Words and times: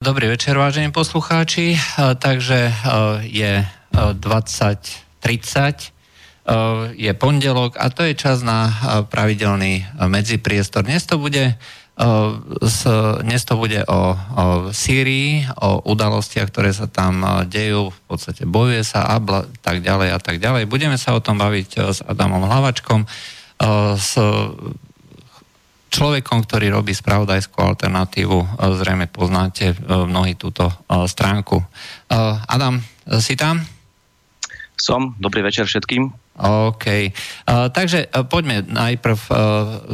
Dobrý 0.00 0.32
večer, 0.32 0.56
vážení 0.56 0.88
poslucháči. 0.88 1.76
Takže 2.00 2.72
je 3.20 3.68
20.30, 3.92 5.92
je 6.96 7.12
pondelok 7.12 7.76
a 7.76 7.92
to 7.92 8.08
je 8.08 8.16
čas 8.16 8.40
na 8.40 8.72
pravidelný 9.12 9.84
medzipriestor. 10.08 10.88
Dnes 10.88 11.04
to 11.04 11.20
bude, 11.20 11.52
dnes 13.20 13.42
to 13.44 13.60
bude 13.60 13.84
o, 13.84 13.92
o 13.92 14.04
Sýrii, 14.72 15.44
o 15.60 15.84
udalostiach, 15.84 16.48
ktoré 16.48 16.72
sa 16.72 16.88
tam 16.88 17.44
dejú, 17.44 17.92
v 17.92 18.00
podstate 18.08 18.48
bojuje 18.48 18.80
sa 18.80 19.04
a 19.04 19.20
bla, 19.20 19.44
tak 19.60 19.84
ďalej 19.84 20.16
a 20.16 20.18
tak 20.24 20.40
ďalej. 20.40 20.64
Budeme 20.64 20.96
sa 20.96 21.12
o 21.12 21.20
tom 21.20 21.36
baviť 21.36 21.76
s 21.76 22.00
Adamom 22.08 22.48
Hlavačkom, 22.48 23.04
s 24.00 24.16
človekom, 25.90 26.46
ktorý 26.46 26.70
robí 26.70 26.94
spravodajskú 26.94 27.58
alternatívu, 27.60 28.38
e, 28.38 28.46
zrejme 28.78 29.10
poznáte 29.10 29.74
e, 29.74 29.76
mnohí 29.84 30.38
túto 30.38 30.70
e, 30.70 30.74
stránku. 31.04 31.58
Adam, 32.46 32.82
si 33.22 33.34
tam? 33.38 33.62
Som, 34.74 35.14
dobrý 35.18 35.46
večer 35.46 35.66
všetkým. 35.66 36.10
OK. 36.40 37.12
Takže 37.46 38.10
poďme 38.26 38.66
najprv 38.66 39.18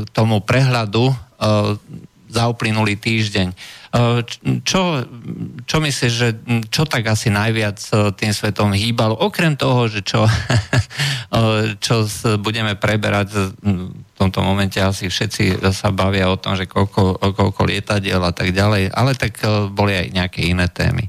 k 0.06 0.08
tomu 0.16 0.40
prehľadu 0.40 1.12
za 2.32 2.44
uplynulý 2.48 2.96
týždeň. 2.96 3.52
Čo, 4.66 5.06
čo 5.62 5.76
myslíš, 5.78 6.12
že 6.12 6.28
čo 6.68 6.82
tak 6.84 7.06
asi 7.06 7.30
najviac 7.30 7.78
tým 8.18 8.32
svetom 8.34 8.74
hýbalo? 8.74 9.14
Okrem 9.14 9.54
toho, 9.54 9.86
že 9.86 10.02
čo, 10.02 10.26
čo 11.84 11.94
budeme 12.42 12.74
preberať 12.74 13.54
v 13.62 14.12
tomto 14.18 14.42
momente 14.42 14.80
asi 14.82 15.06
všetci 15.06 15.62
sa 15.70 15.94
bavia 15.94 16.26
o 16.32 16.40
tom, 16.40 16.58
že 16.58 16.66
koľko, 16.66 17.20
koľko 17.20 17.60
lietadiel 17.68 18.20
a 18.24 18.32
tak 18.34 18.50
ďalej, 18.50 18.90
ale 18.90 19.12
tak 19.14 19.38
boli 19.70 19.94
aj 19.94 20.06
nejaké 20.12 20.40
iné 20.48 20.66
témy. 20.66 21.06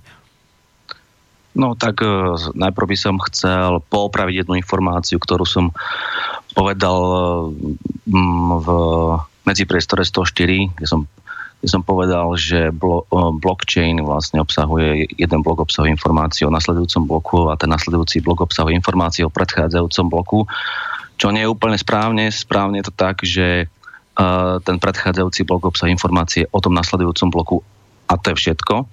No 1.57 1.73
tak 1.73 2.05
najprv 2.53 2.87
by 2.93 2.97
som 2.97 3.17
chcel 3.33 3.81
poopraviť 3.89 4.45
jednu 4.45 4.61
informáciu, 4.61 5.17
ktorú 5.17 5.41
som 5.41 5.73
povedal 6.53 6.99
v 8.05 8.67
medzipriestore 9.41 10.05
104, 10.05 10.77
kde 10.77 10.85
som 10.85 11.09
kde 11.57 11.67
som 11.73 11.81
povedal, 11.81 12.37
že 12.37 12.69
blo- 12.69 13.09
blockchain 13.11 13.97
vlastne 14.05 14.37
obsahuje, 14.37 15.09
jeden 15.17 15.41
blok 15.41 15.65
obsahuje 15.65 15.89
informácie 15.89 16.45
o 16.45 16.53
nasledujúcom 16.53 17.03
bloku 17.09 17.37
a 17.49 17.57
ten 17.57 17.73
nasledujúci 17.73 18.21
blok 18.21 18.45
obsahuje 18.45 18.77
informácie 18.77 19.25
o 19.25 19.33
predchádzajúcom 19.33 20.05
bloku, 20.05 20.39
čo 21.17 21.33
nie 21.33 21.41
je 21.41 21.49
úplne 21.49 21.73
správne. 21.73 22.29
Správne 22.29 22.77
je 22.81 22.85
to 22.85 22.93
tak, 22.93 23.25
že 23.25 23.65
uh, 23.65 24.61
ten 24.61 24.77
predchádzajúci 24.77 25.49
blok 25.49 25.73
obsahuje 25.73 25.97
informácie 25.97 26.45
o 26.53 26.61
tom 26.61 26.77
nasledujúcom 26.77 27.29
bloku 27.33 27.57
a 28.05 28.21
to 28.21 28.37
je 28.37 28.37
všetko. 28.37 28.85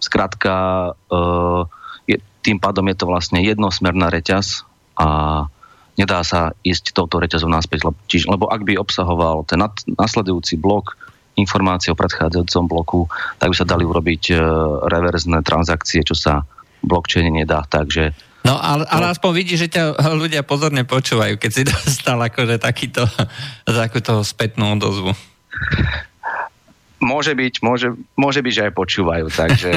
Skrátka, 0.00 0.54
uh, 0.96 1.68
je, 2.08 2.16
tým 2.40 2.56
pádom 2.56 2.88
je 2.88 2.96
to 2.96 3.04
vlastne 3.04 3.44
jednosmerná 3.44 4.08
reťaz 4.08 4.64
a 4.96 5.08
nedá 6.00 6.24
sa 6.24 6.56
ísť 6.64 6.96
touto 6.96 7.20
reťazou 7.20 7.52
naspäť, 7.52 7.92
lebo, 7.92 8.00
čiže, 8.08 8.24
lebo 8.32 8.48
ak 8.48 8.64
by 8.64 8.80
obsahoval 8.80 9.44
ten 9.44 9.60
nad, 9.60 9.76
nasledujúci 9.84 10.56
blok 10.56 10.96
informácie 11.40 11.90
o 11.90 11.98
predchádzajúcom 11.98 12.64
bloku, 12.68 13.00
tak 13.40 13.50
by 13.50 13.56
sa 13.56 13.66
dali 13.66 13.88
urobiť 13.88 14.22
e, 14.30 14.34
reverzné 14.86 15.40
transakcie, 15.40 16.04
čo 16.04 16.12
sa 16.12 16.44
blockchaine 16.84 17.32
nedá. 17.32 17.64
Takže 17.64 18.30
No 18.40 18.56
ale, 18.56 18.88
ale 18.88 19.12
aspoň 19.12 19.30
vidíš, 19.36 19.68
že 19.68 19.72
ťa 19.76 20.00
ľudia 20.16 20.40
pozorne 20.40 20.88
počúvajú, 20.88 21.36
keď 21.36 21.50
si 21.52 21.62
dostal 21.70 22.16
akože 22.16 22.56
takýto, 22.56 23.04
takúto 23.68 24.24
spätnú 24.24 24.76
odozvu. 24.80 25.12
Môže 27.00 27.32
byť, 27.32 27.64
môže, 27.64 27.96
môže 28.12 28.44
byť, 28.44 28.52
že 28.52 28.64
aj 28.68 28.72
počúvajú, 28.76 29.26
takže... 29.32 29.72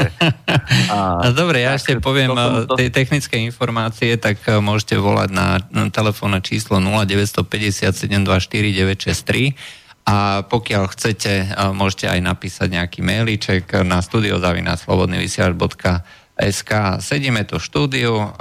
A, 0.91 1.31
Dobre, 1.31 1.63
ja 1.63 1.71
tak, 1.71 1.79
ešte 1.79 1.91
poviem 2.03 2.35
to, 2.35 2.67
to, 2.67 2.75
tie 2.75 2.91
technické 2.91 3.39
informácie, 3.39 4.19
tak 4.19 4.43
e, 4.43 4.59
môžete 4.59 4.99
volať 4.99 5.31
na, 5.31 5.63
na 5.71 5.87
telefónne 5.87 6.43
číslo 6.43 6.83
0950 6.83 7.95
724 7.95 8.27
963 8.27 9.55
a 10.03 10.43
pokiaľ 10.43 10.91
chcete, 10.91 11.55
môžete 11.71 12.11
aj 12.11 12.19
napísať 12.19 12.75
nejaký 12.75 12.99
mailíček 12.99 13.87
na 13.87 14.03
studiozavináslobodnyvysiaľ.sk 14.03 16.71
Sedíme 16.99 17.47
tu 17.47 17.55
v 17.55 17.63
štúdiu, 17.63 18.35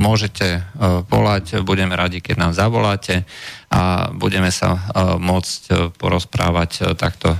môžete 0.00 0.64
volať, 1.12 1.60
budeme 1.60 1.92
radi, 1.92 2.24
keď 2.24 2.40
nám 2.40 2.56
zavoláte 2.56 3.28
a 3.68 4.08
budeme 4.16 4.48
sa 4.48 4.80
môcť 5.20 5.92
porozprávať 6.00 6.96
takto 6.96 7.36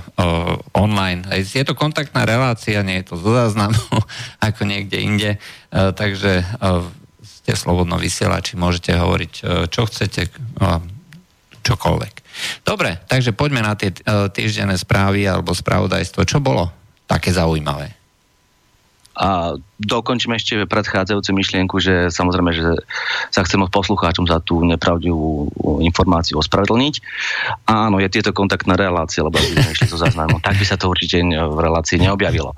online. 0.77 1.25
Je 1.41 1.65
to 1.65 1.73
kontaktná 1.73 2.21
relácia, 2.21 2.85
nie 2.85 3.01
je 3.01 3.09
to 3.09 3.17
zo 3.17 3.33
záznamu 3.33 3.97
ako 4.45 4.61
niekde 4.61 5.01
inde, 5.01 5.41
takže 5.73 6.45
ste 7.25 7.57
slobodno 7.57 7.97
vysielači, 7.97 8.53
môžete 8.59 8.93
hovoriť, 8.93 9.33
čo 9.73 9.89
chcete, 9.89 10.29
čokoľvek. 11.65 12.26
Dobre, 12.61 12.99
takže 13.07 13.31
poďme 13.31 13.63
na 13.63 13.73
tie 13.73 13.93
uh, 13.93 14.27
týždenné 14.27 14.77
správy 14.77 15.25
alebo 15.25 15.55
spravodajstvo. 15.55 16.27
Čo 16.27 16.43
bolo 16.43 16.69
také 17.07 17.31
zaujímavé? 17.31 17.97
A 19.17 19.57
dokončím 19.81 20.37
ešte 20.37 20.69
predchádzajúcu 20.69 21.31
myšlienku, 21.33 21.81
že 21.81 22.13
samozrejme, 22.13 22.53
že 22.53 22.77
sa 23.33 23.41
chcem 23.41 23.57
od 23.65 23.73
poslucháčom 23.73 24.29
za 24.29 24.37
tú 24.45 24.61
nepravdivú 24.61 25.49
informáciu 25.81 26.37
ospravedlniť. 26.37 27.01
Áno, 27.65 27.97
je 27.97 28.13
tieto 28.13 28.29
kontaktná 28.29 28.77
relácia, 28.77 29.25
lebo 29.25 29.41
by 29.41 29.57
sme 29.57 29.73
išli 29.73 29.89
zo 29.89 29.97
záznamu. 29.97 30.37
Tak 30.37 30.61
by 30.61 30.65
sa 30.69 30.77
to 30.77 30.93
určite 30.93 31.17
v 31.33 31.57
relácii 31.57 31.97
neobjavilo. 31.97 32.53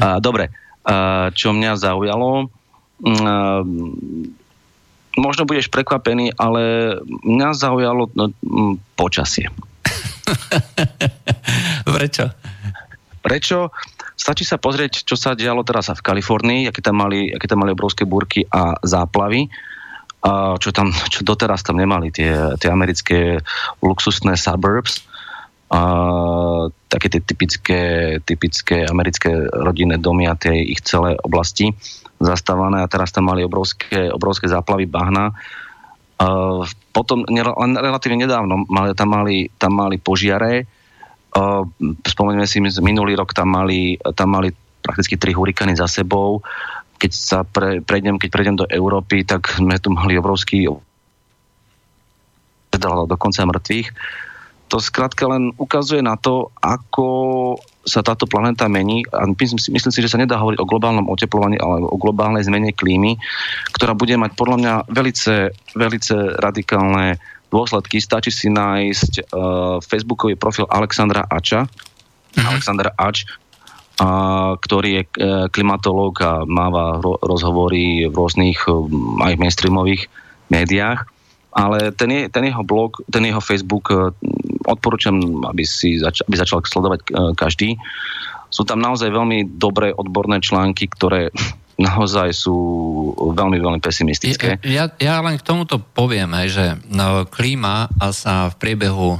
A, 0.00 0.16
dobre, 0.24 0.48
a, 0.88 1.28
čo 1.36 1.52
mňa 1.52 1.76
zaujalo, 1.76 2.48
a, 2.48 2.48
možno 5.18 5.48
budeš 5.48 5.72
prekvapený, 5.72 6.36
ale 6.38 6.94
mňa 7.06 7.48
zaujalo 7.56 8.10
no, 8.14 8.30
počasie. 8.94 9.50
Prečo? 11.96 12.26
Prečo? 13.20 13.58
Stačí 14.14 14.44
sa 14.44 14.60
pozrieť, 14.60 15.08
čo 15.08 15.16
sa 15.16 15.32
dialo 15.32 15.64
teraz 15.64 15.88
v 15.88 16.04
Kalifornii, 16.04 16.68
aké 16.68 16.84
tam 16.84 17.00
mali, 17.00 17.32
aké 17.32 17.48
tam 17.48 17.64
mali 17.64 17.72
obrovské 17.72 18.04
búrky 18.04 18.44
a 18.52 18.76
záplavy, 18.84 19.48
a 20.20 20.60
čo, 20.60 20.70
tam, 20.70 20.92
čo 21.12 21.24
doteraz 21.24 21.64
tam 21.64 21.80
nemali 21.80 22.12
tie, 22.12 22.56
tie 22.60 22.68
americké 22.68 23.40
luxusné 23.80 24.36
suburbs, 24.36 25.08
a 25.70 25.80
také 26.90 27.06
tie 27.14 27.22
typické, 27.22 27.80
typické 28.26 28.82
americké 28.90 29.30
rodinné 29.54 30.02
domy 30.02 30.26
a 30.26 30.34
tie 30.34 30.66
ich 30.66 30.82
celé 30.82 31.14
oblasti 31.22 31.70
zastávané 32.20 32.84
a 32.84 32.90
teraz 32.92 33.10
tam 33.10 33.32
mali 33.32 33.40
obrovské, 33.40 34.12
obrovské 34.12 34.46
záplavy 34.46 34.84
bahna. 34.84 35.32
Uh, 36.20 36.68
potom 36.92 37.24
len 37.24 37.72
relatívne 37.80 38.28
nedávno 38.28 38.68
mali, 38.68 38.92
tam, 38.92 39.08
mali, 39.08 39.48
tam 39.56 39.72
mali 39.72 39.96
požiare. 39.96 40.68
Uh, 41.32 41.64
spomeňme 42.04 42.44
si, 42.44 42.60
minulý 42.60 43.16
rok 43.16 43.32
tam 43.32 43.56
mali, 43.56 43.96
tam 44.12 44.36
mali 44.36 44.52
prakticky 44.84 45.16
tri 45.16 45.32
hurikány 45.32 45.72
za 45.72 45.88
sebou. 45.88 46.44
Keď 47.00 47.10
sa 47.16 47.40
pre, 47.48 47.80
prejdem, 47.80 48.20
keď 48.20 48.28
prejdem 48.28 48.56
do 48.60 48.68
Európy, 48.68 49.24
tak 49.24 49.48
sme 49.56 49.80
tu 49.80 49.88
mali 49.88 50.20
obrovský 50.20 50.68
dokonca 53.08 53.48
mŕtvych. 53.48 53.88
To 54.70 54.76
skrátka 54.78 55.24
len 55.26 55.56
ukazuje 55.56 56.04
na 56.04 56.14
to, 56.20 56.52
ako 56.60 57.04
sa 57.84 58.04
táto 58.04 58.28
planéta 58.28 58.68
mení 58.68 59.08
a 59.08 59.24
myslím 59.24 59.56
si, 59.56 59.72
myslím 59.72 59.92
si, 59.92 60.00
že 60.04 60.12
sa 60.12 60.20
nedá 60.20 60.36
hovoriť 60.36 60.60
o 60.60 60.68
globálnom 60.68 61.08
oteplovaní, 61.08 61.56
ale 61.56 61.80
o 61.80 61.96
globálnej 61.96 62.44
zmene 62.44 62.76
klímy, 62.76 63.16
ktorá 63.72 63.96
bude 63.96 64.14
mať 64.20 64.36
podľa 64.36 64.56
mňa 64.60 64.74
velice, 64.92 65.56
velice 65.72 66.14
radikálne 66.36 67.16
dôsledky. 67.48 67.98
Stačí 67.98 68.30
si 68.30 68.52
nájsť 68.52 69.12
uh, 69.32 69.80
facebookový 69.80 70.36
profil 70.36 70.68
Alexandra 70.68 71.24
Ača. 71.26 71.66
Alexander 72.38 72.94
Ač, 72.94 73.26
a, 73.98 74.54
ktorý 74.54 75.02
je 75.02 75.02
uh, 75.02 75.10
klimatológ 75.50 76.14
a 76.22 76.46
máva 76.46 77.02
ro- 77.02 77.18
rozhovory 77.18 78.06
v 78.06 78.14
rôznych 78.14 78.70
um, 78.70 79.18
aj 79.18 79.34
mainstreamových 79.34 80.06
médiách. 80.46 81.10
Ale 81.50 81.90
ten, 81.92 82.10
je, 82.10 82.22
ten 82.30 82.46
jeho 82.46 82.62
blog, 82.62 83.02
ten 83.10 83.26
jeho 83.26 83.42
Facebook 83.42 83.90
uh, 83.90 84.14
odporúčam, 84.70 85.18
aby, 85.50 85.66
si 85.66 85.98
zač- 85.98 86.22
aby 86.24 86.36
začal 86.38 86.62
sledovať 86.62 87.00
e, 87.02 87.06
každý. 87.34 87.68
Sú 88.50 88.62
tam 88.62 88.82
naozaj 88.82 89.10
veľmi 89.10 89.58
dobré 89.58 89.90
odborné 89.90 90.38
články, 90.38 90.86
ktoré 90.86 91.34
naozaj 91.80 92.36
sú 92.36 92.56
veľmi, 93.16 93.56
veľmi 93.56 93.80
pesimistické. 93.80 94.60
Ja, 94.68 94.92
ja 95.00 95.18
len 95.24 95.40
k 95.40 95.46
tomuto 95.46 95.80
poviem, 95.80 96.28
že 96.46 96.76
no, 96.92 97.24
klíma 97.24 97.88
sa 98.12 98.52
v 98.52 98.54
priebehu, 98.60 99.16
o, 99.16 99.18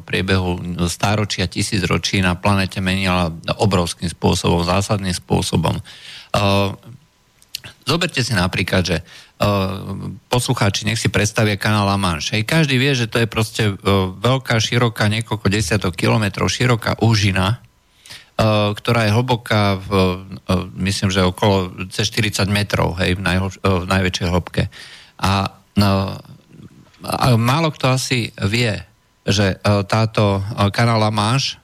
priebehu 0.00 0.80
stáročia, 0.88 1.44
tisícročí 1.44 2.24
na 2.24 2.40
planete 2.40 2.80
menila 2.80 3.28
obrovským 3.60 4.08
spôsobom, 4.08 4.64
zásadným 4.64 5.12
spôsobom. 5.12 5.76
Zoberte 7.84 8.24
si 8.24 8.32
napríklad, 8.32 8.82
že 8.86 8.96
poslucháči, 10.28 10.84
nech 10.84 11.00
si 11.00 11.08
predstavia 11.08 11.56
kanál 11.56 11.88
La 11.88 11.96
Manche. 11.96 12.36
Hej, 12.36 12.44
každý 12.44 12.76
vie, 12.76 12.92
že 12.92 13.08
to 13.08 13.24
je 13.24 13.28
proste 13.28 13.72
veľká, 14.20 14.60
široká, 14.60 15.08
niekoľko 15.08 15.48
desiatok 15.48 15.96
kilometrov 15.96 16.52
široká 16.52 17.00
úžina, 17.00 17.64
ktorá 18.76 19.08
je 19.08 19.16
hlboká, 19.16 19.80
v, 19.80 19.90
myslím, 20.80 21.08
že 21.08 21.24
okolo 21.24 21.88
cez 21.88 22.12
40 22.12 22.52
metrov, 22.52 23.00
hej, 23.00 23.16
v, 23.16 23.20
najhlb, 23.20 23.52
v 23.64 23.84
najväčšej 23.88 24.28
hĺbke. 24.28 24.62
A, 25.24 25.56
no, 25.76 26.20
a 27.04 27.24
málo 27.36 27.72
kto 27.72 27.96
asi 27.96 28.32
vie, 28.44 28.76
že 29.24 29.56
táto 29.88 30.44
kanál 30.72 31.04
Máš 31.12 31.56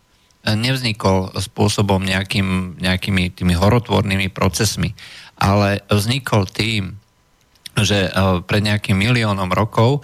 nevznikol 0.44 1.32
spôsobom 1.36 2.00
nejakým, 2.00 2.80
nejakými 2.80 3.36
tými 3.36 3.52
horotvornými 3.56 4.32
procesmi, 4.32 4.96
ale 5.36 5.84
vznikol 5.92 6.48
tým, 6.48 6.96
že 7.76 8.08
pred 8.48 8.62
nejakým 8.64 8.96
miliónom 8.96 9.52
rokov 9.52 10.00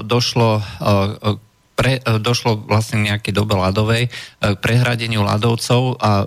došlo 0.00 0.64
pre, 1.74 2.00
e, 2.00 2.18
došlo 2.22 2.64
vlastne 2.64 3.02
nejakej 3.02 3.34
dobe 3.34 3.58
ľadovej 3.58 4.08
e, 4.08 4.10
k 4.40 4.58
prehradeniu 4.62 5.26
ľadovcov 5.26 5.98
a 5.98 6.10
e, 6.22 6.26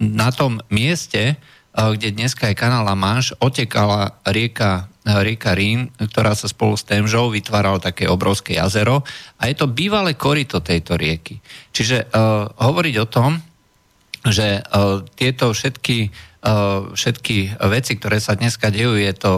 na 0.00 0.28
tom 0.32 0.64
mieste, 0.72 1.36
kde 1.78 2.10
dneska 2.10 2.50
je 2.50 2.58
kanál 2.58 2.82
La 2.82 2.98
otekala 3.38 4.18
rieka, 4.26 4.90
rieka 5.06 5.54
Rín, 5.54 5.94
ktorá 5.94 6.34
sa 6.34 6.50
spolu 6.50 6.74
s 6.74 6.82
Temžou 6.82 7.30
vytvárala 7.30 7.78
také 7.78 8.10
obrovské 8.10 8.58
jazero 8.58 9.06
a 9.38 9.46
je 9.46 9.54
to 9.54 9.70
bývalé 9.70 10.18
korito 10.18 10.58
tejto 10.58 10.98
rieky. 10.98 11.38
Čiže 11.70 12.10
uh, 12.10 12.50
hovoriť 12.50 12.94
o 12.98 13.06
tom, 13.06 13.38
že 14.26 14.58
uh, 14.58 15.06
tieto 15.14 15.54
všetky 15.54 16.10
všetky 16.96 17.60
veci, 17.68 17.92
ktoré 18.00 18.16
sa 18.24 18.32
dneska 18.32 18.72
dejú, 18.72 18.96
je 18.96 19.12
to 19.12 19.32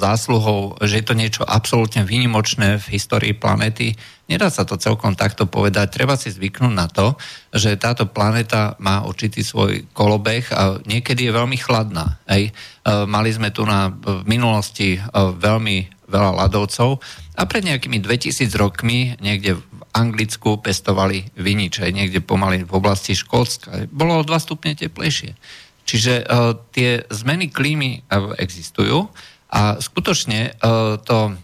zásluhou, 0.00 0.80
že 0.80 1.00
je 1.00 1.04
to 1.04 1.12
niečo 1.12 1.42
absolútne 1.44 2.08
výnimočné 2.08 2.80
v 2.80 2.86
histórii 2.96 3.36
planety. 3.36 3.92
Nedá 4.24 4.48
sa 4.48 4.64
to 4.64 4.80
celkom 4.80 5.12
takto 5.12 5.44
povedať. 5.44 5.92
Treba 5.92 6.16
si 6.16 6.32
zvyknúť 6.32 6.72
na 6.72 6.88
to, 6.88 7.20
že 7.52 7.76
táto 7.76 8.08
planéta 8.08 8.80
má 8.80 9.04
určitý 9.04 9.44
svoj 9.44 9.84
kolobeh 9.92 10.48
a 10.56 10.80
niekedy 10.88 11.28
je 11.28 11.36
veľmi 11.36 11.60
chladná. 11.60 12.16
Ej. 12.24 12.56
Mali 12.88 13.30
sme 13.36 13.52
tu 13.52 13.68
na, 13.68 13.92
v 13.92 14.24
minulosti 14.24 14.96
veľmi 15.14 16.08
veľa 16.08 16.32
ľadovcov 16.46 17.00
a 17.36 17.42
pred 17.44 17.64
nejakými 17.64 18.00
2000 18.00 18.48
rokmi 18.56 19.16
niekde 19.20 19.60
v 19.60 19.62
Anglicku 19.94 20.58
pestovali 20.58 21.28
viniče, 21.38 21.86
niekde 21.92 22.24
pomaly 22.24 22.66
v 22.66 22.72
oblasti 22.72 23.14
Škótska. 23.14 23.86
Bolo 23.92 24.20
o 24.20 24.26
2 24.26 24.32
stupne 24.40 24.72
teplejšie. 24.74 25.36
Čiže 25.84 26.24
uh, 26.24 26.56
tie 26.72 27.04
zmeny 27.12 27.52
klímy 27.52 28.04
uh, 28.08 28.32
existujú 28.40 29.08
a 29.52 29.78
skutočne 29.78 30.56
uh, 30.58 30.96
to 30.98 31.36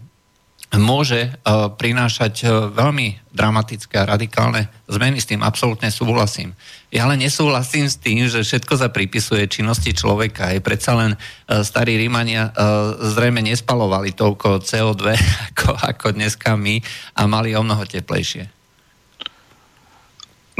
môže 0.78 1.26
uh, 1.26 1.66
prinášať 1.74 2.34
uh, 2.46 2.50
veľmi 2.70 3.18
dramatické 3.34 3.98
a 3.98 4.06
radikálne 4.06 4.70
zmeny, 4.86 5.18
s 5.18 5.26
tým 5.26 5.42
absolútne 5.42 5.90
súhlasím. 5.90 6.54
Ja 6.94 7.10
ale 7.10 7.18
nesúhlasím 7.18 7.90
s 7.90 7.98
tým, 7.98 8.30
že 8.30 8.46
všetko 8.46 8.78
sa 8.78 8.86
pripisuje 8.86 9.50
činnosti 9.50 9.90
človeka. 9.90 10.54
Je 10.54 10.62
predsa 10.62 10.94
len 10.94 11.18
uh, 11.18 11.66
starí 11.66 11.98
Rímania 11.98 12.54
uh, 12.54 12.94
zrejme 13.02 13.42
nespalovali 13.42 14.14
toľko 14.14 14.62
CO2 14.62 15.18
ako, 15.50 15.74
ako 15.74 16.06
dneska 16.14 16.54
my 16.54 16.78
a 17.18 17.26
mali 17.26 17.58
o 17.58 17.66
mnoho 17.66 17.82
teplejšie. 17.82 18.59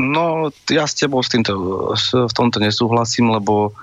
No, 0.01 0.49
ja 0.73 0.89
s 0.89 0.97
tebou 0.97 1.21
s 1.21 1.29
týmto, 1.29 1.53
v 2.09 2.33
tomto 2.33 2.57
nesúhlasím, 2.57 3.37
lebo 3.37 3.77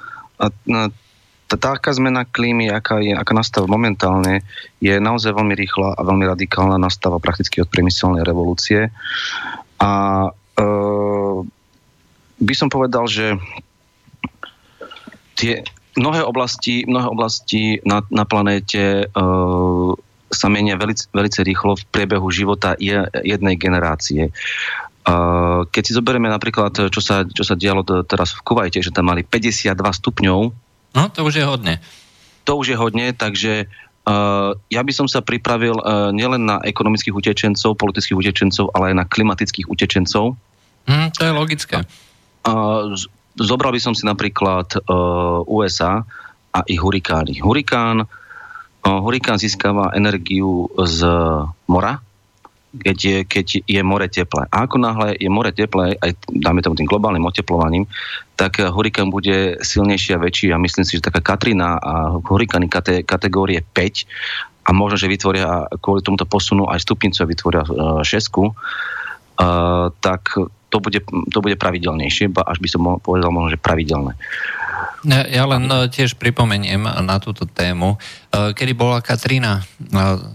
taká 1.47 1.95
zmena 1.95 2.27
klímy, 2.27 2.67
aká, 2.67 2.99
je, 2.99 3.15
aká 3.15 3.31
nastáva 3.31 3.71
momentálne, 3.71 4.43
je 4.83 4.99
naozaj 4.99 5.31
veľmi 5.31 5.55
rýchla 5.55 5.95
a 5.95 6.01
veľmi 6.03 6.25
radikálna, 6.27 6.81
nastáva 6.81 7.23
prakticky 7.23 7.63
od 7.63 7.71
priemyselnej 7.71 8.27
revolúcie. 8.27 8.91
A 9.79 9.91
e, 10.27 10.65
by 12.43 12.53
som 12.57 12.67
povedal, 12.67 13.07
že 13.07 13.39
tie 15.39 15.63
mnohé 15.95 16.25
oblasti, 16.27 16.83
mnohé 16.83 17.07
oblasti 17.07 17.79
na, 17.87 18.03
na 18.11 18.27
planéte 18.27 18.83
e, 19.01 19.15
sa 20.27 20.47
menia 20.51 20.75
velice 21.15 21.39
rýchlo 21.39 21.79
v 21.79 21.87
priebehu 21.87 22.27
života 22.27 22.75
jednej 23.23 23.55
generácie. 23.55 24.35
Keď 25.71 25.83
si 25.87 25.95
zoberieme 25.95 26.27
napríklad, 26.27 26.91
čo 26.91 26.99
sa, 26.99 27.23
čo 27.23 27.43
sa 27.47 27.55
dialo 27.55 27.87
teraz 28.03 28.35
v 28.35 28.43
Kuvajte, 28.43 28.83
že 28.83 28.91
tam 28.91 29.07
mali 29.07 29.23
52 29.23 29.71
stupňov. 29.71 30.39
No, 30.91 31.03
to 31.07 31.23
už 31.23 31.39
je 31.39 31.45
hodne. 31.47 31.79
To 32.43 32.59
už 32.59 32.75
je 32.75 32.77
hodne, 32.79 33.15
takže 33.15 33.71
uh, 34.07 34.51
ja 34.67 34.81
by 34.83 34.91
som 34.91 35.07
sa 35.07 35.23
pripravil 35.23 35.79
uh, 35.79 36.11
nielen 36.11 36.43
na 36.47 36.59
ekonomických 36.59 37.15
utečencov, 37.15 37.79
politických 37.79 38.19
utečencov, 38.19 38.71
ale 38.75 38.91
aj 38.91 38.95
na 38.99 39.05
klimatických 39.07 39.67
utečencov. 39.71 40.35
Mm, 40.87 41.07
to 41.15 41.21
je 41.23 41.31
logické. 41.31 41.77
Zobral 43.37 43.75
by 43.75 43.81
som 43.83 43.91
si 43.95 44.07
napríklad 44.07 44.79
uh, 44.87 45.43
USA 45.47 46.03
a 46.51 46.59
ich 46.67 46.79
hurikány. 46.79 47.43
Hurikán, 47.43 48.07
hurikán 48.81 49.37
získava 49.37 49.91
energiu 49.91 50.71
z 50.79 51.03
mora, 51.67 51.99
keď 52.77 52.97
je, 52.97 53.17
keď 53.25 53.47
je 53.65 53.81
more 53.83 54.07
teplé. 54.07 54.45
A 54.53 54.65
ako 54.65 54.77
náhle 54.77 55.17
je 55.17 55.29
more 55.29 55.51
teplé, 55.51 55.97
aj 55.99 56.15
dáme 56.29 56.61
tomu 56.61 56.77
tým 56.77 56.89
globálnym 56.89 57.25
oteplovaním, 57.25 57.89
tak 58.37 58.61
hurikán 58.61 59.09
bude 59.09 59.57
silnejší 59.65 60.13
a 60.13 60.21
väčší 60.21 60.53
a 60.53 60.61
myslím 60.61 60.85
si, 60.85 61.01
že 61.01 61.09
taká 61.09 61.21
Katrina 61.21 61.81
a 61.81 62.21
hurikány 62.21 62.69
kate, 62.69 63.01
kategórie 63.01 63.65
5 63.65 64.67
a 64.67 64.69
možno, 64.75 64.99
že 64.99 65.11
vytvoria 65.11 65.65
kvôli 65.81 66.05
tomuto 66.05 66.27
posunu 66.29 66.69
aj 66.69 66.83
stupnicu 66.83 67.23
a 67.23 67.29
vytvoria 67.29 67.63
uh, 67.63 68.03
šesku, 68.03 68.51
uh, 68.51 69.89
tak 70.03 70.37
to 70.67 70.77
bude, 70.83 70.99
to 71.31 71.39
bude 71.39 71.55
pravidelnejšie, 71.55 72.27
až 72.35 72.57
by 72.59 72.67
som 72.67 72.99
povedal 72.99 73.31
možno, 73.31 73.55
že 73.55 73.59
pravidelné. 73.59 74.19
Ja, 75.07 75.47
len 75.47 75.63
tiež 75.87 76.19
pripomeniem 76.19 76.83
na 76.83 77.15
túto 77.23 77.47
tému. 77.47 77.95
Kedy 78.33 78.75
bola 78.75 78.99
Katrina, 78.99 79.63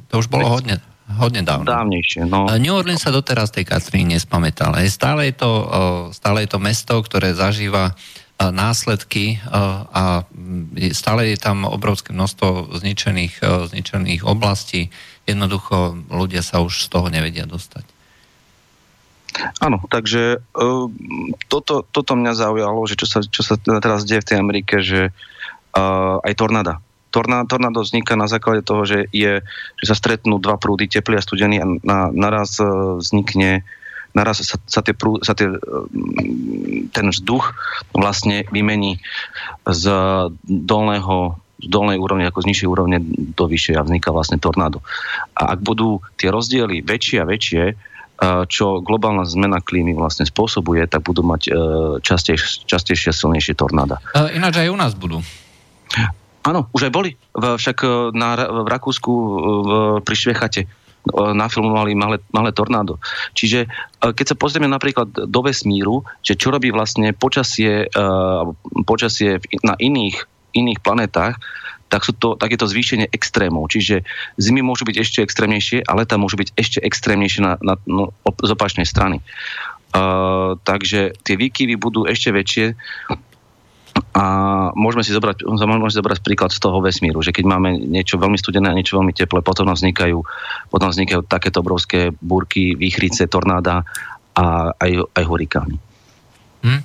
to 0.08 0.14
už 0.16 0.32
bolo 0.32 0.48
hodne 0.48 0.80
hodne 1.18 1.44
dávno. 1.44 1.68
Dávnejšie, 1.68 2.24
no. 2.28 2.46
New 2.56 2.72
Orleans 2.72 3.02
sa 3.02 3.12
doteraz 3.12 3.52
tej 3.52 3.68
Katríny 3.68 4.16
nespamätal. 4.16 4.76
Stále 4.88 5.32
je, 5.32 5.34
to, 5.40 5.50
stále 6.12 6.44
je 6.44 6.48
to 6.52 6.58
mesto, 6.62 6.94
ktoré 7.00 7.36
zažíva 7.36 7.96
následky 8.42 9.38
a 9.94 10.26
stále 10.90 11.30
je 11.30 11.38
tam 11.38 11.62
obrovské 11.62 12.10
množstvo 12.10 12.74
zničených, 12.74 13.38
zničených 13.70 14.26
oblastí. 14.26 14.90
Jednoducho 15.30 15.94
ľudia 16.10 16.42
sa 16.42 16.58
už 16.58 16.86
z 16.86 16.88
toho 16.90 17.06
nevedia 17.06 17.46
dostať. 17.46 17.86
Áno, 19.62 19.80
takže 19.86 20.42
toto, 21.46 21.86
toto 21.86 22.12
mňa 22.18 22.32
zaujalo, 22.34 22.82
že 22.84 22.98
čo 22.98 23.06
sa, 23.06 23.18
čo 23.22 23.46
sa 23.46 23.54
teraz 23.56 24.04
deje 24.04 24.20
v 24.20 24.28
tej 24.28 24.38
Amerike, 24.42 24.82
že 24.82 25.14
aj 26.20 26.32
tornáda 26.36 26.82
tornádo, 27.12 27.84
vzniká 27.84 28.16
na 28.16 28.26
základe 28.26 28.64
toho, 28.64 28.88
že, 28.88 29.06
je, 29.12 29.44
že 29.76 29.86
sa 29.86 29.92
stretnú 29.92 30.40
dva 30.40 30.56
prúdy, 30.56 30.88
teplý 30.88 31.20
a 31.20 31.22
studený 31.22 31.56
a 31.60 31.66
na, 31.84 32.08
naraz 32.08 32.56
e, 32.58 32.64
vznikne 32.98 33.62
naraz 34.12 34.44
sa, 34.44 34.56
sa, 34.68 34.80
tie 34.84 34.92
prú, 34.92 35.20
sa 35.24 35.32
tie, 35.32 35.48
ten 36.92 37.06
vzduch 37.08 37.56
vlastne 37.96 38.44
vymení 38.52 39.00
z 39.64 39.84
dolného 40.44 41.40
z 41.62 41.70
dolnej 41.70 41.94
úrovne 41.94 42.26
ako 42.26 42.42
z 42.42 42.48
nižšej 42.50 42.68
úrovne 42.68 42.98
do 43.38 43.44
vyššej 43.46 43.78
a 43.78 43.86
vzniká 43.86 44.10
vlastne 44.10 44.34
tornádo. 44.42 44.82
A 45.38 45.54
ak 45.54 45.62
budú 45.62 46.02
tie 46.18 46.26
rozdiely 46.26 46.82
väčšie 46.82 47.22
a 47.22 47.28
väčšie, 47.30 47.62
e, 47.70 47.74
čo 48.50 48.82
globálna 48.82 49.22
zmena 49.22 49.62
klímy 49.62 49.94
vlastne 49.94 50.26
spôsobuje, 50.26 50.90
tak 50.90 51.06
budú 51.06 51.22
mať 51.22 51.42
e, 51.46 51.50
častejšie, 52.02 52.66
častejšie 52.66 53.14
silnejšie 53.14 53.54
tornáda. 53.54 54.02
Ináč 54.34 54.58
aj 54.58 54.74
u 54.74 54.78
nás 54.78 54.98
budú. 54.98 55.22
Áno, 56.42 56.66
už 56.74 56.90
aj 56.90 56.92
boli. 56.92 57.10
Však 57.38 57.76
e, 57.86 57.88
na, 58.18 58.34
v 58.34 58.66
Rakúsku 58.66 59.10
e, 59.10 59.26
v, 59.62 59.70
pri 60.02 60.16
Švechate 60.18 60.62
e, 60.66 60.68
nafilmovali 61.14 61.94
malé, 61.94 62.18
malé 62.34 62.50
tornádo. 62.50 62.98
Čiže 63.38 63.70
keď 64.02 64.34
sa 64.34 64.36
pozrieme 64.36 64.66
napríklad 64.66 65.30
do 65.30 65.40
vesmíru, 65.46 66.02
že 66.26 66.34
čo 66.34 66.50
robí 66.50 66.74
vlastne 66.74 67.14
počasie, 67.14 67.86
počasie 68.82 69.38
na 69.62 69.78
iných, 69.78 70.26
iných 70.58 70.82
planetách, 70.82 71.38
tak, 71.86 72.08
sú 72.08 72.16
to, 72.16 72.34
tak 72.40 72.50
je 72.50 72.58
to 72.58 72.66
zvýšenie 72.66 73.06
extrémov. 73.12 73.68
Čiže 73.68 74.02
zimy 74.40 74.64
môžu 74.64 74.88
byť 74.88 74.96
ešte 74.96 75.18
extrémnejšie, 75.20 75.84
ale 75.84 76.08
tam 76.08 76.24
môžu 76.24 76.40
byť 76.40 76.56
ešte 76.56 76.78
extrémnejšie 76.80 77.44
na, 77.44 77.60
na, 77.60 77.76
no, 77.84 78.16
z 78.24 78.50
opačnej 78.50 78.88
strany. 78.88 79.20
Uh, 79.92 80.56
takže 80.64 81.12
tie 81.20 81.36
výkyvy 81.36 81.76
budú 81.76 82.08
ešte 82.08 82.32
väčšie 82.32 82.72
a 84.12 84.24
môžeme 84.76 85.00
si 85.00 85.16
zobrať, 85.16 85.48
môžeme 85.48 85.88
si 85.88 85.96
zobrať 85.96 86.20
príklad 86.20 86.52
z 86.52 86.60
toho 86.60 86.84
vesmíru, 86.84 87.24
že 87.24 87.32
keď 87.32 87.48
máme 87.48 87.80
niečo 87.80 88.20
veľmi 88.20 88.36
studené 88.36 88.68
a 88.68 88.76
niečo 88.76 89.00
veľmi 89.00 89.16
teplé, 89.16 89.40
potom 89.40 89.64
nám 89.64 89.80
vznikajú, 89.80 90.20
potom 90.68 90.92
vznikajú 90.92 91.24
takéto 91.24 91.64
obrovské 91.64 92.12
búrky, 92.20 92.76
výchrice, 92.76 93.24
tornáda 93.24 93.88
a 94.36 94.76
aj, 94.76 95.16
aj 95.16 95.24
hurikány. 95.24 95.76
Hm? 96.60 96.80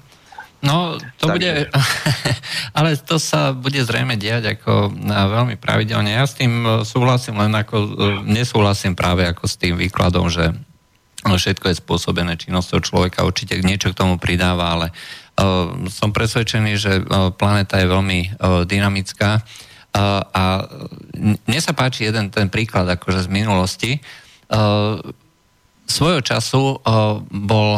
No, 0.58 0.98
to 1.20 1.30
tak, 1.30 1.38
bude, 1.38 1.52
ale 2.78 2.98
to 2.98 3.20
sa 3.20 3.52
bude 3.52 3.78
zrejme 3.78 4.16
diať 4.18 4.58
ako 4.58 4.90
veľmi 5.06 5.60
pravidelne. 5.60 6.18
Ja 6.18 6.26
s 6.26 6.34
tým 6.34 6.66
e, 6.66 6.70
súhlasím, 6.82 7.38
len 7.38 7.54
ako 7.54 7.76
e, 7.78 7.90
nesúhlasím 8.26 8.98
práve 8.98 9.28
ako 9.28 9.46
s 9.46 9.60
tým 9.60 9.78
výkladom, 9.78 10.34
že 10.34 10.58
všetko 11.22 11.70
je 11.70 11.80
spôsobené 11.84 12.40
činnosťou 12.40 12.80
človeka, 12.82 13.28
určite 13.28 13.60
niečo 13.62 13.94
k 13.94 14.00
tomu 14.00 14.16
pridáva, 14.18 14.74
ale 14.74 14.88
som 15.94 16.10
presvedčený, 16.10 16.72
že 16.82 17.06
planéta 17.38 17.78
je 17.78 17.88
veľmi 17.94 18.20
dynamická 18.66 19.46
a 20.34 20.44
mne 21.18 21.60
sa 21.62 21.74
páči 21.78 22.10
jeden 22.10 22.34
ten 22.34 22.50
príklad 22.50 22.90
akože 22.90 23.26
z 23.26 23.30
minulosti. 23.30 23.92
Svojho 25.88 26.22
času 26.26 26.82
bol 27.30 27.70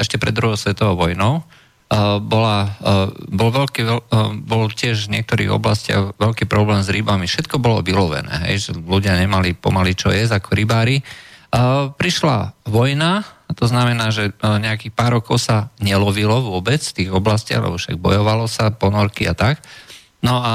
ešte 0.00 0.16
pred 0.16 0.32
druhou 0.32 0.56
svetovou 0.56 0.96
vojnou 1.06 1.44
bola, 2.24 2.72
bol, 3.28 3.52
veľký, 3.52 3.84
bol 4.48 4.72
tiež 4.72 5.12
v 5.12 5.20
niektorých 5.20 5.52
oblastiach 5.52 6.16
veľký 6.16 6.48
problém 6.48 6.80
s 6.80 6.88
rybami. 6.88 7.28
Všetko 7.28 7.60
bolo 7.60 7.84
vylovené, 7.84 8.48
hej, 8.48 8.64
že 8.64 8.70
ľudia 8.72 9.12
nemali 9.20 9.52
pomaly 9.52 9.92
čo 9.92 10.08
jesť 10.08 10.40
ako 10.40 10.56
rybári. 10.56 11.04
Prišla 12.00 12.64
vojna, 12.64 13.41
to 13.54 13.64
znamená, 13.68 14.10
že 14.12 14.32
nejakých 14.40 14.92
pár 14.92 15.20
rokov 15.20 15.40
sa 15.40 15.72
nelovilo 15.78 16.40
vôbec 16.42 16.80
v 16.80 16.96
tých 17.02 17.10
oblastiach, 17.12 17.62
lebo 17.62 17.76
však 17.78 17.96
bojovalo 18.00 18.50
sa, 18.50 18.72
ponorky 18.72 19.28
a 19.28 19.34
tak. 19.34 19.62
No 20.22 20.38
a 20.38 20.52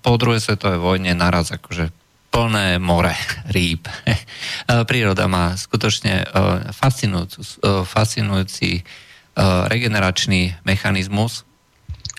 po 0.00 0.20
druhej 0.20 0.44
svetovej 0.44 0.76
vojne 0.76 1.16
naraz 1.16 1.48
akože 1.52 1.88
plné 2.28 2.76
more 2.76 3.16
rýb. 3.56 3.88
Príroda 4.68 5.24
má 5.24 5.56
skutočne 5.56 6.28
fascinujúci, 6.76 7.64
fascinujúci 7.88 8.84
regeneračný 9.72 10.60
mechanizmus 10.64 11.48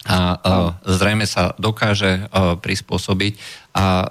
a 0.07 0.39
zrejme 0.87 1.27
sa 1.27 1.51
dokáže 1.59 2.31
prispôsobiť. 2.63 3.33
A 3.75 4.07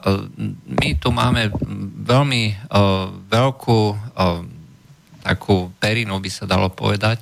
my 0.68 0.88
tu 1.00 1.08
máme 1.11 1.50
veľmi 2.06 2.70
veľkú 3.26 3.80
takú 5.26 5.75
perinu, 5.83 6.23
by 6.23 6.30
sa 6.30 6.47
dalo 6.47 6.71
povedať, 6.71 7.18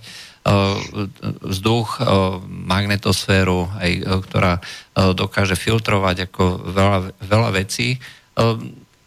vzduch, 1.41 2.05
magnetosféru, 2.45 3.65
aj, 3.81 3.93
ktorá 4.29 4.61
dokáže 5.17 5.57
filtrovať 5.57 6.29
ako 6.29 6.69
veľa, 6.69 6.99
veľa 7.25 7.51
vecí 7.57 7.97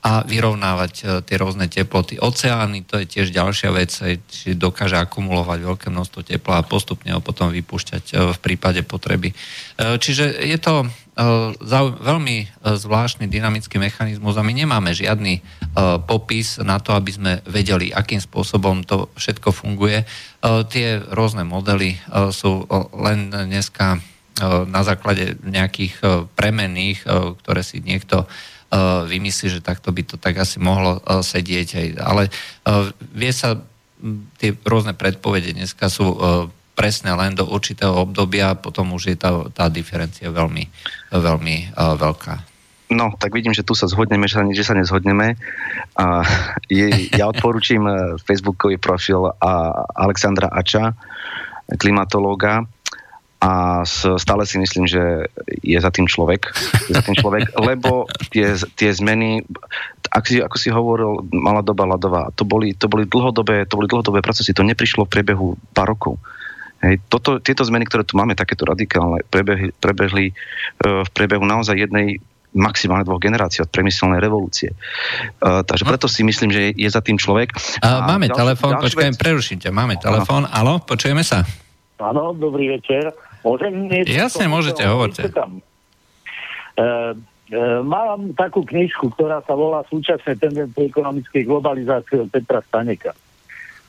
a 0.08 0.24
vyrovnávať 0.24 0.94
e, 0.96 1.04
tie 1.28 1.36
rôzne 1.36 1.68
teploty. 1.68 2.16
Oceány, 2.16 2.88
to 2.88 3.04
je 3.04 3.06
tiež 3.12 3.36
ďalšia 3.36 3.70
vec, 3.76 3.92
či 4.32 4.56
dokáže 4.56 4.96
akumulovať 4.96 5.60
veľké 5.68 5.88
množstvo 5.92 6.24
tepla 6.24 6.64
a 6.64 6.68
postupne 6.68 7.12
ho 7.12 7.20
potom 7.20 7.52
vypúšťať 7.52 8.04
e, 8.16 8.32
v 8.32 8.38
prípade 8.40 8.80
potreby. 8.88 9.36
E, 9.36 10.00
čiže 10.00 10.32
je 10.48 10.56
to 10.64 10.88
veľmi 11.18 12.62
zvláštny 12.62 13.26
dynamický 13.26 13.82
mechanizmus 13.82 14.38
a 14.38 14.46
my 14.46 14.54
nemáme 14.54 14.94
žiadny 14.94 15.42
popis 16.06 16.62
na 16.62 16.78
to, 16.78 16.94
aby 16.94 17.10
sme 17.10 17.32
vedeli, 17.50 17.90
akým 17.90 18.22
spôsobom 18.22 18.86
to 18.86 19.10
všetko 19.18 19.50
funguje. 19.50 20.06
Tie 20.46 20.88
rôzne 21.10 21.42
modely 21.42 21.98
sú 22.30 22.70
len 23.02 23.34
dneska 23.34 23.98
na 24.70 24.82
základe 24.86 25.42
nejakých 25.42 26.30
premenných, 26.38 27.02
ktoré 27.42 27.66
si 27.66 27.82
niekto 27.82 28.30
vymyslí, 29.08 29.60
že 29.60 29.66
takto 29.66 29.90
by 29.96 30.02
to 30.04 30.16
tak 30.20 30.38
asi 30.40 30.60
mohlo 30.60 31.00
uh, 31.00 31.24
sedieť. 31.24 31.68
Hej. 31.80 31.88
Ale 32.00 32.28
uh, 32.28 32.92
vie 33.16 33.32
sa, 33.32 33.60
tie 34.38 34.54
rôzne 34.68 34.94
predpovede 34.94 35.56
dneska 35.58 35.90
sú 35.90 36.06
presné 36.78 37.10
len 37.18 37.34
do 37.34 37.50
určitého 37.50 38.06
obdobia, 38.06 38.54
potom 38.54 38.94
už 38.94 39.10
je 39.10 39.18
tá, 39.18 39.34
tá 39.50 39.66
diferencia 39.66 40.30
veľmi, 40.30 40.70
veľmi 41.10 41.74
veľká. 41.74 42.36
No, 42.94 43.12
tak 43.20 43.34
vidím, 43.34 43.52
že 43.52 43.68
tu 43.68 43.76
sa 43.76 43.90
zhodneme, 43.90 44.30
že 44.30 44.40
sa, 44.40 44.46
že 44.48 44.64
sa 44.64 44.78
nezhodneme. 44.78 45.36
A 45.98 46.22
je, 46.70 47.10
ja 47.12 47.28
odporúčim 47.34 47.84
Facebookový 48.24 48.78
profil 48.78 49.34
a 49.42 49.52
Alexandra 49.98 50.54
Ača, 50.54 50.94
klimatológa, 51.76 52.64
a 53.38 53.86
stále 54.18 54.50
si 54.50 54.58
myslím, 54.58 54.90
že 54.90 55.30
je 55.62 55.78
za 55.78 55.94
tým 55.94 56.10
človek, 56.10 56.50
je 56.90 56.94
za 56.98 57.06
tým 57.06 57.14
človek 57.22 57.54
lebo 57.70 58.10
tie, 58.34 58.58
tie 58.74 58.90
zmeny, 58.90 59.46
ak 60.10 60.24
si, 60.26 60.42
ako 60.42 60.58
si 60.58 60.74
hovoril, 60.74 61.22
malá 61.30 61.62
doba 61.62 61.86
ľadová, 61.86 62.34
to 62.34 62.42
boli, 62.42 62.74
to 62.74 62.90
boli 62.90 63.06
dlhodobé, 63.06 63.70
to 63.70 63.78
boli 63.78 63.86
dlhodobé 63.86 64.26
procesy, 64.26 64.58
to 64.58 64.66
neprišlo 64.66 65.06
v 65.06 65.14
priebehu 65.14 65.48
pár 65.78 65.94
rokov. 65.94 66.18
Hej, 66.82 67.02
toto, 67.10 67.42
tieto 67.42 67.66
zmeny, 67.66 67.90
ktoré 67.90 68.06
tu 68.06 68.18
máme, 68.18 68.38
takéto 68.38 68.66
radikálne, 68.66 69.26
prebehli, 69.30 69.74
prebehli 69.82 70.26
uh, 70.30 71.02
v 71.06 71.10
priebehu 71.10 71.42
naozaj 71.42 71.78
jednej 71.78 72.22
maximálne 72.58 73.06
dvoch 73.06 73.22
generácií 73.22 73.62
od 73.62 73.70
premyselnej 73.70 74.18
revolúcie. 74.18 74.74
Uh, 75.42 75.62
takže 75.62 75.86
no. 75.86 75.90
preto 75.94 76.06
si 76.10 76.26
myslím, 76.26 76.50
že 76.50 76.70
je, 76.70 76.86
je 76.86 76.90
za 76.90 77.02
tým 77.02 77.18
človek. 77.18 77.54
Uh, 77.82 78.02
máme 78.06 78.30
telefón, 78.30 78.78
počkaj, 78.82 79.14
preruším 79.18 79.62
ťa, 79.62 79.70
máme 79.74 79.98
telefón. 80.02 80.50
Alo, 80.50 80.82
počujeme 80.82 81.22
sa? 81.22 81.46
Áno, 81.98 82.34
dobrý 82.38 82.78
večer. 82.78 83.10
Môžem 83.46 83.74
niečo? 83.90 84.14
Jasne, 84.14 84.46
môžete, 84.50 84.86
hovorte. 84.86 85.28
E, 85.28 85.34
e, 86.78 86.86
mám 87.82 88.34
takú 88.38 88.62
knižku, 88.66 89.14
ktorá 89.14 89.42
sa 89.46 89.54
volá 89.54 89.86
Súčasné 89.90 90.38
tendencie 90.38 90.90
ekonomickej 90.90 91.44
globalizácie 91.46 92.22
od 92.22 92.30
Petra 92.30 92.62
Staneka. 92.66 93.14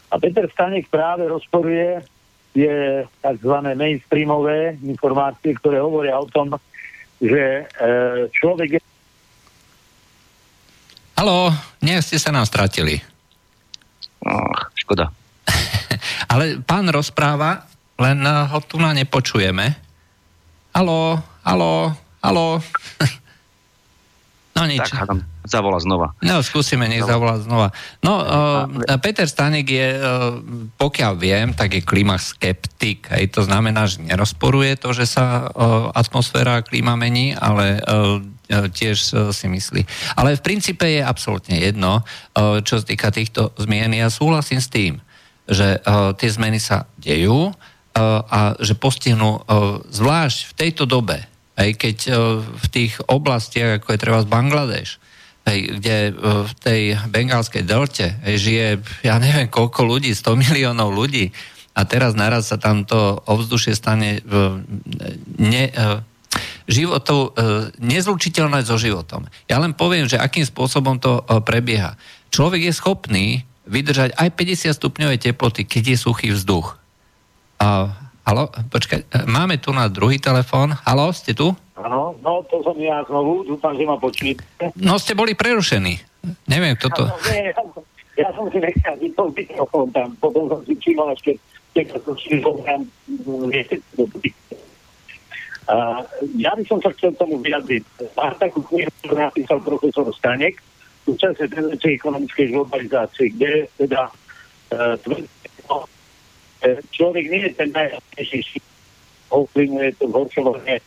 A 0.09 0.15
Peter 0.17 0.49
Stanek 0.49 0.89
práve 0.89 1.29
rozporuje 1.29 2.01
tie 2.57 3.05
tzv. 3.21 3.55
mainstreamové 3.77 4.81
informácie, 4.81 5.53
ktoré 5.61 5.85
hovoria 5.85 6.17
o 6.17 6.27
tom, 6.29 6.57
že 7.21 7.69
e, 7.69 7.93
človek 8.33 8.79
je... 8.79 8.81
Haló, 11.19 11.51
nie 11.85 11.99
ste 12.01 12.17
sa 12.17 12.33
nám 12.33 12.49
stratili. 12.49 13.03
Ach, 14.25 14.71
škoda. 14.79 15.11
Ale 16.33 16.63
pán 16.65 16.89
rozpráva 16.89 17.69
len 17.99 18.19
eh, 18.23 18.47
ho 18.49 18.59
tu 18.63 18.79
na 18.79 18.95
nepočujeme. 18.95 19.75
Haló, 20.73 21.19
haló, 21.43 21.93
haló. 22.23 22.63
No 24.59 24.67
nič. 24.67 24.91
Tak, 24.91 25.07
hádam, 25.07 25.23
zavolá 25.47 25.79
znova. 25.79 26.19
No, 26.19 26.43
skúsime, 26.43 26.91
nech 26.91 27.07
zavolá 27.07 27.39
znova. 27.39 27.71
No, 28.03 28.19
uh, 28.19 28.67
Peter 28.99 29.31
Stanek 29.31 29.71
je, 29.71 29.89
uh, 29.95 30.43
pokiaľ 30.75 31.15
viem, 31.15 31.55
tak 31.55 31.79
je 31.79 31.87
klimaskeptik. 31.87 33.07
Hej, 33.07 33.39
to 33.39 33.47
znamená, 33.47 33.87
že 33.87 34.03
nerozporuje 34.03 34.75
to, 34.83 34.91
že 34.91 35.07
sa 35.07 35.47
uh, 35.47 35.95
atmosféra 35.95 36.59
a 36.59 36.67
klíma 36.67 36.99
mení, 36.99 37.39
ale 37.39 37.79
uh, 37.87 38.19
tiež 38.51 38.99
si 39.31 39.47
myslí. 39.47 39.87
Ale 40.19 40.35
v 40.35 40.43
princípe 40.43 40.89
je 40.89 41.05
absolútne 41.05 41.61
jedno, 41.61 42.01
čo 42.65 42.81
sa 42.81 42.85
týka 42.89 43.13
týchto 43.13 43.53
zmien. 43.61 43.93
Ja 43.93 44.09
súhlasím 44.09 44.57
s 44.57 44.73
tým, 44.73 45.05
že 45.45 45.77
tie 46.17 46.29
zmeny 46.33 46.57
sa 46.57 46.89
dejú, 46.97 47.53
a 47.97 48.55
že 48.63 48.79
postihnú 48.79 49.43
zvlášť 49.91 50.39
v 50.51 50.53
tejto 50.55 50.85
dobe, 50.87 51.27
aj 51.59 51.71
keď 51.75 51.97
v 52.47 52.67
tých 52.71 53.03
oblastiach, 53.11 53.83
ako 53.83 53.89
je 53.91 53.99
treba 53.99 54.23
z 54.23 54.31
Bangladeš, 54.31 54.89
hej, 55.51 55.59
kde 55.83 55.97
v 56.47 56.53
tej 56.63 56.83
bengálskej 57.11 57.67
delte 57.67 58.15
hej, 58.23 58.37
žije, 58.39 58.69
ja 59.03 59.19
neviem 59.19 59.51
koľko 59.51 59.83
ľudí, 59.83 60.15
100 60.15 60.39
miliónov 60.39 60.95
ľudí 60.95 61.35
a 61.75 61.83
teraz 61.83 62.15
naraz 62.15 62.55
sa 62.55 62.63
tam 62.63 62.87
to 62.87 63.19
ovzdušie 63.27 63.75
stane 63.75 64.23
ne, 65.35 65.65
životov, 66.71 67.35
nezlučiteľné 67.83 68.63
so 68.63 68.79
životom. 68.79 69.27
Ja 69.51 69.59
len 69.59 69.75
poviem, 69.75 70.07
že 70.07 70.23
akým 70.23 70.47
spôsobom 70.47 71.03
to 71.03 71.27
prebieha. 71.43 71.99
Človek 72.31 72.71
je 72.71 72.73
schopný 72.79 73.27
vydržať 73.67 74.15
aj 74.15 74.29
50 74.33 74.79
stupňové 74.79 75.19
teploty, 75.19 75.67
keď 75.67 75.93
je 75.93 75.97
suchý 75.99 76.29
vzduch. 76.33 76.78
Uh, 77.59 77.91
halo, 78.23 78.47
počkaj, 78.71 79.11
e, 79.11 79.27
máme 79.27 79.59
tu 79.59 79.75
na 79.75 79.91
druhý 79.91 80.23
telefón. 80.23 80.79
Halo, 80.87 81.11
ste 81.11 81.35
tu? 81.35 81.51
Áno, 81.75 82.15
no 82.23 82.47
to 82.47 82.63
som 82.63 82.79
ja 82.79 83.03
znovu, 83.11 83.43
dúfam, 83.43 83.75
že 83.75 83.83
ma 83.83 83.99
počujete. 83.99 84.47
No 84.79 84.95
ste 84.95 85.19
boli 85.19 85.35
prerušení. 85.35 85.99
Neviem, 86.47 86.79
kto 86.79 86.87
to... 86.95 87.03
Ja, 87.11 87.19
nie, 87.35 87.51
ja, 87.51 87.63
ja 88.15 88.29
som 88.39 88.47
si 88.55 88.63
nechal 88.63 88.95
vypol 89.03 89.35
mikrofón 89.35 89.91
tam, 89.91 90.15
potom 90.23 90.47
som 90.47 90.61
si 90.71 90.79
všimol 90.79 91.11
ešte, 91.19 91.35
keď 91.75 91.99
som 91.99 92.15
si 92.15 92.39
tam, 92.39 92.81
viete, 93.51 93.83
a 95.69 96.01
ja 96.39 96.55
by 96.55 96.63
som 96.65 96.79
sa 96.79 96.95
chcel 96.95 97.13
tomu 97.19 97.43
vyjadriť. 97.43 97.83
Má 98.15 98.33
takú 98.39 98.63
knihu, 98.71 98.89
ktorú 99.03 99.19
napísal 99.19 99.59
profesor 99.67 100.07
Stanek, 100.15 100.63
v 101.05 101.19
čase 101.19 101.51
tendencie 101.51 101.99
ekonomickej 101.99 102.55
globalizácie, 102.55 103.35
kde 103.35 103.69
teda 103.77 104.09
uh, 104.09 104.95
tvrdí, 105.03 105.27
E, 105.27 105.38
človek 106.91 107.25
nie 107.31 107.43
je 107.49 107.53
ten 107.55 107.71
najhlavnejší, 107.71 108.59
ovplyvňuje 109.31 109.91
to 109.99 110.05
zhoršovanie 110.11 110.77
e, 110.79 110.83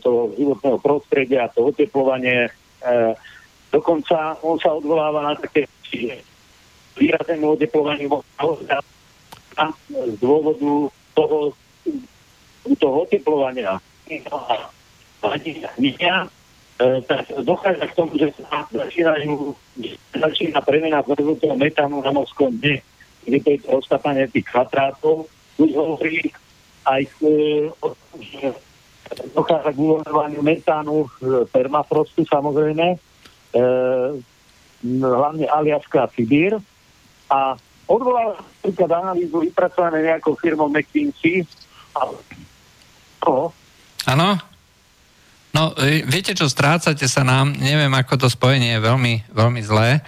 toho 0.00 0.34
životného 0.34 0.78
prostredia, 0.82 1.52
to 1.54 1.70
oteplovanie. 1.70 2.48
E, 2.48 2.50
dokonca 3.70 4.36
on 4.42 4.58
sa 4.58 4.74
odvoláva 4.74 5.22
na 5.22 5.34
také 5.38 5.68
výraznému 6.96 7.56
oteplovaniu 7.56 8.20
a 9.56 9.64
z 9.88 10.16
dôvodu 10.20 10.88
toho, 11.14 11.52
toho 12.80 12.96
oteplovania 13.04 13.80
ani 15.22 15.50
dňa, 15.78 16.16
tak 17.06 17.30
dochádza 17.46 17.86
k 17.86 17.96
tomu, 17.96 18.12
že 18.18 18.34
sa 18.34 18.66
začínajú, 18.66 19.54
začína 20.18 20.58
premena 20.66 20.98
toho 21.06 21.54
metánu 21.54 22.02
na 22.02 22.10
morskom 22.10 22.50
dne 22.58 22.82
kde 23.22 23.38
to 23.40 23.48
je 23.54 23.58
rozkapanie 23.70 24.26
tých 24.30 24.46
chatrátov, 24.50 25.30
už 25.58 25.70
hovorí, 25.74 26.32
aj 26.82 27.02
že 28.18 28.54
dochádza 29.36 29.70
k 29.76 29.78
uvoľňovaniu 29.78 30.40
metánu 30.40 31.06
z 31.20 31.46
permafrostu 31.52 32.24
samozrejme, 32.26 32.96
e, 32.96 32.98
hlavne 34.82 35.46
Aliaska 35.46 36.08
a 36.08 36.10
Sibír. 36.10 36.58
A 37.30 37.56
odvolal 37.86 38.40
napríklad 38.60 38.90
analýzu 38.90 39.44
vypracované 39.44 40.04
nejakou 40.04 40.34
firmou 40.36 40.68
McKinsey. 40.68 41.44
A 41.96 42.08
to... 43.22 43.52
Áno? 44.08 44.40
No, 45.52 45.76
viete 46.08 46.32
čo, 46.32 46.48
strácate 46.48 47.04
sa 47.04 47.22
nám, 47.22 47.52
neviem, 47.52 47.92
ako 47.92 48.24
to 48.24 48.28
spojenie 48.32 48.80
je 48.80 48.84
veľmi, 48.88 49.14
veľmi 49.36 49.60
zlé. 49.60 50.00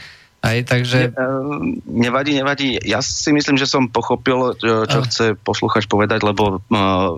Aj, 0.44 0.60
takže... 0.60 1.08
Ne, 1.08 1.80
nevadí, 1.88 2.36
nevadí. 2.36 2.76
Ja 2.84 3.00
si 3.00 3.32
myslím, 3.32 3.56
že 3.56 3.64
som 3.64 3.88
pochopil, 3.88 4.52
čo 4.60 4.98
uh. 5.00 5.04
chce 5.08 5.40
posluchač 5.40 5.88
povedať, 5.88 6.20
lebo 6.20 6.60
uh, 6.60 7.16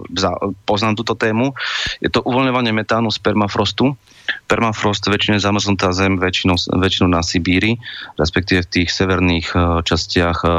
poznám 0.62 0.94
túto 0.94 1.18
tému. 1.18 1.50
Je 1.98 2.06
to 2.06 2.22
uvoľňovanie 2.22 2.70
metánu 2.70 3.10
z 3.10 3.18
permafrostu. 3.18 3.98
Permafrost 4.46 5.10
väčšine 5.10 5.42
zamrznutá 5.42 5.90
zem, 5.90 6.22
väčšinou, 6.22 6.54
väčšinou 6.78 7.10
na 7.10 7.26
Sibíri, 7.26 7.82
respektíve 8.14 8.62
v 8.62 8.70
tých 8.70 8.94
severných 8.94 9.48
uh, 9.58 9.82
častiach 9.82 10.38
uh, 10.46 10.52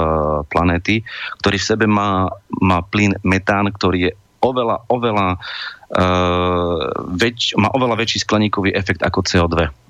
planéty, 0.51 1.07
ktorý 1.39 1.55
v 1.55 1.67
sebe 1.71 1.86
má, 1.88 2.27
má 2.59 2.83
plyn 2.83 3.15
metán, 3.24 3.71
ktorý 3.71 4.12
je 4.12 4.12
oveľa, 4.43 4.83
oveľa, 4.91 5.39
uh, 5.39 6.83
väč, 7.15 7.55
má 7.55 7.71
oveľa 7.71 7.95
väčší 7.95 8.27
skleníkový 8.27 8.75
efekt 8.75 9.00
ako 9.07 9.24
CO2 9.24 9.87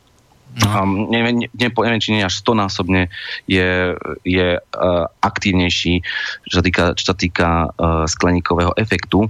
No. 0.57 0.73
Um, 0.73 1.13
neviem, 1.13 1.45
neviem, 1.53 1.73
neviem, 1.73 2.01
či 2.01 2.17
nie 2.17 2.25
až 2.25 2.41
stonásobne 2.41 3.13
je, 3.45 3.93
je 4.25 4.47
uh, 4.57 5.05
aktívnejší, 5.21 6.01
čo 6.49 6.53
sa 6.57 6.63
týka, 6.65 6.83
čo 6.97 7.13
sa 7.13 7.15
týka 7.15 7.49
uh, 7.69 8.09
skleníkového 8.09 8.73
efektu. 8.73 9.29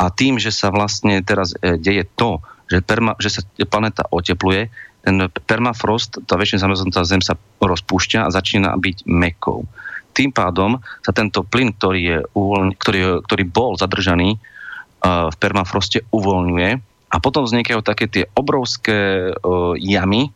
A 0.00 0.08
tým, 0.08 0.40
že 0.40 0.48
sa 0.48 0.72
vlastne 0.72 1.20
teraz 1.20 1.52
uh, 1.52 1.76
deje 1.76 2.08
to, 2.16 2.40
že, 2.72 2.80
perma, 2.80 3.12
že 3.20 3.28
sa 3.28 3.40
planéta 3.68 4.08
otepluje, 4.08 4.72
ten 5.02 5.18
permafrost, 5.44 6.24
tá 6.24 6.38
väčšina 6.38 6.62
zamrznutá 6.62 7.02
zem 7.02 7.20
sa 7.20 7.34
rozpúšťa 7.58 8.30
a 8.30 8.32
začína 8.32 8.72
byť 8.78 9.04
mekou. 9.10 9.66
Tým 10.14 10.30
pádom 10.30 10.78
sa 11.02 11.10
tento 11.12 11.42
plyn, 11.42 11.74
ktorý, 11.74 12.00
je 12.00 12.18
uvoľň, 12.32 12.68
ktorý, 12.78 13.00
ktorý 13.26 13.44
bol 13.44 13.76
zadržaný 13.76 14.38
uh, 14.38 15.28
v 15.28 15.36
permafroste, 15.36 16.06
uvoľňuje 16.08 16.70
a 17.12 17.16
potom 17.20 17.44
vznikajú 17.44 17.84
také 17.84 18.08
tie 18.08 18.24
obrovské 18.32 19.32
uh, 19.36 19.76
jamy, 19.76 20.32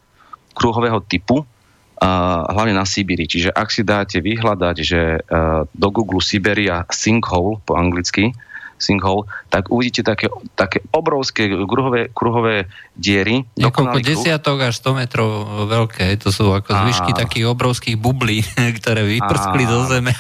kruhového 0.57 1.05
typu, 1.05 1.45
hlavne 2.49 2.73
na 2.73 2.89
Sibíri. 2.89 3.29
Čiže 3.29 3.53
ak 3.53 3.69
si 3.69 3.85
dáte 3.85 4.25
vyhľadať, 4.25 4.77
že 4.81 5.21
do 5.77 5.89
Google 5.93 6.25
Siberia 6.25 6.89
sinkhole 6.89 7.61
po 7.65 7.77
anglicky, 7.77 8.33
sinkhole, 8.77 9.29
tak 9.49 9.73
uvidíte 9.73 10.05
také, 10.05 10.29
také 10.55 10.85
obrovské 10.93 11.49
kruhové, 11.49 12.13
kruhové 12.13 12.69
diery. 12.97 13.45
Niekoľko 13.57 13.99
desiatok 14.01 14.69
až 14.69 14.81
100 14.81 15.01
metrov 15.01 15.29
veľké. 15.69 16.17
To 16.25 16.33
sú 16.33 16.53
ako 16.53 16.73
zvyšky 16.73 17.13
takých 17.17 17.47
obrovských 17.53 17.97
bublí, 17.97 18.45
ktoré 18.81 19.05
vyprskli 19.05 19.65
do 19.69 19.79
zeme. 19.89 20.13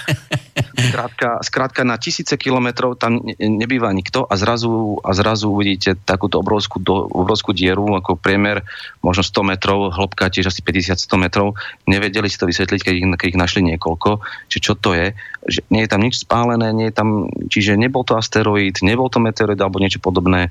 Skrátka, 0.56 1.28
skrátka 1.44 1.80
na 1.84 2.00
tisíce 2.00 2.32
kilometrov 2.40 2.96
tam 2.96 3.20
nebýva 3.36 3.92
nikto 3.92 4.24
a 4.24 4.34
zrazu, 4.40 5.00
a 5.04 5.12
zrazu 5.12 5.52
uvidíte 5.52 5.96
takúto 6.00 6.40
obrovskú, 6.40 6.80
do, 6.80 7.08
obrovskú 7.12 7.52
dieru, 7.52 7.84
ako 7.96 8.16
priemer 8.16 8.64
možno 9.04 9.24
100 9.24 9.52
metrov, 9.56 9.92
hĺbka 9.92 10.32
tiež 10.32 10.48
asi 10.48 10.64
50-100 10.64 11.12
metrov. 11.20 11.56
Nevedeli 11.84 12.28
si 12.32 12.40
to 12.40 12.48
vysvetliť, 12.48 12.80
keď 12.80 12.94
ich, 12.96 13.06
keď 13.20 13.28
ich 13.36 13.40
našli 13.40 13.60
niekoľko, 13.74 14.24
či 14.48 14.58
čo 14.64 14.72
to 14.76 14.96
je. 14.96 15.12
Že 15.46 15.60
nie 15.70 15.82
je 15.86 15.90
tam 15.90 16.02
nič 16.02 16.14
spálené, 16.22 16.74
nie 16.74 16.90
je 16.90 16.94
tam, 16.94 17.08
čiže 17.48 17.78
nebol 17.78 18.02
to 18.02 18.18
asteroid, 18.18 18.76
nebol 18.82 19.06
to 19.06 19.22
meteorid 19.22 19.58
alebo 19.58 19.78
niečo 19.78 20.02
podobné. 20.02 20.50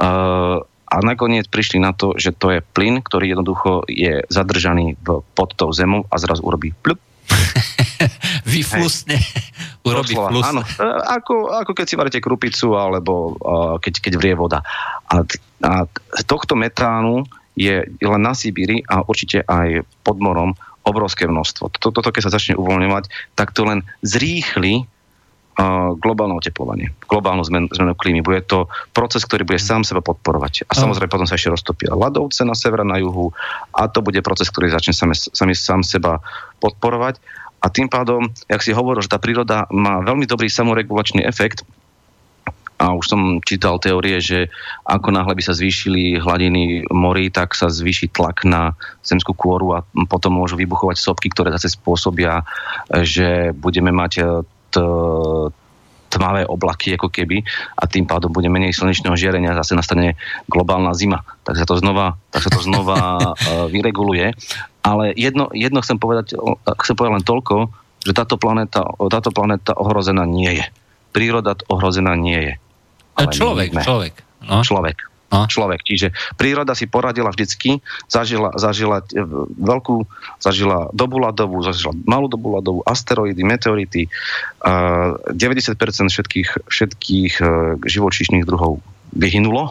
Uh, 0.00 0.64
a 0.90 0.96
nakoniec 1.06 1.46
prišli 1.46 1.78
na 1.78 1.94
to, 1.94 2.18
že 2.18 2.34
to 2.34 2.58
je 2.58 2.60
plyn, 2.74 2.98
ktorý 2.98 3.30
jednoducho 3.30 3.86
je 3.86 4.26
zadržaný 4.26 4.98
v, 4.98 5.22
pod 5.38 5.54
tou 5.54 5.70
zemou 5.70 6.02
a 6.10 6.18
zrazu 6.18 6.42
urobí 6.42 6.74
plup. 6.82 6.98
Vyflusne. 8.50 9.22
Urobí 9.86 10.18
flus. 10.18 10.44
Áno, 10.50 10.66
e, 10.66 10.86
ako, 11.14 11.54
ako 11.62 11.72
keď 11.78 11.86
si 11.86 11.94
varíte 11.94 12.18
krupicu 12.18 12.74
alebo 12.74 13.38
uh, 13.38 13.78
keď, 13.78 14.02
keď 14.02 14.12
vrie 14.18 14.34
voda. 14.34 14.66
A, 15.06 15.22
a 15.62 15.86
tohto 16.26 16.58
metánu 16.58 17.22
je 17.54 17.86
len 17.86 18.22
na 18.22 18.34
Sibíri 18.34 18.82
a 18.90 19.06
určite 19.06 19.46
aj 19.46 19.86
pod 20.02 20.18
morom 20.18 20.58
obrovské 20.84 21.28
množstvo. 21.28 21.70
Toto, 21.76 22.10
keď 22.10 22.28
sa 22.28 22.34
začne 22.34 22.56
uvoľňovať, 22.56 23.36
tak 23.36 23.52
to 23.52 23.68
len 23.68 23.84
zrýchli 24.00 24.88
globálne 26.00 26.32
oteplovanie, 26.40 26.88
globálnu 27.04 27.44
zmen, 27.44 27.68
zmenu 27.68 27.92
klímy. 27.92 28.24
Bude 28.24 28.40
to 28.40 28.72
proces, 28.96 29.28
ktorý 29.28 29.44
bude 29.44 29.60
sám 29.60 29.84
seba 29.84 30.00
podporovať. 30.00 30.64
A 30.64 30.72
samozrejme 30.72 31.12
potom 31.12 31.28
sa 31.28 31.36
ešte 31.36 31.52
roztopia 31.52 31.92
ľadovce 31.92 32.48
na 32.48 32.56
sever, 32.56 32.80
na 32.80 32.96
juhu 32.96 33.34
a 33.76 33.84
to 33.90 34.00
bude 34.00 34.16
proces, 34.24 34.48
ktorý 34.48 34.72
začne 34.72 34.96
sami, 34.96 35.12
sami, 35.12 35.52
sám 35.52 35.84
seba 35.84 36.24
podporovať. 36.64 37.20
A 37.60 37.68
tým 37.68 37.92
pádom, 37.92 38.32
jak 38.48 38.64
si 38.64 38.72
hovoril, 38.72 39.04
že 39.04 39.12
tá 39.12 39.20
príroda 39.20 39.68
má 39.68 40.00
veľmi 40.00 40.24
dobrý 40.24 40.48
samoregulačný 40.48 41.20
efekt, 41.28 41.60
a 42.80 42.96
už 42.96 43.04
som 43.12 43.20
čítal 43.44 43.76
teórie, 43.76 44.24
že 44.24 44.48
ako 44.88 45.12
náhle 45.12 45.36
by 45.36 45.42
sa 45.44 45.52
zvýšili 45.52 46.16
hladiny 46.16 46.88
morí, 46.88 47.28
tak 47.28 47.52
sa 47.52 47.68
zvýši 47.68 48.08
tlak 48.08 48.48
na 48.48 48.72
zemskú 49.04 49.36
kôru 49.36 49.76
a 49.76 49.84
potom 50.08 50.40
môžu 50.40 50.56
vybuchovať 50.56 50.96
sopky, 50.96 51.28
ktoré 51.28 51.52
zase 51.52 51.76
spôsobia, 51.76 52.40
že 53.04 53.52
budeme 53.52 53.92
mať 53.92 54.24
t, 54.72 54.76
tmavé 56.10 56.48
oblaky 56.48 56.96
ako 56.96 57.12
keby 57.12 57.44
a 57.76 57.84
tým 57.84 58.08
pádom 58.08 58.32
bude 58.32 58.48
menej 58.48 58.74
slnečného 58.74 59.14
žiarenia 59.14 59.54
zase 59.54 59.76
nastane 59.76 60.18
globálna 60.48 60.96
zima. 60.96 61.22
Tak 61.44 61.60
sa 61.60 61.68
to 61.68 61.78
znova, 61.78 62.16
tak 62.32 62.48
sa 62.48 62.50
to 62.50 62.64
znova 62.64 62.98
uh, 62.98 63.68
vyreguluje. 63.70 64.34
Ale 64.80 65.12
jedno, 65.14 65.52
jedno 65.52 65.84
chcem 65.84 66.00
povedať, 66.00 66.32
chcem 66.80 66.96
povedať 66.96 67.12
len 67.20 67.28
toľko, 67.28 67.56
že 68.08 68.16
táto 68.16 68.40
planéta, 68.40 68.88
táto 69.12 69.30
planéta 69.30 69.76
ohrozená 69.76 70.24
nie 70.24 70.48
je. 70.48 70.66
Príroda 71.12 71.52
ohrozená 71.68 72.16
nie 72.16 72.40
je. 72.40 72.54
Ale 73.26 73.32
človek, 73.34 73.70
človek. 73.84 74.14
No. 74.46 74.64
Človek. 74.64 75.10
No. 75.30 75.46
človek. 75.46 75.86
Čiže 75.86 76.10
príroda 76.34 76.74
si 76.74 76.90
poradila 76.90 77.30
vždycky, 77.30 77.78
zažila, 78.10 78.50
zažila 78.58 78.98
e, 79.14 79.22
veľkú, 79.62 80.02
zažila 80.42 80.90
dobu 80.90 81.22
ľadovú, 81.22 81.62
zažila 81.62 81.94
malú 82.02 82.26
dobu 82.26 82.58
ľadovú, 82.58 82.82
asteroidy, 82.82 83.38
meteority. 83.46 84.10
90% 84.58 85.30
všetkých, 86.10 86.48
všetkých 86.66 87.32
e, 87.38 87.46
živočíšnych 87.78 88.42
druhov 88.42 88.82
vyhynulo 89.14 89.70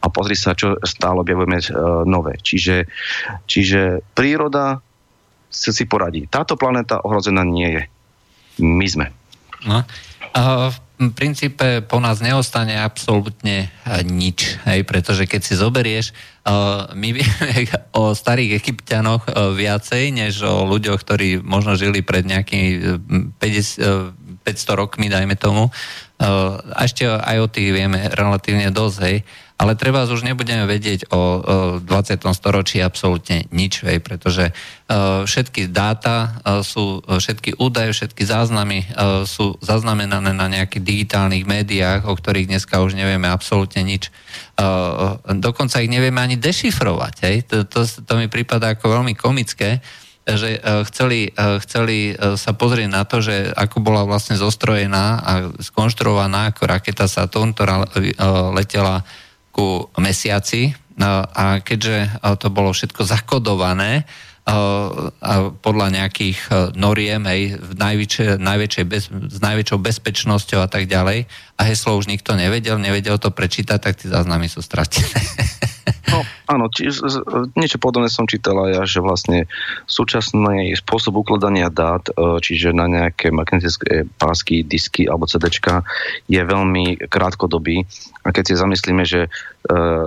a 0.00 0.06
pozri 0.08 0.40
sa, 0.40 0.56
čo 0.56 0.80
stále 0.88 1.20
objavujeme 1.20 1.60
e, 1.60 1.68
nové. 2.08 2.40
Čiže, 2.40 2.88
čiže 3.44 4.00
príroda 4.16 4.80
si 5.52 5.84
poradí. 5.84 6.24
Táto 6.32 6.56
planéta 6.56 7.04
ohrozená 7.04 7.44
nie 7.44 7.76
je. 7.76 7.82
My 8.64 8.88
sme. 8.88 9.06
No. 9.68 9.84
Uh, 10.32 10.72
v 11.10 11.16
princípe 11.16 11.82
po 11.82 11.98
nás 11.98 12.22
neostane 12.22 12.78
absolútne 12.78 13.66
eh, 13.66 14.02
nič, 14.06 14.62
hej, 14.68 14.86
pretože 14.86 15.26
keď 15.26 15.40
si 15.42 15.58
zoberieš, 15.58 16.14
uh, 16.46 16.92
my 16.94 17.08
vieme 17.10 17.48
o 17.98 18.14
starých 18.14 18.62
egyptianoch 18.62 19.26
uh, 19.26 19.50
viacej, 19.50 20.14
než 20.14 20.46
o 20.46 20.68
ľuďoch, 20.68 21.02
ktorí 21.02 21.42
možno 21.42 21.74
žili 21.74 22.04
pred 22.06 22.22
nejakými 22.22 23.00
50, 23.40 23.42
uh, 23.82 24.12
500 24.46 24.80
rokmi, 24.80 25.06
dajme 25.06 25.38
tomu. 25.38 25.70
A 26.22 26.86
ešte 26.86 27.02
aj 27.06 27.36
o 27.42 27.50
tých 27.50 27.74
vieme 27.74 27.98
relatívne 28.10 28.70
dosť, 28.70 28.98
hej. 29.06 29.16
Ale 29.62 29.78
treba 29.78 30.02
už 30.02 30.26
nebudeme 30.26 30.66
vedieť 30.66 31.14
o, 31.14 31.14
o 31.14 31.22
20. 31.78 32.18
storočí 32.34 32.82
absolútne 32.82 33.46
nič, 33.54 33.86
hej, 33.86 34.02
pretože 34.02 34.50
uh, 34.50 35.22
všetky 35.22 35.70
dáta 35.70 36.34
uh, 36.42 36.66
sú, 36.66 36.98
všetky 37.06 37.62
údaje, 37.62 37.94
všetky 37.94 38.26
záznamy 38.26 38.90
uh, 38.90 39.22
sú 39.22 39.54
zaznamenané 39.62 40.34
na 40.34 40.50
nejakých 40.50 40.82
digitálnych 40.82 41.46
médiách, 41.46 42.10
o 42.10 42.14
ktorých 42.18 42.50
dneska 42.50 42.82
už 42.82 42.98
nevieme 42.98 43.30
absolútne 43.30 43.86
nič. 43.86 44.10
Uh, 44.58 45.22
dokonca 45.38 45.78
ich 45.78 45.94
nevieme 45.94 46.18
ani 46.18 46.34
dešifrovať. 46.42 47.14
Hej. 47.22 47.36
To, 47.54 47.56
to, 47.62 47.86
to 47.86 48.12
mi 48.18 48.26
prípada 48.26 48.74
ako 48.74 48.98
veľmi 48.98 49.14
komické, 49.14 49.78
že 50.22 50.62
chceli, 50.86 51.34
chceli 51.66 52.14
sa 52.14 52.54
pozrieť 52.54 52.86
na 52.86 53.02
to, 53.02 53.18
že 53.18 53.50
ako 53.58 53.82
bola 53.82 54.06
vlastne 54.06 54.38
zostrojená 54.38 55.18
a 55.18 55.32
skonštruovaná 55.58 56.54
ako 56.54 56.70
raketa 56.70 57.10
Saturn, 57.10 57.50
ktorá 57.50 57.90
letela 58.54 59.02
ku 59.52 59.86
mesiaci. 60.00 60.74
A 61.02 61.60
keďže 61.64 62.20
to 62.40 62.48
bolo 62.52 62.72
všetko 62.72 63.04
zakodované 63.04 64.04
podľa 65.62 65.88
nejakých 66.02 66.38
noriem 66.74 67.22
aj 67.22 67.40
v 67.62 67.72
najväčšej, 67.78 68.42
najväčšej 68.42 68.84
bez, 68.90 69.06
s 69.06 69.38
najväčšou 69.38 69.78
bezpečnosťou 69.78 70.58
a 70.58 70.68
tak 70.68 70.90
ďalej 70.90 71.30
a 71.54 71.60
heslo 71.62 71.94
už 71.94 72.10
nikto 72.10 72.34
nevedel, 72.34 72.74
nevedel 72.82 73.22
to 73.22 73.30
prečítať, 73.30 73.78
tak 73.78 73.94
tie 74.02 74.10
záznamy 74.10 74.50
sú 74.50 74.58
stratené. 74.58 75.06
No, 76.12 76.20
Áno, 76.44 76.68
či, 76.68 76.92
niečo 77.56 77.80
podobné 77.80 78.12
som 78.12 78.28
čítal 78.28 78.68
aj 78.68 78.70
ja, 78.76 78.82
že 78.84 79.00
vlastne 79.00 79.48
súčasný 79.88 80.76
spôsob 80.76 81.24
ukladania 81.24 81.72
dát, 81.72 82.04
e, 82.12 82.36
čiže 82.36 82.76
na 82.76 82.84
nejaké 82.84 83.32
magnetické 83.32 84.04
pásky, 84.20 84.60
disky 84.60 85.08
alebo 85.08 85.24
CDčka 85.24 85.80
je 86.28 86.42
veľmi 86.44 87.08
krátkodobý. 87.08 87.88
A 88.26 88.36
keď 88.36 88.44
si 88.44 88.54
zamyslíme, 88.60 89.02
že 89.02 89.26
uh, 89.72 90.06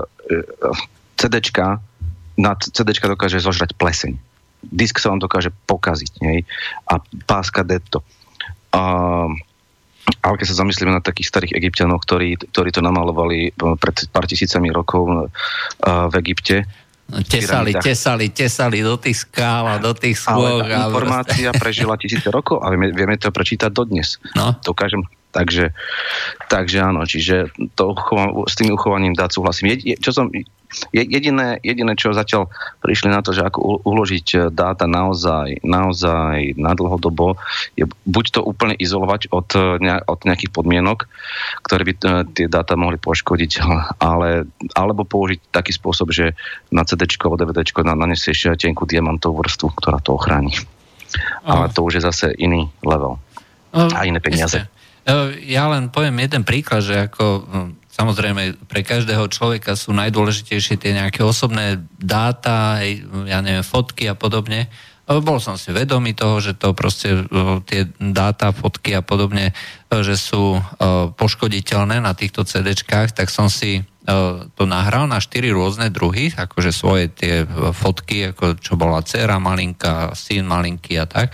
CDčka, 1.20 1.84
na 2.36 2.56
CDčka 2.60 3.08
dokáže 3.08 3.40
zožrať 3.40 3.76
pleseň. 3.76 4.16
Disk 4.66 4.98
sa 4.98 5.14
vám 5.14 5.22
dokáže 5.22 5.54
pokaziť. 5.70 6.12
Nej? 6.26 6.44
A 6.90 7.00
páska 7.30 7.64
detto. 7.64 8.02
Uh, 8.76 9.32
ale 10.22 10.36
keď 10.38 10.48
sa 10.54 10.62
zamyslíme 10.62 10.94
na 10.94 11.02
takých 11.02 11.32
starých 11.32 11.54
egyptianov, 11.58 12.04
ktorí, 12.06 12.38
ktorí 12.54 12.70
to 12.70 12.82
namalovali 12.82 13.54
pred 13.56 13.96
pár 14.14 14.26
tisícami 14.30 14.70
rokov 14.70 15.06
uh, 15.06 15.30
v 16.10 16.14
Egypte, 16.22 16.66
tesali, 17.30 17.72
tesali, 17.78 18.34
tesali 18.34 18.82
do 18.82 18.98
tých 18.98 19.30
skál 19.30 19.70
a 19.70 19.76
do 19.78 19.94
tých 19.94 20.18
skôr. 20.18 20.66
Ale 20.66 20.74
informácia 20.74 21.54
prežila 21.54 22.02
tisíce 22.02 22.26
rokov 22.34 22.66
a 22.66 22.74
vieme, 22.74 22.90
vieme 22.90 23.14
to 23.22 23.30
prečítať 23.30 23.70
dodnes. 23.70 24.18
No. 24.34 24.58
Dokážem, 24.66 25.06
takže, 25.30 25.70
takže 26.50 26.78
áno, 26.82 27.06
čiže 27.06 27.54
to, 27.78 27.94
s 28.50 28.54
tým 28.58 28.74
uchovaním 28.74 29.14
dát 29.14 29.30
súhlasím. 29.30 29.78
Je, 29.78 30.02
čo 30.02 30.10
som, 30.10 30.34
Jediné, 30.92 31.60
jediné, 31.64 31.94
čo 31.96 32.16
zatiaľ 32.16 32.52
prišli 32.84 33.08
na 33.12 33.24
to, 33.24 33.32
že 33.32 33.48
ako 33.48 33.84
uložiť 33.84 34.28
eh, 34.36 34.42
dáta 34.52 34.86
naozaj, 34.88 35.64
naozaj 35.64 36.60
na 36.60 36.76
dlhodobo, 36.76 37.40
je 37.80 37.88
buď 37.88 38.26
to 38.36 38.42
úplne 38.44 38.76
izolovať 38.76 39.32
od, 39.32 39.50
eh, 39.56 40.04
od 40.04 40.20
nejakých 40.24 40.52
podmienok, 40.52 41.08
ktoré 41.64 41.82
by 41.88 41.94
eh, 41.96 42.02
tie 42.36 42.48
dáta 42.52 42.76
mohli 42.76 43.00
poškodiť, 43.00 43.52
ale, 44.12 44.48
alebo 44.76 45.08
použiť 45.08 45.52
taký 45.52 45.72
spôsob, 45.72 46.12
že 46.12 46.36
na 46.72 46.84
CD 46.84 47.08
alebo 47.22 47.40
DVD 47.40 47.64
nanesieš 47.86 48.60
tenkú 48.60 48.84
diamantovú 48.84 49.42
vrstvu, 49.42 49.68
ktorá 49.78 50.04
to 50.04 50.18
ochráni. 50.18 50.54
Ale 51.48 51.72
to 51.72 51.80
už 51.86 52.02
je 52.02 52.04
zase 52.04 52.28
iný 52.36 52.68
level. 52.84 53.16
A 53.72 54.04
iné 54.04 54.20
peniaze. 54.20 54.68
Ja 55.46 55.70
len 55.70 55.94
poviem 55.94 56.18
jeden 56.26 56.42
príklad, 56.42 56.82
že 56.82 57.08
ako 57.08 57.26
hm, 57.46 57.70
Samozrejme, 57.96 58.68
pre 58.68 58.84
každého 58.84 59.32
človeka 59.32 59.80
sú 59.80 59.96
najdôležitejšie 59.96 60.76
tie 60.76 60.92
nejaké 60.92 61.24
osobné 61.24 61.80
dáta, 61.96 62.84
ja 63.24 63.40
neviem, 63.40 63.64
fotky 63.64 64.12
a 64.12 64.20
podobne. 64.20 64.68
Bol 65.08 65.40
som 65.40 65.56
si 65.56 65.72
vedomý 65.72 66.12
toho, 66.12 66.44
že 66.44 66.60
to 66.60 66.76
proste 66.76 67.24
tie 67.72 67.88
dáta, 67.96 68.52
fotky 68.52 69.00
a 69.00 69.06
podobne, 69.06 69.56
že 69.88 70.20
sú 70.20 70.60
poškoditeľné 71.16 72.04
na 72.04 72.12
týchto 72.12 72.44
CDčkách, 72.44 73.16
tak 73.16 73.32
som 73.32 73.48
si 73.48 73.88
to 74.60 74.64
nahral 74.68 75.08
na 75.08 75.24
štyri 75.24 75.56
rôzne 75.56 75.88
druhy, 75.88 76.36
akože 76.36 76.76
svoje 76.76 77.08
tie 77.16 77.48
fotky, 77.72 78.36
ako 78.36 78.60
čo 78.60 78.76
bola 78.76 79.00
dcera 79.08 79.40
malinká, 79.40 80.12
syn 80.20 80.52
malinký 80.52 81.00
a 81.00 81.08
tak 81.08 81.32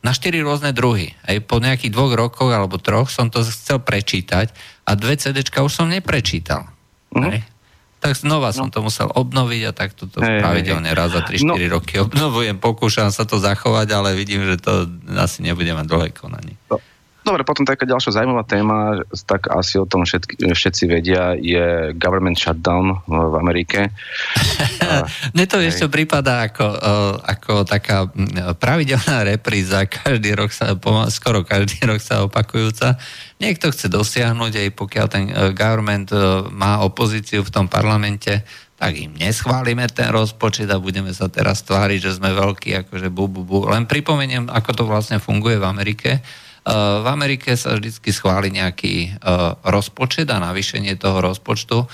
na 0.00 0.12
štyri 0.16 0.40
rôzne 0.40 0.72
druhy. 0.72 1.12
Aj 1.20 1.36
po 1.44 1.60
nejakých 1.60 1.92
dvoch 1.92 2.12
rokoch 2.16 2.48
alebo 2.48 2.80
troch 2.80 3.12
som 3.12 3.28
to 3.28 3.44
chcel 3.44 3.80
prečítať 3.80 4.50
a 4.88 4.90
dve 4.96 5.20
CDčka 5.20 5.60
už 5.60 5.72
som 5.84 5.86
neprečítal. 5.92 6.72
Mm-hmm. 7.12 7.52
Tak 8.00 8.20
znova 8.20 8.52
no. 8.52 8.56
som 8.56 8.68
to 8.68 8.84
musel 8.84 9.08
obnoviť 9.08 9.62
a 9.68 9.72
tak 9.72 9.96
toto 9.96 10.20
hey, 10.20 10.40
pravidelne 10.40 10.92
hey, 10.92 10.96
raz 10.96 11.12
za 11.12 11.24
3-4 11.24 11.44
no. 11.44 11.56
roky 11.72 11.94
obnovujem, 12.00 12.56
pokúšam 12.60 13.08
sa 13.08 13.24
to 13.24 13.40
zachovať, 13.40 13.88
ale 13.96 14.16
vidím, 14.16 14.44
že 14.44 14.60
to 14.60 14.88
asi 15.16 15.40
nebude 15.40 15.72
mať 15.72 15.86
dlhé 15.88 16.08
konanie. 16.12 16.56
No. 16.68 16.80
Dobre, 17.24 17.40
potom 17.40 17.64
taká 17.64 17.88
ďalšia 17.88 18.20
zaujímavá 18.20 18.44
téma, 18.44 19.00
tak 19.24 19.48
asi 19.48 19.80
o 19.80 19.88
tom 19.88 20.04
všetky, 20.04 20.44
všetci 20.44 20.84
vedia, 20.84 21.32
je 21.32 21.96
government 21.96 22.36
shutdown 22.36 23.00
v 23.08 23.34
Amerike. 23.40 23.88
Mne 25.32 25.44
to 25.48 25.56
ešte 25.56 25.88
prípada 25.88 26.44
ako, 26.44 26.68
ako 27.24 27.52
taká 27.64 28.12
pravidelná 28.60 29.24
repríza, 29.32 29.88
každý 29.88 30.36
rok 30.36 30.52
sa, 30.52 30.76
skoro 31.08 31.48
každý 31.48 31.88
rok 31.88 32.04
sa 32.04 32.28
opakujúca. 32.28 33.00
Niekto 33.40 33.72
chce 33.72 33.88
dosiahnuť, 33.88 34.52
aj 34.60 34.68
pokiaľ 34.76 35.06
ten 35.08 35.24
e, 35.32 35.32
government 35.56 36.12
e, 36.12 36.44
má 36.52 36.84
opozíciu 36.84 37.40
v 37.40 37.50
tom 37.50 37.66
parlamente, 37.66 38.44
tak 38.76 39.00
im 39.00 39.16
neschválime 39.16 39.88
ten 39.90 40.12
rozpočet 40.12 40.68
a 40.68 40.76
budeme 40.76 41.10
sa 41.16 41.32
teraz 41.32 41.64
tváriť, 41.64 41.98
že 42.04 42.20
sme 42.20 42.36
veľkí, 42.36 42.84
akože 42.84 43.08
bu, 43.08 43.32
bu, 43.32 43.42
bu. 43.42 43.64
Len 43.72 43.88
pripomeniem, 43.88 44.52
ako 44.52 44.70
to 44.76 44.82
vlastne 44.84 45.18
funguje 45.18 45.56
v 45.56 45.66
Amerike 45.66 46.10
v 46.64 47.06
Amerike 47.12 47.60
sa 47.60 47.76
vždy 47.76 47.92
schváli 48.08 48.48
nejaký 48.48 48.94
eh, 49.08 49.14
rozpočet 49.68 50.32
a 50.32 50.40
navýšenie 50.40 50.96
toho 50.96 51.20
rozpočtu 51.20 51.78
eh, 51.84 51.88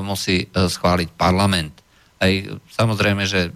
musí 0.00 0.48
schváliť 0.52 1.08
parlament. 1.12 1.76
Aj, 2.18 2.34
samozrejme, 2.74 3.30
že 3.30 3.54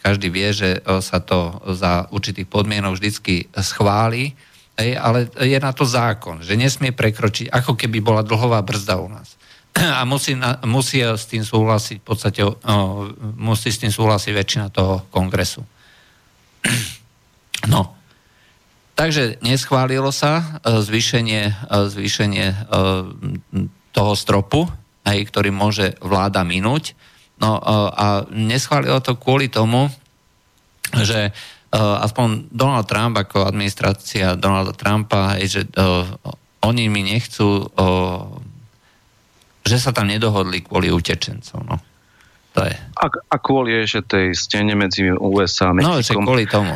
každý 0.00 0.32
vie, 0.32 0.48
že 0.56 0.80
sa 1.04 1.20
to 1.20 1.60
za 1.76 2.08
určitých 2.08 2.48
podmienok 2.48 2.96
vždycky 2.96 3.52
schváli, 3.60 4.32
ale 4.80 5.28
je 5.36 5.60
na 5.60 5.76
to 5.76 5.84
zákon, 5.84 6.40
že 6.40 6.56
nesmie 6.56 6.96
prekročiť, 6.96 7.52
ako 7.52 7.76
keby 7.76 8.00
bola 8.00 8.24
dlhová 8.24 8.64
brzda 8.64 8.96
u 8.96 9.12
nás. 9.12 9.36
A 10.00 10.08
musí, 10.08 10.32
musí 10.64 11.04
s 11.04 11.28
tým 11.28 11.44
súhlasiť, 11.44 12.00
v 12.00 12.06
podstate 12.08 12.40
musí 13.36 13.68
s 13.68 13.84
tým 13.84 13.92
súhlasiť 13.92 14.32
väčšina 14.32 14.66
toho 14.72 15.04
kongresu. 15.12 15.60
No, 17.66 17.97
Takže 18.98 19.38
neschválilo 19.46 20.10
sa 20.10 20.42
e, 20.42 20.82
zvýšenie, 20.82 21.42
e, 21.46 21.86
zvýšenie 21.86 22.46
e, 22.50 22.56
toho 23.94 24.12
stropu, 24.18 24.66
aj, 25.06 25.18
ktorý 25.30 25.54
môže 25.54 25.94
vláda 26.02 26.42
minúť. 26.42 26.98
No 27.38 27.54
a 27.94 28.26
neschválilo 28.34 28.98
to 28.98 29.14
kvôli 29.14 29.46
tomu, 29.46 29.86
že 30.90 31.30
aspoň 31.70 32.50
Donald 32.50 32.90
Trump 32.90 33.14
ako 33.14 33.46
administrácia 33.46 34.34
Donalda 34.34 34.74
Trumpa, 34.74 35.38
že 35.46 35.62
oni 36.66 36.90
mi 36.90 37.06
nechcú, 37.06 37.70
že 39.62 39.76
sa 39.78 39.94
tam 39.94 40.10
nedohodli 40.10 40.66
kvôli 40.66 40.90
utečencom. 40.90 41.62
No. 41.62 41.78
To 42.58 42.60
je. 42.66 42.74
A, 42.74 43.06
a 43.06 43.36
kvôli 43.38 43.86
že 43.86 44.02
tej 44.02 44.34
stene 44.34 44.74
medzi 44.74 45.06
USA 45.14 45.70
a 45.70 45.78
Mexikom. 45.78 45.94
No, 45.94 46.02
že 46.02 46.12
kvôli 46.18 46.44
tomu. 46.50 46.74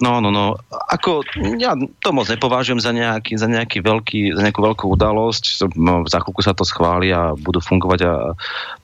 No, 0.00 0.16
no, 0.24 0.32
no. 0.32 0.56
Ako, 0.72 1.20
ja 1.60 1.76
to 1.76 2.08
moc 2.16 2.24
nepovažujem 2.24 2.80
za 2.80 2.88
nejaký, 2.88 3.36
za 3.36 3.44
nejaký 3.44 3.84
veľký, 3.84 4.32
za 4.32 4.40
nejakú 4.40 4.64
veľkú 4.64 4.88
udalosť. 4.96 5.76
No, 5.76 6.08
za 6.08 6.24
chvíľku 6.24 6.40
sa 6.40 6.56
to 6.56 6.64
schváli 6.64 7.12
a 7.12 7.36
budú 7.36 7.60
fungovať, 7.60 8.00
a, 8.08 8.32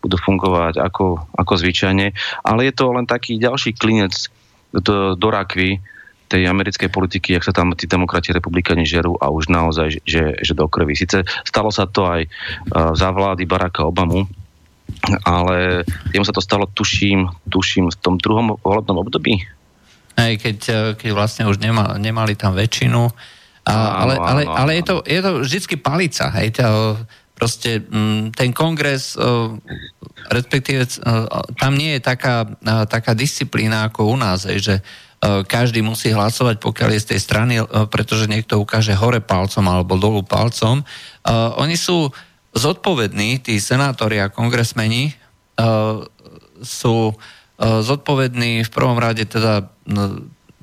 budú 0.05 0.21
fungovať 0.21 0.77
ako, 0.77 1.25
ako 1.41 1.53
zvyčajne. 1.57 2.13
Ale 2.45 2.61
je 2.69 2.73
to 2.77 2.93
len 2.93 3.09
taký 3.09 3.41
ďalší 3.41 3.73
klinec 3.73 4.29
do, 4.77 5.17
do 5.17 5.29
rakvy 5.33 5.81
tej 6.27 6.43
americkej 6.53 6.91
politiky, 6.91 7.33
jak 7.33 7.47
sa 7.47 7.55
tam 7.55 7.73
tí 7.73 7.87
demokrati 7.89 8.35
republikáni 8.35 8.85
žerú 8.85 9.17
a 9.17 9.31
už 9.31 9.49
naozaj, 9.49 10.03
že, 10.03 10.37
že 10.43 10.53
do 10.53 10.67
krvi. 10.67 10.99
Sice 10.99 11.23
stalo 11.47 11.71
sa 11.71 11.87
to 11.87 12.05
aj 12.05 12.27
uh, 12.27 12.93
za 12.99 13.15
vlády 13.15 13.47
Baracka 13.47 13.87
Obamu, 13.87 14.27
ale 15.23 15.87
jemu 16.11 16.27
sa 16.27 16.35
to 16.35 16.43
stalo, 16.43 16.67
tuším, 16.67 17.31
tuším, 17.47 17.95
v 17.95 17.99
tom 18.03 18.19
druhom 18.19 18.59
volebnom 18.59 19.07
období, 19.07 19.47
keď, 20.17 20.59
e, 20.67 20.81
keď 20.97 21.11
vlastne 21.13 21.45
už 21.47 21.61
nema, 21.61 22.01
nemali 22.01 22.33
tam 22.35 22.57
väčšinu. 22.57 23.13
A, 23.67 23.75
ale, 24.03 24.15
ale, 24.17 24.43
ale 24.49 24.71
je, 24.81 24.85
to, 24.87 24.95
je 25.05 25.21
to 25.21 25.31
vždycky 25.45 25.75
palica. 25.77 26.33
Hej, 26.33 26.63
to, 26.63 26.97
proste 27.37 27.85
ten 28.33 28.51
kongres, 28.57 29.13
uh, 29.21 29.53
respektíve 30.33 30.89
uh, 30.89 31.29
tam 31.61 31.77
nie 31.77 31.99
je 31.99 32.01
taká, 32.01 32.49
taká 32.89 33.13
disciplína 33.13 33.93
ako 33.93 34.09
u 34.09 34.17
nás, 34.17 34.49
hej, 34.49 34.59
že 34.65 34.77
každý 35.27 35.81
musí 35.81 36.13
hlasovať, 36.13 36.61
pokiaľ 36.61 36.91
je 36.93 37.03
z 37.03 37.09
tej 37.17 37.21
strany, 37.25 37.55
pretože 37.89 38.29
niekto 38.29 38.61
ukáže 38.61 38.93
hore 38.93 39.25
palcom 39.25 39.65
alebo 39.65 39.97
dolu 39.97 40.21
palcom. 40.21 40.85
Oni 41.57 41.75
sú 41.75 42.13
zodpovední, 42.53 43.41
tí 43.41 43.57
senátori 43.57 44.21
a 44.21 44.29
kongresmeni 44.29 45.17
sú 46.61 47.17
zodpovední 47.59 48.61
v 48.69 48.71
prvom 48.71 49.01
rade 49.01 49.25
teda 49.25 49.67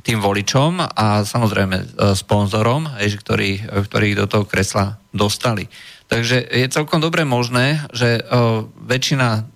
tým 0.04 0.20
voličom 0.20 0.84
a 0.84 1.24
samozrejme 1.24 1.78
e, 1.80 1.86
sponzorom, 2.12 2.92
ktorí, 3.00 3.64
ktorí 3.88 4.20
do 4.20 4.28
toho 4.28 4.44
kresla 4.44 5.00
dostali. 5.16 5.72
Takže 6.12 6.44
je 6.44 6.68
celkom 6.68 7.00
dobre 7.00 7.26
možné, 7.26 7.80
že 7.90 8.22
uh, 8.22 8.62
väčšina 8.86 9.50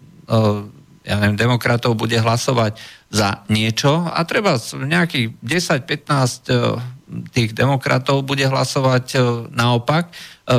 ja 1.06 1.16
neviem, 1.22 1.38
demokratov 1.38 1.94
bude 1.94 2.18
hlasovať 2.18 2.82
za 3.14 3.46
niečo 3.48 4.10
a 4.10 4.26
treba 4.26 4.58
nejakých 4.74 5.38
10-15 5.38 6.50
uh, 6.50 6.82
tých 7.30 7.54
demokratov 7.54 8.26
bude 8.26 8.44
hlasovať 8.44 9.06
naopak, 9.54 10.12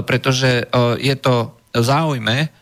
pretože 0.06 0.64
je 0.96 1.14
to 1.20 1.52
záujme 1.76 2.48
E, 2.48 2.57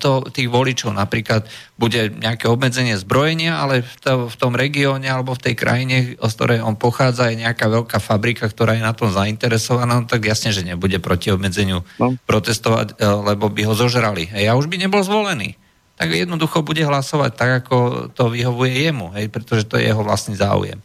to, 0.00 0.24
tých 0.32 0.48
voličov. 0.48 0.96
Napríklad 0.96 1.44
bude 1.76 2.08
nejaké 2.08 2.48
obmedzenie 2.48 2.96
zbrojenia, 2.96 3.60
ale 3.60 3.84
v, 3.84 3.94
to, 4.00 4.12
v 4.32 4.36
tom 4.40 4.56
regióne 4.56 5.04
alebo 5.04 5.36
v 5.36 5.44
tej 5.44 5.54
krajine, 5.60 6.16
z 6.16 6.32
ktorej 6.32 6.64
on 6.64 6.80
pochádza, 6.80 7.28
je 7.28 7.44
nejaká 7.44 7.68
veľká 7.68 8.00
fabrika, 8.00 8.48
ktorá 8.48 8.80
je 8.80 8.82
na 8.82 8.96
tom 8.96 9.12
zainteresovaná, 9.12 10.00
no 10.00 10.08
tak 10.08 10.24
jasne, 10.24 10.56
že 10.56 10.64
nebude 10.64 10.96
proti 11.04 11.28
obmedzeniu 11.28 11.84
no. 12.00 12.16
protestovať, 12.24 12.96
e, 12.96 13.04
lebo 13.04 13.52
by 13.52 13.68
ho 13.68 13.76
zožrali. 13.76 14.32
A 14.32 14.40
ja 14.40 14.56
už 14.56 14.72
by 14.72 14.80
nebol 14.80 15.04
zvolený. 15.04 15.60
tak 15.98 16.14
jednoducho 16.14 16.62
bude 16.62 16.80
hlasovať 16.86 17.32
tak, 17.34 17.50
ako 17.66 17.76
to 18.14 18.30
vyhovuje 18.30 18.86
jemu, 18.86 19.12
hej, 19.18 19.28
pretože 19.28 19.66
to 19.66 19.76
je 19.76 19.90
jeho 19.90 20.00
vlastný 20.00 20.38
záujem. 20.38 20.80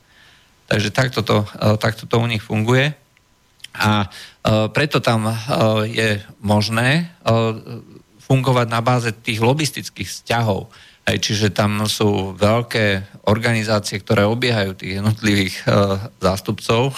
Takže 0.67 0.89
takto 0.89 1.21
to, 1.21 1.45
e, 1.55 1.77
takto 1.77 2.03
to 2.09 2.17
u 2.19 2.27
nich 2.27 2.41
funguje. 2.41 2.97
A 3.77 4.05
e, 4.05 4.07
preto 4.73 4.99
tam 4.99 5.29
e, 5.29 5.35
je 5.87 6.09
možné 6.41 7.13
fungovať 8.29 8.67
na 8.71 8.79
báze 8.79 9.09
tých 9.23 9.43
lobistických 9.43 10.09
vzťahov. 10.09 10.71
Aj, 11.03 11.19
čiže 11.19 11.51
tam 11.51 11.83
sú 11.83 12.31
veľké 12.39 13.19
organizácie, 13.27 13.99
ktoré 13.99 14.23
obiehajú 14.23 14.79
tých 14.79 15.03
jednotlivých 15.03 15.55
zástupcov 16.23 16.95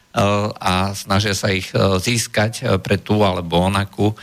a 0.72 0.96
snažia 0.96 1.36
sa 1.36 1.52
ich 1.52 1.68
získať 2.00 2.80
pre 2.80 2.96
tú 2.96 3.20
alebo 3.20 3.60
onakú 3.60 4.16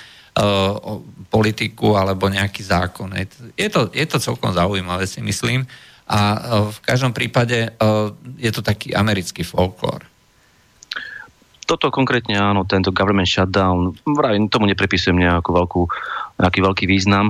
politiku 1.29 1.93
alebo 1.95 2.25
nejaký 2.27 2.65
zákon. 2.65 3.13
Je 3.53 3.69
to, 3.69 3.93
je 3.93 4.05
to 4.09 4.17
celkom 4.17 4.49
zaujímavé, 4.51 5.05
si 5.05 5.21
myslím. 5.21 5.63
A 6.09 6.19
e, 6.19 6.39
v 6.73 6.79
každom 6.81 7.13
prípade 7.13 7.69
e, 7.69 7.71
je 8.41 8.49
to 8.49 8.65
taký 8.65 8.97
americký 8.97 9.45
folklór. 9.45 10.01
Toto 11.69 11.93
konkrétne 11.93 12.33
áno, 12.33 12.65
tento 12.65 12.89
government 12.89 13.29
shutdown, 13.29 13.93
vravím, 14.01 14.49
tomu 14.49 14.65
neprepisujem 14.65 15.21
nejakú 15.21 15.53
veľkú, 15.53 15.81
nejaký 16.41 16.59
veľký 16.65 16.85
význam, 16.89 17.29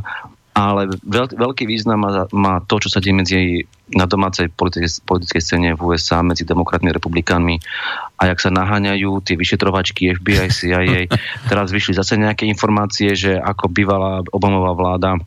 ale 0.55 0.87
veľ, 1.03 1.35
veľký 1.35 1.67
význam 1.67 2.03
má, 2.03 2.23
má 2.31 2.55
to, 2.63 2.79
čo 2.79 2.87
sa 2.91 3.03
deje 3.03 3.15
medzi 3.15 3.39
na 3.91 4.07
domácej 4.07 4.47
politickej, 4.51 5.03
politickej 5.03 5.41
scéne 5.43 5.69
v 5.75 5.81
USA 5.91 6.23
medzi 6.23 6.47
demokratmi 6.47 6.91
a 6.91 6.97
republikánmi 6.97 7.59
a 8.19 8.31
jak 8.31 8.39
sa 8.39 8.51
naháňajú 8.51 9.23
tie 9.23 9.35
vyšetrovačky 9.35 10.15
FBI, 10.19 10.47
CIA. 10.51 11.07
Teraz 11.51 11.71
vyšli 11.71 11.95
zase 11.95 12.15
nejaké 12.15 12.47
informácie, 12.47 13.15
že 13.15 13.35
ako 13.39 13.67
bývalá 13.71 14.23
Obamová 14.31 14.71
vláda 14.75 15.19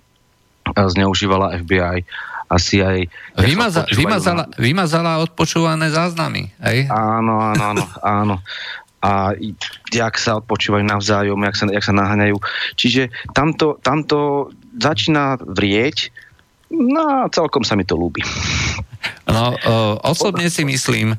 zneužívala 0.73 1.59
FBI 1.61 2.05
a 2.53 2.55
CIA. 2.61 3.09
Vymaza, 3.41 3.89
vymazala, 3.89 4.45
vymazala 4.61 5.13
odpočúvané 5.25 5.89
záznamy, 5.89 6.53
hej? 6.61 6.87
Áno, 6.93 7.41
áno, 7.41 7.63
áno, 7.73 7.85
áno. 8.05 8.37
A 9.03 9.35
jak 9.91 10.15
sa 10.15 10.39
odpočúvajú 10.39 10.87
navzájom, 10.87 11.39
jak 11.43 11.57
sa, 11.59 11.65
jak 11.69 11.85
sa 11.85 11.95
naháňajú. 11.95 12.39
Čiže 12.79 13.11
tamto, 13.35 13.83
tamto 13.83 14.51
začína 14.79 15.43
vrieť, 15.43 16.15
no 16.71 17.27
celkom 17.35 17.67
sa 17.67 17.75
mi 17.75 17.83
to 17.83 17.99
ľúbi. 17.99 18.23
No, 19.27 19.51
o, 19.53 19.99
osobne 20.07 20.47
si 20.47 20.63
myslím, 20.63 21.19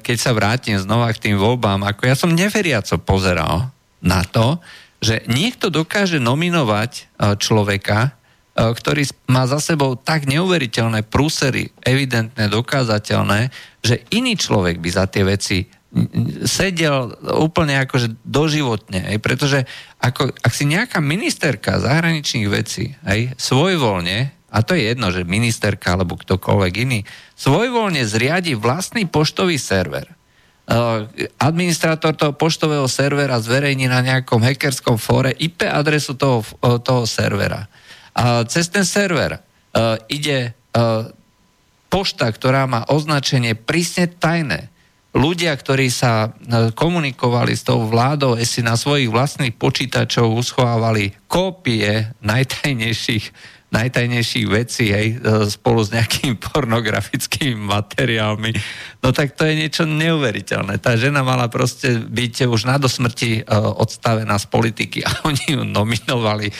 keď 0.00 0.16
sa 0.16 0.32
vrátim 0.32 0.80
znova 0.80 1.12
k 1.12 1.30
tým 1.30 1.36
voľbám, 1.36 1.84
ako 1.84 2.02
ja 2.08 2.16
som 2.16 2.32
neveriaco 2.32 2.96
pozeral 2.96 3.68
na 4.00 4.24
to, 4.24 4.56
že 5.04 5.24
niekto 5.28 5.68
dokáže 5.68 6.16
nominovať 6.16 7.12
človeka, 7.36 8.16
E, 8.50 8.62
ktorý 8.74 9.06
má 9.30 9.46
za 9.46 9.62
sebou 9.62 9.96
tak 9.96 10.26
neuveriteľné 10.26 11.06
prúsery, 11.06 11.72
evidentné, 11.86 12.50
dokázateľné, 12.50 13.48
že 13.80 14.04
iný 14.10 14.34
človek 14.34 14.82
by 14.82 14.90
za 14.90 15.04
tie 15.06 15.22
veci 15.24 15.70
sedel 16.46 17.18
úplne 17.34 17.82
akože 17.82 18.22
doživotne, 18.22 19.10
aj, 19.10 19.18
pretože 19.18 19.58
ako, 19.98 20.30
ak 20.30 20.52
si 20.54 20.70
nejaká 20.70 21.02
ministerka 21.02 21.82
zahraničných 21.82 22.46
vecí 22.46 22.94
aj, 23.02 23.34
svojvoľne, 23.34 24.30
a 24.50 24.58
to 24.62 24.78
je 24.78 24.94
jedno, 24.94 25.10
že 25.10 25.26
ministerka 25.26 25.98
alebo 25.98 26.14
ktokoľvek 26.14 26.72
iný, 26.86 27.02
svojvoľne 27.34 28.06
zriadi 28.06 28.54
vlastný 28.54 29.10
poštový 29.10 29.58
server, 29.58 30.06
uh, 30.10 31.10
administrátor 31.42 32.14
toho 32.14 32.38
poštového 32.38 32.86
servera 32.86 33.42
zverejní 33.42 33.90
na 33.90 33.98
nejakom 34.02 34.46
hackerskom 34.46 34.94
fóre 34.94 35.34
IP 35.34 35.66
adresu 35.66 36.14
toho, 36.14 36.46
toho 36.86 37.02
servera 37.02 37.66
a 38.14 38.42
cez 38.46 38.66
ten 38.70 38.82
server 38.86 39.38
uh, 39.38 39.98
ide 40.10 40.54
pošta, 41.90 42.30
ktorá 42.30 42.70
má 42.70 42.86
označenie 42.86 43.58
prísne 43.58 44.06
tajné. 44.06 44.70
Ľudia, 45.10 45.52
ktorí 45.58 45.90
sa 45.90 46.30
uh, 46.30 46.70
komunikovali 46.70 47.54
s 47.54 47.66
tou 47.66 47.86
vládou, 47.86 48.38
si 48.46 48.62
na 48.62 48.78
svojich 48.78 49.10
vlastných 49.10 49.54
počítačov 49.54 50.30
uschovávali 50.38 51.14
kópie 51.26 52.14
najtajnejších 52.22 53.58
najtajnejších 53.70 54.50
vecí, 54.50 54.90
hej, 54.90 55.22
spolu 55.46 55.78
s 55.78 55.94
nejakými 55.94 56.42
pornografickými 56.50 57.54
materiálmi. 57.54 58.50
No 58.98 59.14
tak 59.14 59.38
to 59.38 59.46
je 59.46 59.62
niečo 59.62 59.86
neuveriteľné. 59.86 60.82
Tá 60.82 60.98
žena 60.98 61.22
mala 61.22 61.46
proste 61.46 62.02
byť 62.02 62.50
už 62.50 62.66
na 62.66 62.82
dosmrti 62.82 63.46
odstavená 63.54 64.42
z 64.42 64.46
politiky 64.50 65.06
a 65.06 65.14
oni 65.30 65.54
ju 65.54 65.62
nominovali 65.62 66.50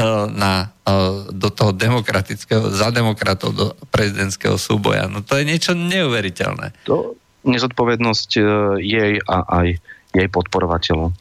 E, 0.00 0.32
na, 0.32 0.72
e, 0.86 0.92
do 1.28 1.52
toho 1.52 1.76
demokratického, 1.76 2.72
za 2.72 2.88
demokratov 2.88 3.50
do 3.52 3.66
prezidentského 3.92 4.56
súboja. 4.56 5.04
No 5.10 5.20
to 5.20 5.36
je 5.36 5.44
niečo 5.44 5.76
neuveriteľné. 5.76 6.72
To 6.88 7.20
nezodpovednosť 7.44 8.30
e, 8.36 8.42
jej 8.84 9.12
a 9.24 9.36
aj 9.64 9.68
jej 10.10 10.26
podporovateľov. 10.26 11.14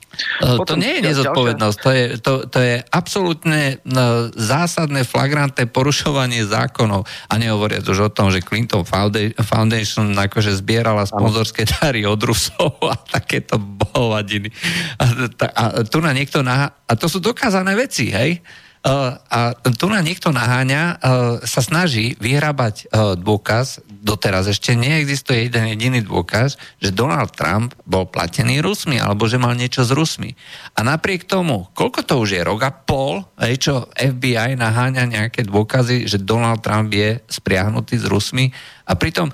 to 0.65 0.73
nie 0.73 0.97
je 0.97 1.13
nezodpovednosť, 1.13 1.77
to 1.77 1.89
je, 1.93 2.05
to, 2.17 2.33
to 2.49 2.57
je 2.57 2.75
absolútne 2.89 3.77
zásadné, 4.33 5.05
flagrantné 5.05 5.69
porušovanie 5.69 6.41
zákonov. 6.49 7.05
A 7.29 7.33
nehovoriac 7.37 7.85
už 7.85 8.09
o 8.09 8.13
tom, 8.13 8.33
že 8.33 8.41
Clinton 8.41 8.81
Foundation 9.45 10.09
akože 10.17 10.57
zbierala 10.57 11.05
sponzorské 11.05 11.69
dary 11.69 12.09
od 12.09 12.17
Rusov 12.17 12.81
a 12.81 12.97
takéto 12.97 13.61
bohovadiny. 13.61 14.49
A, 14.97 15.29
a, 15.53 15.63
tu 15.85 16.01
na 16.01 16.09
niekto 16.09 16.41
na, 16.41 16.73
a 16.73 16.93
to 16.97 17.05
sú 17.05 17.21
dokázané 17.21 17.77
veci, 17.77 18.09
hej? 18.09 18.41
a 18.79 19.51
tu 19.75 19.91
na 19.91 19.99
niekto 19.99 20.31
naháňa, 20.31 21.03
sa 21.43 21.61
snaží 21.61 22.15
vyhrabať 22.15 22.87
dôkaz, 23.19 23.83
doteraz 23.99 24.47
ešte 24.47 24.75
neexistuje 24.75 25.47
jeden 25.47 25.67
jediný 25.75 25.99
dôkaz, 26.03 26.55
že 26.79 26.95
Donald 26.95 27.35
Trump 27.35 27.75
bol 27.83 28.07
platený 28.07 28.63
Rusmi, 28.63 28.99
alebo 28.99 29.27
že 29.27 29.39
mal 29.39 29.55
niečo 29.55 29.83
s 29.83 29.91
Rusmi. 29.91 30.35
A 30.75 30.83
napriek 30.83 31.27
tomu, 31.27 31.67
koľko 31.75 32.03
to 32.07 32.13
už 32.23 32.39
je, 32.39 32.41
rok 32.43 32.61
a 32.63 32.71
pol, 32.71 33.23
čo 33.59 33.91
FBI 33.95 34.55
naháňa 34.55 35.03
nejaké 35.07 35.47
dôkazy, 35.47 36.07
že 36.07 36.23
Donald 36.23 36.63
Trump 36.63 36.91
je 36.91 37.19
spriahnutý 37.27 37.99
s 37.99 38.05
Rusmi 38.07 38.51
a 38.87 38.95
pritom 38.95 39.31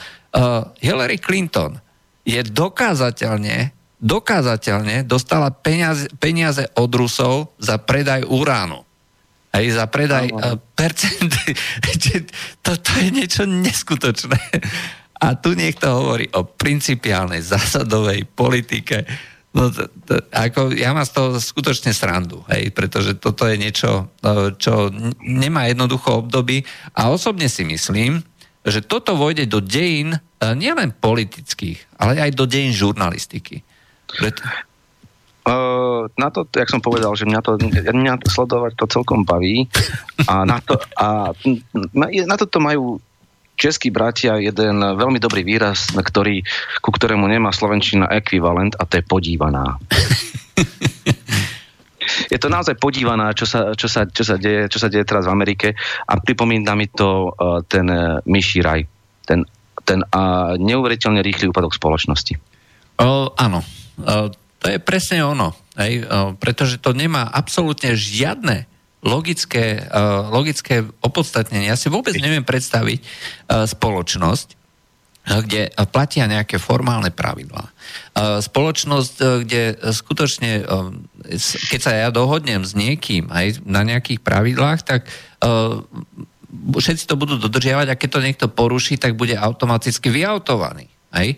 Hillary 0.81 1.17
Clinton 1.17 1.77
je 2.25 2.41
dokázateľne 2.41 3.73
dokázateľne 3.95 5.07
dostala 5.07 5.49
peniaze, 5.49 6.05
peniaze 6.21 6.69
od 6.77 6.91
Rusov 6.93 7.57
za 7.57 7.81
predaj 7.81 8.27
uránu 8.27 8.84
aj 9.55 9.63
za 9.71 9.85
predaj 9.87 10.25
uh, 10.35 10.59
percent. 10.75 11.31
to, 12.65 12.71
to 12.75 12.91
je 12.99 13.09
niečo 13.15 13.43
neskutočné. 13.47 14.39
A 15.15 15.39
tu 15.39 15.55
niekto 15.55 15.87
hovorí 15.87 16.27
o 16.35 16.43
principiálnej 16.43 17.39
zásadovej 17.39 18.27
politike. 18.35 19.07
No, 19.55 19.71
to, 19.71 19.87
to, 20.03 20.19
ako, 20.35 20.75
ja 20.75 20.91
mám 20.91 21.07
z 21.07 21.15
toho 21.15 21.29
skutočne 21.39 21.95
srandu, 21.95 22.43
hej, 22.51 22.75
pretože 22.75 23.15
toto 23.15 23.47
je 23.47 23.55
niečo, 23.55 24.11
e, 24.19 24.51
čo 24.59 24.91
nemá 25.23 25.71
jednoducho 25.71 26.27
obdoby 26.27 26.59
a 26.91 27.07
osobne 27.07 27.47
si 27.47 27.63
myslím, 27.63 28.19
že 28.67 28.83
toto 28.83 29.15
vojde 29.15 29.47
do 29.47 29.63
dejín 29.63 30.11
e, 30.11 30.19
nielen 30.59 30.91
politických, 30.99 31.95
ale 31.95 32.19
aj 32.19 32.35
do 32.35 32.43
dejín 32.43 32.75
žurnalistiky. 32.75 33.63
Preto... 34.11 34.43
Uh, 35.45 36.09
na 36.17 36.33
to, 36.33 36.49
jak 36.49 36.73
som 36.73 36.81
povedal, 36.81 37.13
že 37.13 37.29
mňa 37.29 37.41
to, 37.45 37.61
mňa 37.93 38.17
to 38.17 38.33
sledovať 38.33 38.81
to 38.81 38.89
celkom 38.89 39.29
baví 39.29 39.69
a 40.25 40.41
na 40.41 40.57
to, 40.57 40.73
a 40.97 41.37
na, 41.93 42.35
toto 42.41 42.57
majú 42.57 42.97
českí 43.53 43.93
bratia 43.93 44.41
jeden 44.41 44.81
veľmi 44.81 45.21
dobrý 45.21 45.45
výraz, 45.45 45.93
ktorý, 45.93 46.41
ku 46.81 46.89
ktorému 46.89 47.29
nemá 47.29 47.53
Slovenčina 47.53 48.09
ekvivalent 48.09 48.73
a 48.81 48.89
to 48.89 48.97
je 48.97 49.05
podívaná. 49.05 49.77
je 52.33 52.37
to 52.41 52.49
naozaj 52.49 52.73
podívaná, 52.81 53.29
čo 53.37 53.45
sa, 53.45 53.77
čo, 53.77 53.85
sa, 53.85 54.09
čo, 54.09 54.25
sa 54.25 54.41
deje, 54.41 54.65
čo 54.65 54.81
sa 54.81 54.89
deje 54.89 55.05
teraz 55.07 55.29
v 55.29 55.33
Amerike 55.33 55.77
a 56.09 56.19
pripomína 56.19 56.73
mi 56.73 56.89
to 56.89 57.31
uh, 57.31 57.61
ten 57.65 57.85
uh, 57.85 58.17
myší 58.25 58.65
raj, 58.65 58.81
ten, 59.29 59.45
ten 59.85 60.01
uh, 60.09 60.57
neuveriteľne 60.57 61.21
rýchly 61.21 61.49
úpadok 61.49 61.77
spoločnosti. 61.77 62.33
O, 62.97 63.29
áno. 63.35 63.59
O, 63.99 64.31
to 64.65 64.73
je 64.73 64.81
presne 64.81 65.21
ono, 65.21 65.53
hej, 65.77 66.01
pretože 66.41 66.81
to 66.81 66.97
nemá 66.97 67.29
absolútne 67.29 67.93
žiadne 67.93 68.65
logické, 69.05 69.85
logické 70.33 70.81
opodstatnenie. 71.05 71.69
Ja 71.69 71.77
si 71.77 71.93
vôbec 71.93 72.17
neviem 72.17 72.41
predstaviť 72.41 73.05
spoločnosť, 73.45 74.65
kde 75.25 75.69
platia 75.93 76.25
nejaké 76.25 76.57
formálne 76.57 77.13
pravidlá. 77.13 77.69
Spoločnosť, 78.41 79.45
kde 79.45 79.77
skutočne, 79.93 80.65
keď 81.69 81.79
sa 81.81 81.93
ja 81.93 82.09
dohodnem 82.09 82.65
s 82.65 82.73
niekým 82.73 83.29
aj 83.29 83.61
na 83.69 83.85
nejakých 83.85 84.25
pravidlách, 84.25 84.81
tak 84.81 85.05
všetci 86.55 87.05
to 87.05 87.13
budú 87.13 87.37
dodržiavať 87.37 87.93
a 87.93 87.99
keď 88.01 88.09
to 88.09 88.25
niekto 88.25 88.47
poruší, 88.49 88.97
tak 88.97 89.13
bude 89.13 89.37
automaticky 89.37 90.09
vyautovaný. 90.09 90.89
Hej? 91.13 91.37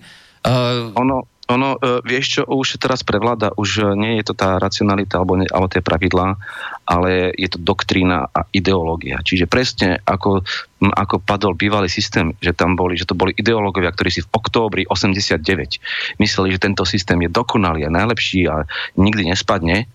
Ono, 0.96 1.28
ono, 1.48 1.80
uh, 1.80 2.04
vieš 2.04 2.40
čo, 2.40 2.42
už 2.44 2.80
teraz 2.80 3.08
prevláda, 3.08 3.56
už 3.56 3.70
uh, 3.80 3.86
nie 3.96 4.20
je 4.20 4.32
to 4.32 4.34
tá 4.36 4.60
racionalita 4.60 5.20
alebo, 5.20 5.40
ne, 5.40 5.48
alebo 5.48 5.72
tie 5.72 5.80
pravidlá, 5.80 6.36
ale 6.84 7.32
je 7.36 7.48
to 7.52 7.60
doktrína 7.64 8.28
a 8.32 8.44
ideológia. 8.52 9.24
Čiže 9.24 9.48
presne 9.48 10.04
ako, 10.04 10.44
ako 10.84 11.16
padol 11.24 11.56
bývalý 11.56 11.88
systém, 11.88 12.36
že 12.44 12.52
tam 12.52 12.76
boli, 12.76 13.00
že 13.00 13.08
to 13.08 13.16
boli 13.16 13.32
ideológovia, 13.36 13.96
ktorí 13.96 14.10
si 14.12 14.22
v 14.24 14.32
októbri 14.32 14.84
89 14.88 16.20
mysleli, 16.20 16.48
že 16.52 16.64
tento 16.64 16.84
systém 16.84 17.20
je 17.24 17.32
dokonalý 17.32 17.88
a 17.88 17.96
najlepší 17.96 18.48
a 18.52 18.68
nikdy 19.00 19.32
nespadne, 19.32 19.88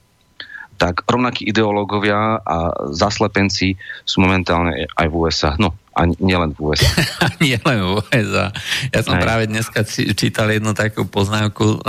tak 0.81 1.07
rovnakí 1.07 1.47
ideológovia 1.47 2.43
a 2.43 2.91
zaslepenci 2.91 3.79
sú 4.03 4.19
momentálne 4.19 4.91
aj 4.99 5.07
v 5.07 5.15
USA. 5.15 5.55
No, 5.55 5.79
a 5.93 6.09
nielen 6.09 6.57
v 6.57 6.73
USA. 6.73 6.93
nielen 7.45 7.79
v 7.85 7.89
USA. 8.01 8.49
Ja 8.89 9.01
som 9.05 9.17
Aj. 9.17 9.23
práve 9.23 9.49
dneska 9.49 9.85
čítal 10.17 10.49
jednu 10.49 10.73
takú 10.73 11.05
poznámku. 11.05 11.85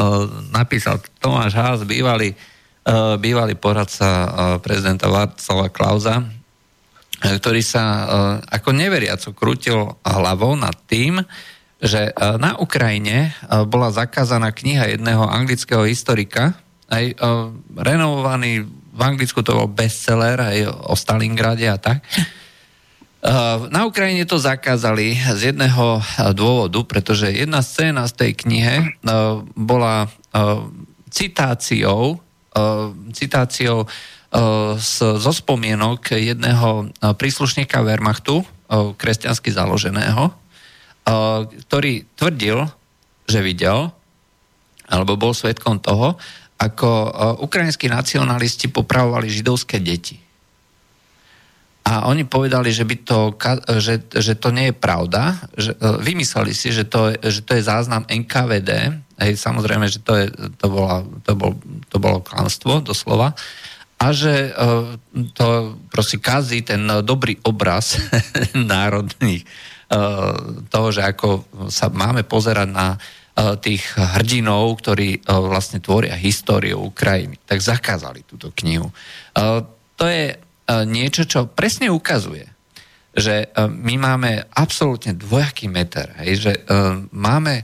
Napísal 0.51 0.99
Tomáš 1.23 1.55
Haas, 1.55 1.81
bývalý, 1.87 2.35
bývalý 3.19 3.55
poradca 3.55 4.07
prezidenta 4.59 5.07
Václava 5.07 5.71
Klauza, 5.71 6.15
ktorý 7.23 7.63
sa 7.63 7.83
ako 8.51 8.75
neveriaco 8.75 9.31
krútil 9.31 9.95
hlavou 10.03 10.59
nad 10.59 10.75
tým, 10.87 11.23
že 11.83 12.11
na 12.39 12.59
Ukrajine 12.59 13.35
bola 13.67 13.91
zakázaná 13.91 14.51
kniha 14.51 14.91
jedného 14.91 15.23
anglického 15.23 15.87
historika, 15.87 16.55
aj 16.91 17.15
renovovaný 17.75 18.67
v 18.93 19.01
Anglicku 19.01 19.41
to 19.41 19.57
bol 19.57 19.65
bestseller 19.65 20.37
aj 20.37 20.57
o 20.69 20.93
Stalingrade 20.93 21.65
a 21.65 21.81
tak. 21.81 22.05
Eh, 23.23 23.57
na 23.71 23.87
Ukrajine 23.87 24.27
to 24.27 24.35
zakázali 24.35 25.15
z 25.15 25.55
jedného 25.55 26.03
eh, 26.03 26.35
dôvodu, 26.35 26.83
pretože 26.83 27.31
jedna 27.31 27.63
scéna 27.63 28.03
z 28.11 28.13
tej 28.19 28.31
knihe 28.35 28.73
eh, 28.83 28.91
bola 29.55 30.11
citáciou, 31.13 32.17
citáciou 33.13 33.85
zo 35.13 35.31
spomienok 35.37 36.17
jedného 36.17 36.89
príslušníka 36.97 37.85
Wehrmachtu, 37.85 38.41
kresťansky 38.97 39.53
založeného, 39.53 40.33
ktorý 41.69 42.09
tvrdil, 42.17 42.65
že 43.29 43.45
videl, 43.45 43.93
alebo 44.89 45.21
bol 45.21 45.37
svetkom 45.37 45.77
toho, 45.77 46.17
ako 46.57 46.89
ukrajinskí 47.45 47.85
nacionalisti 47.93 48.73
popravovali 48.73 49.29
židovské 49.29 49.77
deti. 49.77 50.22
A 51.83 52.07
oni 52.07 52.23
povedali, 52.23 52.71
že, 52.71 52.87
by 52.87 52.95
to, 53.03 53.35
že, 53.83 54.07
že 54.07 54.39
to 54.39 54.55
nie 54.55 54.71
je 54.71 54.75
pravda. 54.75 55.35
Že, 55.51 55.71
e, 55.75 55.87
vymysleli 55.99 56.55
si, 56.55 56.71
že 56.71 56.87
to, 56.87 57.11
že 57.19 57.43
to 57.43 57.59
je 57.59 57.67
záznam 57.67 58.07
NKVD. 58.07 58.71
Hej, 59.19 59.35
samozrejme, 59.35 59.91
že 59.91 59.99
to, 59.99 60.15
je, 60.15 60.31
to, 60.31 60.67
bola, 60.71 61.03
to, 61.27 61.35
bol, 61.35 61.51
to 61.91 61.97
bolo 61.99 62.23
klamstvo, 62.23 62.79
doslova. 62.79 63.35
A 63.99 64.15
že 64.15 64.47
e, 64.47 64.51
to 65.35 65.75
proste 65.91 66.23
kazí 66.23 66.63
ten 66.63 66.87
dobrý 67.03 67.35
obraz 67.43 67.99
národných 68.55 69.43
e, 69.43 69.47
toho, 70.71 70.87
že 70.87 71.03
ako 71.03 71.51
sa 71.67 71.91
máme 71.91 72.23
pozerať 72.23 72.69
na 72.71 72.95
tých 73.33 73.97
hrdinov, 73.97 74.77
ktorí 74.77 75.25
vlastne 75.25 75.81
tvoria 75.81 76.13
históriu 76.13 76.77
Ukrajiny. 76.85 77.41
Tak 77.41 77.65
zakázali 77.65 78.21
túto 78.29 78.53
knihu. 78.61 78.93
To 79.97 80.05
je 80.05 80.37
niečo, 80.67 81.27
čo 81.27 81.51
presne 81.51 81.91
ukazuje, 81.91 82.47
že 83.13 83.45
e, 83.45 83.67
my 83.69 83.95
máme 83.99 84.31
absolútne 84.57 85.13
dvojaký 85.13 85.69
meter, 85.69 86.17
hej, 86.23 86.33
že 86.49 86.53
uh, 86.65 86.97
máme, 87.13 87.61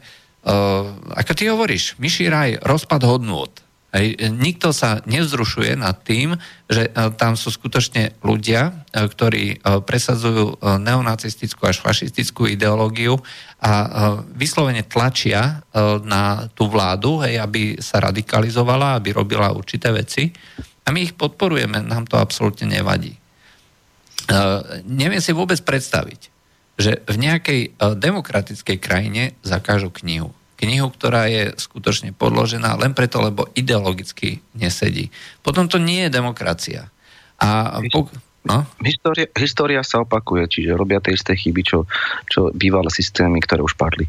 ako 1.14 1.32
ty 1.36 1.52
hovoríš, 1.52 2.00
myší 2.00 2.32
raj, 2.32 2.58
rozpad 2.64 3.02
hodnôt. 3.06 3.52
Hej, 3.90 4.22
nikto 4.38 4.70
sa 4.70 5.02
nevzrušuje 5.02 5.74
nad 5.74 5.98
tým, 6.06 6.38
že 6.70 6.94
tam 7.18 7.34
sú 7.34 7.50
skutočne 7.50 8.22
ľudia, 8.22 8.86
ktorí 8.94 9.66
presadzujú 9.66 10.62
neonacistickú 10.62 11.66
až 11.66 11.82
fašistickú 11.82 12.46
ideológiu 12.46 13.18
a 13.58 13.72
vyslovene 14.38 14.86
tlačia 14.86 15.66
na 16.06 16.46
tú 16.54 16.70
vládu, 16.70 17.26
hej, 17.26 17.42
aby 17.42 17.82
sa 17.82 17.98
radikalizovala, 17.98 19.02
aby 19.02 19.10
robila 19.10 19.50
určité 19.50 19.90
veci. 19.90 20.30
A 20.90 20.94
my 20.94 21.06
ich 21.06 21.14
podporujeme, 21.14 21.86
nám 21.86 22.10
to 22.10 22.18
absolútne 22.18 22.66
nevadí. 22.66 23.14
Uh, 24.26 24.82
neviem 24.90 25.22
si 25.22 25.38
vôbec 25.38 25.62
predstaviť, 25.62 26.34
že 26.82 27.06
v 27.06 27.16
nejakej 27.22 27.62
uh, 27.78 27.94
demokratickej 27.94 28.78
krajine 28.82 29.38
zakážu 29.46 29.94
knihu. 30.02 30.34
Knihu, 30.58 30.90
ktorá 30.90 31.30
je 31.30 31.54
skutočne 31.62 32.10
podložená 32.18 32.74
len 32.82 32.98
preto, 32.98 33.22
lebo 33.22 33.54
ideologicky 33.54 34.42
nesedí. 34.58 35.14
Potom 35.46 35.70
to 35.70 35.78
nie 35.78 36.10
je 36.10 36.16
demokracia. 36.18 36.90
A 37.38 37.78
pok- 37.94 38.12
No? 38.48 38.64
História, 38.80 39.28
história 39.36 39.82
sa 39.84 40.00
opakuje, 40.00 40.48
čiže 40.48 40.72
robia 40.72 41.04
tie 41.04 41.12
isté 41.12 41.36
chyby, 41.36 41.62
čo, 41.62 41.84
čo 42.32 42.56
bývalé 42.56 42.88
systémy, 42.88 43.44
ktoré 43.44 43.60
už 43.60 43.76
padli. 43.76 44.08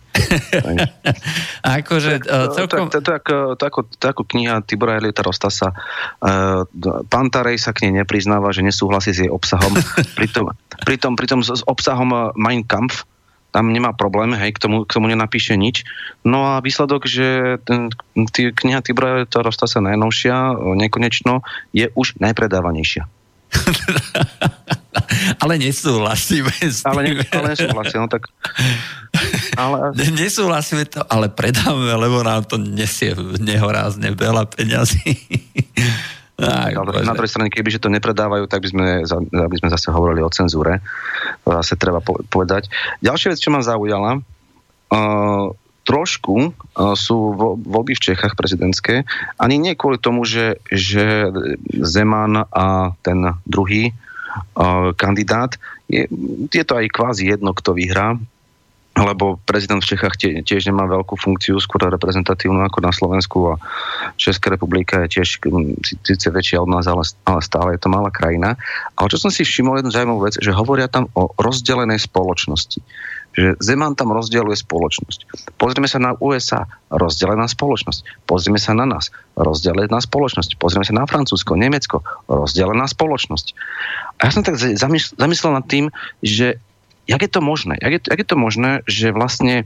akože 1.82 2.22
celkom... 2.54 2.86
To, 2.94 3.02
to, 3.02 3.10
to, 3.10 3.10
to, 3.18 3.58
to, 3.58 3.64
ako, 3.66 3.80
to 3.90 4.04
ako 4.06 4.22
kniha 4.22 4.62
Tibora 4.62 5.02
Eliota 5.02 5.26
Rostasa. 5.26 5.74
Uh, 6.22 6.62
Pantarej 7.10 7.58
sa 7.58 7.74
k 7.74 7.90
nej 7.90 8.06
nepriznáva, 8.06 8.54
že 8.54 8.62
nesúhlasí 8.62 9.10
s 9.10 9.26
jej 9.26 9.30
obsahom. 9.30 9.74
pritom, 10.18 10.54
pritom, 10.86 11.18
pritom 11.18 11.40
s, 11.42 11.50
s 11.50 11.62
obsahom 11.66 12.30
Mein 12.38 12.62
Kampf 12.62 13.02
tam 13.50 13.74
nemá 13.74 13.90
problém, 13.90 14.30
hej, 14.38 14.54
k 14.54 14.62
tomu, 14.62 14.86
k 14.86 14.94
tomu 14.94 15.10
nenapíše 15.10 15.58
nič. 15.58 15.82
No 16.22 16.54
a 16.54 16.62
výsledok, 16.62 17.02
že 17.10 17.58
tý, 18.30 18.54
kniha 18.54 18.78
Tibora 18.78 19.18
Eliota 19.18 19.42
Rostasa 19.42 19.82
najnovšia, 19.82 20.54
nekonečno, 20.78 21.42
je 21.74 21.90
už 21.98 22.22
najpredávanejšia. 22.22 23.10
ale 25.42 25.54
nesúhlasíme 25.60 26.54
s 26.60 26.82
tým. 26.84 26.90
Ale, 26.90 27.00
ne, 27.14 27.24
ale 27.30 27.46
nesúhlasíme, 27.54 28.00
no 28.04 28.10
tak... 28.10 28.28
Ale... 29.58 29.92
Nesúhlasíme 30.20 30.84
to, 30.86 31.02
ale 31.06 31.28
predáme, 31.28 31.90
lebo 31.94 32.22
nám 32.22 32.46
to 32.46 32.56
nesie 32.56 33.12
nehorázne 33.38 34.14
veľa 34.14 34.46
peňazí. 34.48 35.10
Aj, 36.40 36.72
ale 36.72 37.04
na 37.04 37.12
druhej 37.12 37.28
strane, 37.28 37.52
kebyže 37.52 37.84
to 37.84 37.92
nepredávajú, 37.92 38.48
tak 38.48 38.64
by 38.64 38.68
sme, 38.72 38.86
by 39.28 39.56
sme 39.60 39.68
zase 39.68 39.92
hovorili 39.92 40.24
o 40.24 40.32
cenzúre. 40.32 40.80
To 41.44 41.52
zase 41.60 41.76
treba 41.76 42.00
povedať. 42.00 42.72
Ďalšia 43.04 43.36
vec, 43.36 43.44
čo 43.44 43.52
ma 43.52 43.60
zaujala, 43.60 44.24
uh, 44.88 45.52
trošku 45.90 46.54
uh, 46.54 46.94
sú 46.94 47.34
voľby 47.58 47.98
v 47.98 48.04
Čechách 48.14 48.38
prezidentské. 48.38 49.02
Ani 49.42 49.58
nie 49.58 49.74
kvôli 49.74 49.98
tomu, 49.98 50.22
že, 50.22 50.62
že 50.70 51.34
Zeman 51.82 52.46
a 52.46 52.94
ten 53.02 53.34
druhý 53.42 53.90
uh, 53.90 54.94
kandidát, 54.94 55.58
je, 55.90 56.06
je 56.46 56.62
to 56.62 56.78
aj 56.78 56.86
kvázi 56.94 57.26
jedno, 57.26 57.50
kto 57.50 57.74
vyhrá, 57.74 58.14
lebo 58.94 59.42
prezident 59.42 59.82
v 59.82 59.90
Čechách 59.90 60.14
tie, 60.14 60.30
tiež 60.46 60.70
nemá 60.70 60.86
veľkú 60.86 61.18
funkciu, 61.18 61.58
skôr 61.58 61.90
reprezentatívnu 61.90 62.62
ako 62.66 62.78
na 62.82 62.92
Slovensku 62.94 63.38
a 63.50 63.54
Česká 64.14 64.54
republika 64.54 65.02
je 65.06 65.18
tiež 65.18 65.42
síce 66.06 66.26
väčšia 66.30 66.62
od 66.62 66.70
nás, 66.70 66.86
ale, 66.86 67.02
ale 67.26 67.40
stále 67.42 67.74
je 67.74 67.80
to 67.82 67.90
malá 67.90 68.14
krajina. 68.14 68.54
Ale 68.94 69.10
čo 69.10 69.18
som 69.18 69.30
si 69.34 69.42
všimol 69.42 69.82
jednu 69.82 69.90
zaujímavú 69.90 70.20
vec, 70.26 70.38
že 70.38 70.54
hovoria 70.54 70.86
tam 70.86 71.10
o 71.18 71.34
rozdelenej 71.38 72.02
spoločnosti 72.02 72.82
že 73.30 73.54
Zeman 73.62 73.94
tam 73.94 74.10
rozdieluje 74.10 74.58
spoločnosť. 74.58 75.52
Pozrieme 75.54 75.86
sa 75.86 76.02
na 76.02 76.18
USA, 76.18 76.66
rozdelená 76.90 77.46
spoločnosť. 77.46 78.26
Pozrieme 78.26 78.58
sa 78.58 78.74
na 78.74 78.90
nás, 78.90 79.14
rozdelená 79.38 80.02
spoločnosť. 80.02 80.58
Pozrieme 80.58 80.82
sa 80.82 80.98
na 80.98 81.06
Francúzsko, 81.06 81.54
Nemecko, 81.54 82.02
rozdelená 82.26 82.90
spoločnosť. 82.90 83.46
A 84.18 84.20
ja 84.26 84.30
som 84.34 84.42
tak 84.42 84.58
zamyslel 84.58 85.52
nad 85.54 85.66
tým, 85.70 85.94
že 86.20 86.58
jak 87.06 87.22
je 87.22 87.30
to 87.30 87.40
možné? 87.42 87.78
Jak 87.78 87.92
je, 87.94 88.00
jak 88.10 88.20
je 88.22 88.28
to 88.28 88.38
možné, 88.38 88.70
že 88.90 89.14
vlastne 89.14 89.62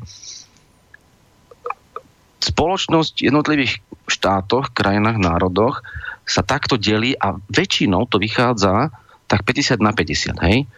spoločnosť 2.45 3.25
v 3.25 3.27
jednotlivých 3.33 3.73
štátoch, 4.05 4.77
krajinách, 4.77 5.17
národoch 5.17 5.81
sa 6.29 6.45
takto 6.45 6.77
delí 6.77 7.17
a 7.17 7.37
väčšinou 7.49 8.05
to 8.09 8.21
vychádza 8.21 8.93
tak 9.25 9.41
50 9.49 9.81
na 9.81 9.97
50, 9.97 10.37
hej? 10.45 10.69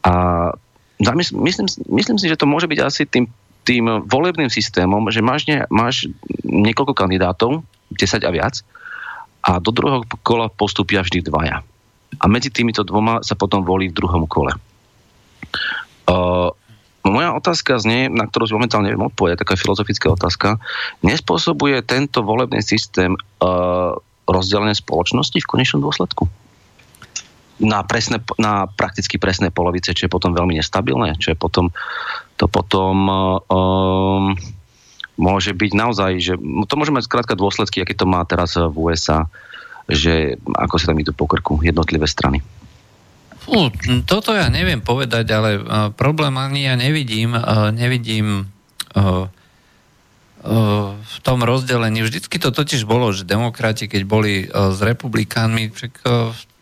A 0.00 0.12
myslím, 1.00 1.66
myslím 1.92 2.18
si, 2.18 2.26
že 2.26 2.38
to 2.40 2.48
môže 2.48 2.68
byť 2.68 2.78
asi 2.80 3.02
tým, 3.04 3.28
tým 3.66 4.06
volebným 4.06 4.48
systémom, 4.48 5.10
že 5.10 5.20
máš, 5.20 5.44
ne, 5.50 5.66
máš 5.68 6.08
niekoľko 6.46 6.94
kandidátov, 6.94 7.66
10 7.92 8.22
a 8.22 8.30
viac, 8.32 8.62
a 9.46 9.62
do 9.62 9.70
druhého 9.70 10.02
kola 10.26 10.50
postupia 10.50 11.02
vždy 11.06 11.22
dvaja. 11.22 11.62
A 12.18 12.24
medzi 12.26 12.50
týmito 12.50 12.82
dvoma 12.82 13.22
sa 13.22 13.38
potom 13.38 13.62
volí 13.62 13.92
v 13.92 13.98
druhom 13.98 14.26
kole. 14.26 14.54
Uh, 16.06 16.50
moja 17.06 17.30
otázka 17.34 17.78
znie, 17.78 18.10
na 18.10 18.26
ktorú 18.26 18.58
momentálne 18.58 18.90
neviem 18.90 19.06
odpovedať, 19.06 19.46
taká 19.46 19.54
filozofická 19.54 20.10
otázka. 20.10 20.58
Nespôsobuje 21.06 21.78
tento 21.86 22.26
volebný 22.26 22.58
systém 22.62 23.14
uh, 23.14 23.94
rozdelenie 24.26 24.74
spoločnosti 24.74 25.38
v 25.38 25.46
konečnom 25.46 25.82
dôsledku? 25.86 26.26
Na, 27.56 27.80
presné, 27.82 28.20
na 28.36 28.68
prakticky 28.68 29.16
presné 29.16 29.48
polovice, 29.48 29.96
čo 29.96 30.06
je 30.06 30.12
potom 30.12 30.36
veľmi 30.36 30.60
nestabilné, 30.60 31.16
čo 31.16 31.32
je 31.32 31.38
potom 31.38 31.72
to 32.36 32.52
potom 32.52 33.08
um, 33.48 34.36
môže 35.16 35.56
byť 35.56 35.72
naozaj, 35.72 36.12
že 36.20 36.36
to 36.68 36.74
môže 36.76 36.92
mať 36.92 37.08
skrátka 37.08 37.32
dôsledky, 37.32 37.80
aké 37.80 37.96
to 37.96 38.04
má 38.04 38.20
teraz 38.28 38.60
v 38.60 38.76
USA, 38.76 39.24
že 39.88 40.36
ako 40.52 40.76
sa 40.76 40.92
tam 40.92 41.00
idú 41.00 41.16
po 41.16 41.24
krku 41.24 41.64
jednotlivé 41.64 42.04
strany. 42.04 42.44
Fú, 43.40 43.72
toto 44.04 44.36
ja 44.36 44.52
neviem 44.52 44.84
povedať, 44.84 45.26
ale 45.32 45.50
uh, 45.56 45.88
problém 45.96 46.36
ani 46.36 46.68
ja 46.68 46.76
nevidím, 46.76 47.32
uh, 47.32 47.72
nevidím 47.72 48.52
uh, 48.92 49.32
v 51.00 51.16
tom 51.26 51.42
rozdelení. 51.42 52.06
Vždycky 52.06 52.38
to 52.38 52.54
totiž 52.54 52.86
bolo, 52.86 53.10
že 53.10 53.26
demokrati, 53.26 53.90
keď 53.90 54.02
boli 54.06 54.46
s 54.46 54.78
republikánmi 54.78 55.74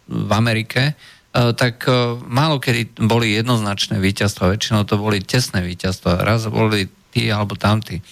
v 0.09 0.31
Amerike, 0.33 0.97
tak 1.35 1.91
málo 2.31 2.63
kedy 2.63 3.03
boli 3.11 3.35
jednoznačné 3.35 3.99
víťazstva. 3.99 4.55
Väčšinou 4.55 4.87
to 4.87 5.01
boli 5.01 5.19
tesné 5.19 5.67
víťazstva. 5.67 6.23
Raz 6.23 6.47
boli 6.47 6.87
tí 7.11 7.31
alebo 7.31 7.59
tamtí. 7.59 8.03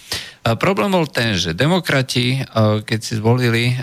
Problém 0.43 0.91
bol 0.91 1.07
ten, 1.07 1.35
že 1.39 1.55
demokrati, 1.55 2.43
keď 2.83 2.99
si 2.99 3.19
zvolili 3.19 3.79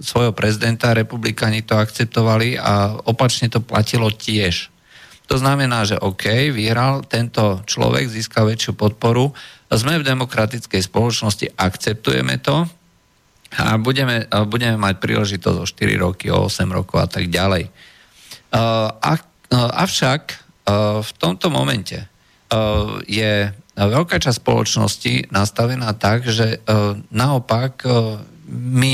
svojho 0.00 0.32
prezidenta, 0.32 0.96
republikani 0.96 1.60
to 1.64 1.76
akceptovali 1.76 2.56
a 2.56 2.96
opačne 3.04 3.52
to 3.52 3.60
platilo 3.60 4.08
tiež. 4.08 4.72
To 5.26 5.36
znamená, 5.36 5.84
že 5.84 6.00
OK, 6.00 6.54
vyhral 6.54 7.04
tento 7.04 7.60
človek, 7.66 8.08
získal 8.08 8.48
väčšiu 8.48 8.78
podporu, 8.78 9.36
sme 9.68 9.98
v 10.00 10.06
demokratickej 10.06 10.80
spoločnosti, 10.86 11.52
akceptujeme 11.58 12.40
to 12.40 12.64
a 13.54 13.78
budeme, 13.78 14.26
budeme 14.50 14.74
mať 14.74 14.94
príležitosť 14.98 15.58
o 15.62 15.68
4 15.68 16.02
roky, 16.02 16.26
o 16.34 16.50
8 16.50 16.66
rokov 16.66 16.98
a 16.98 17.06
tak 17.06 17.30
ďalej. 17.30 17.70
Avšak 19.54 20.22
v 21.02 21.10
tomto 21.22 21.46
momente 21.54 22.10
je 23.06 23.32
veľká 23.76 24.16
časť 24.18 24.42
spoločnosti 24.42 25.30
nastavená 25.30 25.94
tak, 25.94 26.26
že 26.26 26.58
naopak 27.14 27.86
my, 28.50 28.92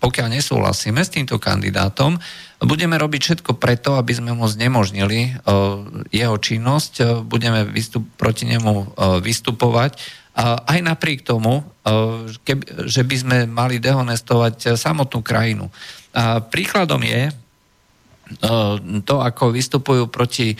pokiaľ 0.00 0.26
nesúhlasíme 0.32 1.04
s 1.04 1.12
týmto 1.12 1.36
kandidátom, 1.36 2.16
budeme 2.60 2.96
robiť 3.00 3.20
všetko 3.20 3.56
preto, 3.56 3.96
aby 3.96 4.12
sme 4.16 4.32
mu 4.32 4.48
znemožnili 4.48 5.36
jeho 6.12 6.36
činnosť, 6.36 7.24
budeme 7.24 7.64
vystup, 7.68 8.04
proti 8.16 8.48
nemu 8.48 8.96
vystupovať, 9.20 9.96
aj 10.38 10.78
napriek 10.82 11.26
tomu, 11.26 11.64
že 12.86 13.02
by 13.02 13.16
sme 13.18 13.36
mali 13.50 13.82
dehonestovať 13.82 14.78
samotnú 14.78 15.20
krajinu. 15.20 15.68
Príkladom 16.50 17.02
je 17.02 17.34
to, 19.04 19.16
ako 19.18 19.50
vystupujú 19.50 20.06
proti 20.06 20.54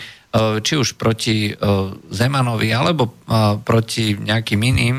či 0.63 0.73
už 0.79 0.95
proti 0.95 1.51
Zemanovi 2.07 2.71
alebo 2.71 3.11
proti 3.67 4.15
nejakým 4.15 4.61
iným 4.63 4.97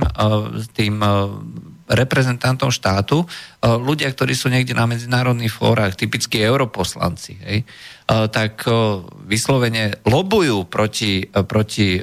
tým 0.77 1.01
reprezentantom 1.93 2.73
štátu, 2.73 3.25
ľudia, 3.61 4.09
ktorí 4.09 4.33
sú 4.33 4.49
niekde 4.49 4.73
na 4.73 4.89
medzinárodných 4.89 5.53
fórach, 5.53 5.93
typicky 5.97 6.41
europoslanci, 6.41 7.33
hej, 7.45 7.59
tak 8.09 8.65
vyslovene 9.29 10.01
lobujú 10.09 10.65
proti, 10.69 11.29
proti 11.29 12.01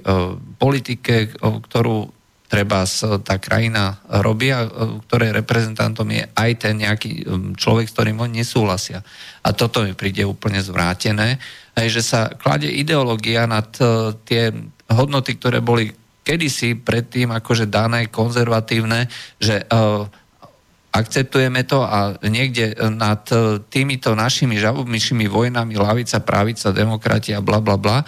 politike, 0.62 1.34
ktorú 1.42 2.19
treba 2.50 2.82
tá 3.22 3.38
krajina 3.38 4.02
robí 4.10 4.50
a 4.50 4.66
ktorej 5.06 5.38
reprezentantom 5.38 6.10
je 6.10 6.26
aj 6.34 6.52
ten 6.58 6.82
nejaký 6.82 7.30
človek, 7.54 7.86
s 7.86 7.94
ktorým 7.94 8.18
oni 8.26 8.42
nesúhlasia. 8.42 9.06
A 9.46 9.54
toto 9.54 9.86
mi 9.86 9.94
príde 9.94 10.26
úplne 10.26 10.58
zvrátené 10.58 11.38
že 11.88 12.04
sa 12.04 12.28
klade 12.28 12.68
ideológia 12.68 13.48
nad 13.48 13.72
uh, 13.80 14.12
tie 14.28 14.52
hodnoty, 14.92 15.40
ktoré 15.40 15.64
boli 15.64 15.94
kedysi 16.28 16.76
predtým 16.76 17.32
akože 17.32 17.72
dané, 17.72 18.12
konzervatívne, 18.12 19.08
že 19.40 19.64
uh, 19.64 20.04
akceptujeme 20.90 21.64
to 21.70 21.86
a 21.86 22.18
niekde 22.26 22.74
nad 22.90 23.22
týmito 23.70 24.18
našimi 24.18 24.58
žabomyšimi 24.58 25.30
vojnami, 25.30 25.78
lavica, 25.78 26.18
pravica, 26.18 26.74
demokratia, 26.74 27.46
bla 27.46 27.62
bla 27.62 27.78
bla, 27.78 28.02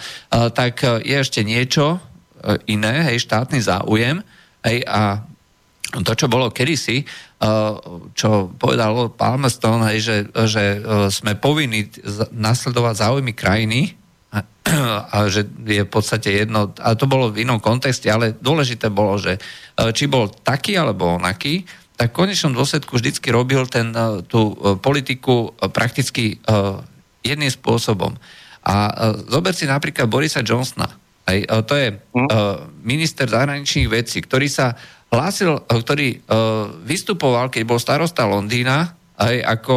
tak 0.50 0.82
je 1.06 1.14
ešte 1.14 1.46
niečo 1.46 2.02
iné, 2.66 3.06
hej, 3.12 3.22
štátny 3.24 3.58
záujem, 3.62 4.22
hej, 4.66 4.82
a 4.86 5.22
to, 5.92 6.12
čo 6.16 6.24
bolo 6.24 6.48
kedysi, 6.48 7.04
čo 8.16 8.48
povedal 8.56 9.12
Palmerston, 9.12 9.84
že, 10.00 10.24
že 10.48 10.80
sme 11.12 11.36
povinni 11.36 11.84
nasledovať 12.32 12.94
záujmy 12.96 13.36
krajiny 13.36 13.92
a, 14.32 14.40
a 15.12 15.16
že 15.28 15.44
je 15.68 15.84
v 15.84 15.90
podstate 15.92 16.32
jedno, 16.32 16.72
a 16.80 16.96
to 16.96 17.04
bolo 17.04 17.28
v 17.28 17.44
inom 17.44 17.60
kontexte, 17.60 18.08
ale 18.08 18.32
dôležité 18.32 18.88
bolo, 18.88 19.20
že 19.20 19.36
či 19.92 20.08
bol 20.08 20.32
taký 20.32 20.80
alebo 20.80 21.20
onaký, 21.20 21.68
tak 21.92 22.16
v 22.16 22.24
konečnom 22.24 22.56
dôsledku 22.56 22.96
vždycky 22.96 23.28
robil 23.28 23.68
ten, 23.68 23.92
tú 24.32 24.56
politiku 24.80 25.52
prakticky 25.76 26.40
jedným 27.20 27.52
spôsobom. 27.52 28.16
A 28.64 28.74
zober 29.28 29.52
si 29.52 29.68
napríklad 29.68 30.08
Borisa 30.08 30.40
Johnsona. 30.40 31.01
Aj, 31.22 31.38
to 31.62 31.74
je 31.78 31.88
hm? 31.94 32.28
minister 32.82 33.30
zahraničných 33.30 33.86
vecí, 33.86 34.18
ktorý 34.18 34.50
sa 34.50 34.74
hlásil, 35.12 35.54
eh, 35.54 35.78
ktorý 35.78 36.08
vystupoval, 36.82 37.52
keď 37.52 37.62
bol 37.62 37.78
starosta 37.78 38.26
Londýna, 38.26 38.96
aj 39.20 39.36
ako 39.60 39.76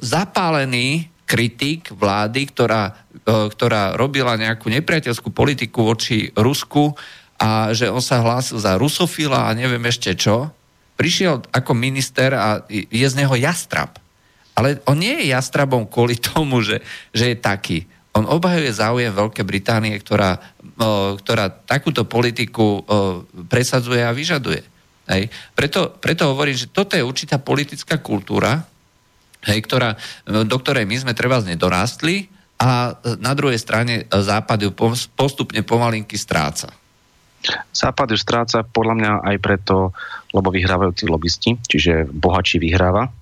zapálený 0.00 1.12
kritik 1.28 1.92
vlády, 1.92 2.48
ktorá, 2.48 2.96
ktorá 3.26 3.98
robila 3.98 4.38
nejakú 4.38 4.72
nepriateľskú 4.72 5.34
politiku 5.34 5.84
voči 5.84 6.32
Rusku 6.32 6.94
a 7.36 7.74
že 7.76 7.92
on 7.92 8.00
sa 8.00 8.24
hlásil 8.24 8.56
za 8.56 8.80
rusofila 8.80 9.50
a 9.50 9.56
neviem 9.56 9.82
ešte 9.84 10.16
čo. 10.16 10.48
Prišiel 10.96 11.44
ako 11.52 11.76
minister 11.76 12.32
a 12.32 12.64
je 12.70 13.04
z 13.04 13.14
neho 13.18 13.36
jastrab. 13.36 14.00
Ale 14.56 14.80
on 14.88 14.96
nie 14.96 15.12
je 15.20 15.36
jastrabom 15.36 15.84
kvôli 15.84 16.16
tomu, 16.32 16.64
že, 16.64 16.80
že 17.12 17.34
je 17.34 17.36
taký. 17.36 17.78
On 18.16 18.24
obhajuje 18.24 18.72
záujem 18.72 19.12
Veľkej 19.12 19.44
Británie, 19.44 19.92
ktorá, 20.00 20.40
ktorá 21.20 21.52
takúto 21.52 22.08
politiku 22.08 22.80
presadzuje 23.52 24.00
a 24.00 24.16
vyžaduje. 24.16 24.64
Hej. 25.06 25.28
Preto, 25.52 25.92
preto 26.00 26.32
hovorím, 26.32 26.56
že 26.56 26.72
toto 26.72 26.96
je 26.96 27.04
určitá 27.04 27.36
politická 27.38 28.00
kultúra, 28.00 28.64
hej, 29.46 29.60
ktorá, 29.62 29.94
do 30.26 30.56
ktorej 30.58 30.88
my 30.88 30.96
sme 30.96 31.12
treba 31.12 31.38
nedorástli 31.44 32.26
a 32.56 32.96
na 33.20 33.32
druhej 33.36 33.60
strane 33.60 34.08
Západ 34.08 34.58
ju 34.64 34.72
postupne 35.12 35.60
pomalinky 35.62 36.16
stráca. 36.16 36.72
Západ 37.70 38.10
ju 38.10 38.18
stráca 38.18 38.64
podľa 38.66 38.94
mňa 38.96 39.12
aj 39.28 39.36
preto, 39.38 39.94
lebo 40.34 40.50
vyhrávajú 40.50 40.92
tí 40.96 41.04
lobbysti, 41.06 41.50
čiže 41.68 42.08
bohatší 42.10 42.58
vyhráva. 42.58 43.12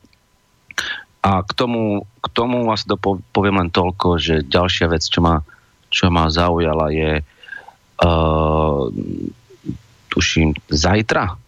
A 1.24 1.40
k 1.40 1.52
tomu, 1.56 2.04
k 2.20 2.26
tomu 2.36 2.68
asi 2.68 2.84
poviem 3.32 3.56
len 3.64 3.72
toľko, 3.72 4.20
že 4.20 4.44
ďalšia 4.44 4.92
vec, 4.92 5.00
čo 5.08 5.24
ma, 5.24 5.40
čo 5.88 6.12
ma 6.12 6.28
zaujala 6.28 6.92
je 6.92 7.24
uh, 8.04 8.82
tuším, 10.12 10.52
zajtra 10.68 11.40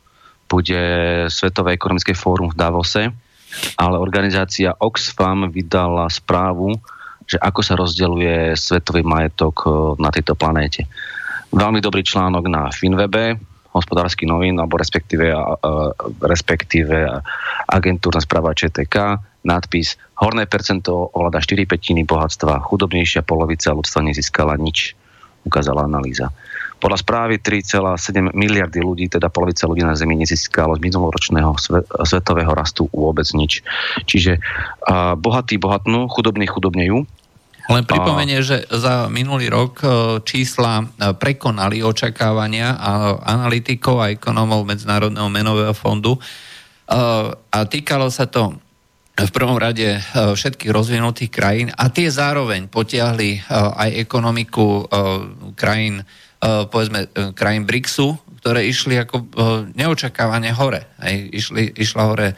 bude 0.49 0.81
Svetové 1.29 1.77
ekonomické 1.77 2.17
fórum 2.17 2.49
v 2.49 2.57
Davose, 2.57 3.13
ale 3.77 3.97
organizácia 4.01 4.73
Oxfam 4.81 5.51
vydala 5.53 6.09
správu, 6.09 6.73
že 7.27 7.37
ako 7.37 7.61
sa 7.61 7.75
rozdeľuje 7.77 8.57
svetový 8.57 9.05
majetok 9.05 9.55
uh, 9.69 9.71
na 10.01 10.09
tejto 10.09 10.33
planéte. 10.33 10.89
Veľmi 11.53 11.85
dobrý 11.85 12.01
článok 12.01 12.49
na 12.49 12.73
Finwebe, 12.73 13.37
hospodársky 13.77 14.25
novín, 14.25 14.57
alebo 14.57 14.81
respektíve, 14.81 15.37
uh, 15.37 15.93
respektíve 16.25 17.13
agentúrna 17.69 18.25
správa 18.25 18.57
ČTK, 18.57 19.21
nadpis 19.47 19.95
Horné 20.17 20.49
percento 20.49 21.13
ovláda 21.13 21.45
4 21.45 21.69
petiny 21.69 22.09
bohatstva, 22.09 22.65
chudobnejšia 22.65 23.21
polovica 23.21 23.77
ľudstva 23.77 24.01
nezískala 24.01 24.57
nič, 24.57 24.97
ukázala 25.45 25.85
analýza. 25.85 26.33
Podľa 26.81 27.05
správy 27.05 27.35
3,7 27.41 28.33
miliardy 28.33 28.81
ľudí, 28.81 29.13
teda 29.13 29.29
polovica 29.29 29.69
ľudí 29.69 29.85
na 29.85 29.93
Zemi 29.97 30.17
nezískalo 30.17 30.77
z 30.77 30.81
minuloročného 30.89 31.53
svetového 32.05 32.53
rastu 32.53 32.89
vôbec 32.93 33.29
nič. 33.33 33.61
Čiže 34.09 34.41
uh, 34.41 35.17
bohatí 35.17 35.61
bohatnú, 35.61 36.09
chudobní 36.09 36.49
chudobnejú. 36.49 37.05
Len 37.67 37.85
pripomenie, 37.85 38.41
že 38.41 38.63
za 38.71 39.11
minulý 39.11 39.51
rok 39.51 39.83
e, 39.83 39.87
čísla 40.23 40.87
e, 40.87 41.11
prekonali 41.19 41.83
očakávania 41.83 42.79
analytikov 43.27 44.07
a 44.07 44.15
ekonomov 44.15 44.63
Medzinárodného 44.63 45.27
menového 45.27 45.75
fondu 45.75 46.15
e, 46.15 46.21
a 47.35 47.59
týkalo 47.67 48.07
sa 48.07 48.31
to 48.31 48.55
v 49.25 49.31
prvom 49.33 49.57
rade 49.57 49.97
e, 49.97 50.01
všetkých 50.13 50.69
rozvinutých 50.69 51.31
krajín 51.33 51.69
a 51.73 51.89
tie 51.89 52.13
zároveň 52.13 52.69
potiahli 52.69 53.31
e, 53.33 53.41
aj 53.57 53.91
ekonomiku 53.97 54.67
e, 54.69 54.83
krajín, 55.57 56.05
povedzme, 56.47 57.09
krajín 57.33 57.65
BRICSu, 57.65 58.13
ktoré 58.45 58.69
išli 58.69 59.01
ako 59.01 59.25
neočakávane 59.73 60.53
hore. 60.53 60.85
išli, 61.33 61.73
išla 61.73 62.03
hore 62.13 62.29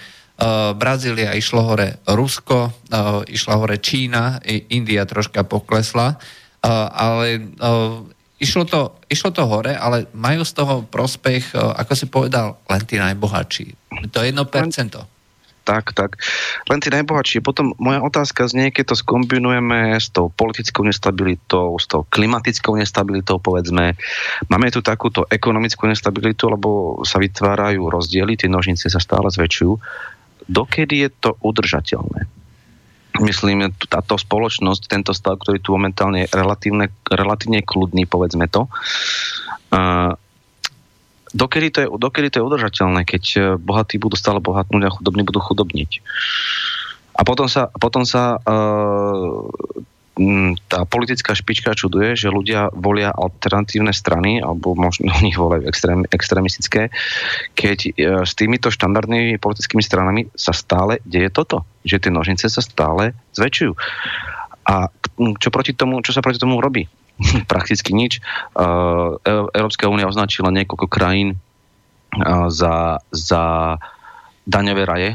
Brazília, 0.78 1.34
išlo 1.34 1.66
hore 1.66 1.98
Rusko, 2.06 2.86
išla 3.26 3.54
hore 3.58 3.82
Čína, 3.82 4.38
India 4.70 5.02
troška 5.02 5.42
poklesla, 5.44 6.14
ale 6.94 7.26
išlo 8.38 8.64
to, 8.64 9.02
išlo 9.10 9.34
to 9.34 9.42
hore, 9.50 9.74
ale 9.74 10.06
majú 10.14 10.46
z 10.46 10.52
toho 10.54 10.86
prospech, 10.86 11.58
ako 11.58 11.92
si 11.98 12.06
povedal, 12.06 12.54
len 12.70 12.82
tí 12.86 13.02
najbohatší. 13.02 13.66
To 14.14 14.22
je 14.22 14.30
1%. 14.30 15.17
Tak, 15.68 15.92
tak. 15.92 16.16
Len 16.72 16.80
tí 16.80 16.88
najbohatší. 16.88 17.44
Potom 17.44 17.76
moja 17.76 18.00
otázka 18.00 18.48
znie, 18.48 18.72
keď 18.72 18.96
to 18.96 19.04
skombinujeme 19.04 20.00
s 20.00 20.08
tou 20.08 20.32
politickou 20.32 20.80
nestabilitou, 20.80 21.76
s 21.76 21.84
tou 21.84 22.08
klimatickou 22.08 22.72
nestabilitou, 22.72 23.36
povedzme. 23.36 23.92
Máme 24.48 24.72
tu 24.72 24.80
takúto 24.80 25.28
ekonomickú 25.28 25.84
nestabilitu, 25.84 26.48
lebo 26.48 27.04
sa 27.04 27.20
vytvárajú 27.20 27.84
rozdiely, 27.84 28.40
tie 28.40 28.48
nožnice 28.48 28.88
sa 28.88 28.96
stále 28.96 29.28
zväčšujú. 29.28 29.76
Dokedy 30.48 31.04
je 31.04 31.10
to 31.20 31.36
udržateľné? 31.44 32.24
Myslím, 33.20 33.68
táto 33.92 34.16
spoločnosť, 34.16 34.88
tento 34.88 35.12
stav, 35.12 35.36
ktorý 35.36 35.60
tu 35.60 35.76
momentálne 35.76 36.24
je 36.24 36.32
relatívne, 36.32 36.88
relatívne 37.12 37.60
kľudný, 37.60 38.08
povedzme 38.08 38.48
to, 38.48 38.72
uh, 38.72 40.16
dokedy 41.38 41.68
to 41.70 41.78
je, 41.86 41.88
dokedy 41.88 42.28
to 42.34 42.42
je 42.42 42.46
udržateľné, 42.50 43.06
keď 43.06 43.24
e, 43.30 43.38
bohatí 43.54 44.02
budú 44.02 44.18
stále 44.18 44.42
bohatnúť 44.42 44.82
a 44.82 44.94
chudobní 44.94 45.22
budú 45.22 45.38
chudobniť. 45.38 46.02
A 47.18 47.26
potom 47.26 47.50
sa, 47.50 47.66
potom 47.74 48.06
sa 48.06 48.38
uh, 48.38 49.42
tá 50.70 50.86
politická 50.86 51.34
špička 51.34 51.74
čuduje, 51.74 52.14
že 52.14 52.30
ľudia 52.30 52.70
volia 52.70 53.10
alternatívne 53.10 53.90
strany, 53.90 54.38
alebo 54.38 54.78
možno 54.78 55.10
nich 55.26 55.34
volia 55.34 55.66
extrém, 55.66 56.06
extrémistické, 56.14 56.94
keď 57.58 57.78
uh, 57.78 57.92
s 58.22 58.38
týmito 58.38 58.70
štandardnými 58.70 59.34
politickými 59.42 59.82
stranami 59.82 60.30
sa 60.38 60.54
stále 60.54 61.02
deje 61.02 61.34
toto, 61.34 61.66
že 61.82 61.98
tie 61.98 62.14
nožnice 62.14 62.46
sa 62.46 62.62
stále 62.62 63.18
zväčšujú. 63.34 63.74
A 64.70 64.86
čo, 65.42 65.48
proti 65.50 65.74
tomu, 65.74 65.98
čo 66.06 66.14
sa 66.14 66.22
proti 66.22 66.38
tomu 66.38 66.62
robí? 66.62 66.86
prakticky 67.52 67.92
nič. 67.94 68.22
Európska 69.54 69.90
únia 69.90 70.08
označila 70.08 70.54
niekoľko 70.54 70.86
krajín 70.86 71.38
za, 72.48 73.04
za 73.12 73.42
daňové 74.48 74.82
raje, 74.88 75.10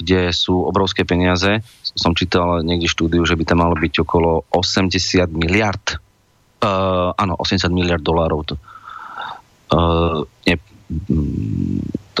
kde 0.00 0.32
sú 0.34 0.64
obrovské 0.66 1.06
peniaze. 1.06 1.62
Som 1.94 2.16
čítal 2.16 2.64
niekde 2.64 2.90
štúdiu, 2.90 3.22
že 3.22 3.36
by 3.36 3.44
tam 3.46 3.62
malo 3.62 3.76
byť 3.78 3.94
okolo 4.02 4.48
80 4.50 5.28
miliard. 5.36 6.00
Uh, 6.60 7.16
áno, 7.16 7.40
80 7.40 7.72
miliard 7.72 8.04
dolárov. 8.04 8.52
To, 8.52 8.54
uh, 9.72 10.20
nie, 10.44 10.56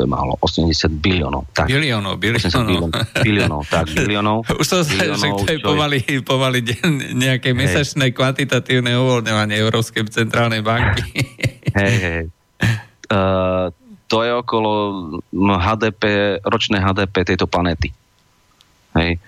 to 0.00 0.08
je 0.08 0.16
málo, 0.16 0.32
80 0.40 0.88
biliónov. 0.96 1.44
Tak. 1.52 1.68
Biliónov, 1.68 2.16
biliónov. 2.16 2.88
biliónov, 3.20 3.68
tak, 3.68 3.92
biliónov. 4.00 4.48
Už 4.48 4.64
to 4.64 4.80
sa, 4.80 4.96
že 4.96 5.28
to 5.28 5.44
je 5.44 5.60
pomaly, 5.60 6.00
pomaly 6.24 6.64
nejaké 7.12 7.52
mesačné 7.52 8.16
kvantitatívne 8.16 8.96
uvoľňovanie 8.96 9.60
Európskej 9.60 10.08
centrálnej 10.08 10.64
banky. 10.64 11.04
Hej, 11.78 11.94
hej. 12.02 12.22
Uh, 13.12 13.70
to 14.10 14.26
je 14.26 14.32
okolo 14.34 14.70
HDP, 15.38 16.34
ročné 16.42 16.82
HDP 16.82 17.22
tejto 17.22 17.46
planéty. 17.46 17.94
Hej. 18.98 19.22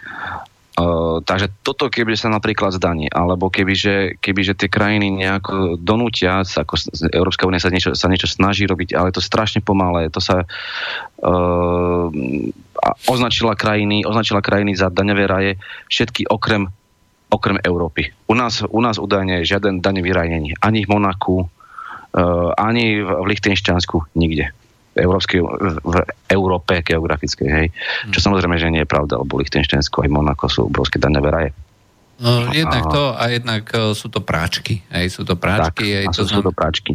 Uh, 0.73 1.21
takže 1.21 1.53
toto 1.61 1.93
keby 1.93 2.17
sa 2.17 2.33
napríklad 2.33 2.73
zdaní, 2.73 3.05
alebo 3.13 3.53
kebyže, 3.53 4.17
kebyže 4.25 4.57
tie 4.57 4.73
krajiny 4.73 5.13
nejako 5.13 5.77
donútia, 5.77 6.41
ako 6.41 6.81
Európska 7.13 7.45
únia 7.45 7.61
sa 7.61 7.69
niečo, 7.69 7.93
sa 7.93 8.09
niečo 8.09 8.25
snaží 8.25 8.65
robiť, 8.65 8.97
ale 8.97 9.13
je 9.13 9.21
to 9.21 9.29
strašne 9.29 9.61
pomalé, 9.61 10.09
to 10.09 10.25
sa 10.25 10.49
uh, 10.49 12.09
označila 13.05 13.53
krajiny, 13.53 14.09
označila 14.09 14.41
krajiny 14.41 14.73
za 14.73 14.89
daňové 14.89 15.29
raje 15.29 15.53
všetky 15.93 16.33
okrem, 16.33 16.73
okrem 17.29 17.61
Európy. 17.61 18.09
U 18.25 18.33
nás, 18.33 18.65
u 18.65 18.81
nás 18.81 18.97
údajne 18.97 19.45
žiaden 19.45 19.85
daňový 19.85 20.09
raj 20.17 20.33
není. 20.33 20.57
Ani 20.57 20.89
v 20.89 20.93
Monaku, 20.97 21.37
uh, 21.45 22.49
ani 22.57 23.05
v, 23.05 23.09
v 23.13 23.27
Lichtenštánsku, 23.29 24.17
nikde 24.17 24.57
Európskej, 24.93 25.41
v 25.83 25.95
Európe 26.29 26.85
geografickej, 26.85 27.49
hej. 27.49 27.67
Čo 28.13 28.19
hm. 28.21 28.25
samozrejme, 28.29 28.57
že 28.61 28.73
nie 28.73 28.83
je 28.85 28.93
pravda, 28.93 29.21
lebo 29.21 29.41
Lichtensteinsko 29.41 30.05
aj 30.05 30.11
Monako 30.13 30.47
sú 30.49 30.61
obrovské 30.69 31.01
daňové 31.01 31.31
raje. 31.33 31.51
No, 32.23 32.55
jednak 32.55 32.87
to 32.87 33.19
a 33.19 33.25
jednak 33.35 33.67
uh, 33.75 33.97
sú 33.99 34.07
to 34.07 34.23
práčky. 34.23 34.85
Hej, 34.95 35.11
sú 35.11 35.23
to 35.27 35.35
práčky. 35.35 35.91
Tak, 35.91 35.99
hej, 35.99 36.07
to 36.15 36.23
sú, 36.23 36.39
sú 36.39 36.41
to 36.45 36.53
práčky. 36.55 36.95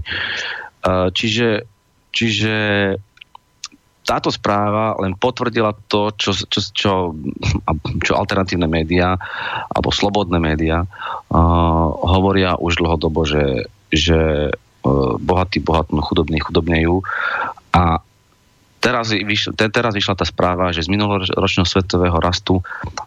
Uh, 0.85 1.11
čiže, 1.11 1.67
čiže 2.15 2.55
táto 4.07 4.31
správa 4.31 4.95
len 5.03 5.19
potvrdila 5.19 5.75
to, 5.91 6.15
čo, 6.15 6.31
čo, 6.31 6.59
čo, 6.71 6.91
čo 7.99 8.11
alternatívne 8.15 8.71
médiá 8.71 9.19
alebo 9.67 9.91
slobodné 9.91 10.39
médiá 10.39 10.87
uh, 10.87 11.87
hovoria 12.07 12.55
už 12.55 12.79
dlhodobo, 12.79 13.27
že, 13.27 13.67
že 13.91 14.55
bohatí 15.21 15.59
bohatnú, 15.59 16.01
chudobní 16.01 16.39
chudobnejú 16.39 17.01
a 17.73 18.01
teraz, 18.77 19.11
vyšla, 19.11 19.57
teraz 19.57 19.91
vyšla 19.97 20.15
tá 20.15 20.25
správa, 20.25 20.71
že 20.71 20.85
z 20.85 20.93
minuloročného 20.93 21.67
svetového 21.67 22.17
rastu 22.21 22.61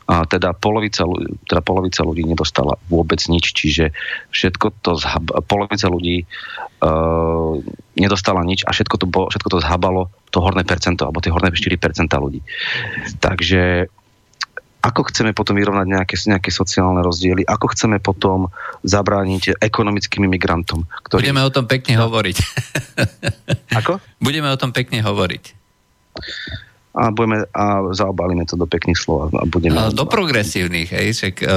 a 0.04 0.26
teda, 0.26 0.52
polovica, 0.52 1.06
teda 1.46 1.62
polovica 1.62 2.02
ľudí 2.02 2.26
nedostala 2.26 2.76
vôbec 2.90 3.22
nič, 3.30 3.54
čiže 3.54 3.94
všetko 4.34 4.66
to 4.82 4.98
zhab, 4.98 5.24
polovica 5.46 5.86
ľudí 5.86 6.26
uh, 6.26 7.56
nedostala 7.96 8.42
nič 8.42 8.66
a 8.66 8.74
všetko 8.74 8.94
to, 8.98 9.06
bo, 9.06 9.20
všetko 9.30 9.48
to 9.48 9.58
zhabalo 9.62 10.10
to 10.30 10.38
horné 10.42 10.62
percento, 10.66 11.06
alebo 11.06 11.22
tie 11.22 11.32
horné 11.32 11.50
4% 11.54 11.80
ľudí. 12.18 12.40
Takže 13.18 13.90
ako 14.80 15.12
chceme 15.12 15.36
potom 15.36 15.60
vyrovnať 15.60 15.86
nejaké, 15.86 16.16
nejaké 16.16 16.48
sociálne 16.48 17.04
rozdiely, 17.04 17.44
ako 17.44 17.72
chceme 17.76 18.00
potom 18.00 18.48
zabrániť 18.84 19.60
ekonomickým 19.60 20.24
migrantom. 20.24 20.88
Ktorí... 21.04 21.28
Budeme 21.28 21.44
o 21.44 21.52
tom 21.52 21.68
pekne 21.68 22.00
hovoriť. 22.00 22.36
ako? 23.80 24.00
Budeme 24.18 24.48
o 24.48 24.56
tom 24.56 24.72
pekne 24.72 25.04
hovoriť. 25.04 25.44
A, 26.90 27.14
budeme, 27.14 27.46
a 27.54 27.86
zaobalíme 27.94 28.42
to 28.50 28.58
do 28.58 28.66
pekných 28.66 28.98
slov. 28.98 29.30
A 29.30 29.46
budeme... 29.46 29.78
A 29.78 29.94
do 29.94 30.10
progresívnych, 30.10 30.90
hej, 30.90 31.14
však 31.14 31.34
uh, 31.46 31.50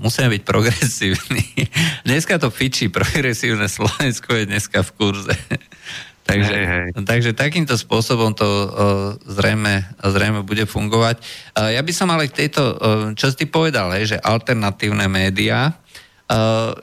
musíme 0.00 0.32
byť 0.32 0.42
progresívni. 0.48 1.44
dneska 2.08 2.40
to 2.40 2.48
fičí, 2.48 2.88
progresívne 2.88 3.68
Slovensko 3.68 4.32
je 4.32 4.44
dneska 4.48 4.80
v 4.80 4.90
kurze. 4.96 5.34
Takže, 6.28 6.52
hej, 6.52 6.66
hej. 6.68 6.88
takže 7.08 7.32
takýmto 7.32 7.72
spôsobom 7.72 8.36
to 8.36 8.44
uh, 8.44 8.68
zrejme, 9.24 9.80
zrejme 9.96 10.44
bude 10.44 10.68
fungovať. 10.68 11.24
Uh, 11.56 11.72
ja 11.72 11.80
by 11.80 11.92
som 11.96 12.12
ale 12.12 12.28
k 12.28 12.44
tejto, 12.44 12.62
uh, 12.76 12.76
čo 13.16 13.32
si 13.32 13.48
povedal, 13.48 13.88
hej, 13.96 14.12
že 14.12 14.18
alternatívne 14.20 15.08
médiá, 15.08 15.72
uh, 16.28 16.76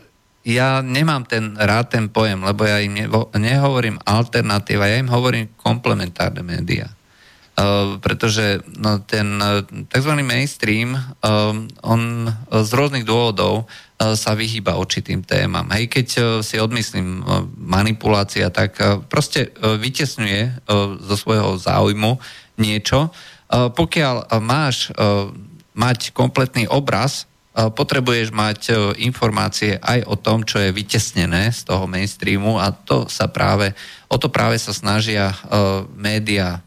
ja 0.46 0.82
nemám 0.82 1.30
ten 1.30 1.54
rád 1.58 1.94
ten 1.94 2.10
pojem, 2.10 2.42
lebo 2.42 2.66
ja 2.66 2.82
im 2.82 2.98
nevo, 2.98 3.30
nehovorím 3.38 4.02
alternatíva, 4.02 4.90
ja 4.90 4.98
im 4.98 5.14
hovorím 5.14 5.54
komplementárne 5.62 6.42
médiá. 6.42 6.90
Uh, 7.56 8.02
pretože 8.02 8.66
no, 8.82 9.00
ten 9.06 9.38
uh, 9.38 9.62
tzv. 9.94 10.12
mainstream, 10.26 10.98
uh, 10.98 11.54
on 11.86 12.34
z 12.50 12.72
rôznych 12.74 13.06
dôvodov 13.06 13.70
sa 13.96 14.36
vyhýba 14.36 14.76
určitým 14.76 15.24
témam. 15.24 15.64
Hej, 15.72 15.88
keď 15.88 16.08
e, 16.16 16.22
si 16.44 16.60
odmyslím 16.60 17.24
e, 17.24 17.48
manipulácia, 17.56 18.52
tak 18.52 18.76
proste 19.08 19.56
vytesňuje 19.56 20.68
zo 21.00 21.16
svojho 21.16 21.56
záujmu 21.56 22.20
niečo. 22.60 23.12
Pokiaľ 23.52 24.36
máš 24.42 24.90
mať 25.76 26.12
kompletný 26.12 26.66
obraz, 26.68 27.30
potrebuješ 27.56 28.36
mať 28.36 28.62
informácie 29.00 29.80
aj 29.80 30.08
o 30.12 30.16
tom, 30.20 30.44
čo 30.44 30.60
je 30.60 30.76
vytesnené 30.76 31.54
z 31.54 31.62
toho 31.68 31.88
mainstreamu 31.88 32.60
a 32.60 32.74
to 32.74 33.08
sa 33.08 33.32
práve, 33.32 33.72
o 34.12 34.18
to 34.20 34.28
práve 34.28 34.60
sa 34.60 34.76
snažia 34.76 35.32
média 35.96 36.60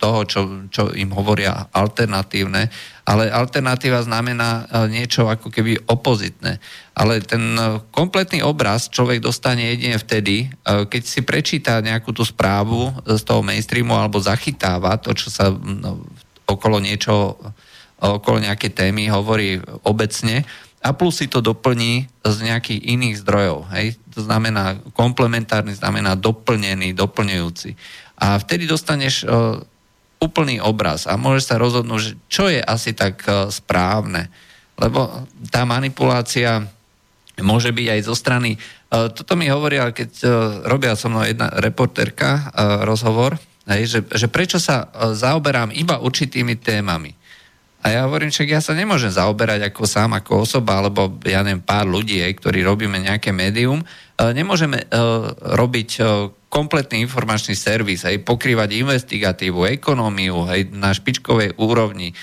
toho, 0.00 0.20
čo, 0.24 0.40
čo 0.72 0.92
im 0.96 1.12
hovoria 1.12 1.68
alternatívne, 1.72 2.72
ale 3.04 3.28
alternatíva 3.28 4.00
znamená 4.00 4.64
e, 4.64 4.88
niečo 4.88 5.28
ako 5.28 5.52
keby 5.52 5.76
opozitné. 5.84 6.56
Ale 6.96 7.20
ten 7.20 7.52
e, 7.52 7.84
kompletný 7.92 8.40
obraz 8.40 8.88
človek 8.88 9.20
dostane 9.20 9.76
jedine 9.76 10.00
vtedy, 10.00 10.48
e, 10.48 10.88
keď 10.88 11.02
si 11.04 11.20
prečíta 11.20 11.84
nejakú 11.84 12.16
tú 12.16 12.24
správu 12.24 12.96
z 13.04 13.20
toho 13.20 13.44
mainstreamu 13.44 13.92
alebo 13.92 14.16
zachytáva 14.24 14.96
to, 14.96 15.12
čo 15.12 15.28
sa 15.28 15.52
no, 15.52 16.00
okolo 16.48 16.80
niečo, 16.80 17.36
okolo 18.00 18.40
nejakej 18.40 18.72
témy 18.72 19.12
hovorí 19.12 19.60
obecne 19.84 20.48
a 20.84 20.92
plus 20.92 21.20
si 21.20 21.26
to 21.28 21.44
doplní 21.44 22.08
z 22.24 22.36
nejakých 22.44 22.80
iných 22.88 23.16
zdrojov. 23.20 23.68
Hej? 23.72 23.96
To 24.16 24.24
znamená, 24.24 24.80
komplementárny 24.92 25.72
znamená 25.76 26.12
doplnený, 26.16 26.92
doplňujúci. 26.92 27.72
A 28.20 28.36
vtedy 28.36 28.68
dostaneš 28.68 29.24
úplný 30.24 30.64
obraz 30.64 31.04
a 31.04 31.20
môžeš 31.20 31.44
sa 31.44 31.60
rozhodnúť, 31.60 32.16
čo 32.32 32.48
je 32.48 32.64
asi 32.64 32.96
tak 32.96 33.20
e, 33.28 33.52
správne. 33.52 34.32
Lebo 34.80 35.28
tá 35.52 35.68
manipulácia 35.68 36.64
môže 37.44 37.68
byť 37.68 37.86
aj 37.92 38.00
zo 38.08 38.16
strany... 38.16 38.56
E, 38.56 38.58
toto 39.12 39.36
mi 39.36 39.52
hovoria, 39.52 39.92
keď 39.92 40.10
e, 40.24 40.26
robia 40.64 40.96
so 40.96 41.12
mnou 41.12 41.28
jedna 41.28 41.52
reporterka 41.60 42.56
rozhovor, 42.88 43.36
že 44.12 44.28
prečo 44.28 44.60
sa 44.60 44.92
zaoberám 45.16 45.72
iba 45.72 45.96
určitými 45.96 46.60
témami. 46.60 47.16
A 47.84 47.92
ja 47.92 48.08
hovorím, 48.08 48.32
však 48.32 48.48
ja 48.48 48.64
sa 48.64 48.72
nemôžem 48.72 49.12
zaoberať 49.12 49.68
ako 49.68 49.84
sám, 49.84 50.16
ako 50.16 50.48
osoba, 50.48 50.80
alebo 50.80 51.20
ja 51.20 51.44
neviem, 51.44 51.60
pár 51.60 51.84
ľudí, 51.84 52.24
ktorí 52.24 52.64
robíme 52.64 52.96
nejaké 52.96 53.28
médium. 53.28 53.84
E, 53.84 53.86
nemôžeme 54.32 54.88
uh, 54.88 55.36
robiť 55.52 55.90
uh, 56.00 56.32
kompletný 56.48 57.04
informačný 57.04 57.52
servis, 57.52 58.08
aj 58.08 58.24
pokrývať 58.24 58.78
investigatívu, 58.78 59.68
ekonómiu, 59.76 60.48
aj 60.48 60.70
na 60.70 60.94
špičkovej 60.94 61.58
úrovni, 61.58 62.14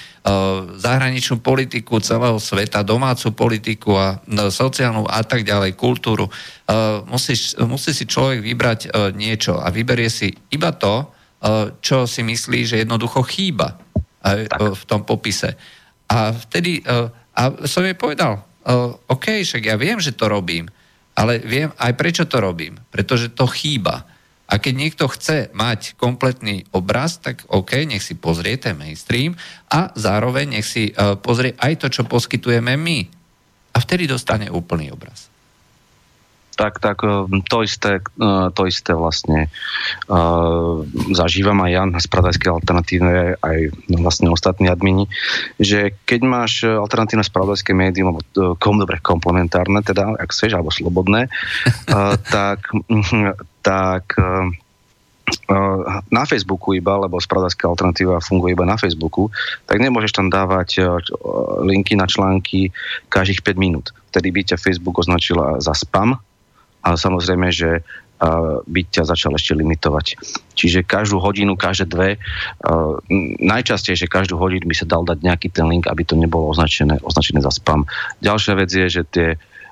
zahraničnú 0.79 1.43
politiku 1.43 1.99
celého 1.99 2.39
sveta, 2.39 2.79
domácu 2.79 3.35
politiku 3.35 3.99
a 3.99 4.23
sociálnu 4.47 5.03
a 5.03 5.19
tak 5.27 5.43
ďalej, 5.43 5.75
kultúru. 5.75 6.31
Musíš, 7.11 7.59
musí 7.59 7.91
si 7.91 8.07
človek 8.07 8.39
vybrať 8.39 8.79
niečo 9.19 9.59
a 9.59 9.67
vyberie 9.67 10.07
si 10.07 10.31
iba 10.47 10.71
to, 10.71 11.11
čo 11.83 12.07
si 12.07 12.23
myslí, 12.23 12.59
že 12.63 12.87
jednoducho 12.87 13.27
chýba 13.27 13.90
tak. 14.21 14.59
v 14.61 14.83
tom 14.85 15.01
popise. 15.03 15.57
A 16.07 16.31
vtedy, 16.31 16.81
e, 16.81 17.09
a 17.11 17.41
som 17.67 17.81
jej 17.81 17.97
povedal, 17.97 18.37
e, 18.37 18.41
OK, 19.09 19.41
však 19.41 19.63
ja 19.65 19.75
viem, 19.75 19.97
že 19.97 20.13
to 20.13 20.29
robím, 20.29 20.69
ale 21.17 21.41
viem 21.43 21.73
aj 21.75 21.93
prečo 21.97 22.23
to 22.29 22.39
robím, 22.39 22.77
pretože 22.93 23.33
to 23.33 23.49
chýba. 23.49 24.05
A 24.51 24.59
keď 24.59 24.73
niekto 24.75 25.05
chce 25.07 25.47
mať 25.55 25.95
kompletný 25.95 26.67
obraz, 26.75 27.23
tak 27.23 27.47
OK, 27.47 27.87
nech 27.87 28.03
si 28.03 28.19
pozrie 28.19 28.59
ten 28.59 28.75
mainstream 28.75 29.31
a 29.71 29.95
zároveň 29.95 30.59
nech 30.59 30.67
si 30.67 30.91
pozrie 31.23 31.55
aj 31.55 31.79
to, 31.79 31.87
čo 31.87 32.03
poskytujeme 32.03 32.75
my. 32.75 32.99
A 33.71 33.77
vtedy 33.79 34.11
dostane 34.11 34.51
úplný 34.51 34.91
obraz 34.91 35.30
tak, 36.61 36.77
tak 36.77 37.01
e, 37.01 37.25
to 37.49 37.65
isté, 37.65 37.97
e, 37.97 38.53
to 38.53 38.61
isté 38.69 38.93
vlastne 38.93 39.49
uh, 40.05 40.85
zažívam 41.09 41.57
aj 41.65 41.71
ja 41.73 41.83
na 41.89 41.97
spravodajskej 41.97 42.51
alternatíve, 42.53 43.41
aj 43.41 43.57
vlastne 43.97 44.29
ostatní 44.29 44.69
admini, 44.69 45.09
že 45.57 45.97
keď 46.05 46.21
máš 46.21 46.61
alternatívne 46.61 47.25
spravodajské 47.25 47.73
médium, 47.73 48.13
alebo 48.13 48.21
kom, 48.61 48.77
dobre, 48.77 49.01
komplementárne, 49.01 49.81
teda, 49.81 50.13
ak 50.21 50.29
chceš, 50.29 50.53
alebo 50.53 50.69
slobodné, 50.69 51.33
tak, 52.35 52.69
tak 53.65 54.05
uh, 54.21 54.53
na 56.11 56.23
Facebooku 56.27 56.77
iba, 56.77 56.99
lebo 57.01 57.17
spravodajská 57.17 57.65
alternatíva 57.65 58.21
funguje 58.21 58.53
iba 58.53 58.67
na 58.67 58.77
Facebooku, 58.77 59.33
tak 59.65 59.79
nemôžeš 59.79 60.13
tam 60.13 60.27
dávať 60.27 60.83
linky 61.63 61.95
na 61.95 62.05
články 62.05 62.69
každých 63.07 63.41
5 63.41 63.55
minút. 63.55 63.85
Vtedy 64.11 64.27
by 64.29 64.41
ťa 64.53 64.61
Facebook 64.61 64.99
označila 64.99 65.57
za 65.63 65.71
spam 65.71 66.19
ale 66.81 66.97
samozrejme, 66.97 67.47
že 67.53 67.85
by 68.69 68.81
ťa 68.85 69.09
začal 69.09 69.33
ešte 69.33 69.57
limitovať. 69.57 70.13
Čiže 70.53 70.85
každú 70.85 71.17
hodinu, 71.17 71.57
každé 71.57 71.89
dve, 71.89 72.09
najčastejšie 73.41 74.05
každú 74.05 74.37
hodinu 74.37 74.69
by 74.69 74.75
sa 74.77 74.85
dal 74.85 75.01
dať 75.01 75.25
nejaký 75.25 75.49
ten 75.49 75.65
link, 75.65 75.89
aby 75.89 76.05
to 76.05 76.13
nebolo 76.13 76.53
označené, 76.53 77.01
označené 77.01 77.41
za 77.41 77.49
spam. 77.49 77.89
Ďalšia 78.21 78.53
vec 78.61 78.69
je, 78.69 78.87
že 79.01 79.03
tie 79.09 79.29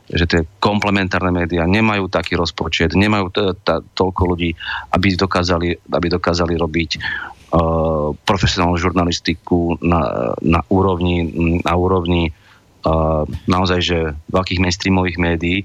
že 0.09 0.25
tie 0.25 0.41
komplementárne 0.57 1.29
médiá 1.29 1.69
nemajú 1.69 2.09
taký 2.09 2.33
rozpočet, 2.33 2.97
nemajú 2.97 3.29
t- 3.29 3.53
t- 3.61 3.83
toľko 3.93 4.21
ľudí, 4.33 4.57
aby 4.89 5.13
dokázali, 5.13 5.85
aby 5.85 6.07
dokázali 6.09 6.57
robiť 6.57 6.89
uh, 6.97 8.09
profesionálnu 8.17 8.73
žurnalistiku 8.81 9.77
na, 9.85 10.33
na 10.41 10.65
úrovni, 10.73 11.29
na 11.61 11.73
úrovni 11.77 12.33
uh, 12.33 13.21
naozaj 13.45 13.79
že 13.85 13.99
veľkých 14.33 14.57
mainstreamových 14.57 15.17
médií. 15.21 15.61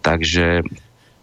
Takže 0.00 0.64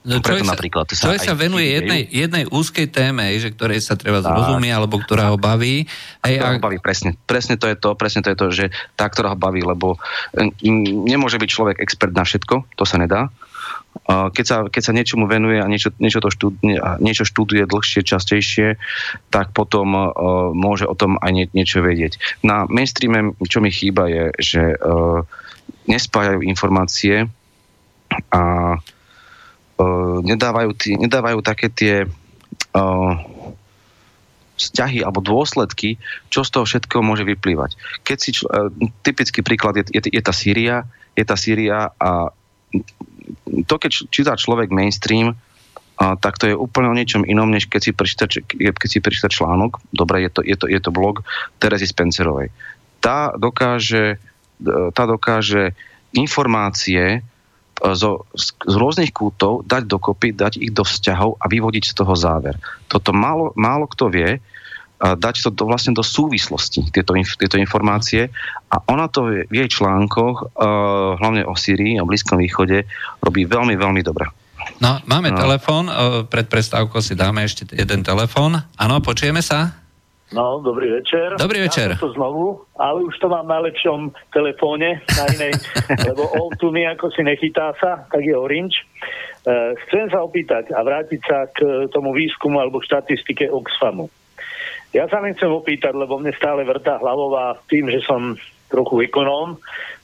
No, 0.07 0.23
človek, 0.23 0.47
napríklad, 0.47 0.87
sa, 0.95 1.11
človek 1.11 1.19
sa 1.19 1.35
venuje 1.35 1.67
jednej, 1.67 2.07
jednej 2.07 2.47
úzkej 2.47 2.87
téme, 2.95 3.27
že 3.43 3.51
ktorej 3.51 3.83
sa 3.83 3.99
treba 3.99 4.23
zrozumieť, 4.23 4.71
alebo 4.79 5.03
ktorá 5.03 5.35
ho 5.35 5.37
baví. 5.41 5.83
Aj, 6.23 6.31
ktorá 6.31 6.55
ho 6.55 6.63
baví, 6.63 6.79
presne. 6.79 7.19
Presne 7.27 7.59
to 7.59 7.67
je 7.67 7.75
to, 7.75 7.91
presne 7.99 8.23
to 8.23 8.31
je 8.31 8.37
to, 8.39 8.47
že 8.47 8.65
tá, 8.95 9.11
ktorá 9.11 9.35
ho 9.35 9.37
baví, 9.37 9.67
lebo 9.67 9.99
nemôže 10.63 11.35
byť 11.35 11.49
človek 11.51 11.83
expert 11.83 12.15
na 12.15 12.23
všetko, 12.23 12.71
to 12.79 12.83
sa 12.87 12.95
nedá. 12.95 13.27
Keď 14.07 14.45
sa, 14.47 14.57
keď 14.71 14.81
sa 14.87 14.95
niečomu 14.95 15.27
venuje 15.27 15.59
a 15.59 15.67
niečo, 15.67 15.91
niečo, 15.99 16.23
to 16.23 16.31
študuje, 16.31 16.79
a 16.79 16.95
niečo 17.03 17.27
študuje 17.27 17.67
dlhšie, 17.67 18.07
častejšie, 18.07 18.79
tak 19.27 19.51
potom 19.51 19.91
uh, 19.91 20.07
môže 20.55 20.87
o 20.87 20.95
tom 20.95 21.19
aj 21.19 21.31
nie, 21.35 21.45
niečo 21.51 21.83
vedieť. 21.83 22.15
Na 22.47 22.63
mainstreame, 22.69 23.35
čo 23.43 23.59
mi 23.59 23.75
chýba, 23.75 24.07
je, 24.07 24.25
že 24.39 24.63
uh, 24.79 25.25
nespájajú 25.91 26.47
informácie 26.47 27.27
a 28.31 28.41
uh, 29.77 30.17
nedávajú, 30.23 30.71
tí, 30.75 30.97
nedávajú 30.97 31.39
také 31.43 31.67
tie 31.71 31.95
uh, 32.07 33.13
vzťahy 34.57 35.05
alebo 35.05 35.21
dôsledky, 35.21 36.01
čo 36.33 36.41
z 36.41 36.49
toho 36.49 36.65
všetkého 36.65 37.05
môže 37.05 37.27
vyplývať. 37.27 37.77
Keď 38.03 38.17
si, 38.17 38.29
uh, 38.43 38.71
typický 39.05 39.45
príklad 39.45 39.77
je, 39.79 39.85
je, 39.93 40.01
je 40.11 40.21
tá 40.23 40.33
Sýria, 40.33 40.87
je 41.13 41.23
tá 41.25 41.37
Sýria 41.37 41.93
a 41.97 42.31
to, 43.67 43.75
keď 43.75 43.91
číta 44.07 44.33
človek 44.39 44.71
mainstream, 44.71 45.35
a, 45.97 46.13
tak 46.15 46.37
to 46.37 46.47
je 46.47 46.55
úplne 46.55 46.93
o 46.93 46.95
niečom 46.95 47.25
inom, 47.25 47.49
než 47.49 47.67
keď 47.67 47.81
si 47.81 47.91
prečíta, 47.91 48.29
keď 48.29 48.87
si 48.87 49.01
prečíta 49.01 49.27
článok. 49.33 49.81
Dobre, 49.89 50.23
je 50.23 50.31
to, 50.31 50.41
je, 50.45 50.55
to, 50.55 50.65
je 50.69 50.79
to 50.79 50.93
blog 50.93 51.25
Terezy 51.57 51.89
Spencerovej. 51.89 52.53
Tá 53.01 53.33
dokáže, 53.35 54.21
tá 54.93 55.03
dokáže 55.09 55.73
informácie 56.13 57.19
E, 57.19 57.21
zo, 57.77 58.25
z, 58.33 58.57
z 58.57 58.75
rôznych 58.75 59.13
kútov 59.13 59.61
dať 59.65 59.85
dokopy, 59.85 60.33
dať 60.33 60.57
ich 60.57 60.73
do 60.73 60.81
vzťahov 60.81 61.37
a 61.37 61.45
vyvodiť 61.45 61.83
z 61.89 61.93
toho 61.93 62.13
záver. 62.17 62.57
Toto 62.89 63.13
málo, 63.13 63.53
málo 63.53 63.85
kto 63.85 64.09
vie, 64.09 64.41
a 64.97 65.13
dať 65.13 65.45
to 65.45 65.49
do, 65.53 65.69
vlastne 65.69 65.93
do 65.93 66.01
súvislosti, 66.01 66.89
tieto, 66.89 67.13
tieto 67.13 67.61
informácie 67.61 68.33
a 68.73 68.81
ona 68.89 69.05
to 69.05 69.29
v 69.29 69.53
jej 69.53 69.69
článkoch, 69.69 70.57
uh, 70.57 71.21
hlavne 71.21 71.45
o 71.45 71.53
Syrii, 71.53 72.01
o 72.01 72.09
Blízkom 72.09 72.41
východe, 72.41 72.89
robí 73.21 73.45
veľmi, 73.45 73.77
veľmi 73.77 74.01
dobre. 74.01 74.25
No, 74.81 74.97
máme 75.05 75.31
no. 75.31 75.37
telefón, 75.37 75.87
pred 76.27 76.49
prestávkou 76.49 76.99
si 76.99 77.13
dáme 77.13 77.45
ešte 77.45 77.69
jeden 77.71 78.01
telefón. 78.03 78.57
Áno, 78.75 78.99
počujeme 78.99 79.39
sa? 79.39 79.86
No, 80.27 80.59
dobrý 80.59 80.91
večer. 80.91 81.39
Dobrý 81.39 81.63
večer. 81.63 81.95
Ja 81.95 82.03
to 82.03 82.11
znovu, 82.11 82.59
ale 82.75 82.99
už 83.07 83.15
to 83.15 83.31
mám 83.31 83.47
na 83.47 83.63
lepšom 83.63 84.11
telefóne, 84.35 84.99
na 85.07 85.25
inej, 85.31 85.55
lebo 86.11 86.27
o 86.27 86.51
mi 86.67 86.83
ako 86.83 87.07
si 87.15 87.23
nechytá 87.23 87.71
sa, 87.79 88.03
tak 88.11 88.27
je 88.27 88.35
Orange. 88.35 88.83
Uh, 89.47 89.71
chcem 89.87 90.11
sa 90.11 90.19
opýtať 90.19 90.75
a 90.75 90.83
vrátiť 90.83 91.21
sa 91.23 91.47
k 91.47 91.87
tomu 91.95 92.11
výskumu 92.11 92.59
alebo 92.59 92.83
štatistike 92.83 93.47
Oxfamu. 93.47 94.11
Ja 94.91 95.07
sa 95.07 95.23
nechcem 95.23 95.47
opýtať, 95.47 95.95
lebo 95.95 96.19
mne 96.19 96.35
stále 96.35 96.67
vrtá 96.67 96.99
hlavová 96.99 97.55
tým, 97.71 97.87
že 97.87 98.03
som 98.03 98.35
trochu 98.67 99.07
ekonóm, 99.07 99.55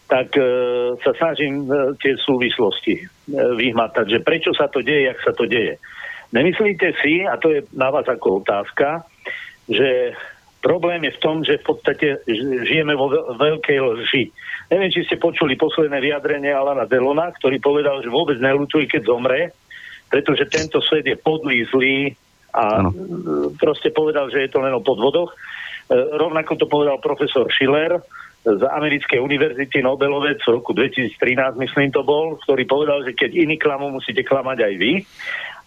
tak 0.08 0.32
uh, 0.40 0.96
sa 1.04 1.12
snažím 1.20 1.68
uh, 1.68 2.00
tie 2.00 2.16
súvislosti 2.16 2.96
uh, 3.04 3.60
vyhmatať, 3.60 4.08
že 4.08 4.20
prečo 4.24 4.56
sa 4.56 4.72
to 4.72 4.80
deje, 4.80 5.12
jak 5.12 5.20
sa 5.20 5.36
to 5.36 5.44
deje. 5.44 5.76
Nemyslíte 6.32 6.96
si, 7.04 7.28
a 7.28 7.36
to 7.36 7.52
je 7.52 7.68
na 7.76 7.92
vás 7.92 8.08
ako 8.08 8.40
otázka, 8.40 9.04
že 9.70 10.18
problém 10.64 11.04
je 11.04 11.16
v 11.16 11.22
tom, 11.22 11.44
že 11.44 11.60
v 11.60 11.66
podstate 11.68 12.08
žijeme 12.64 12.96
vo 12.96 13.12
veľkej 13.36 13.78
lži. 13.84 14.24
Neviem, 14.72 14.90
či 14.96 15.04
ste 15.04 15.20
počuli 15.20 15.60
posledné 15.60 16.00
vyjadrenie 16.00 16.56
Alana 16.56 16.88
Delona, 16.88 17.36
ktorý 17.36 17.60
povedal, 17.60 18.00
že 18.00 18.08
vôbec 18.08 18.40
nelutuje, 18.40 18.88
keď 18.88 19.12
zomre, 19.12 19.52
pretože 20.08 20.48
tento 20.48 20.80
svet 20.80 21.04
je 21.04 21.20
podlý, 21.20 21.68
zlý 21.68 22.16
a 22.54 22.86
ano. 22.86 22.90
proste 23.60 23.92
povedal, 23.92 24.32
že 24.32 24.46
je 24.46 24.50
to 24.50 24.64
len 24.64 24.72
o 24.72 24.82
podvodoch. 24.82 25.34
E, 25.34 25.36
rovnako 26.16 26.54
to 26.56 26.66
povedal 26.70 27.02
profesor 27.02 27.50
Schiller 27.50 28.00
z 28.44 28.62
americkej 28.62 29.24
univerzity 29.24 29.80
Nobelovec 29.80 30.44
v 30.44 30.54
roku 30.60 30.76
2013, 30.76 31.16
myslím 31.64 31.90
to 31.96 32.04
bol, 32.04 32.36
ktorý 32.44 32.68
povedal, 32.68 33.00
že 33.08 33.16
keď 33.16 33.32
iní 33.32 33.56
klamú, 33.56 33.88
musíte 33.88 34.22
klamať 34.22 34.58
aj 34.68 34.74
vy. 34.76 34.94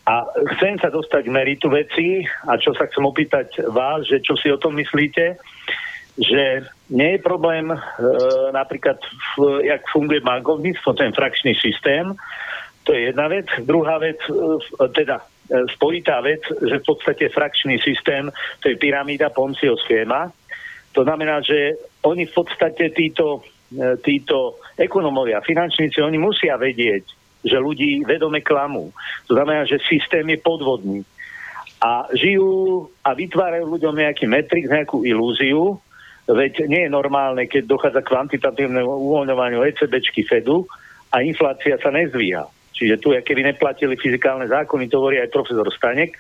A 0.07 0.23
chcem 0.55 0.79
sa 0.79 0.87
dostať 0.87 1.27
k 1.27 1.35
meritu 1.35 1.67
veci 1.67 2.23
a 2.47 2.55
čo 2.55 2.71
sa 2.79 2.87
chcem 2.87 3.03
opýtať 3.03 3.67
vás, 3.75 4.07
že 4.07 4.23
čo 4.23 4.39
si 4.39 4.47
o 4.55 4.61
tom 4.61 4.79
myslíte, 4.79 5.35
že 6.15 6.63
nie 6.95 7.19
je 7.19 7.27
problém 7.27 7.75
e, 7.75 7.79
napríklad, 8.55 9.03
v, 9.35 9.67
jak 9.67 9.83
funguje 9.91 10.23
bankovníctvo, 10.23 10.95
ten 10.95 11.11
frakčný 11.11 11.59
systém, 11.59 12.15
to 12.87 12.95
je 12.95 13.11
jedna 13.11 13.27
vec. 13.29 13.51
Druhá 13.67 13.99
vec, 13.99 14.17
e, 14.31 14.33
teda 14.95 15.19
e, 15.19 15.25
spojitá 15.75 16.23
vec, 16.23 16.47
že 16.47 16.79
v 16.79 16.87
podstate 16.87 17.29
frakčný 17.29 17.83
systém, 17.83 18.31
to 18.63 18.71
je 18.71 18.79
pyramída 18.79 19.35
Poncio 19.35 19.75
schéma. 19.77 20.31
To 20.95 21.03
znamená, 21.03 21.43
že 21.43 21.75
oni 22.07 22.31
v 22.31 22.33
podstate 22.33 22.95
títo, 22.95 23.43
e, 23.75 23.99
títo 24.01 24.63
ekonomovia, 24.79 25.43
finančníci, 25.43 25.99
oni 25.99 26.17
musia 26.17 26.55
vedieť, 26.55 27.05
že 27.47 27.63
ľudí 27.63 28.03
vedome 28.03 28.43
klamú. 28.43 28.91
To 29.31 29.39
znamená, 29.39 29.65
že 29.65 29.79
systém 29.87 30.27
je 30.35 30.39
podvodný. 30.43 31.01
A 31.79 32.11
žijú 32.11 32.89
a 33.07 33.15
vytvárajú 33.15 33.65
ľuďom 33.71 33.95
nejaký 33.95 34.27
metrix, 34.27 34.67
nejakú 34.67 35.07
ilúziu, 35.07 35.79
veď 36.27 36.67
nie 36.67 36.83
je 36.89 36.91
normálne, 36.91 37.47
keď 37.47 37.71
dochádza 37.71 38.03
kvantitatívnemu 38.03 38.91
uvoľňovaniu 38.91 39.63
ECBčky 39.63 40.27
Fedu 40.27 40.67
a 41.15 41.23
inflácia 41.23 41.79
sa 41.79 41.95
nezvíha. 41.95 42.51
čiže 42.77 43.01
tu, 43.01 43.15
keby 43.15 43.55
neplatili 43.55 43.97
fyzikálne 43.97 44.51
zákony, 44.53 44.91
to 44.91 45.01
hovorí 45.01 45.17
aj 45.23 45.33
profesor 45.33 45.65
Stanek, 45.73 46.13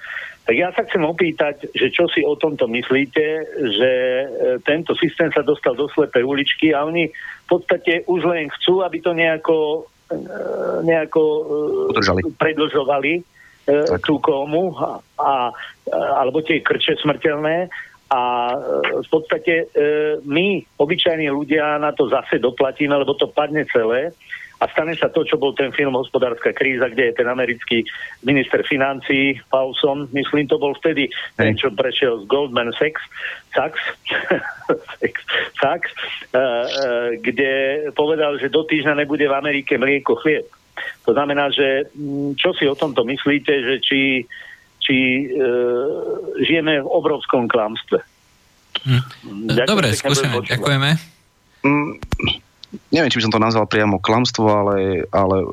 tak 0.47 0.55
ja 0.55 0.71
sa 0.71 0.87
chcem 0.87 1.03
opýtať, 1.03 1.75
že 1.75 1.91
čo 1.91 2.07
si 2.07 2.23
o 2.23 2.39
tomto 2.39 2.71
myslíte, 2.71 3.25
že 3.67 3.93
e, 3.93 4.27
tento 4.63 4.95
systém 4.95 5.27
sa 5.35 5.43
dostal 5.43 5.75
do 5.75 5.91
slepej 5.91 6.23
uličky 6.23 6.71
a 6.71 6.87
oni 6.87 7.11
v 7.11 7.49
podstate 7.51 8.07
už 8.07 8.23
len 8.31 8.47
chcú, 8.55 8.87
aby 8.87 9.03
to 9.03 9.11
nejako, 9.11 9.85
nejako 10.87 11.23
Udržali. 11.91 12.23
predlžovali 12.39 13.13
tak. 13.67 14.03
tú 14.07 14.23
komu 14.23 14.71
a, 14.79 15.03
a, 15.19 15.33
alebo 16.23 16.39
tie 16.43 16.63
krče 16.63 17.03
smrteľné 17.03 17.67
a 18.07 18.23
v 19.03 19.09
podstate 19.11 19.67
my, 20.23 20.63
obyčajní 20.79 21.27
ľudia, 21.27 21.75
na 21.83 21.91
to 21.91 22.07
zase 22.07 22.39
doplatíme, 22.39 22.95
lebo 22.95 23.19
to 23.19 23.27
padne 23.27 23.67
celé 23.67 24.15
a 24.57 24.65
stane 24.73 24.97
sa 24.97 25.13
to, 25.13 25.21
čo 25.21 25.37
bol 25.37 25.53
ten 25.53 25.69
film 25.69 25.93
Hospodárska 25.93 26.57
kríza, 26.57 26.89
kde 26.89 27.13
je 27.13 27.19
ten 27.21 27.29
americký 27.29 27.85
minister 28.25 28.65
financí 28.65 29.37
Paulson, 29.53 30.09
myslím, 30.17 30.49
to 30.49 30.57
bol 30.57 30.73
vtedy 30.81 31.13
ten, 31.37 31.53
čo 31.61 31.69
prešiel 31.69 32.25
z 32.25 32.29
Goldman 32.29 32.73
Sachs, 32.73 33.05
Sachs, 33.53 33.83
Sachs 35.61 35.93
uh, 36.33 36.41
uh, 36.41 37.09
kde 37.21 37.85
povedal, 37.93 38.41
že 38.41 38.49
do 38.49 38.65
týždňa 38.65 39.05
nebude 39.05 39.29
v 39.29 39.37
Amerike 39.37 39.77
mlieko 39.77 40.17
chlieb. 40.25 40.49
To 41.05 41.13
znamená, 41.13 41.53
že 41.53 41.93
mm, 41.93 42.41
čo 42.41 42.57
si 42.57 42.65
o 42.65 42.77
tomto 42.77 43.05
myslíte, 43.05 43.53
že 43.53 43.75
či, 43.85 44.25
či 44.81 44.97
uh, 45.37 46.41
žijeme 46.41 46.81
v 46.81 46.89
obrovskom 46.89 47.45
klamstve? 47.45 48.01
Hm. 48.89 49.05
Dobre, 49.69 49.93
skúsime. 49.93 50.41
Ďakujeme. 50.41 50.91
Mm, 51.65 51.93
neviem, 52.91 53.11
či 53.11 53.19
by 53.21 53.25
som 53.29 53.35
to 53.35 53.43
nazval 53.43 53.67
priamo 53.69 54.01
klamstvo, 54.01 54.47
ale, 54.47 55.07
ale 55.11 55.47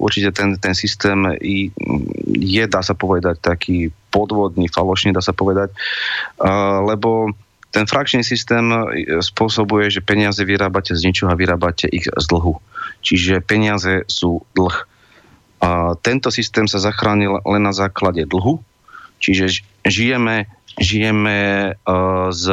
určite 0.00 0.32
ten, 0.32 0.56
ten 0.56 0.74
systém 0.76 1.36
je, 2.30 2.64
dá 2.66 2.80
sa 2.80 2.96
povedať, 2.96 3.40
taký 3.40 3.92
podvodný, 4.10 4.66
falošný, 4.66 5.14
dá 5.14 5.22
sa 5.22 5.36
povedať, 5.36 5.70
lebo 6.84 7.30
ten 7.70 7.86
frakčný 7.86 8.26
systém 8.26 8.66
spôsobuje, 9.22 9.94
že 9.94 10.02
peniaze 10.02 10.42
vyrábate 10.42 10.98
z 10.98 11.06
ničoho 11.06 11.30
a 11.30 11.38
vyrábate 11.38 11.86
ich 11.86 12.10
z 12.10 12.24
dlhu. 12.26 12.58
Čiže 13.00 13.46
peniaze 13.46 14.02
sú 14.10 14.42
dlh. 14.58 14.76
A 15.62 15.94
tento 16.02 16.34
systém 16.34 16.66
sa 16.66 16.82
zachránil 16.82 17.38
len 17.46 17.62
na 17.62 17.70
základe 17.70 18.26
dlhu, 18.26 18.58
čiže 19.22 19.62
žijeme, 19.86 20.50
žijeme 20.82 21.78
z 22.34 22.44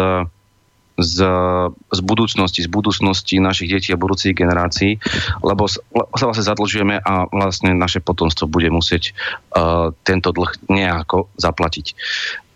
z, 0.98 1.18
z 1.94 2.00
budúcnosti, 2.02 2.66
z 2.66 2.70
budúcnosti 2.70 3.38
našich 3.38 3.70
detí 3.70 3.90
a 3.94 4.02
budúcich 4.02 4.34
generácií, 4.34 4.98
lebo 5.46 5.70
sa 5.70 6.26
vlastne 6.26 6.46
zadlžujeme 6.46 6.98
a 6.98 7.30
vlastne 7.30 7.78
naše 7.78 8.02
potomstvo 8.02 8.50
bude 8.50 8.74
musieť 8.74 9.14
uh, 9.54 9.94
tento 10.02 10.34
dlh 10.34 10.58
nejako 10.74 11.30
zaplatiť. 11.38 11.86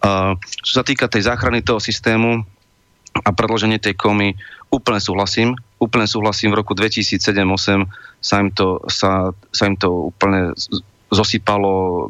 Uh, 0.02 0.34
čo 0.66 0.82
sa 0.82 0.84
týka 0.84 1.06
tej 1.06 1.30
záchrany 1.30 1.62
toho 1.62 1.78
systému 1.78 2.42
a 3.22 3.30
predloženie 3.30 3.78
tej 3.78 3.94
komy, 3.94 4.34
úplne 4.74 4.98
súhlasím. 4.98 5.54
Úplne 5.78 6.10
súhlasím, 6.10 6.58
v 6.58 6.66
roku 6.66 6.74
2007-2008 6.74 7.86
sa 8.22 8.36
im 8.42 8.50
to, 8.50 8.82
sa, 8.90 9.36
sa 9.54 9.64
im 9.70 9.78
to 9.78 10.10
úplne 10.10 10.58
zosypalo, 11.14 12.08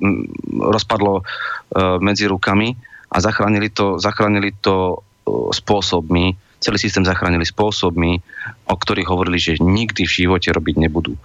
rozpadlo 0.71 1.19
uh, 1.19 1.97
medzi 1.99 2.29
rukami 2.29 2.77
a 3.11 3.17
zachránili 3.19 3.67
to, 3.73 3.99
zachránili 3.99 4.55
to 4.63 5.03
spôsobmi, 5.27 6.33
celý 6.61 6.77
systém 6.77 7.05
zachránili 7.05 7.45
spôsobmi, 7.45 8.21
o 8.69 8.75
ktorých 8.77 9.09
hovorili, 9.09 9.41
že 9.41 9.61
nikdy 9.61 10.05
v 10.05 10.15
živote 10.25 10.53
robiť 10.53 10.75
nebudú. 10.77 11.17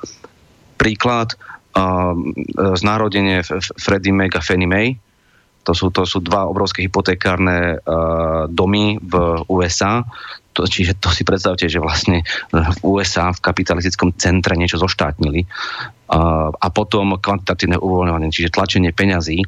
Príklad, 0.80 1.36
uh, 1.76 2.16
znárodenie 2.76 3.44
Freddie 3.76 4.16
Mac 4.16 4.32
a 4.36 4.44
Fannie 4.44 4.68
Mae, 4.68 4.96
to 5.66 5.74
sú, 5.74 5.90
to 5.90 6.06
sú 6.06 6.22
dva 6.22 6.46
obrovské 6.46 6.86
hypotekárne 6.86 7.82
uh, 7.82 8.46
domy 8.46 9.02
v 9.02 9.42
USA. 9.50 10.06
To, 10.54 10.62
čiže 10.64 10.96
to 11.02 11.10
si 11.10 11.26
predstavte, 11.26 11.66
že 11.66 11.82
vlastne 11.82 12.22
v 12.54 12.78
USA 12.86 13.34
v 13.34 13.42
kapitalistickom 13.42 14.14
centre 14.14 14.54
niečo 14.54 14.78
zoštátnili. 14.78 15.42
Uh, 16.06 16.54
a 16.54 16.66
potom 16.70 17.18
kvantitatívne 17.18 17.82
uvoľňovanie, 17.82 18.30
čiže 18.30 18.54
tlačenie 18.54 18.94
peňazí. 18.94 19.42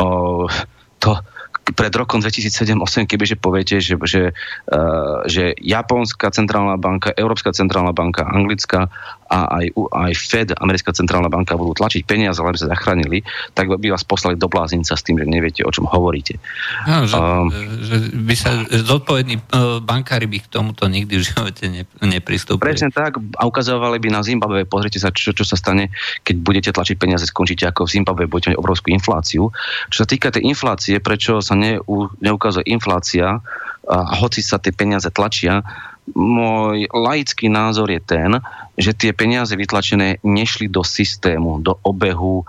Uh, 0.00 0.48
to, 0.96 1.20
pred 1.62 1.94
rokom 1.94 2.18
2007-2008, 2.18 3.06
kebyže 3.06 3.36
poviete, 3.38 3.78
že, 3.78 3.94
že, 4.02 4.34
uh, 4.70 5.22
že 5.30 5.54
Japonská 5.62 6.34
centrálna 6.34 6.74
banka, 6.74 7.14
Európska 7.14 7.54
centrálna 7.54 7.94
banka, 7.94 8.26
Anglická 8.26 8.90
a 9.32 9.64
aj, 9.64 9.66
aj 9.96 10.12
Fed, 10.12 10.48
Americká 10.60 10.92
centrálna 10.92 11.32
banka, 11.32 11.56
budú 11.56 11.72
tlačiť 11.72 12.04
peniaze, 12.04 12.36
aby 12.36 12.60
sa 12.60 12.68
zachránili, 12.68 13.24
tak 13.56 13.72
by 13.72 13.88
vás 13.88 14.04
poslali 14.04 14.36
do 14.36 14.44
blázinca 14.44 14.92
s 14.92 15.00
tým, 15.00 15.16
že 15.16 15.24
neviete, 15.24 15.64
o 15.64 15.72
čom 15.72 15.88
hovoríte. 15.88 16.36
No, 16.84 17.08
že, 17.08 17.16
um, 17.16 17.48
že 17.80 17.96
by 18.12 18.34
sa 18.36 18.60
zodpovední 18.68 19.40
uh, 19.40 19.80
bankári 19.80 20.28
by 20.28 20.44
k 20.44 20.46
tomuto 20.52 20.84
nikdy 20.84 21.16
v 21.16 21.24
živote 21.24 21.64
ne, 21.72 21.88
nepristúpili. 22.04 22.76
Presne 22.76 22.92
tak, 22.92 23.16
a 23.16 23.42
ukazovali 23.48 23.96
by 23.96 24.08
na 24.12 24.20
Zimbabwe, 24.20 24.68
pozrite 24.68 25.00
sa, 25.00 25.08
čo, 25.08 25.32
čo 25.32 25.48
sa 25.48 25.56
stane, 25.56 25.88
keď 26.20 26.36
budete 26.44 26.70
tlačiť 26.76 27.00
peniaze, 27.00 27.24
skončíte 27.24 27.64
ako 27.64 27.88
v 27.88 27.92
Zimbabwe, 27.96 28.28
budete 28.28 28.52
mať 28.52 28.60
obrovskú 28.60 28.92
infláciu. 28.92 29.48
Čo 29.88 29.96
sa 29.96 30.06
týka 30.06 30.28
tej 30.28 30.44
inflácie, 30.44 31.00
prečo 31.00 31.40
sa 31.40 31.56
ne, 31.56 31.80
neukazuje 32.20 32.68
inflácia, 32.68 33.40
a 33.82 34.14
hoci 34.14 34.46
sa 34.46 34.62
tie 34.62 34.70
peniaze 34.70 35.10
tlačia, 35.10 35.66
môj 36.14 36.86
laický 36.90 37.50
názor 37.50 37.90
je 37.90 37.98
ten, 38.02 38.38
že 38.76 38.96
tie 38.96 39.12
peniaze 39.12 39.52
vytlačené 39.52 40.24
nešli 40.24 40.68
do 40.68 40.80
systému, 40.80 41.60
do 41.60 41.76
obehu 41.84 42.42
e, 42.42 42.44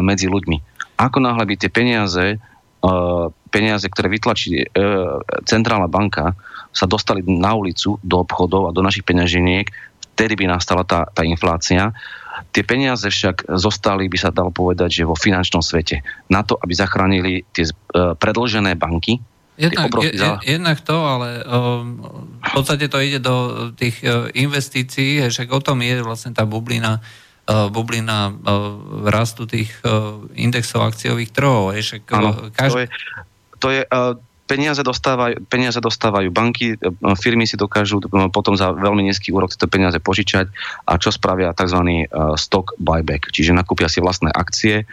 medzi 0.00 0.26
ľuďmi. 0.28 0.88
Ako 0.96 1.20
náhle 1.20 1.44
by 1.44 1.54
tie 1.60 1.68
peniaze, 1.68 2.24
e, 2.32 2.88
peniaze, 3.52 3.86
ktoré 3.88 4.08
vytlačí 4.08 4.64
e, 4.64 4.66
centrálna 5.44 5.88
banka, 5.88 6.32
sa 6.72 6.88
dostali 6.88 7.24
na 7.24 7.56
ulicu, 7.56 8.00
do 8.00 8.24
obchodov 8.24 8.68
a 8.68 8.74
do 8.76 8.84
našich 8.84 9.04
peňaženiek, 9.04 9.68
vtedy 10.16 10.36
by 10.36 10.44
nastala 10.48 10.84
tá, 10.84 11.08
tá 11.12 11.24
inflácia. 11.24 11.92
Tie 12.52 12.64
peniaze 12.64 13.08
však 13.08 13.48
zostali, 13.56 14.08
by 14.08 14.16
sa 14.20 14.32
dalo 14.32 14.52
povedať, 14.52 15.00
že 15.00 15.08
vo 15.08 15.16
finančnom 15.16 15.60
svete. 15.60 16.04
Na 16.32 16.44
to, 16.44 16.56
aby 16.60 16.72
zachránili 16.72 17.44
tie 17.52 17.68
predlžené 17.92 18.76
banky, 18.76 19.20
Jednak, 19.56 19.88
je, 20.04 20.12
jednak 20.44 20.78
to, 20.84 20.96
ale 21.00 21.40
um, 21.40 22.04
v 22.44 22.50
podstate 22.52 22.92
to 22.92 23.00
ide 23.00 23.24
do 23.24 23.68
tých 23.72 24.04
uh, 24.04 24.28
investícií, 24.36 25.24
však 25.24 25.48
o 25.48 25.64
tom 25.64 25.80
je 25.80 26.04
vlastne 26.04 26.36
tá 26.36 26.44
bublina, 26.44 27.00
uh, 27.48 27.72
bublina 27.72 28.36
uh, 28.36 29.08
rastu 29.08 29.48
tých 29.48 29.72
uh, 29.80 30.20
indexov 30.36 30.84
akciových 30.84 31.32
trhov. 31.32 31.72
Je, 31.72 31.80
však, 31.80 32.02
ano, 32.12 32.52
každý... 32.52 32.68
to 32.68 32.76
je, 32.76 32.86
to 33.56 33.68
je 33.72 33.80
uh, 33.88 34.12
peniaze 34.44 34.84
dostávajú, 34.84 35.48
peniaze 35.48 35.80
dostávajú 35.80 36.28
banky, 36.28 36.76
uh, 36.76 37.16
firmy 37.16 37.48
si 37.48 37.56
dokážu 37.56 38.04
uh, 38.04 38.28
potom 38.28 38.60
za 38.60 38.76
veľmi 38.76 39.08
nízky 39.08 39.32
úrok 39.32 39.56
tieto 39.56 39.72
peniaze 39.72 39.96
požičať 39.96 40.52
a 40.84 41.00
čo 41.00 41.08
spravia 41.08 41.56
tzv. 41.56 41.80
Uh, 42.12 42.36
stock 42.36 42.76
buyback, 42.76 43.32
čiže 43.32 43.56
nakúpia 43.56 43.88
si 43.88 44.04
vlastné 44.04 44.28
akcie, 44.36 44.84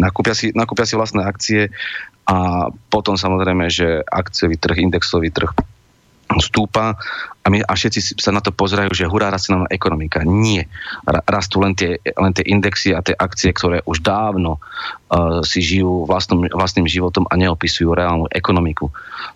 nakúpia 0.00 0.34
si, 0.34 0.50
nakúpia 0.56 0.88
si 0.88 0.96
vlastné 0.96 1.22
akcie 1.22 1.68
a 2.24 2.68
potom 2.88 3.20
samozrejme, 3.20 3.68
že 3.68 4.00
akciový 4.00 4.56
trh, 4.56 4.80
indexový 4.80 5.28
trh 5.28 5.52
stúpa 6.40 6.96
a, 7.44 7.52
my, 7.52 7.60
a 7.60 7.72
všetci 7.76 8.16
sa 8.16 8.32
na 8.32 8.40
to 8.40 8.56
pozerajú, 8.56 8.88
že 8.96 9.04
hurá, 9.04 9.28
rastie 9.28 9.52
nám 9.52 9.68
ekonomika. 9.68 10.24
Nie. 10.24 10.64
Rastú 11.04 11.60
len 11.60 11.76
tie, 11.76 12.00
len 12.00 12.32
tie 12.32 12.40
indexy 12.48 12.96
a 12.96 13.04
tie 13.04 13.12
akcie, 13.12 13.52
ktoré 13.52 13.84
už 13.84 14.00
dávno 14.00 14.56
uh, 14.56 15.44
si 15.44 15.60
žijú 15.60 16.08
vlastným, 16.08 16.48
vlastným 16.48 16.88
životom 16.88 17.28
a 17.28 17.36
neopisujú 17.36 17.92
reálnu 17.92 18.32
ekonomiku. 18.32 18.88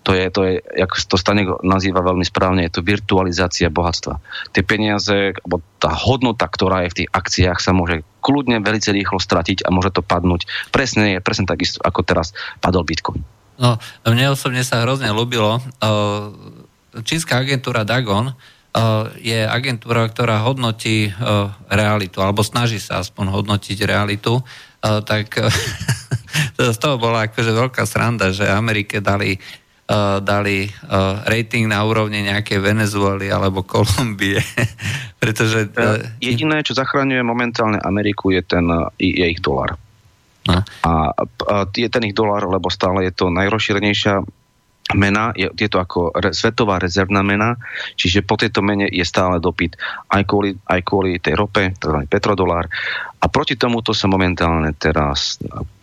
To 0.09 0.17
je, 0.17 0.25
to 0.33 0.41
je, 0.49 0.53
ako 0.81 0.95
to 1.05 1.17
Stanek 1.21 1.61
nazýva 1.61 2.01
veľmi 2.01 2.25
správne, 2.25 2.65
je 2.65 2.81
to 2.81 2.87
virtualizácia 2.87 3.69
bohatstva. 3.69 4.17
Tie 4.57 4.65
peniaze, 4.65 5.37
alebo 5.45 5.61
tá 5.77 5.93
hodnota, 5.93 6.49
ktorá 6.49 6.89
je 6.89 6.93
v 6.97 6.99
tých 7.05 7.09
akciách, 7.13 7.61
sa 7.61 7.77
môže 7.77 8.09
kľudne 8.25 8.65
veľmi 8.65 8.89
rýchlo 8.89 9.21
stratiť 9.21 9.69
a 9.69 9.69
môže 9.69 9.93
to 9.93 10.01
padnúť. 10.01 10.49
Presne 10.73 11.21
presne 11.21 11.45
takisto, 11.45 11.85
ako 11.85 12.01
teraz 12.09 12.33
padol 12.65 12.89
Bitcoin. 12.89 13.21
No, 13.59 13.77
mne 14.07 14.33
osobne 14.33 14.63
sa 14.63 14.87
hrozne 14.87 15.11
ľúbilo 15.11 15.59
uh, 15.59 16.31
čínska 17.05 17.41
agentúra 17.41 17.85
Dagon 17.85 18.33
uh, 18.33 18.35
je 19.19 19.45
agentúra, 19.45 20.09
ktorá 20.09 20.45
hodnotí 20.45 21.11
uh, 21.11 21.53
realitu, 21.69 22.21
alebo 22.25 22.41
snaží 22.45 22.81
sa 22.81 23.01
aspoň 23.03 23.33
hodnotiť 23.33 23.79
realitu, 23.85 24.41
uh, 24.41 25.01
tak 25.05 25.37
z 26.75 26.79
toho 26.79 26.97
bola 26.97 27.29
akože 27.29 27.53
veľká 27.53 27.83
sranda, 27.85 28.33
že 28.33 28.49
Amerike 28.49 29.01
dali 29.03 29.39
dali 30.21 30.69
rating 31.25 31.65
na 31.65 31.81
úrovni 31.81 32.21
nejakej 32.21 32.61
Venezuely 32.61 33.33
alebo 33.33 33.65
Kolumbie. 33.65 34.37
Pretože... 35.25 35.73
Uh, 35.73 36.05
Jediné, 36.21 36.61
čo 36.61 36.77
zachraňuje 36.77 37.25
momentálne 37.25 37.81
Ameriku, 37.81 38.29
je, 38.29 38.45
ten, 38.45 38.69
je 39.01 39.25
ich 39.25 39.41
dolar. 39.41 39.81
No. 40.45 40.61
A, 40.85 41.13
a 41.17 41.55
je 41.73 41.89
ten 41.89 42.05
ich 42.05 42.13
dolar, 42.13 42.45
lebo 42.45 42.69
stále 42.69 43.09
je 43.09 43.13
to 43.17 43.33
najrozšírenejšia 43.33 44.21
mena, 44.97 45.37
je, 45.37 45.53
je 45.53 45.69
to 45.69 45.79
ako 45.83 46.17
re, 46.17 46.33
svetová 46.33 46.81
rezervná 46.81 47.21
mena, 47.21 47.61
čiže 47.99 48.25
po 48.25 48.41
tejto 48.41 48.65
mene 48.65 48.89
je 48.89 49.05
stále 49.05 49.37
dopyt 49.37 49.77
aj 50.09 50.23
kvôli, 50.25 50.57
aj 50.65 50.81
kvôli 50.81 51.21
tej 51.21 51.37
rope, 51.37 51.77
tzv. 51.77 52.09
petrodolár. 52.09 52.73
A 53.19 53.27
proti 53.29 53.59
tomuto 53.59 53.93
sa 53.93 54.09
momentálne 54.09 54.73
teraz, 54.79 55.43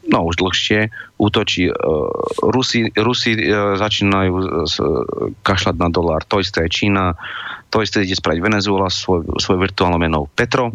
no 0.10 0.18
už 0.26 0.42
dlhšie, 0.42 0.90
útočí. 1.22 1.70
Uh, 1.70 2.10
Rusi, 2.50 2.90
Rusi 2.96 3.38
uh, 3.38 3.78
začínajú 3.78 4.32
kašľať 5.44 5.76
na 5.78 5.90
dolár, 5.92 6.26
to 6.26 6.42
isté 6.42 6.66
je 6.66 6.74
Čína, 6.82 7.14
to 7.70 7.84
isté 7.84 8.08
ide 8.08 8.18
spraviť 8.18 8.40
Venezuela 8.42 8.90
svoj, 8.90 9.38
svoj 9.38 9.62
virtuálnou 9.62 10.00
menou 10.02 10.24
Petro. 10.32 10.74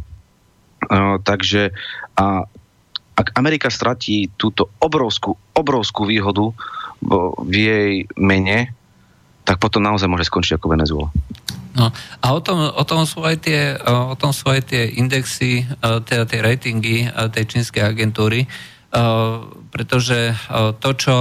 Uh, 0.87 1.19
takže 1.25 1.75
a 2.15 2.45
ak 3.21 3.37
Amerika 3.37 3.69
stratí 3.69 4.33
túto 4.33 4.73
obrovskú, 4.81 5.37
obrovskú 5.53 6.09
výhodu, 6.09 6.57
v 7.01 7.55
jej 7.55 7.93
mene, 8.21 8.73
tak 9.45 9.59
potom 9.59 9.83
naozaj 9.83 10.07
môže 10.07 10.29
skončiť 10.29 10.61
ako 10.61 10.67
Venezuela. 10.69 11.09
No 11.71 11.95
a 11.95 12.27
o 12.35 12.41
tom, 12.43 12.59
o 12.61 12.85
tom 12.85 13.07
sú 13.07 13.23
aj 13.23 13.47
tie, 13.47 13.79
o 13.87 14.15
tom 14.19 14.35
sú 14.35 14.51
aj 14.51 14.75
tie 14.75 14.91
indexy, 14.99 15.65
teda 15.81 16.27
tie 16.27 16.41
ratingy 16.43 17.07
tej 17.09 17.45
čínskej 17.47 17.83
agentúry, 17.83 18.51
pretože 19.71 20.35
to, 20.83 20.91
čo, 20.99 21.17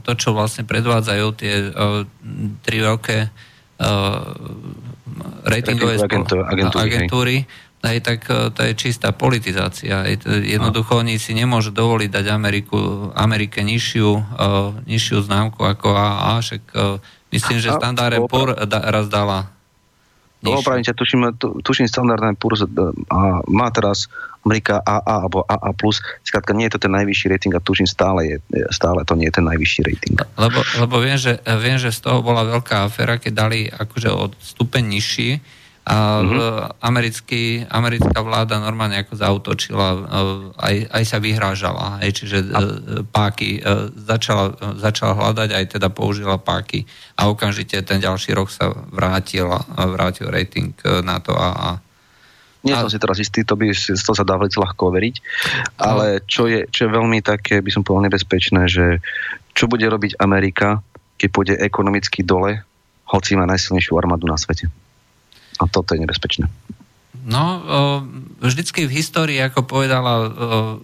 to, 0.00 0.12
čo 0.16 0.28
vlastne 0.32 0.64
predvádzajú 0.64 1.26
tie 1.36 1.54
tri 2.64 2.76
veľké 2.80 3.18
ratingové 5.44 6.00
agentúry, 6.00 6.80
agentúry 6.80 7.36
aj 7.86 7.98
tak 8.02 8.20
e, 8.26 8.50
to 8.50 8.60
je 8.66 8.72
čistá 8.74 9.14
politizácia. 9.14 10.02
Jednoducho 10.26 10.98
oni 10.98 11.22
si 11.22 11.32
nemôžu 11.32 11.70
dovoliť 11.70 12.10
dať 12.10 12.26
Ameriku, 12.34 12.78
Amerike 13.14 13.62
nižšiu, 13.62 14.10
uh, 14.10 14.74
nižšiu 14.84 15.22
známku 15.22 15.62
ako 15.62 15.94
AA, 15.94 16.34
však 16.42 16.62
uh, 16.74 16.98
myslím, 17.30 17.58
že 17.62 17.70
Standard 17.70 18.18
Poor 18.26 18.58
da, 18.66 18.78
raz 18.90 19.06
dala 19.06 19.56
Opravím 20.44 20.84
ťa, 20.84 20.94
tuším, 20.94 21.22
tuším 21.64 21.88
standardné 21.90 22.38
Poor 22.38 22.54
a 23.10 23.40
má 23.48 23.68
teraz 23.74 24.06
Amerika 24.46 24.78
AA 24.84 25.26
alebo 25.26 25.42
AA+, 25.48 25.74
skrátka 26.22 26.54
nie 26.54 26.70
je 26.70 26.78
to 26.78 26.86
ten 26.86 26.92
najvyšší 26.94 27.26
rating 27.32 27.52
a 27.56 27.64
tuším 27.64 27.88
stále, 27.88 28.20
je, 28.30 28.36
stále 28.70 29.02
to 29.02 29.18
nie 29.18 29.26
je 29.26 29.42
ten 29.42 29.46
najvyšší 29.48 29.80
rating. 29.82 30.16
Lebo, 30.38 30.62
lebo 30.78 30.94
viem, 31.02 31.18
že, 31.18 31.42
viem, 31.58 31.80
že 31.82 31.90
z 31.90 31.98
toho 31.98 32.22
bola 32.22 32.46
veľká 32.46 32.86
aféra, 32.86 33.18
keď 33.18 33.32
dali 33.32 33.66
akože 33.66 34.10
od 34.12 34.38
stupeň 34.38 34.84
nižší, 34.86 35.42
a 35.86 36.18
mm-hmm. 36.18 36.82
americký, 36.82 37.62
americká 37.70 38.18
vláda 38.18 38.58
normálne 38.58 38.98
ako 39.06 39.14
zautočila, 39.22 39.88
e, 39.94 40.00
aj, 40.58 40.74
aj 40.90 41.04
sa 41.06 41.18
vyhrážala, 41.22 42.02
aj, 42.02 42.10
čiže 42.10 42.38
a... 42.50 42.58
E, 42.58 42.66
páky 43.06 43.62
e, 43.62 43.94
začala, 43.94 44.50
začala 44.82 45.14
hľadať, 45.14 45.54
aj 45.54 45.64
teda 45.78 45.86
použila 45.94 46.42
páky 46.42 46.82
a 47.14 47.30
okamžite 47.30 47.78
ten 47.86 48.02
ďalší 48.02 48.34
rok 48.34 48.50
sa 48.50 48.74
vrátil, 48.74 49.46
vrátil 49.78 50.26
rating 50.26 50.74
na 51.06 51.22
to 51.22 51.38
a, 51.38 51.48
a 51.54 51.68
nie 52.66 52.74
som 52.74 52.90
si 52.90 52.98
teraz 52.98 53.22
istý, 53.22 53.46
to 53.46 53.54
by 53.54 53.70
to 53.70 54.10
sa 54.10 54.26
dá 54.26 54.34
veľmi 54.34 54.58
ľahko 54.58 54.90
overiť, 54.90 55.14
ale 55.78 56.26
čo 56.26 56.50
je, 56.50 56.66
čo 56.66 56.90
je 56.90 56.96
veľmi 56.98 57.22
také, 57.22 57.62
by 57.62 57.70
som 57.70 57.86
povedal 57.86 58.10
nebezpečné, 58.10 58.66
že 58.66 58.98
čo 59.54 59.70
bude 59.70 59.86
robiť 59.86 60.18
Amerika, 60.18 60.82
keď 61.14 61.28
pôjde 61.30 61.54
ekonomicky 61.62 62.26
dole, 62.26 62.66
hoci 63.06 63.38
má 63.38 63.46
najsilnejšiu 63.46 63.94
armádu 63.94 64.26
na 64.26 64.34
svete. 64.34 64.66
A 65.60 65.68
toto 65.68 65.96
je 65.96 66.02
nebezpečné. 66.04 66.46
No, 67.26 67.44
vždycky 68.38 68.86
v 68.86 69.02
histórii, 69.02 69.42
ako 69.42 69.66
povedala 69.66 70.30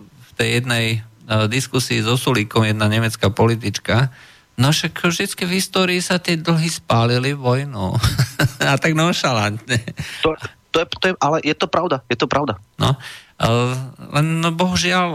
v 0.02 0.30
tej 0.34 0.48
jednej 0.58 1.06
diskusii 1.46 2.02
so 2.02 2.18
Sulíkom 2.18 2.66
jedna 2.66 2.90
nemecká 2.90 3.30
politička, 3.30 4.10
no 4.58 4.74
však 4.74 5.06
vždycky 5.06 5.46
v 5.46 5.62
histórii 5.62 6.00
sa 6.02 6.18
tie 6.18 6.34
dlhy 6.34 6.66
spálili 6.66 7.30
vojnou. 7.38 7.94
A 8.70 8.74
tak 8.74 8.98
nonšalantne. 8.98 9.86
To, 10.26 10.34
to, 10.74 10.76
je, 10.82 10.86
to 10.98 11.04
je, 11.08 11.14
ale 11.22 11.36
je 11.46 11.54
to 11.54 11.70
pravda, 11.70 12.02
je 12.10 12.18
to 12.18 12.26
pravda. 12.26 12.58
No, 12.74 12.98
len 14.12 14.26
no, 14.38 14.50
bohužiaľ, 14.54 15.08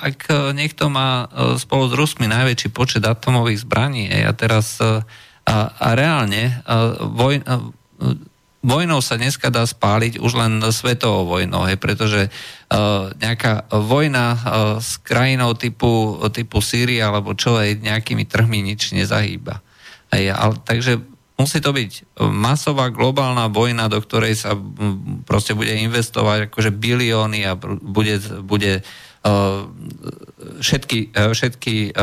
ak 0.00 0.52
niekto 0.52 0.92
má 0.92 1.28
spolu 1.56 1.88
s 1.88 1.94
Rusmi 1.96 2.28
najväčší 2.28 2.68
počet 2.72 3.04
atomových 3.04 3.64
zbraní 3.64 4.08
a 4.12 4.32
teraz 4.36 4.80
a, 4.80 5.02
a 5.72 5.88
reálne 5.96 6.60
voj, 7.00 7.40
vojnou 8.60 9.00
sa 9.00 9.16
dneska 9.16 9.48
dá 9.48 9.64
spáliť 9.64 10.20
už 10.20 10.32
len 10.36 10.60
svetovou 10.68 11.24
vojnou, 11.24 11.64
hej, 11.64 11.80
pretože 11.80 12.28
uh, 12.28 13.08
nejaká 13.16 13.68
vojna 13.72 14.26
uh, 14.32 14.40
s 14.76 15.00
krajinou 15.00 15.56
typu, 15.56 16.20
typu 16.28 16.60
Sýria 16.60 17.08
alebo 17.08 17.32
čo 17.32 17.56
aj 17.56 17.80
nejakými 17.80 18.28
trhmi 18.28 18.60
nič 18.60 18.92
nezahýba. 18.92 19.64
Hej, 20.12 20.36
ale, 20.36 20.54
takže 20.60 21.00
musí 21.40 21.64
to 21.64 21.72
byť 21.72 22.20
masová 22.28 22.92
globálna 22.92 23.48
vojna, 23.48 23.88
do 23.88 23.96
ktorej 24.04 24.36
sa 24.36 24.52
proste 25.24 25.56
bude 25.56 25.72
investovať 25.72 26.52
akože 26.52 26.70
bilióny 26.76 27.48
a 27.48 27.56
bude, 27.56 28.20
bude 28.44 28.84
uh, 28.84 29.64
všetky, 30.60 31.16
všetky 31.16 31.96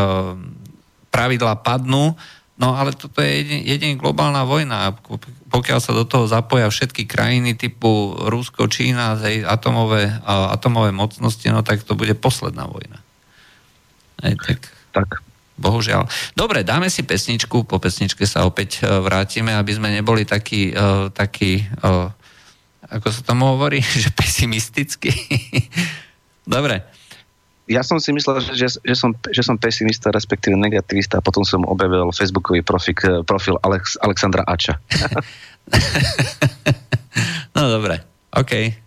pravidlá 1.10 1.66
padnú 1.66 2.14
No 2.58 2.74
ale 2.74 2.98
toto 2.98 3.22
je 3.22 3.46
jedine 3.62 4.02
globálna 4.02 4.42
vojna. 4.42 4.98
Pokiaľ 5.54 5.80
sa 5.80 5.94
do 5.94 6.10
toho 6.10 6.26
zapoja 6.26 6.66
všetky 6.74 7.06
krajiny 7.06 7.54
typu 7.54 8.18
Rusko, 8.18 8.66
Čína, 8.66 9.14
atomové, 9.46 10.10
atomové 10.26 10.90
mocnosti, 10.90 11.46
no 11.54 11.62
tak 11.62 11.86
to 11.86 11.94
bude 11.94 12.18
posledná 12.18 12.66
vojna. 12.66 12.98
Aj, 14.26 14.34
tak, 14.42 14.74
tak. 14.90 15.22
Bohužiaľ. 15.58 16.10
Dobre, 16.34 16.66
dáme 16.66 16.90
si 16.90 17.06
pesničku, 17.06 17.66
po 17.66 17.78
pesničke 17.78 18.30
sa 18.30 18.46
opäť 18.46 18.86
e, 18.86 18.90
vrátime, 19.02 19.58
aby 19.58 19.74
sme 19.74 19.90
neboli 19.90 20.22
takí, 20.22 20.70
uh, 20.70 21.10
takí 21.10 21.66
uh, 21.82 22.14
ako 22.86 23.08
sa 23.10 23.22
tomu 23.26 23.58
hovorí, 23.58 23.82
že 24.06 24.14
pesimisticky. 24.14 25.10
Dobre 26.46 26.98
ja 27.68 27.84
som 27.84 28.00
si 28.00 28.16
myslel, 28.16 28.40
že, 28.42 28.52
že, 28.56 28.68
že, 28.80 28.96
som, 28.96 29.12
že 29.12 29.44
som 29.44 29.60
pesimista, 29.60 30.08
respektíve 30.12 30.56
negativista 30.56 31.20
a 31.20 31.24
potom 31.24 31.44
som 31.44 31.68
objavil 31.68 32.10
facebookový 32.16 32.64
profik, 32.64 33.04
profil 33.28 33.60
Alex, 33.62 34.00
Alexandra 34.00 34.48
Ača. 34.48 34.80
no 37.56 37.62
dobre, 37.68 38.00
OK. 38.32 38.87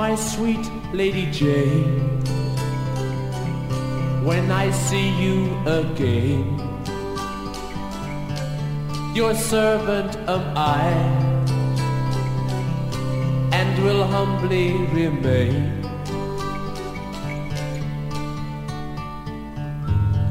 My 0.00 0.14
sweet 0.14 0.66
Lady 0.94 1.26
Jane. 1.30 2.00
When 4.28 4.50
I 4.50 4.70
see 4.70 5.08
you 5.24 5.36
again, 5.80 6.46
your 9.14 9.34
servant 9.34 10.16
am 10.34 10.44
I, 10.56 10.88
and 13.58 13.70
will 13.84 14.04
humbly 14.14 14.68
remain. 15.00 15.56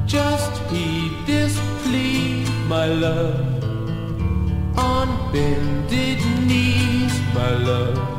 Just 0.08 0.54
heed 0.72 1.12
this 1.28 1.54
plea, 1.84 2.44
my 2.76 2.88
love, 3.06 3.46
on 4.92 5.10
bended 5.32 6.22
knees, 6.48 7.14
my 7.36 7.52
love 7.72 8.19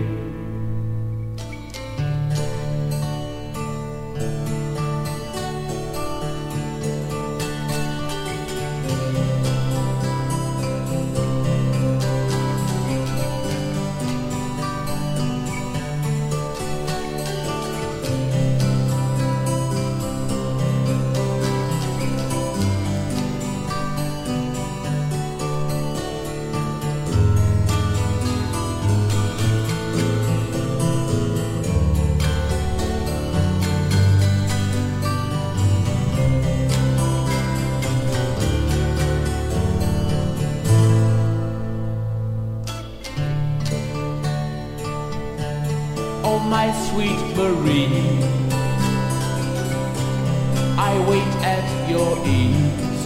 I 50.83 50.97
wait 51.07 51.33
at 51.55 51.89
your 51.91 52.17
ease. 52.25 53.05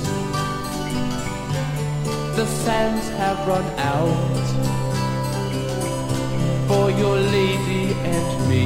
The 2.37 2.45
sands 2.63 3.05
have 3.19 3.37
run 3.45 3.65
out 3.77 4.47
for 6.69 6.89
your 6.89 7.17
lady 7.17 7.91
and 8.13 8.27
me. 8.49 8.65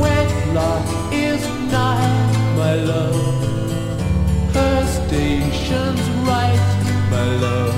Wedlock 0.00 0.86
is 1.12 1.42
nigh, 1.70 2.56
my 2.56 2.74
love. 2.76 3.20
Her 4.54 4.86
station's 5.00 6.04
right, 6.30 6.66
my 7.10 7.26
love. 7.44 7.76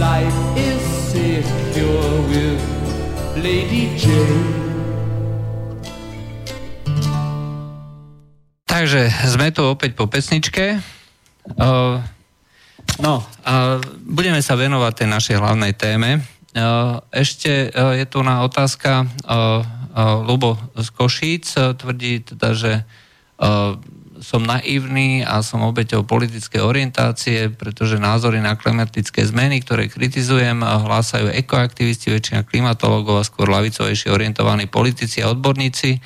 Life 0.00 0.40
is 0.56 0.82
secure 1.12 2.12
with 2.32 2.60
Lady 3.44 3.94
Jane. 3.98 4.61
Takže 8.82 9.30
sme 9.30 9.54
tu 9.54 9.62
opäť 9.62 9.94
po 9.94 10.10
pesničke. 10.10 10.82
Uh, 11.54 12.02
no, 12.98 13.22
uh, 13.22 13.78
budeme 14.02 14.42
sa 14.42 14.58
venovať 14.58 14.92
tej 14.98 15.06
našej 15.06 15.36
hlavnej 15.38 15.70
téme. 15.78 16.18
Uh, 16.50 16.98
ešte 17.14 17.70
uh, 17.70 17.94
je 17.94 18.02
tu 18.10 18.26
na 18.26 18.42
otázka 18.42 19.06
uh, 19.06 19.06
uh, 19.22 20.26
Lubo 20.26 20.58
z 20.74 20.90
Košíc. 20.98 21.54
Uh, 21.54 21.78
tvrdí 21.78 22.26
teda, 22.26 22.58
že 22.58 22.82
uh, 22.82 23.78
som 24.18 24.42
naivný 24.42 25.22
a 25.22 25.46
som 25.46 25.62
obeťou 25.62 26.02
politické 26.02 26.58
orientácie, 26.58 27.54
pretože 27.54 28.02
názory 28.02 28.42
na 28.42 28.58
klimatické 28.58 29.22
zmeny, 29.22 29.62
ktoré 29.62 29.86
kritizujem, 29.86 30.58
hlásajú 30.58 31.30
ekoaktivisti, 31.30 32.18
väčšina 32.18 32.42
klimatologov 32.42 33.22
a 33.22 33.28
skôr 33.30 33.46
lavicovejšie 33.46 34.10
orientovaní 34.10 34.66
politici 34.66 35.22
a 35.22 35.30
odborníci 35.30 36.02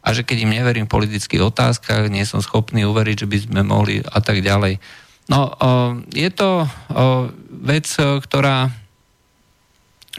a 0.00 0.16
že 0.16 0.24
keď 0.24 0.48
im 0.48 0.56
neverím 0.56 0.88
v 0.88 0.94
politických 0.96 1.44
otázkach, 1.44 2.08
nie 2.08 2.24
som 2.24 2.40
schopný 2.40 2.88
uveriť, 2.88 3.24
že 3.24 3.30
by 3.30 3.38
sme 3.44 3.60
mohli 3.60 4.00
a 4.00 4.18
tak 4.24 4.40
ďalej. 4.40 4.80
No, 5.28 5.52
je 6.10 6.30
to 6.32 6.64
vec, 7.60 7.86
ktorá, 8.00 8.72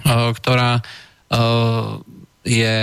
ktorá 0.07 0.71
je 2.45 2.75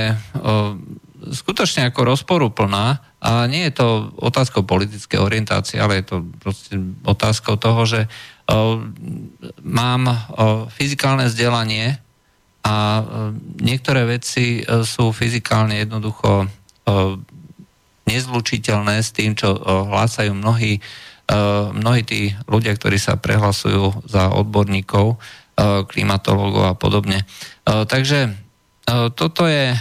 skutočne 1.28 1.88
ako 1.88 2.14
rozporuplná 2.14 3.00
a 3.18 3.46
nie 3.50 3.66
je 3.70 3.78
to 3.78 4.12
otázkou 4.18 4.62
politické 4.62 5.18
orientácie, 5.18 5.78
ale 5.82 6.02
je 6.02 6.04
to 6.14 6.16
proste 6.42 6.74
otázkou 7.06 7.56
toho, 7.58 7.82
že 7.86 8.00
mám 9.62 10.02
fyzikálne 10.74 11.26
vzdelanie 11.30 11.98
a 12.64 13.02
niektoré 13.62 14.04
veci 14.04 14.66
sú 14.66 15.14
fyzikálne 15.14 15.80
jednoducho 15.80 16.48
nezlučiteľné 18.08 19.04
s 19.04 19.12
tým, 19.12 19.36
čo 19.36 19.52
hlásajú 19.88 20.32
mnohí, 20.32 20.80
mnohí 21.76 22.02
tí 22.08 22.32
ľudia, 22.48 22.72
ktorí 22.72 22.96
sa 22.96 23.20
prehlasujú 23.20 24.08
za 24.08 24.32
odborníkov, 24.32 25.20
klimatológov 25.92 26.72
a 26.72 26.74
podobne. 26.78 27.28
Takže 27.66 28.32
toto 29.12 29.44
je, 29.44 29.76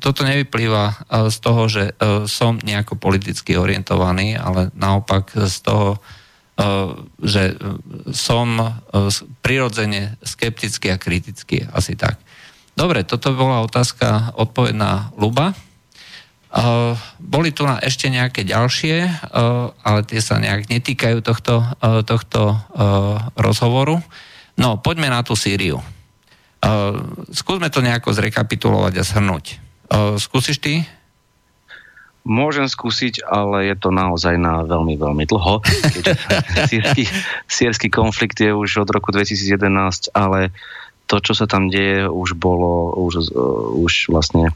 toto 0.00 0.20
nevyplýva 0.24 0.96
z 1.28 1.36
toho, 1.44 1.62
že 1.68 1.92
som 2.30 2.56
nejako 2.56 2.96
politicky 2.96 3.60
orientovaný, 3.60 4.40
ale 4.40 4.72
naopak 4.72 5.36
z 5.36 5.56
toho, 5.60 6.00
že 7.20 7.60
som 8.16 8.80
prirodzene 9.44 10.16
skeptický 10.24 10.88
a 10.88 10.96
kritický, 10.96 11.68
asi 11.68 11.92
tak. 11.92 12.16
Dobre, 12.72 13.04
toto 13.04 13.36
bola 13.36 13.60
otázka, 13.60 14.32
odpoveď 14.40 14.72
na 14.72 14.92
Luba. 15.20 15.52
Uh, 16.56 16.96
boli 17.20 17.52
tu 17.52 17.68
na 17.68 17.76
ešte 17.84 18.08
nejaké 18.08 18.40
ďalšie, 18.40 19.04
uh, 19.04 19.76
ale 19.84 20.00
tie 20.08 20.24
sa 20.24 20.40
nejak 20.40 20.72
netýkajú 20.72 21.20
tohto, 21.20 21.60
uh, 21.60 22.00
tohto 22.00 22.56
rozhovoru. 23.36 24.00
No, 24.56 24.80
poďme 24.80 25.12
na 25.12 25.20
tú 25.20 25.36
Sýriu. 25.36 25.84
Skúsme 27.28 27.68
to 27.68 27.84
nejako 27.84 28.16
zrekapitulovať 28.16 28.94
a 28.96 29.04
shrnúť. 29.04 29.60
Skúsiš 30.16 30.56
ty? 30.58 30.88
Môžem 32.24 32.64
skúsiť, 32.66 33.22
ale 33.22 33.70
je 33.70 33.76
to 33.76 33.92
naozaj 33.92 34.34
na 34.40 34.64
veľmi, 34.64 34.96
veľmi 34.96 35.24
dlho. 35.28 35.60
sírsky, 36.66 37.04
sírsky 37.60 37.88
konflikt 37.92 38.40
je 38.40 38.50
už 38.50 38.82
od 38.82 38.88
roku 38.88 39.12
2011, 39.12 40.10
ale 40.16 40.50
to, 41.06 41.22
čo 41.22 41.38
sa 41.38 41.46
tam 41.46 41.70
deje, 41.70 42.08
už 42.10 42.34
bolo, 42.34 42.96
už, 42.98 43.30
už 43.78 44.10
vlastne 44.10 44.50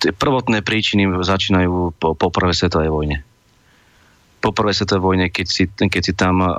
tie 0.00 0.12
prvotné 0.12 0.62
príčiny 0.62 1.08
začínajú 1.08 1.96
po, 1.96 2.14
po 2.14 2.28
prvej 2.28 2.56
svetovej 2.56 2.90
vojne. 2.90 3.16
Po 4.40 4.54
prvej 4.54 4.78
svetovej 4.78 5.02
vojne, 5.02 5.26
keď 5.32 5.46
si, 5.48 5.64
keď 5.66 6.02
si 6.02 6.12
tam 6.14 6.44
uh, 6.44 6.52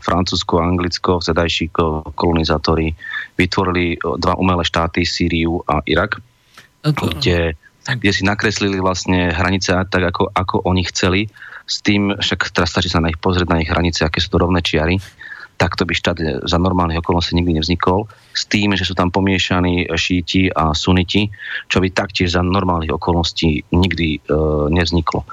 Francúzsko 0.00 0.58
Anglicko, 0.58 1.22
vtedajší 1.22 1.70
kolonizátori, 2.16 2.90
vytvorili 3.38 3.98
dva 4.00 4.34
umelé 4.40 4.64
štáty, 4.66 5.06
Sýriu 5.06 5.62
a 5.68 5.84
Irak, 5.86 6.18
kde, 6.82 7.54
kde 7.86 8.10
si 8.10 8.22
nakreslili 8.26 8.80
vlastne 8.82 9.30
hranice 9.32 9.72
tak, 9.88 10.02
ako, 10.10 10.32
ako 10.34 10.66
oni 10.66 10.82
chceli, 10.90 11.30
s 11.64 11.80
tým, 11.80 12.12
však 12.12 12.52
teraz 12.52 12.76
stačí 12.76 12.92
sa 12.92 13.00
na 13.00 13.08
ich 13.08 13.16
pozrieť, 13.16 13.48
na 13.48 13.60
ich 13.64 13.72
hranice, 13.72 14.04
aké 14.04 14.20
sú 14.20 14.36
to 14.36 14.44
rovné 14.44 14.60
čiary, 14.60 15.00
takto 15.64 15.88
by 15.88 15.96
štát 15.96 16.44
za 16.44 16.58
normálnych 16.60 17.00
okolností 17.00 17.32
nikdy 17.40 17.56
nevznikol, 17.56 18.04
s 18.36 18.44
tým, 18.44 18.76
že 18.76 18.84
sú 18.84 18.92
tam 18.92 19.08
pomiešaní 19.08 19.88
šíti 19.88 20.52
a 20.52 20.76
suniti, 20.76 21.32
čo 21.72 21.80
by 21.80 21.88
taktiež 21.88 22.36
za 22.36 22.44
normálnych 22.44 22.92
okolností 22.92 23.64
nikdy 23.72 24.20
e, 24.20 24.36
nevzniklo. 24.68 25.24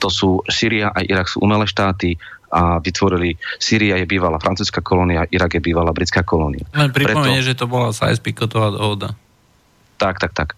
To 0.00 0.08
sú 0.08 0.40
Syria 0.48 0.88
a 0.88 1.04
Irak 1.04 1.28
sú 1.28 1.44
umelé 1.44 1.68
štáty 1.68 2.16
a 2.48 2.80
vytvorili, 2.80 3.36
Syria 3.60 4.00
je 4.00 4.08
bývalá 4.08 4.40
francúzska 4.40 4.80
kolónia, 4.80 5.28
Irak 5.28 5.58
je 5.58 5.62
bývalá 5.62 5.92
britská 5.92 6.24
kolónia. 6.24 6.64
Len 6.72 6.88
pripomenie, 6.88 7.44
že 7.44 7.58
to 7.58 7.68
bola 7.68 7.92
Sykes-Picotová 7.92 8.72
dohoda. 8.72 9.12
Tak, 10.00 10.16
tak, 10.16 10.32
tak. 10.32 10.48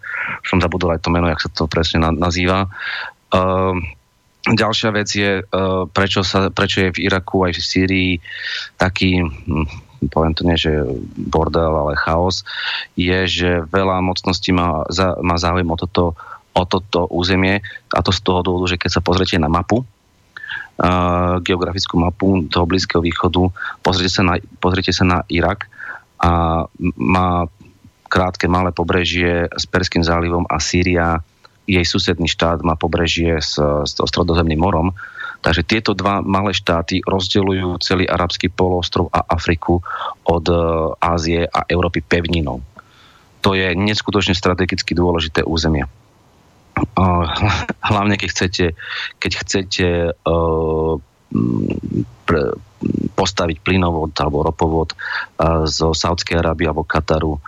Som 0.46 0.62
zabudol 0.62 0.94
aj 0.94 1.02
to 1.02 1.10
meno, 1.10 1.26
jak 1.26 1.40
sa 1.42 1.50
to 1.50 1.64
presne 1.66 2.04
nazýva. 2.14 2.68
Uh, 3.32 3.80
Ďalšia 4.47 4.90
vec 4.94 5.11
je, 5.11 5.42
e, 5.42 5.44
prečo, 5.90 6.22
sa, 6.22 6.55
prečo 6.55 6.86
je 6.86 6.94
v 6.94 7.03
Iraku 7.11 7.51
aj 7.51 7.59
v 7.59 7.66
Sýrii 7.66 8.12
taký, 8.78 9.18
hm, 9.18 9.66
poviem 10.07 10.34
to 10.38 10.47
nie, 10.47 10.55
že 10.55 10.86
bordel, 11.18 11.74
ale 11.74 11.99
chaos, 11.99 12.47
je, 12.94 13.26
že 13.26 13.66
veľa 13.66 13.99
mocností 14.07 14.55
má, 14.55 14.86
má 15.18 15.36
záujem 15.40 15.66
o 15.66 15.74
toto, 15.74 16.14
o 16.55 16.62
toto 16.62 17.11
územie 17.11 17.59
a 17.90 18.01
to 18.07 18.14
z 18.14 18.22
toho 18.22 18.47
dôvodu, 18.47 18.76
že 18.76 18.80
keď 18.80 18.90
sa 18.94 19.03
pozriete 19.03 19.34
na 19.42 19.51
mapu, 19.51 19.82
uh, 19.82 21.42
geografickú 21.42 21.99
mapu 21.99 22.47
toho 22.47 22.68
Blízkeho 22.68 23.03
východu, 23.03 23.51
pozrite 23.82 24.12
sa 24.12 24.22
na, 24.22 24.34
pozrite 24.61 24.92
sa 24.92 25.05
na 25.05 25.18
Irak 25.26 25.68
a 26.16 26.64
má 26.97 27.51
krátke 28.07 28.49
malé 28.49 28.72
pobrežie 28.72 29.51
s 29.53 29.64
Perským 29.68 30.01
zálivom 30.01 30.47
a 30.49 30.57
Sýria 30.62 31.20
jej 31.66 31.82
susedný 31.82 32.30
štát 32.30 32.62
má 32.62 32.78
pobrežie 32.78 33.42
s, 33.42 33.58
s 33.58 33.92
stredozemným 33.98 34.62
morom. 34.62 34.94
Takže 35.42 35.66
tieto 35.66 35.92
dva 35.92 36.24
malé 36.24 36.56
štáty 36.56 37.04
rozdeľujú 37.04 37.82
celý 37.82 38.08
arabský 38.08 38.48
poloostrov 38.48 39.12
a 39.12 39.20
Afriku 39.26 39.82
od 40.24 40.44
e, 40.48 40.56
Ázie 40.96 41.44
a 41.44 41.66
Európy 41.68 42.00
pevninou. 42.00 42.62
To 43.44 43.52
je 43.52 43.76
neskutočne 43.76 44.32
strategicky 44.32 44.96
dôležité 44.96 45.44
územie. 45.44 45.86
Hlavne 47.90 48.14
keď 48.18 48.28
chcete, 48.32 48.64
keď 49.22 49.32
chcete 49.44 49.86
pre, 52.26 52.40
postaviť 53.14 53.56
plynovod 53.62 54.12
alebo 54.18 54.46
ropovod 54.46 54.94
uh, 54.94 55.64
zo 55.66 55.96
Saudskej 55.96 56.38
Arábie 56.38 56.68
alebo 56.68 56.86
Kataru 56.86 57.40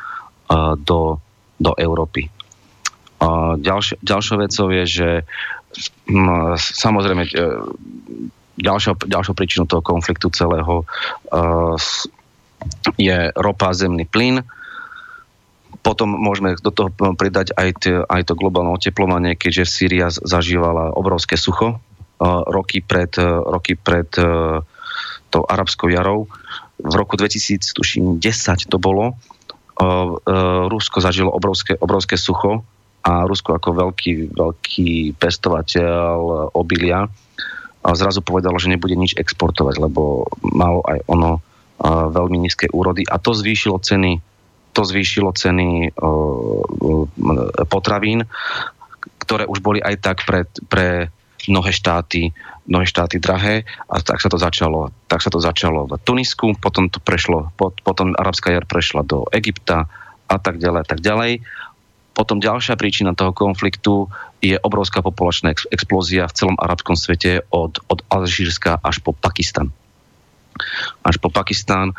do, 0.80 1.20
do 1.60 1.72
Európy 1.76 2.32
a 3.18 3.58
ďalšia, 3.58 3.98
ďalšou 3.98 4.36
vecou 4.38 4.66
je, 4.70 4.84
že 4.86 5.08
m, 6.06 6.54
samozrejme 6.54 7.22
e, 7.26 7.30
ďalšou, 8.58 9.06
ďalšou 9.06 9.34
príčinou 9.34 9.66
toho 9.70 9.82
konfliktu 9.82 10.30
celého 10.34 10.82
uh, 10.82 11.78
je 12.98 13.30
ropa, 13.38 13.70
zemný 13.70 14.02
plyn. 14.02 14.42
Potom 15.86 16.10
môžeme 16.10 16.58
do 16.58 16.74
toho 16.74 16.90
pridať 17.14 17.54
aj, 17.54 17.68
t- 17.78 18.02
aj 18.02 18.22
to 18.26 18.34
globálne 18.34 18.74
oteplovanie, 18.74 19.38
keďže 19.38 19.64
Sýria 19.64 20.10
zažívala 20.10 20.90
obrovské 20.90 21.38
sucho 21.38 21.78
uh, 21.78 22.42
roky 22.50 22.82
pred, 22.82 23.14
uh, 23.14 23.46
roky 23.46 23.78
pred 23.78 24.10
uh, 24.18 24.66
tou 25.30 25.42
arabskou 25.46 25.86
jarou. 25.86 26.26
V 26.82 26.94
roku 26.98 27.14
2010 27.14 27.78
to 28.66 28.76
bolo. 28.82 29.14
Uh, 29.78 30.18
uh, 30.26 30.66
Rusko 30.66 30.98
zažilo 30.98 31.30
obrovské, 31.30 31.78
obrovské 31.78 32.18
sucho 32.18 32.66
a 33.08 33.24
Rusko 33.24 33.56
ako 33.56 33.88
veľký, 33.88 34.36
veľký 34.36 35.16
pestovateľ 35.16 36.52
obilia 36.52 37.08
a 37.80 37.88
zrazu 37.96 38.20
povedalo, 38.20 38.60
že 38.60 38.68
nebude 38.68 38.92
nič 38.92 39.16
exportovať, 39.16 39.80
lebo 39.80 40.28
malo 40.44 40.84
aj 40.84 41.08
ono 41.08 41.40
veľmi 42.12 42.36
nízkej 42.44 42.68
úrody 42.74 43.08
a 43.08 43.16
to 43.16 43.32
zvýšilo 43.32 43.80
ceny 43.80 44.20
to 44.76 44.86
zvýšilo 44.86 45.34
ceny 45.34 45.90
potravín, 47.66 48.22
ktoré 49.18 49.42
už 49.50 49.58
boli 49.58 49.82
aj 49.82 49.94
tak 49.98 50.22
pre, 50.22 50.46
pre 50.70 51.10
mnohé 51.50 51.74
štáty, 51.74 52.30
mnohé 52.70 52.86
štáty 52.86 53.18
drahé 53.18 53.66
a 53.90 53.98
tak 53.98 54.22
sa 54.22 54.30
to 54.30 54.38
začalo. 54.38 54.94
Tak 55.10 55.18
sa 55.18 55.34
to 55.34 55.42
začalo 55.42 55.90
v 55.90 55.98
Tunisku, 55.98 56.54
potom 56.62 56.86
to 56.86 57.02
prešlo, 57.02 57.50
potom 57.58 58.14
arabská 58.14 58.54
jar 58.54 58.70
prešla 58.70 59.02
do 59.02 59.26
Egypta 59.34 59.90
a 60.30 60.36
tak 60.38 60.62
ďalej, 60.62 60.86
tak 60.86 61.00
ďalej. 61.02 61.42
Potom 62.18 62.42
ďalšia 62.42 62.74
príčina 62.74 63.14
toho 63.14 63.30
konfliktu 63.30 64.10
je 64.42 64.58
obrovská 64.58 64.98
populačná 65.06 65.54
explózia 65.70 66.26
v 66.26 66.34
celom 66.34 66.58
arabskom 66.58 66.98
svete 66.98 67.46
od, 67.54 67.78
od 67.86 68.02
Alžírska 68.10 68.82
až 68.82 68.98
po 68.98 69.14
Pakistan 69.14 69.70
až 71.06 71.22
po 71.22 71.30
Pakistán, 71.30 71.94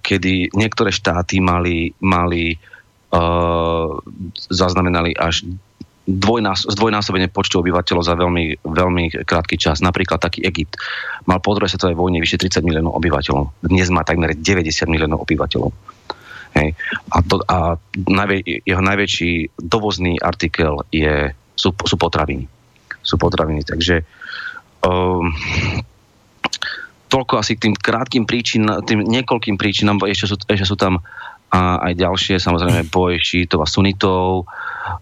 kedy 0.00 0.56
niektoré 0.56 0.88
štáty 0.88 1.44
mali, 1.44 1.92
mali 2.00 2.56
zaznamenali 4.48 5.12
až 5.12 5.44
dvojnás, 6.06 6.70
zdvojnásobenie 6.70 7.28
počtu 7.34 7.58
obyvateľov 7.60 8.02
za 8.06 8.14
veľmi, 8.14 8.62
veľmi 8.62 9.26
krátky 9.26 9.58
čas. 9.58 9.82
Napríklad 9.82 10.22
taký 10.22 10.46
Egypt 10.46 10.78
mal 11.26 11.42
po 11.42 11.54
druhej 11.58 11.74
svetovej 11.74 11.98
vojne 11.98 12.22
vyše 12.22 12.38
30 12.38 12.62
miliónov 12.62 12.94
obyvateľov. 12.94 13.66
Dnes 13.66 13.90
má 13.90 14.06
takmer 14.06 14.38
90 14.38 14.86
miliónov 14.86 15.26
obyvateľov. 15.26 15.74
Hej. 16.56 16.72
A, 17.12 17.16
to, 17.20 17.36
a 17.44 17.76
najvä, 18.08 18.40
jeho 18.64 18.80
najväčší 18.80 19.60
dovozný 19.60 20.16
artikel 20.16 20.80
je, 20.88 21.36
sú, 21.52 21.76
sú 21.84 21.96
potraviny. 22.00 22.48
Sú 23.04 23.20
potraviny. 23.20 23.60
Takže 23.60 24.02
um, 24.80 25.28
toľko 27.12 27.34
asi 27.38 27.60
k 27.60 27.68
tým 27.68 27.74
krátkým 27.76 28.24
príčinám, 28.24 28.82
tým 28.88 29.04
niekoľkým 29.04 29.60
príčinám, 29.60 30.00
ešte 30.08 30.26
sú, 30.32 30.36
ešte 30.48 30.66
sú 30.66 30.76
tam 30.80 31.04
a 31.50 31.78
aj 31.90 31.92
ďalšie, 31.94 32.42
samozrejme 32.42 32.90
boj 32.90 33.22
šítov 33.22 33.62
a 33.62 33.70
sunitov. 33.70 34.50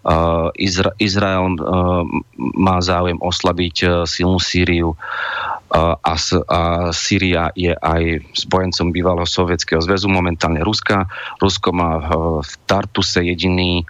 Uh, 0.05 0.49
Izra- 0.57 0.97
Izrael 1.01 1.57
uh, 1.57 2.05
má 2.37 2.81
záujem 2.81 3.21
oslabiť 3.21 3.77
uh, 3.85 3.91
silnú 4.09 4.41
Sýriu 4.41 4.93
uh, 4.93 4.97
a, 5.97 6.15
a 6.49 6.61
Sýria 6.93 7.53
je 7.53 7.73
aj 7.73 8.25
spojencom 8.37 8.93
bývalého 8.93 9.29
sovietského 9.29 9.81
zväzu, 9.85 10.09
momentálne 10.09 10.65
Ruska. 10.65 11.09
Rusko 11.41 11.73
má 11.73 12.01
uh, 12.01 12.05
v 12.41 12.53
Tartuse 12.65 13.25
jediný 13.25 13.85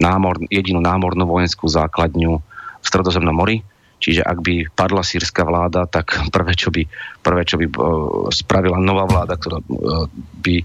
námor, 0.00 0.40
jedinú 0.48 0.80
námornú 0.80 1.28
vojenskú 1.28 1.68
základňu 1.68 2.40
v 2.80 2.84
Stredozemnom 2.84 3.36
mori 3.36 3.64
Čiže 4.04 4.20
ak 4.20 4.38
by 4.44 4.68
padla 4.76 5.00
sírska 5.00 5.48
vláda, 5.48 5.88
tak 5.88 6.28
prvé, 6.28 6.52
čo 6.52 6.68
by, 6.68 6.84
prvé, 7.24 7.48
čo 7.48 7.56
by 7.56 7.64
uh, 7.72 7.72
spravila 8.28 8.76
nová 8.76 9.08
vláda, 9.08 9.40
ktorá, 9.40 9.64
uh, 9.64 10.04
by, 10.44 10.60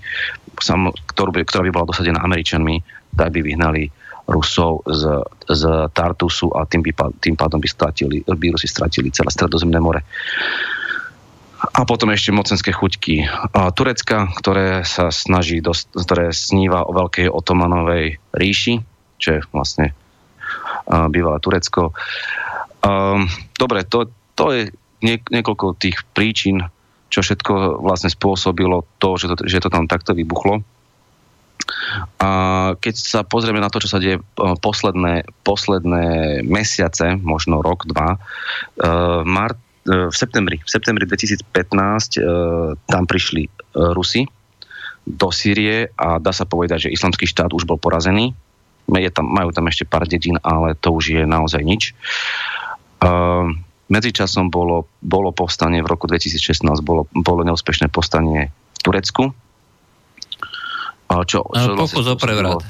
sam, 0.60 0.92
ktorú 1.16 1.32
by, 1.32 1.48
ktorá 1.48 1.64
by 1.64 1.72
bola 1.72 1.88
dosadená 1.88 2.20
Američanmi, 2.20 2.84
tak 3.16 3.32
by 3.32 3.40
vyhnali 3.40 3.88
Rusov 4.28 4.84
z, 4.92 5.24
z 5.48 5.64
Tartusu 5.96 6.52
a 6.52 6.68
tým, 6.68 6.84
by, 6.84 6.92
tým 7.24 7.40
pádom 7.40 7.64
by, 7.64 7.70
stratili, 7.72 8.22
by 8.28 8.48
Rusi 8.52 8.68
stratili 8.68 9.10
celé 9.10 9.32
stredozemné 9.32 9.80
more. 9.80 10.04
A 11.60 11.84
potom 11.84 12.12
ešte 12.12 12.36
mocenské 12.36 12.72
chuťky 12.72 13.28
Turecka, 13.76 14.32
ktoré 14.36 14.84
sa 14.88 15.12
snaží, 15.12 15.60
dosť, 15.60 15.92
ktoré 15.92 16.32
sníva 16.32 16.88
o 16.88 16.96
veľkej 16.96 17.28
otomanovej 17.28 18.16
ríši, 18.32 18.80
čo 19.20 19.30
je 19.36 19.40
vlastne 19.52 19.92
bývalé 20.88 21.38
Turecko. 21.44 21.92
Um, 22.80 23.28
dobre, 23.60 23.84
to, 23.84 24.08
to 24.36 24.46
je 24.56 24.62
nie, 25.04 25.20
niekoľko 25.20 25.80
tých 25.80 26.04
príčin, 26.16 26.64
čo 27.10 27.26
všetko 27.26 27.82
vlastne 27.82 28.12
spôsobilo 28.12 28.86
to, 29.02 29.18
že 29.18 29.26
to, 29.34 29.36
že 29.48 29.64
to 29.64 29.70
tam 29.72 29.90
takto 29.90 30.14
vybuchlo. 30.14 30.62
A 32.22 32.30
keď 32.82 32.96
sa 32.98 33.22
pozrieme 33.22 33.62
na 33.62 33.70
to, 33.70 33.82
čo 33.82 33.92
sa 33.92 34.02
deje 34.02 34.22
posledné, 34.38 35.28
posledné 35.46 36.06
mesiace, 36.46 37.18
možno 37.20 37.62
rok, 37.62 37.86
dva, 37.86 38.18
uh, 38.18 39.22
mart, 39.26 39.60
uh, 39.86 40.10
v 40.10 40.16
septembri, 40.16 40.58
v 40.62 40.70
septembri 40.70 41.06
2015 41.06 41.46
uh, 41.46 42.74
tam 42.90 43.04
prišli 43.06 43.52
Rusi 43.70 44.26
do 45.10 45.30
Sýrie 45.34 45.90
a 45.98 46.22
dá 46.22 46.30
sa 46.30 46.46
povedať, 46.46 46.90
že 46.90 46.94
islamský 46.94 47.26
štát 47.26 47.50
už 47.54 47.66
bol 47.66 47.82
porazený. 47.82 48.34
Je 48.90 49.10
tam, 49.14 49.30
majú 49.30 49.54
tam 49.54 49.70
ešte 49.70 49.86
pár 49.86 50.10
dedín, 50.10 50.42
ale 50.42 50.74
to 50.74 50.90
už 50.90 51.22
je 51.22 51.24
naozaj 51.26 51.62
nič. 51.62 51.94
Uh, 53.00 53.56
medzičasom 53.90 54.54
bolo, 54.54 54.86
bolo 55.02 55.34
povstanie 55.34 55.82
v 55.82 55.88
roku 55.90 56.06
2016, 56.06 56.62
bolo, 56.86 57.10
bolo 57.12 57.42
neúspešné 57.48 57.90
povstanie 57.90 58.52
v 58.52 58.80
Turecku. 58.86 59.24
Čo, 61.10 61.42
čo 61.42 61.74
pokus 61.74 62.06
vlastne 62.06 62.14
o 62.14 62.16
prevrat. 62.22 62.62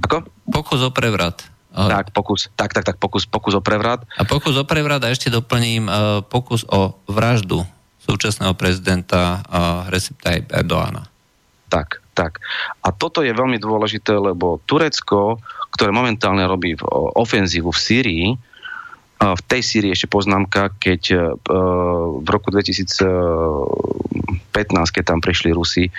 Ako? 0.00 0.16
Pokus 0.48 0.80
o 0.80 0.90
prevrat. 0.90 1.44
Tak, 1.74 2.14
pokus, 2.14 2.48
tak, 2.54 2.70
tak, 2.72 2.86
tak, 2.86 2.96
pokus, 3.02 3.26
pokus 3.26 3.58
o 3.58 3.60
prevrat. 3.60 4.06
A 4.16 4.22
pokus 4.24 4.54
o 4.56 4.64
prevrat 4.64 5.02
a 5.02 5.10
ešte 5.10 5.28
doplním 5.28 5.90
uh, 5.90 6.22
pokus 6.22 6.62
o 6.70 6.96
vraždu 7.10 7.66
súčasného 8.06 8.54
prezidenta 8.54 9.42
uh, 9.44 9.90
Recep 9.90 10.16
Tayyip 10.22 10.54
Erdoána. 10.54 11.04
Tak, 11.66 11.98
tak. 12.14 12.38
A 12.78 12.94
toto 12.94 13.26
je 13.26 13.34
veľmi 13.34 13.58
dôležité, 13.58 14.14
lebo 14.14 14.62
Turecko, 14.64 15.42
ktoré 15.74 15.90
momentálne 15.90 16.46
robí 16.46 16.78
ofenzívu 17.18 17.74
v 17.74 17.82
Sýrii, 17.82 18.26
v 19.22 19.42
tej 19.46 19.62
Sýrii 19.62 19.94
ešte 19.94 20.10
poznámka, 20.10 20.74
keď 20.76 21.02
e, 21.14 21.16
v 22.20 22.28
roku 22.28 22.50
2015, 22.50 24.50
keď 24.90 25.04
tam 25.06 25.22
prišli 25.22 25.54
Rusi, 25.54 25.94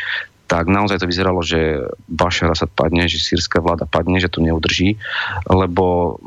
tak 0.46 0.70
naozaj 0.70 1.02
to 1.02 1.10
vyzeralo, 1.10 1.42
že 1.42 1.90
Bashar 2.06 2.54
Assad 2.54 2.70
padne, 2.70 3.10
že 3.10 3.18
sírska 3.18 3.66
vláda 3.66 3.90
padne, 3.90 4.22
že 4.22 4.30
to 4.30 4.46
neudrží, 4.46 4.94
lebo 5.50 6.18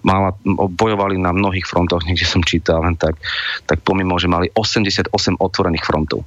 mala, 0.00 0.32
bojovali 0.72 1.20
na 1.20 1.36
mnohých 1.36 1.68
frontoch, 1.68 2.00
niekde 2.08 2.24
som 2.24 2.40
čítal, 2.40 2.80
len 2.80 2.96
tak, 2.96 3.20
tak 3.68 3.84
pomimo, 3.84 4.16
že 4.16 4.32
mali 4.32 4.48
88 4.56 5.12
otvorených 5.36 5.84
frontov. 5.84 6.24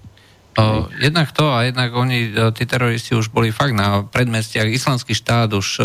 O, 0.51 0.85
jednak 1.01 1.33
to 1.33 1.49
a 1.49 1.65
jednak 1.65 1.97
oni, 1.97 2.29
e, 2.29 2.53
tí 2.53 2.69
teroristi 2.69 3.17
už 3.17 3.33
boli 3.33 3.49
fakt 3.49 3.73
na 3.73 4.05
predmestiach. 4.05 4.69
Islamský 4.69 5.17
štát 5.17 5.49
už 5.49 5.81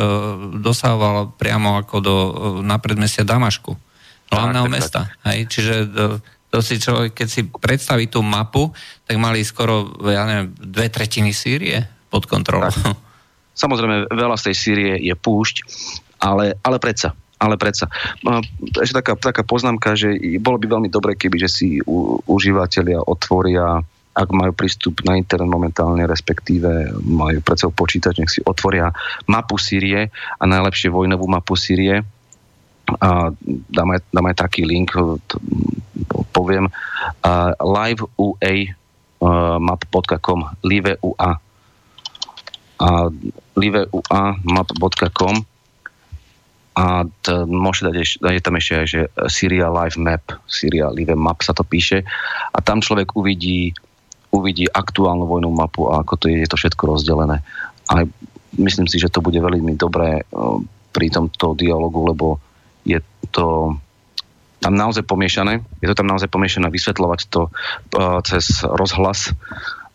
dosával 0.61 1.33
priamo 1.41 1.81
ako 1.81 1.97
do, 2.05 2.16
na 2.61 2.77
predmestia 2.77 3.24
Damašku 3.24 3.86
hlavného 4.31 4.68
mesta. 4.70 5.11
Hej? 5.27 5.47
Čiže 5.51 5.75
to, 5.91 6.05
to 6.51 6.59
si 6.63 6.80
človek, 6.80 7.13
keď 7.13 7.29
si 7.29 7.42
predstaví 7.46 8.09
tú 8.11 8.22
mapu, 8.22 8.71
tak 9.05 9.17
mali 9.21 9.42
skoro, 9.42 9.99
ja 10.07 10.26
neviem, 10.26 10.55
dve 10.57 10.87
tretiny 10.91 11.30
Sýrie 11.30 11.84
pod 12.11 12.26
kontrolou. 12.26 12.71
Tak. 12.71 12.96
Samozrejme, 13.63 14.13
veľa 14.13 14.37
z 14.37 14.45
tej 14.53 14.57
Sýrie 14.57 14.95
je 15.01 15.14
púšť, 15.17 15.64
ale, 16.21 16.61
ale 16.61 16.76
predsa, 16.76 17.17
ale 17.41 17.57
predsa. 17.57 17.88
Ešte 18.76 19.01
taká, 19.01 19.13
taká 19.17 19.42
poznámka, 19.45 19.96
že 19.96 20.13
bolo 20.41 20.61
by 20.61 20.67
veľmi 20.76 20.88
dobré, 20.92 21.17
keby 21.17 21.41
že 21.45 21.49
si 21.49 21.68
u, 21.84 22.21
užívateľia 22.29 23.01
otvoria 23.01 23.80
ak 24.17 24.33
majú 24.33 24.57
prístup 24.57 25.05
na 25.05 25.21
internet 25.21 25.45
momentálne, 25.45 26.09
respektíve 26.09 26.96
majú 27.05 27.45
pred 27.45 27.61
sebou 27.61 27.84
počítač, 27.84 28.17
nech 28.17 28.33
si 28.33 28.41
otvoria 28.41 28.88
mapu 29.29 29.61
Sýrie 29.61 30.09
a 30.41 30.45
najlepšie 30.49 30.88
vojnovú 30.88 31.29
mapu 31.29 31.53
Sýrie, 31.53 32.01
a 33.03 33.34
dám 33.71 33.99
aj, 33.99 34.00
dám 34.14 34.26
aj 34.30 34.37
taký 34.38 34.63
link, 34.63 34.95
to, 34.95 35.42
poviem, 36.30 36.71
uh, 37.26 37.50
liveua.map.com 37.61 40.41
liveua 40.63 41.42
a 42.76 43.08
liveua.map.com 43.57 45.37
a. 46.76 47.08
T, 47.08 47.26
môžete 47.49 47.88
dať, 47.88 47.96
ešte, 48.04 48.21
je 48.21 48.42
tam 48.45 48.54
ešte 48.61 48.72
aj, 48.76 48.87
že 48.87 49.00
Syria 49.33 49.72
Live 49.72 49.96
Map, 49.96 50.37
Syria 50.45 50.92
Live 50.92 51.17
Map 51.17 51.41
sa 51.41 51.57
to 51.57 51.64
píše. 51.64 52.04
A 52.53 52.61
tam 52.61 52.84
človek 52.84 53.17
uvidí, 53.17 53.72
uvidí 54.29 54.68
aktuálnu 54.68 55.25
vojnú 55.25 55.49
mapu 55.49 55.88
a 55.88 56.04
ako 56.04 56.21
to 56.21 56.29
je, 56.29 56.45
je 56.45 56.49
to 56.53 56.61
všetko 56.61 56.84
rozdelené. 56.84 57.41
A 57.88 58.04
myslím 58.61 58.84
si, 58.84 59.00
že 59.00 59.08
to 59.08 59.25
bude 59.25 59.41
veľmi 59.41 59.72
dobré 59.80 60.21
uh, 60.21 60.61
pri 60.92 61.08
tomto 61.08 61.57
dialogu, 61.57 62.13
lebo 62.13 62.37
je 62.87 63.03
to 63.34 63.75
tam 64.63 64.75
naozaj 64.75 65.03
pomiešané. 65.03 65.67
Je 65.83 65.88
to 65.91 65.99
tam 65.99 66.08
naozaj 66.08 66.30
pomiešané 66.30 66.71
vysvetľovať 66.71 67.21
to 67.29 67.50
uh, 67.50 68.22
cez 68.22 68.63
rozhlas, 68.63 69.34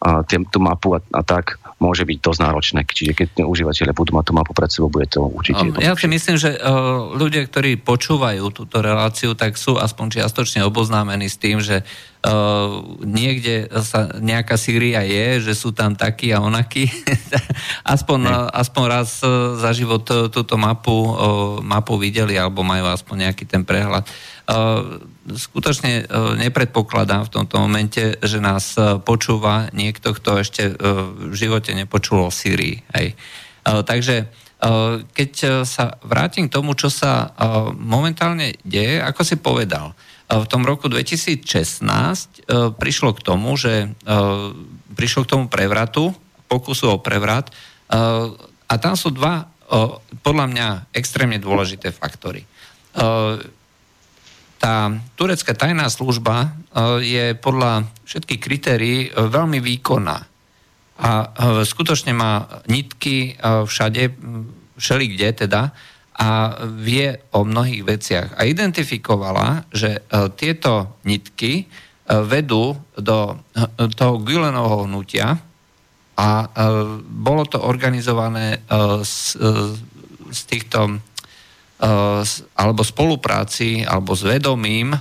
uh, 0.03 0.21
tú 0.27 0.59
mapu 0.59 0.95
a, 0.95 0.99
a 1.15 1.21
tak 1.23 1.60
môže 1.81 2.05
byť 2.05 2.17
dosť 2.21 2.39
náročné. 2.45 2.79
Čiže 2.85 3.13
keď 3.17 3.27
užívateľe 3.41 3.91
budú 3.97 4.13
mať 4.13 4.25
tú 4.29 4.33
mapu 4.37 4.53
pred 4.53 4.69
sebou, 4.69 4.93
bude 4.93 5.09
to 5.09 5.25
určite... 5.25 5.73
Ja 5.81 5.97
si 5.97 6.05
myslím, 6.05 6.37
že 6.37 6.53
uh, 6.53 7.17
ľudia, 7.17 7.41
ktorí 7.49 7.81
počúvajú 7.81 8.53
túto 8.53 8.85
reláciu, 8.85 9.33
tak 9.33 9.57
sú 9.57 9.81
aspoň 9.81 10.21
čiastočne 10.21 10.61
oboznámení 10.61 11.25
s 11.25 11.41
tým, 11.41 11.57
že 11.57 11.81
uh, 11.81 12.85
niekde 13.01 13.65
sa 13.81 14.13
nejaká 14.13 14.61
Sýria 14.61 15.01
je, 15.01 15.41
že 15.41 15.57
sú 15.57 15.73
tam 15.73 15.97
takí 15.97 16.29
a 16.29 16.39
onakí. 16.39 16.85
aspoň, 17.97 18.19
uh, 18.29 18.47
aspoň 18.53 18.83
raz 18.85 19.17
za 19.57 19.71
život 19.73 20.05
túto 20.29 20.55
mapu, 20.61 20.93
uh, 20.93 21.11
mapu 21.65 21.97
videli 21.97 22.37
alebo 22.37 22.61
majú 22.61 22.85
aspoň 22.93 23.27
nejaký 23.27 23.49
ten 23.49 23.65
prehľad. 23.65 24.05
Skutočne 25.31 26.11
nepredpokladám 26.43 27.27
v 27.27 27.33
tomto 27.33 27.55
momente, 27.63 28.19
že 28.19 28.43
nás 28.43 28.75
počúva 29.07 29.71
niekto, 29.71 30.11
kto 30.11 30.43
ešte 30.43 30.75
v 30.75 31.31
živote 31.31 31.71
nepočul 31.71 32.27
o 32.27 32.33
Syrii. 32.33 32.83
Hej. 32.91 33.15
Takže 33.63 34.27
keď 35.15 35.63
sa 35.63 35.97
vrátim 36.03 36.45
k 36.45 36.53
tomu, 36.53 36.75
čo 36.75 36.91
sa 36.91 37.31
momentálne 37.79 38.59
deje, 38.67 38.99
ako 38.99 39.21
si 39.23 39.39
povedal, 39.39 39.95
v 40.31 40.47
tom 40.47 40.63
roku 40.63 40.87
2016 40.87 41.83
prišlo 42.75 43.11
k 43.15 43.21
tomu, 43.23 43.55
že 43.55 43.91
prišlo 44.95 45.23
k 45.23 45.31
tomu 45.31 45.45
prevratu, 45.47 46.11
pokusu 46.51 46.91
o 46.91 46.99
prevrat 46.99 47.51
a 48.67 48.73
tam 48.75 48.93
sú 48.99 49.15
dva 49.15 49.47
podľa 50.19 50.45
mňa 50.51 50.67
extrémne 50.91 51.39
dôležité 51.39 51.95
faktory. 51.95 52.43
Tá 54.61 54.93
turecká 55.17 55.57
tajná 55.57 55.89
služba 55.89 56.53
je 57.01 57.33
podľa 57.33 57.89
všetkých 58.05 58.41
kritérií 58.41 58.99
veľmi 59.09 59.57
výkonná. 59.57 60.17
A 61.01 61.09
skutočne 61.65 62.13
má 62.13 62.61
nitky 62.69 63.41
všade, 63.41 64.13
všeli 64.77 65.05
kde 65.17 65.29
teda, 65.49 65.73
a 66.13 66.29
vie 66.77 67.17
o 67.33 67.41
mnohých 67.41 67.81
veciach. 67.81 68.29
A 68.37 68.45
identifikovala, 68.45 69.65
že 69.73 70.05
tieto 70.37 71.01
nitky 71.09 71.65
vedú 72.05 72.77
do 72.93 73.41
toho 73.97 74.21
Gülenovho 74.21 74.85
hnutia, 74.85 75.41
a 76.21 76.29
e, 76.43 76.47
bolo 77.01 77.43
to 77.49 77.57
organizované 77.65 78.53
e, 78.53 78.59
z, 79.01 79.41
e, 79.41 79.49
z 80.29 80.39
týchto 80.45 81.01
alebo 82.53 82.85
spolupráci, 82.85 83.81
alebo 83.81 84.13
s 84.13 84.21
vedomím, 84.21 84.93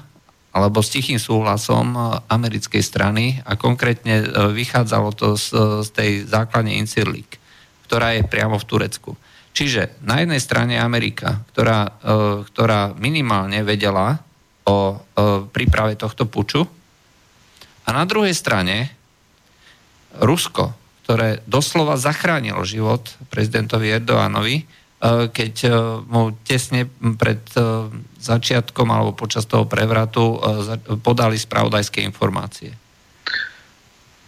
alebo 0.50 0.80
s 0.80 0.90
tichým 0.90 1.20
súhlasom 1.20 1.94
americkej 2.26 2.82
strany 2.82 3.38
a 3.44 3.54
konkrétne 3.54 4.26
vychádzalo 4.50 5.14
to 5.14 5.38
z, 5.38 5.46
z 5.86 5.88
tej 5.92 6.10
základne 6.26 6.74
Incirlik, 6.74 7.38
ktorá 7.86 8.16
je 8.18 8.26
priamo 8.26 8.58
v 8.58 8.66
Turecku. 8.66 9.14
Čiže 9.52 10.00
na 10.02 10.22
jednej 10.22 10.40
strane 10.40 10.78
Amerika, 10.78 11.42
ktorá, 11.52 12.00
ktorá 12.50 12.96
minimálne 12.98 13.60
vedela 13.66 14.22
o 14.66 14.98
príprave 15.50 15.94
tohto 16.00 16.26
puču 16.26 16.62
a 17.84 17.88
na 17.90 18.06
druhej 18.06 18.32
strane 18.34 18.94
Rusko, 20.18 20.74
ktoré 21.06 21.42
doslova 21.46 21.98
zachránilo 21.98 22.62
život 22.62 23.10
prezidentovi 23.30 23.90
Erdoánovi, 23.90 24.62
keď 25.08 25.54
e, 25.64 25.70
mu 26.12 26.36
tesne 26.44 26.84
pred 27.16 27.40
e, 27.56 27.88
začiatkom 28.20 28.84
alebo 28.92 29.16
počas 29.16 29.48
toho 29.48 29.64
prevratu 29.64 30.36
podali 31.00 31.40
spravodajské 31.40 32.04
informácie. 32.04 32.76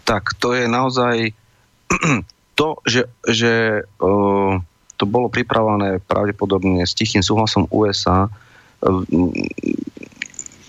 Tak 0.08 0.32
to 0.40 0.56
je 0.56 0.64
naozaj 0.64 1.36
to, 2.58 2.68
že, 2.88 3.04
že 3.28 3.84
to 4.96 5.04
bolo 5.04 5.28
pripravené 5.28 6.00
pravdepodobne 6.08 6.88
s 6.88 6.96
tichým 6.96 7.20
súhlasom 7.20 7.68
USA, 7.68 8.32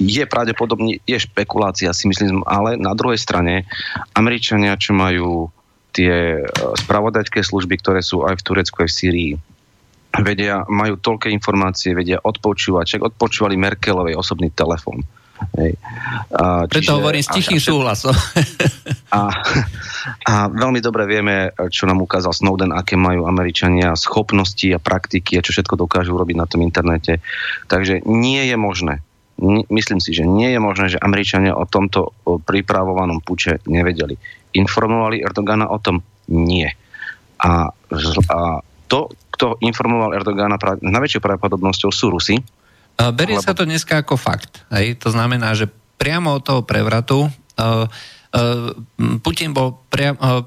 je 0.04 0.24
pravdepodobne, 0.28 1.00
je 1.08 1.18
špekulácia 1.18 1.96
si 1.96 2.12
myslím, 2.12 2.44
ale 2.44 2.76
na 2.76 2.92
druhej 2.92 3.18
strane 3.18 3.64
Američania, 4.12 4.76
čo 4.76 4.92
majú 4.92 5.48
tie 5.94 6.42
e, 6.42 6.46
spravodajské 6.84 7.46
služby, 7.46 7.80
ktoré 7.80 8.02
sú 8.02 8.26
aj 8.26 8.42
v 8.42 8.46
Turecku, 8.46 8.78
aj 8.84 8.90
v 8.90 8.98
Sýrii, 8.98 9.32
vedia, 10.22 10.62
majú 10.70 11.02
toľké 11.02 11.34
informácie, 11.34 11.98
vedia 11.98 12.22
odpočúvať, 12.22 12.86
čak 12.86 13.02
odpočúvali 13.02 13.58
Merkelovej 13.58 14.14
osobný 14.14 14.54
telefón. 14.54 15.02
Hej. 15.58 15.76
A, 16.38 16.70
Preto 16.70 17.02
hovorím 17.02 17.26
s 17.26 17.34
tichým 17.34 17.60
a, 17.60 17.64
súhlasom. 17.64 18.16
A, 19.14 19.30
a 20.26 20.50
veľmi 20.50 20.82
dobre 20.82 21.06
vieme, 21.06 21.54
čo 21.70 21.86
nám 21.86 22.02
ukázal 22.02 22.34
Snowden, 22.34 22.74
aké 22.74 22.98
majú 22.98 23.30
Američania 23.30 23.94
schopnosti 23.94 24.66
a 24.74 24.82
praktiky 24.82 25.38
a 25.38 25.46
čo 25.46 25.54
všetko 25.54 25.86
dokážu 25.86 26.18
robiť 26.18 26.34
na 26.34 26.50
tom 26.50 26.66
internete. 26.66 27.22
Takže 27.70 28.02
nie 28.10 28.42
je 28.50 28.58
možné, 28.58 29.06
myslím 29.70 30.02
si, 30.02 30.18
že 30.18 30.26
nie 30.26 30.50
je 30.50 30.58
možné, 30.58 30.98
že 30.98 30.98
Američania 30.98 31.54
o 31.54 31.70
tomto 31.70 32.10
pripravovanom 32.26 33.22
puče 33.22 33.62
nevedeli 33.70 34.18
informovali 34.54 35.26
Erdogana 35.26 35.70
o 35.70 35.82
tom? 35.82 36.02
Nie. 36.30 36.78
A, 37.42 37.74
a 38.30 38.40
to, 38.88 39.00
kto 39.34 39.58
informoval 39.60 40.14
Erdogana 40.14 40.62
pra, 40.62 40.78
najväčšou 40.78 41.22
pravdepodobnosťou 41.22 41.90
sú 41.90 42.14
Rusi. 42.14 42.38
Berie 42.94 43.42
lebo... 43.42 43.44
sa 43.44 43.58
to 43.58 43.66
dneska 43.66 44.06
ako 44.06 44.16
fakt. 44.16 44.62
Hej? 44.70 45.02
To 45.02 45.10
znamená, 45.10 45.58
že 45.58 45.66
priamo 45.98 46.38
od 46.38 46.46
toho 46.46 46.62
prevratu 46.62 47.26
uh, 47.26 47.32
uh, 47.58 47.90
Putin 49.26 49.52
bol 49.52 49.82
priam, 49.90 50.14
uh, 50.22 50.46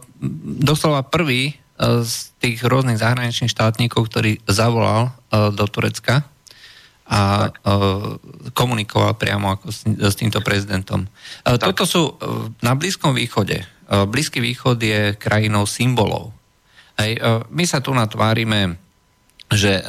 doslova 0.63 1.03
prvý 1.03 1.59
uh, 1.59 2.07
z 2.07 2.31
tých 2.39 2.63
rôznych 2.63 3.03
zahraničných 3.03 3.51
štátnikov, 3.51 4.07
ktorý 4.07 4.39
zavolal 4.47 5.11
uh, 5.11 5.51
do 5.51 5.67
Turecka 5.67 6.23
a 7.07 7.55
tak. 7.55 7.63
komunikoval 8.51 9.15
priamo 9.15 9.55
ako 9.55 9.71
s, 9.71 9.87
s 9.87 10.19
týmto 10.19 10.43
prezidentom. 10.43 11.07
Tak. 11.47 11.63
Toto 11.63 11.87
sú 11.87 12.03
na 12.67 12.75
Blízkom 12.75 13.15
východe 13.15 13.63
Eh, 13.87 14.05
Blízky 14.07 14.43
východ 14.43 14.83
je 14.83 15.15
krajinou 15.15 15.63
symbolov. 15.63 16.35
Hej, 16.97 17.13
eh, 17.17 17.41
my 17.49 17.65
sa 17.65 17.79
tu 17.85 17.93
natvárime, 17.93 18.81
že 19.53 19.81
eh, 19.81 19.85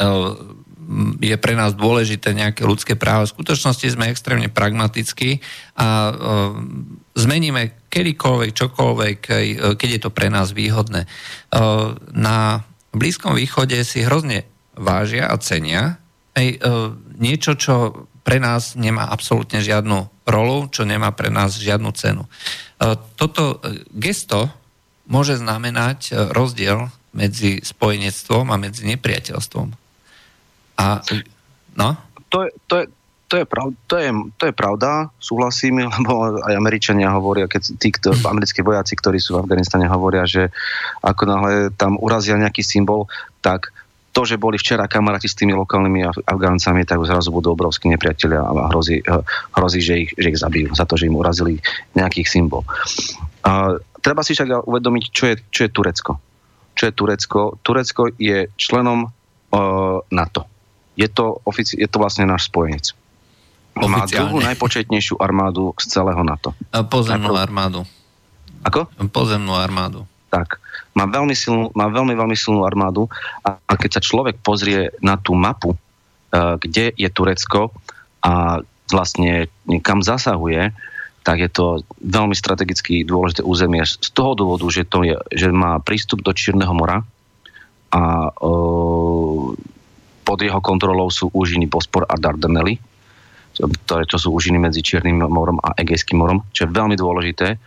je 1.20 1.36
pre 1.36 1.52
nás 1.52 1.76
dôležité 1.76 2.32
nejaké 2.32 2.64
ľudské 2.64 2.96
právo. 2.96 3.28
V 3.28 3.36
skutočnosti 3.36 3.84
sme 3.92 4.08
extrémne 4.08 4.48
pragmatickí 4.48 5.44
a 5.76 6.16
zmeníme 7.12 7.92
kedykoľvek, 7.92 8.52
čokoľvek, 8.56 9.18
keď 9.76 9.90
je 9.92 10.00
to 10.00 10.16
pre 10.16 10.32
nás 10.32 10.56
výhodné. 10.56 11.04
Na 12.16 12.64
Blízkom 12.96 13.36
východe 13.36 13.76
si 13.84 14.08
hrozne 14.08 14.48
vážia 14.80 15.28
a 15.28 15.36
cenia 15.44 16.00
niečo, 17.20 17.60
čo 17.60 18.08
pre 18.28 18.44
nás 18.44 18.76
nemá 18.76 19.08
absolútne 19.08 19.64
žiadnu 19.64 20.28
rolu, 20.28 20.68
čo 20.68 20.84
nemá 20.84 21.16
pre 21.16 21.32
nás 21.32 21.56
žiadnu 21.56 21.96
cenu. 21.96 22.28
E, 22.28 22.30
toto 23.16 23.64
e, 23.64 23.88
gesto 23.96 24.52
môže 25.08 25.40
znamenať 25.40 26.12
e, 26.12 26.14
rozdiel 26.36 26.92
medzi 27.16 27.64
spojenectvom 27.64 28.52
a 28.52 28.56
medzi 28.60 28.84
nepriateľstvom. 28.88 29.68
A, 30.78 30.86
no? 31.76 31.90
To 32.30 32.38
je, 32.44 32.50
to 32.68 32.76
je, 32.84 32.86
to 33.28 33.36
je, 33.44 33.46
prav, 33.46 33.68
to, 33.92 33.96
je, 34.00 34.10
to 34.40 34.44
je 34.48 34.54
pravda, 34.56 35.12
súhlasím, 35.20 35.84
lebo 35.96 36.40
aj 36.44 36.54
Američania 36.56 37.12
hovoria, 37.12 37.52
keď 37.52 37.62
tí 37.76 37.92
kto, 37.92 38.16
americkí 38.32 38.64
vojaci, 38.64 38.96
ktorí 38.96 39.20
sú 39.20 39.36
v 39.38 39.44
Afganistane, 39.44 39.92
hovoria, 39.92 40.24
že 40.24 40.50
ako 41.04 41.24
náhle 41.28 41.54
tam 41.76 42.00
urazia 42.00 42.40
nejaký 42.40 42.64
symbol, 42.64 43.12
tak 43.44 43.76
to, 44.16 44.26
že 44.26 44.42
boli 44.42 44.58
včera 44.58 44.90
kamaráti 44.90 45.30
s 45.30 45.38
tými 45.38 45.54
lokálnymi 45.54 46.26
Afgáncami, 46.26 46.90
tak 46.90 47.06
zrazu 47.06 47.30
budú 47.30 47.54
obrovskí 47.54 47.86
nepriatelia 47.86 48.42
a 48.42 48.74
hrozí, 48.74 48.98
hrozí 49.54 49.78
že, 49.78 50.10
ich, 50.10 50.12
že 50.18 50.34
ich 50.34 50.42
zabijú 50.42 50.74
za 50.74 50.90
to, 50.90 50.98
že 50.98 51.06
im 51.06 51.14
urazili 51.14 51.62
nejakých 51.94 52.26
symbol. 52.26 52.66
A, 53.46 53.78
treba 54.02 54.26
si 54.26 54.34
však 54.34 54.66
uvedomiť, 54.66 55.04
čo 55.14 55.24
je, 55.30 55.36
čo 55.54 55.60
je 55.68 55.70
Turecko. 55.70 56.18
Čo 56.78 56.84
je 56.88 56.94
Turecko? 56.94 57.40
Turecko 57.66 58.14
je 58.22 58.54
členom 58.54 59.10
uh, 59.10 59.98
NATO. 60.14 60.46
Je 60.94 61.10
to, 61.10 61.42
ofici- 61.42 61.78
je 61.78 61.90
to 61.90 61.98
vlastne 61.98 62.30
náš 62.30 62.54
spojenec. 62.54 62.94
Má 63.78 64.06
druhú 64.10 64.42
najpočetnejšiu 64.42 65.22
armádu 65.22 65.74
z 65.78 65.98
celého 65.98 66.22
NATO. 66.26 66.54
Pozemnú 66.90 67.34
armádu. 67.38 67.86
Ako? 68.66 68.90
Pozemnú 69.10 69.54
armádu. 69.54 70.06
Tak 70.34 70.58
má 70.98 71.06
veľmi, 71.06 71.38
silnú, 71.38 71.70
má 71.78 71.86
veľmi, 71.90 72.18
veľmi 72.18 72.34
silnú 72.34 72.66
armádu 72.66 73.06
a, 73.46 73.62
a 73.62 73.74
keď 73.78 73.98
sa 73.98 74.02
človek 74.02 74.42
pozrie 74.42 74.90
na 74.98 75.18
tú 75.18 75.38
mapu, 75.38 75.78
uh, 75.78 76.58
kde 76.58 76.90
je 76.98 77.10
Turecko 77.14 77.70
a 78.26 78.66
vlastne 78.90 79.46
kam 79.86 80.02
zasahuje, 80.02 80.74
tak 81.28 81.44
je 81.44 81.52
to 81.52 81.84
veľmi 82.00 82.32
strategicky 82.32 83.04
dôležité 83.04 83.44
územie 83.44 83.84
z 83.84 84.08
toho 84.16 84.32
dôvodu, 84.32 84.64
že, 84.72 84.88
to 84.88 85.04
je, 85.04 85.20
že 85.36 85.52
má 85.52 85.76
prístup 85.84 86.24
do 86.24 86.32
Čierneho 86.32 86.72
mora 86.72 87.04
a 87.92 88.32
uh, 88.32 89.52
pod 90.24 90.40
jeho 90.40 90.64
kontrolou 90.64 91.12
sú 91.12 91.28
úžiny 91.36 91.68
Bospor 91.68 92.08
a 92.08 92.16
Dardanely, 92.16 92.80
ktoré 93.60 94.08
to 94.08 94.16
sú 94.16 94.32
úžiny 94.32 94.56
medzi 94.56 94.80
Čiernym 94.80 95.28
morom 95.28 95.60
a 95.60 95.76
Egejským 95.76 96.16
morom, 96.16 96.48
čo 96.56 96.64
je 96.64 96.72
veľmi 96.72 96.96
dôležité. 96.96 97.60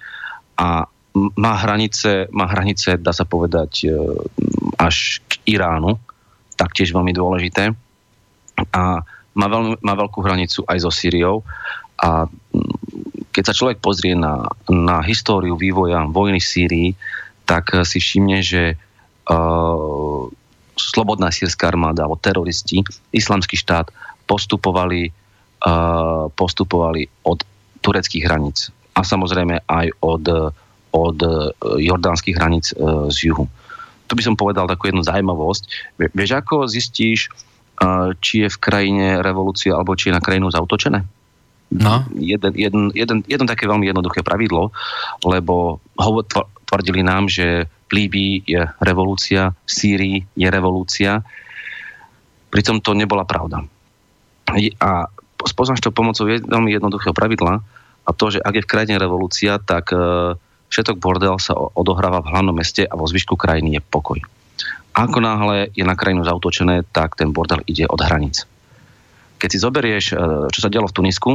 A 0.56 0.88
má 1.16 1.54
hranice, 1.60 2.32
má 2.32 2.48
hranice, 2.48 2.96
dá 2.96 3.10
sa 3.10 3.24
povedať, 3.24 3.88
e, 3.88 3.96
až 4.78 5.20
k 5.26 5.56
Iránu, 5.56 5.98
taktiež 6.54 6.94
veľmi 6.94 7.10
dôležité. 7.10 7.74
A 8.70 8.82
má, 9.34 9.46
veľmi, 9.50 9.80
má 9.82 9.94
veľkú 9.96 10.20
hranicu 10.22 10.62
aj 10.68 10.78
so 10.84 10.92
Syriou. 10.92 11.42
A 11.98 12.28
keď 13.30 13.42
sa 13.46 13.56
človek 13.56 13.78
pozrie 13.78 14.18
na, 14.18 14.46
na 14.66 15.02
históriu 15.06 15.54
vývoja 15.54 16.02
vojny 16.06 16.42
v 16.42 16.50
Sýrii, 16.50 16.88
tak 17.46 17.70
si 17.86 17.98
všimne, 18.02 18.42
že 18.42 18.74
uh, 18.74 20.22
slobodná 20.74 21.30
sírska 21.34 21.70
armáda 21.70 22.06
alebo 22.06 22.18
teroristi, 22.18 22.82
islamský 23.14 23.58
štát 23.58 23.90
postupovali 24.24 25.12
postupovali 26.36 27.04
od 27.28 27.44
tureckých 27.84 28.24
hraníc 28.24 28.72
a 28.96 29.04
samozrejme 29.04 29.60
aj 29.68 29.86
od, 30.00 30.24
od 30.92 31.18
jordánskych 31.76 32.36
hraníc 32.36 32.72
z 33.12 33.18
juhu. 33.28 33.44
Tu 34.08 34.12
by 34.16 34.22
som 34.24 34.34
povedal 34.40 34.66
takú 34.66 34.90
jednu 34.90 35.04
zaujímavosť. 35.04 35.94
Vieš, 36.00 36.30
ako 36.34 36.66
zistíš, 36.66 37.28
či 38.24 38.34
je 38.44 38.48
v 38.48 38.58
krajine 38.60 39.20
revolúcia 39.20 39.76
alebo 39.76 39.94
či 39.94 40.10
je 40.10 40.16
na 40.16 40.24
krajinu 40.24 40.48
zautočené? 40.48 41.04
No. 41.70 42.02
Jeden, 42.18 42.52
jeden, 42.58 42.90
jeden, 42.98 43.22
jedno 43.30 43.46
také 43.46 43.70
veľmi 43.70 43.86
jednoduché 43.86 44.26
pravidlo, 44.26 44.74
lebo 45.22 45.78
hovor, 45.94 46.26
tvrdili 46.66 47.06
nám, 47.06 47.30
že 47.30 47.70
v 47.90 47.90
Líbii 47.94 48.34
je 48.46 48.62
revolúcia, 48.82 49.54
v 49.54 49.70
Sýrii 49.70 50.18
je 50.34 50.48
revolúcia, 50.50 51.22
pritom 52.50 52.82
to 52.82 52.94
nebola 52.94 53.22
pravda. 53.22 53.62
A 54.82 54.90
spoznáš 55.46 55.82
to 55.82 55.94
pomocou 55.94 56.26
veľmi 56.26 56.74
jednoduchého 56.74 57.14
pravidla 57.14 57.62
a 58.06 58.10
to, 58.10 58.34
že 58.34 58.42
ak 58.42 58.54
je 58.58 58.64
v 58.66 58.70
krajine 58.70 58.98
revolúcia, 58.98 59.62
tak 59.62 59.94
e, 59.94 60.34
všetok 60.74 60.98
bordel 60.98 61.38
sa 61.38 61.54
odohráva 61.54 62.26
v 62.26 62.30
hlavnom 62.34 62.56
meste 62.58 62.82
a 62.82 62.98
vo 62.98 63.06
zvyšku 63.06 63.38
krajiny 63.38 63.78
je 63.78 63.80
pokoj. 63.86 64.18
Ako 64.98 65.22
náhle 65.22 65.70
je 65.70 65.86
na 65.86 65.94
krajinu 65.94 66.26
zautočené, 66.26 66.82
tak 66.90 67.14
ten 67.14 67.30
bordel 67.30 67.62
ide 67.70 67.86
od 67.86 68.02
hranic. 68.02 68.42
Keď 69.38 69.48
si 69.48 69.58
zoberieš, 69.62 70.04
e, 70.10 70.14
čo 70.50 70.58
sa 70.58 70.72
dialo 70.72 70.90
v 70.90 70.96
Tunisku, 70.98 71.30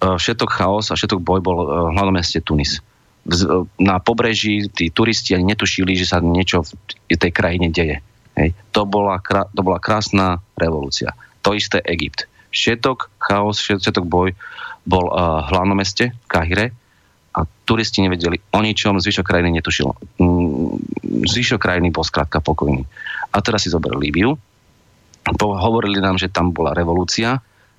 všetok 0.00 0.50
chaos 0.52 0.92
a 0.92 0.98
všetok 0.98 1.20
boj 1.20 1.40
bol 1.40 1.56
v 1.64 1.92
hlavnom 1.96 2.16
meste 2.16 2.44
Tunis. 2.44 2.84
Na 3.80 3.98
pobreží 3.98 4.70
tí 4.70 4.92
turisti 4.92 5.34
ani 5.34 5.56
netušili, 5.56 5.98
že 5.98 6.06
sa 6.06 6.22
niečo 6.22 6.62
v 6.62 7.16
tej 7.16 7.32
krajine 7.32 7.72
deje. 7.72 7.98
Hej. 8.36 8.52
To, 8.76 8.84
bola, 8.84 9.18
to 9.26 9.60
bola 9.64 9.80
krásna 9.80 10.44
revolúcia. 10.54 11.16
To 11.42 11.56
isté 11.56 11.80
Egypt. 11.88 12.28
Všetok 12.52 13.16
chaos, 13.18 13.58
všetok 13.58 14.04
boj 14.04 14.36
bol 14.86 15.10
uh, 15.10 15.42
v 15.42 15.48
hlavnom 15.50 15.74
meste, 15.74 16.12
v 16.12 16.26
Kahire, 16.28 16.66
a 17.36 17.44
turisti 17.68 18.00
nevedeli 18.00 18.40
o 18.56 18.64
ničom, 18.64 18.96
zvyšok 18.96 19.26
krajiny 19.28 19.60
netušilo. 19.60 19.92
Mm, 20.16 20.80
zvyšok 21.28 21.60
krajiny 21.60 21.92
bol 21.92 22.00
skrátka 22.00 22.40
pokojný. 22.40 22.88
A 23.28 23.44
teraz 23.44 23.68
si 23.68 23.72
zoberli 23.72 24.08
Líbiu. 24.08 24.40
Hovorili 25.36 26.00
nám, 26.00 26.16
že 26.16 26.32
tam 26.32 26.54
bola 26.56 26.72
revolúcia, 26.72 27.36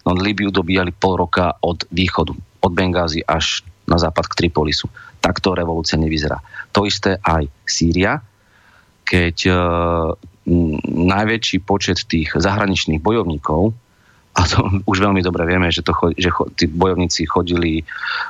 no 0.08 0.16
Líbiu 0.16 0.48
dobíjali 0.48 0.96
pol 0.96 1.20
roka 1.20 1.60
od 1.60 1.84
východu, 1.92 2.32
od 2.64 2.72
Bengázy 2.72 3.20
až 3.28 3.68
na 3.88 4.00
západ 4.00 4.32
k 4.32 4.38
Tripolisu. 4.44 4.88
Takto 5.20 5.52
revolúcia 5.52 6.00
nevyzerá. 6.00 6.40
To 6.72 6.88
isté 6.88 7.20
aj 7.20 7.52
Sýria, 7.68 8.24
keď 9.04 9.36
e, 9.48 9.52
najväčší 10.88 11.64
počet 11.64 12.08
tých 12.08 12.36
zahraničných 12.36 13.04
bojovníkov 13.04 13.76
a 14.38 14.42
to 14.46 14.60
už 14.92 14.98
veľmi 15.02 15.20
dobre 15.26 15.44
vieme, 15.50 15.74
že, 15.74 15.82
to, 15.82 15.92
že 16.14 16.30
tí 16.56 16.70
bojovníci 16.70 17.26
chodili 17.26 17.82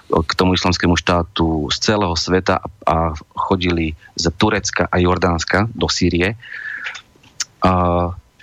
k 0.08 0.32
tomu 0.34 0.56
islamskému 0.56 0.96
štátu 0.96 1.68
z 1.70 1.78
celého 1.78 2.16
sveta 2.16 2.64
a 2.88 3.12
chodili 3.36 3.94
z 4.16 4.26
Turecka 4.34 4.88
a 4.88 4.96
Jordánska 4.98 5.68
do 5.76 5.92
Sýrie. 5.92 6.40
A, 7.62 7.72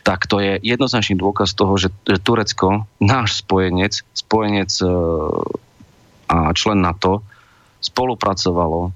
tak 0.05 0.29
to 0.29 0.37
je 0.37 0.61
jednoznačný 0.61 1.17
dôkaz 1.17 1.57
toho, 1.57 1.81
že, 1.81 1.89
Turecko, 2.21 2.85
náš 3.01 3.41
spojenec, 3.41 4.05
spojenec 4.13 4.69
e, 4.85 4.87
a 6.29 6.53
člen 6.53 6.85
NATO, 6.85 7.25
spolupracovalo 7.81 8.81
e, 8.85 8.91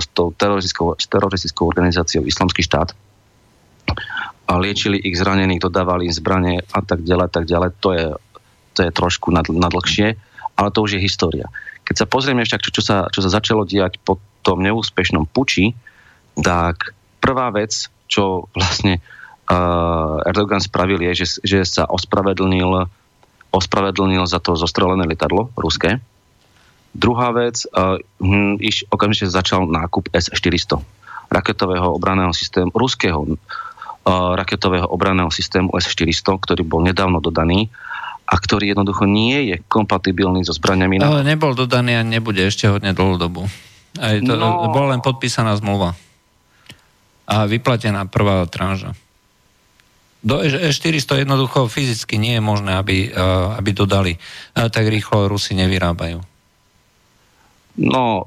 s 0.00 0.06
tou 0.16 0.32
teroristickou, 0.32 0.96
s 0.96 1.04
teroristickou 1.12 1.68
organizáciou 1.68 2.24
Islamský 2.24 2.64
štát 2.64 2.96
a 4.48 4.52
liečili 4.56 4.96
ich 4.96 5.20
zranených, 5.20 5.60
dodávali 5.60 6.08
im 6.08 6.16
zbranie 6.16 6.64
a 6.72 6.80
tak 6.80 7.04
ďalej, 7.04 7.28
tak 7.28 7.44
ďalej. 7.44 7.70
To 7.84 7.88
je, 7.92 8.06
to 8.72 8.80
je 8.80 8.90
trošku 8.96 9.28
nad, 9.28 9.44
nadlhšie, 9.44 10.16
ale 10.56 10.68
to 10.72 10.88
už 10.88 10.96
je 10.96 11.04
história. 11.04 11.52
Keď 11.84 12.00
sa 12.00 12.06
pozrieme 12.08 12.48
však, 12.48 12.64
čo, 12.64 12.70
čo, 12.72 12.80
sa, 12.80 12.96
čo 13.12 13.20
sa 13.20 13.28
začalo 13.28 13.68
diať 13.68 14.00
po 14.00 14.16
tom 14.40 14.64
neúspešnom 14.64 15.28
puči, 15.28 15.76
tak 16.40 16.96
prvá 17.20 17.52
vec, 17.52 17.92
čo 18.08 18.48
vlastne 18.56 19.00
uh, 19.00 19.23
Erdogan 20.24 20.62
spravil, 20.62 21.00
je, 21.10 21.24
že, 21.24 21.26
že 21.44 21.58
sa 21.68 21.84
ospravedlnil, 21.84 22.88
ospravedlnil 23.52 24.24
za 24.24 24.40
to 24.40 24.56
zostrelené 24.56 25.04
letadlo 25.04 25.52
ruské. 25.58 26.00
Druhá 26.94 27.34
vec, 27.34 27.66
uh, 27.74 27.98
hm, 28.22 28.62
iš 28.62 28.86
okamžite 28.88 29.28
začal 29.28 29.66
nákup 29.66 30.14
S-400 30.14 30.78
raketového 31.28 31.98
obraného 31.98 32.30
systému, 32.30 32.70
ruského 32.70 33.36
raketového 34.12 34.84
obranného 34.84 35.32
systému 35.32 35.72
S-400, 35.80 36.36
ktorý 36.36 36.62
bol 36.62 36.84
nedávno 36.84 37.24
dodaný 37.24 37.72
a 38.28 38.36
ktorý 38.36 38.72
jednoducho 38.72 39.08
nie 39.08 39.52
je 39.52 39.56
kompatibilný 39.68 40.44
so 40.44 40.52
zbraniami. 40.52 41.00
Ale 41.00 41.24
nebol 41.24 41.56
dodaný 41.56 42.00
a 42.00 42.02
nebude 42.04 42.44
ešte 42.44 42.68
hodne 42.68 42.92
dlhú 42.92 43.16
dobu. 43.16 43.48
Aj 44.00 44.16
to, 44.20 44.32
no... 44.36 44.68
Bola 44.72 44.96
len 44.96 45.00
podpísaná 45.04 45.56
zmluva. 45.56 45.96
A 47.24 47.48
vyplatená 47.48 48.04
prvá 48.04 48.44
tranža. 48.48 48.92
Do 50.24 50.40
E400 50.40 51.28
jednoducho 51.28 51.68
fyzicky 51.68 52.16
nie 52.16 52.40
je 52.40 52.42
možné, 52.42 52.80
aby, 52.80 53.12
aby 53.60 53.70
dodali. 53.76 54.16
Tak 54.56 54.88
rýchlo 54.88 55.28
Rusi 55.28 55.52
nevyrábajú. 55.52 56.24
No, 57.76 58.24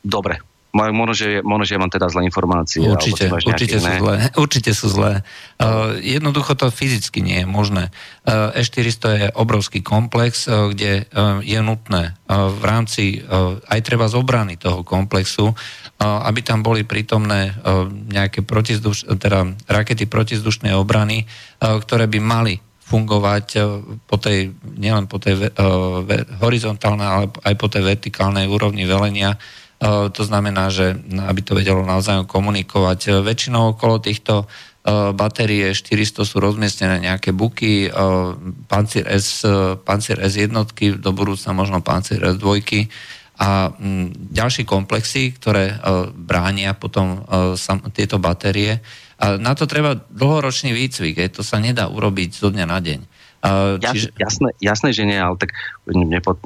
dobre 0.00 0.40
možno, 0.74 1.14
že, 1.14 1.38
možno, 1.46 1.62
že 1.62 1.78
ja 1.78 1.80
mám 1.80 1.92
teda 1.94 2.10
zlé 2.10 2.26
informácie. 2.26 2.82
Určite, 2.82 3.30
určite, 3.50 3.78
sú 3.78 3.90
zlé, 3.94 4.14
určite 4.34 4.70
sú 4.74 4.86
zlé. 4.90 5.22
Uh, 5.56 5.94
jednoducho 6.02 6.58
to 6.58 6.66
fyzicky 6.74 7.22
nie 7.22 7.42
je 7.42 7.46
možné. 7.46 7.94
Uh, 8.26 8.50
E400 8.58 9.06
je 9.14 9.28
obrovský 9.38 9.86
komplex, 9.86 10.50
uh, 10.50 10.74
kde 10.74 11.06
uh, 11.06 11.38
je 11.46 11.58
nutné 11.62 12.18
uh, 12.18 12.50
v 12.50 12.62
rámci 12.66 13.22
uh, 13.22 13.62
aj 13.70 13.80
treba 13.86 14.10
z 14.10 14.18
obrany 14.18 14.58
toho 14.58 14.82
komplexu, 14.82 15.54
uh, 15.54 15.54
aby 16.26 16.42
tam 16.42 16.66
boli 16.66 16.82
prítomné 16.82 17.54
uh, 17.54 17.86
nejaké 17.88 18.42
protizduš, 18.42 19.06
teda 19.22 19.54
rakety 19.70 20.10
protizdušnej 20.10 20.74
obrany, 20.74 21.22
uh, 21.22 21.78
ktoré 21.78 22.10
by 22.10 22.18
mali 22.18 22.58
fungovať 22.84 23.46
po 24.04 24.20
tej, 24.20 24.52
nielen 24.76 25.08
po 25.08 25.16
tej 25.16 25.40
uh, 25.40 26.04
horizontálnej, 26.44 27.08
ale 27.08 27.24
aj 27.32 27.54
po 27.56 27.72
tej 27.72 27.80
vertikálnej 27.80 28.44
úrovni 28.44 28.84
velenia, 28.84 29.40
E, 29.40 29.63
to 29.84 30.22
znamená, 30.24 30.72
že 30.72 30.96
aby 31.12 31.40
to 31.44 31.52
vedelo 31.58 31.84
navzájom 31.84 32.24
komunikovať. 32.24 32.98
E, 33.04 33.10
väčšinou 33.20 33.76
okolo 33.76 34.00
týchto 34.00 34.44
e, 34.44 34.46
batérie 35.12 35.76
400 35.76 36.24
sú 36.24 36.36
rozmiestnené 36.40 37.04
nejaké 37.04 37.36
buky, 37.36 37.92
Pancir 38.64 39.04
S, 39.04 39.44
Pancir 39.84 40.24
S 40.24 40.40
jednotky, 40.40 40.96
do 40.96 41.12
budúcna 41.12 41.52
možno 41.52 41.84
Pancir 41.84 42.24
S 42.24 42.40
dvojky 42.40 42.88
a 43.34 43.74
ďalšie 44.30 44.62
komplexy, 44.62 45.34
ktoré 45.34 45.74
bránia 46.14 46.70
potom 46.78 47.26
tieto 47.90 48.22
batérie. 48.22 48.78
A 49.18 49.42
na 49.42 49.58
to 49.58 49.66
treba 49.66 49.98
dlhoročný 49.98 50.70
výcvik, 50.70 51.18
to 51.34 51.42
sa 51.42 51.58
nedá 51.58 51.90
urobiť 51.90 52.30
zo 52.30 52.54
dňa 52.54 52.66
na 52.66 52.78
deň. 52.78 53.00
Uh, 53.44 53.76
čiže... 53.76 54.08
jasné, 54.16 54.56
jasné, 54.56 54.88
že 54.96 55.04
nie, 55.04 55.20
ale 55.20 55.36
tak 55.36 55.52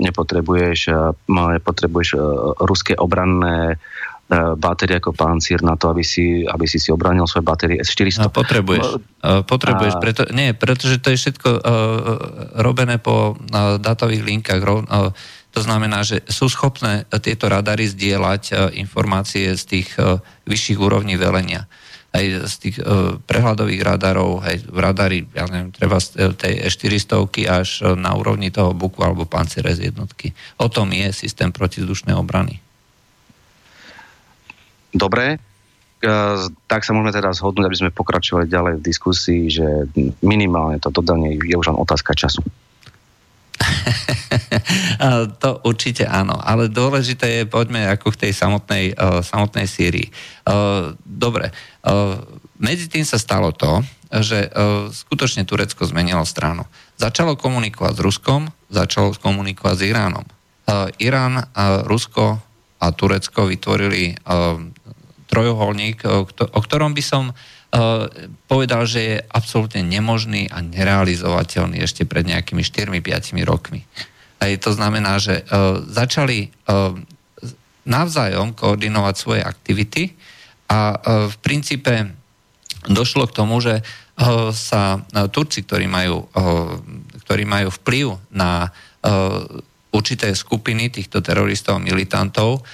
nepotrebuješ, 0.02 0.80
nepotrebuješ 1.30 2.08
uh, 2.18 2.22
ruské 2.58 2.98
obranné 2.98 3.78
uh, 3.78 4.58
batérie 4.58 4.98
ako 4.98 5.14
páncír 5.14 5.62
na 5.62 5.78
to, 5.78 5.94
aby 5.94 6.02
si, 6.02 6.42
aby 6.42 6.66
si 6.66 6.82
si 6.82 6.90
obránil 6.90 7.30
svoje 7.30 7.46
batérie 7.46 7.78
S400. 7.78 8.26
No, 8.26 8.34
potrebuješ. 8.34 8.86
Potrebuješ, 9.22 9.94
a... 9.94 10.02
preto, 10.02 10.22
nie, 10.34 10.50
pretože 10.58 10.98
to 10.98 11.14
je 11.14 11.22
všetko 11.22 11.48
uh, 11.48 11.60
robené 12.58 12.98
po 12.98 13.38
uh, 13.38 13.78
datových 13.78 14.26
linkách. 14.26 14.60
Uh, 14.66 15.14
to 15.54 15.60
znamená, 15.62 16.02
že 16.02 16.26
sú 16.26 16.50
schopné 16.50 17.06
tieto 17.22 17.46
radary 17.46 17.86
zdieľať 17.86 18.42
uh, 18.50 18.54
informácie 18.74 19.54
z 19.54 19.62
tých 19.64 19.88
uh, 19.96 20.18
vyšších 20.50 20.82
úrovní 20.82 21.14
velenia 21.14 21.70
aj 22.08 22.24
z 22.48 22.54
tých 22.56 22.76
uh, 22.80 23.20
prehľadových 23.20 23.82
radarov, 23.84 24.40
aj 24.40 24.72
radary, 24.72 25.28
ja 25.36 25.44
neviem, 25.46 25.70
treba 25.70 26.00
z 26.00 26.32
tej 26.34 26.64
E400 26.66 27.20
až 27.48 27.68
na 27.96 28.16
úrovni 28.16 28.48
toho 28.48 28.72
buku 28.72 29.04
alebo 29.04 29.28
pancere 29.28 29.76
z 29.76 29.92
jednotky. 29.92 30.32
O 30.58 30.72
tom 30.72 30.88
je 30.92 31.12
systém 31.12 31.52
protizdušnej 31.52 32.16
obrany. 32.16 32.64
Dobre, 34.88 35.36
tak 36.70 36.86
sa 36.86 36.94
môžeme 36.94 37.10
teda 37.10 37.34
zhodnúť, 37.34 37.66
aby 37.66 37.78
sme 37.78 37.90
pokračovali 37.90 38.46
ďalej 38.46 38.78
v 38.78 38.86
diskusii, 38.86 39.42
že 39.50 39.66
minimálne 40.22 40.78
to 40.78 40.94
dodanie 40.94 41.34
je 41.34 41.58
už 41.58 41.74
len 41.74 41.78
otázka 41.78 42.14
času. 42.14 42.40
to 45.42 45.50
určite 45.66 46.06
áno, 46.06 46.38
ale 46.38 46.70
dôležité 46.70 47.42
je, 47.42 47.42
poďme 47.44 47.86
ako 47.90 48.14
k 48.14 48.28
tej 48.28 48.32
samotnej, 48.34 48.84
uh, 48.94 49.20
samotnej 49.20 49.66
Sýrii. 49.66 50.08
Uh, 50.46 50.94
dobre, 51.02 51.50
uh, 51.84 52.18
medzi 52.58 52.90
tým 52.90 53.06
sa 53.06 53.18
stalo 53.20 53.54
to, 53.54 53.82
že 54.08 54.48
skutočne 54.88 55.44
Turecko 55.44 55.84
zmenilo 55.84 56.24
stranu. 56.24 56.64
Začalo 56.96 57.36
komunikovať 57.36 57.92
s 57.92 58.00
Ruskom, 58.00 58.48
začalo 58.72 59.12
komunikovať 59.12 59.76
s 59.76 59.82
Iránom. 59.84 60.26
Irán, 60.96 61.44
Rusko 61.84 62.40
a 62.80 62.86
Turecko 62.88 63.44
vytvorili 63.44 64.16
uh, 64.16 64.56
trojuholník, 65.28 66.08
o 66.32 66.60
ktorom 66.64 66.96
by 66.96 67.04
som 67.04 67.36
povedal, 68.48 68.88
že 68.88 69.00
je 69.00 69.16
absolútne 69.28 69.84
nemožný 69.84 70.48
a 70.48 70.64
nerealizovateľný 70.64 71.84
ešte 71.84 72.08
pred 72.08 72.24
nejakými 72.24 72.64
4-5 72.64 73.44
rokmi. 73.44 73.84
Aj 74.40 74.52
to 74.56 74.70
znamená, 74.72 75.20
že 75.20 75.44
začali 75.90 76.48
navzájom 77.88 78.56
koordinovať 78.56 79.14
svoje 79.16 79.42
aktivity 79.44 80.16
a 80.68 80.96
v 81.28 81.36
princípe 81.44 82.12
došlo 82.88 83.28
k 83.28 83.36
tomu, 83.36 83.60
že 83.60 83.84
sa 84.52 85.04
Turci, 85.28 85.62
ktorí 85.62 85.86
majú, 85.86 86.24
ktorí 87.24 87.44
majú 87.44 87.68
vplyv 87.70 88.06
na 88.32 88.72
určité 89.88 90.32
skupiny 90.32 90.88
týchto 90.88 91.20
teroristov 91.20 91.80
a 91.80 91.84
militantov, 91.84 92.64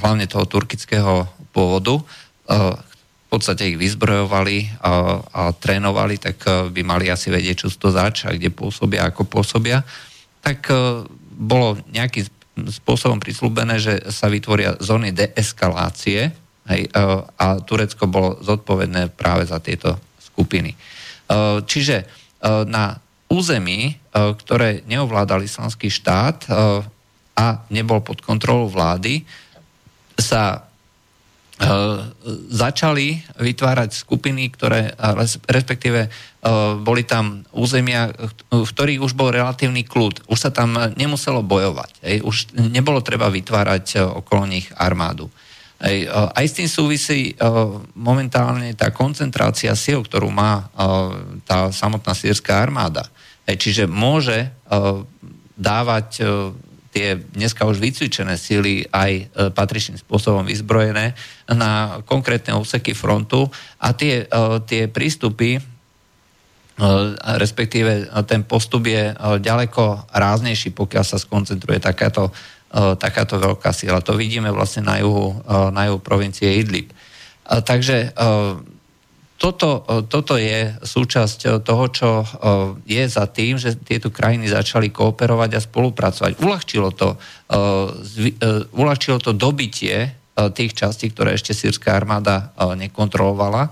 hlavne 0.00 0.26
toho 0.26 0.44
turkického 0.48 1.28
pôvodu, 1.54 2.00
v 2.74 2.93
podstate 3.34 3.74
ich 3.74 3.78
vyzbrojovali 3.78 4.78
a, 4.78 5.18
a 5.18 5.42
trénovali, 5.50 6.22
tak 6.22 6.70
by 6.70 6.80
mali 6.86 7.10
asi 7.10 7.34
vedieť, 7.34 7.66
čo 7.66 7.68
to 7.74 7.90
zač 7.90 8.22
a 8.24 8.30
kde 8.30 8.54
pôsobia, 8.54 9.10
ako 9.10 9.26
pôsobia. 9.26 9.82
Tak 10.38 10.70
bolo 11.34 11.82
nejakým 11.90 12.30
spôsobom 12.70 13.18
prislúbené, 13.18 13.82
že 13.82 13.98
sa 14.14 14.30
vytvoria 14.30 14.78
zóny 14.78 15.10
deeskalácie 15.10 16.30
hej, 16.70 16.82
a 17.34 17.46
Turecko 17.66 18.06
bolo 18.06 18.38
zodpovedné 18.38 19.10
práve 19.10 19.50
za 19.50 19.58
tieto 19.58 19.98
skupiny. 20.22 20.78
Čiže 21.66 22.06
na 22.70 22.94
území, 23.26 23.98
ktoré 24.14 24.86
neovládal 24.86 25.42
islamský 25.42 25.90
štát 25.90 26.46
a 27.34 27.46
nebol 27.74 27.98
pod 28.06 28.22
kontrolou 28.22 28.70
vlády, 28.70 29.26
sa 30.14 30.70
začali 32.50 33.22
vytvárať 33.38 33.90
skupiny, 33.94 34.50
ktoré, 34.50 34.90
respektíve 35.46 36.10
boli 36.82 37.06
tam 37.06 37.46
územia, 37.54 38.10
v 38.50 38.66
ktorých 38.66 39.00
už 39.00 39.14
bol 39.14 39.30
relatívny 39.30 39.86
kľud. 39.86 40.26
Už 40.26 40.38
sa 40.38 40.50
tam 40.50 40.74
nemuselo 40.98 41.46
bojovať. 41.46 41.90
Hej. 42.02 42.16
Už 42.26 42.36
nebolo 42.58 43.00
treba 43.06 43.30
vytvárať 43.30 44.02
okolo 44.02 44.50
nich 44.50 44.66
armádu. 44.74 45.30
Hej. 45.78 46.10
Aj 46.10 46.44
s 46.44 46.58
tým 46.58 46.66
súvisí 46.66 47.38
momentálne 47.94 48.74
tá 48.74 48.90
koncentrácia 48.90 49.72
síl, 49.78 50.02
ktorú 50.02 50.34
má 50.34 50.68
tá 51.46 51.70
samotná 51.70 52.18
sírska 52.18 52.58
armáda. 52.58 53.06
Hej. 53.46 53.56
Čiže 53.62 53.84
môže 53.86 54.50
dávať 55.54 56.26
tie 56.94 57.18
dneska 57.18 57.66
už 57.66 57.82
vycvičené 57.82 58.38
síly 58.38 58.86
aj 58.94 59.12
e, 59.18 59.24
patričným 59.50 59.98
spôsobom 59.98 60.46
vyzbrojené 60.46 61.18
na 61.50 61.98
konkrétne 62.06 62.54
úseky 62.54 62.94
frontu 62.94 63.50
a 63.82 63.90
tie, 63.90 64.22
e, 64.22 64.26
tie 64.62 64.86
prístupy 64.86 65.58
e, 65.58 65.60
respektíve 67.34 68.14
ten 68.30 68.46
postup 68.46 68.86
je 68.86 69.10
ďaleko 69.42 70.06
ráznejší, 70.14 70.70
pokiaľ 70.70 71.02
sa 71.02 71.18
skoncentruje 71.18 71.82
takáto, 71.82 72.30
takáto 72.98 73.38
veľká 73.38 73.70
sila. 73.74 74.02
To 74.02 74.18
vidíme 74.18 74.50
vlastne 74.50 74.86
na 74.86 74.98
juhu, 74.98 75.38
na 75.46 75.86
juhu 75.86 76.02
provincie 76.02 76.58
Idlib. 76.58 76.90
Takže 77.46 78.10
toto, 79.34 79.82
e, 79.84 80.06
toto 80.06 80.38
je 80.38 80.78
súčasť 80.78 81.38
e, 81.44 81.48
toho, 81.60 81.84
čo 81.90 82.10
e, 82.22 82.26
je 82.86 83.02
za 83.10 83.26
tým, 83.26 83.58
že 83.58 83.74
tieto 83.74 84.14
krajiny 84.14 84.46
začali 84.46 84.94
kooperovať 84.94 85.50
a 85.58 85.64
spolupracovať. 85.64 86.32
Uľahčilo 86.38 86.90
to, 86.94 87.18
uľahčilo 88.74 89.18
to 89.20 89.30
dobitie 89.36 90.10
tých 90.34 90.72
častí, 90.74 91.14
ktoré 91.14 91.38
ešte 91.38 91.54
sírska 91.54 91.94
armáda 91.94 92.50
nekontrolovala 92.74 93.70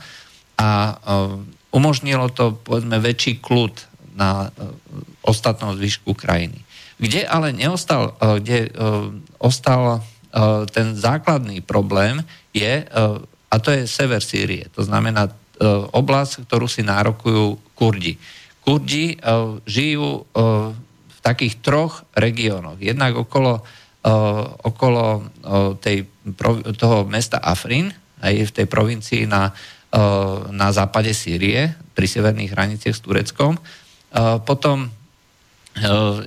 a 0.55 0.69
umožnilo 1.75 2.31
to, 2.31 2.55
povedzme, 2.63 3.03
väčší 3.03 3.43
kľud 3.43 3.75
na 4.15 4.55
ostatnom 5.27 5.75
zvyšku 5.75 6.15
krajiny. 6.15 6.63
Kde 7.03 7.27
ale 7.27 7.51
neostal, 7.51 8.15
kde 8.39 8.71
ostal 9.43 10.07
ten 10.71 10.95
základný 10.95 11.67
problém 11.67 12.23
je, 12.55 12.87
a 13.51 13.55
to 13.59 13.75
je 13.75 13.91
sever 13.91 14.23
Sýrie, 14.23 14.71
to 14.71 14.87
znamená 14.87 15.27
oblasť, 15.95 16.47
ktorú 16.47 16.67
si 16.67 16.83
nárokujú 16.83 17.75
Kurdi. 17.79 18.19
Kurdi 18.63 19.15
e, 19.15 19.17
žijú 19.67 20.09
e, 20.11 20.21
v 21.09 21.19
takých 21.23 21.63
troch 21.63 22.03
regiónoch. 22.19 22.83
Jednak 22.83 23.15
okolo, 23.15 23.63
okolo 24.67 25.23
tej, 25.79 26.03
toho 26.75 27.07
mesta 27.07 27.39
Afrin, 27.39 27.95
aj 28.19 28.51
v 28.51 28.55
tej 28.59 28.67
provincii 28.67 29.31
na, 29.31 29.55
na 30.51 30.69
západe 30.75 31.15
Sýrie, 31.15 31.71
pri 31.95 32.07
severných 32.11 32.51
hraniciach 32.51 32.99
s 32.99 33.05
Tureckom. 33.07 33.55
Potom 34.43 34.91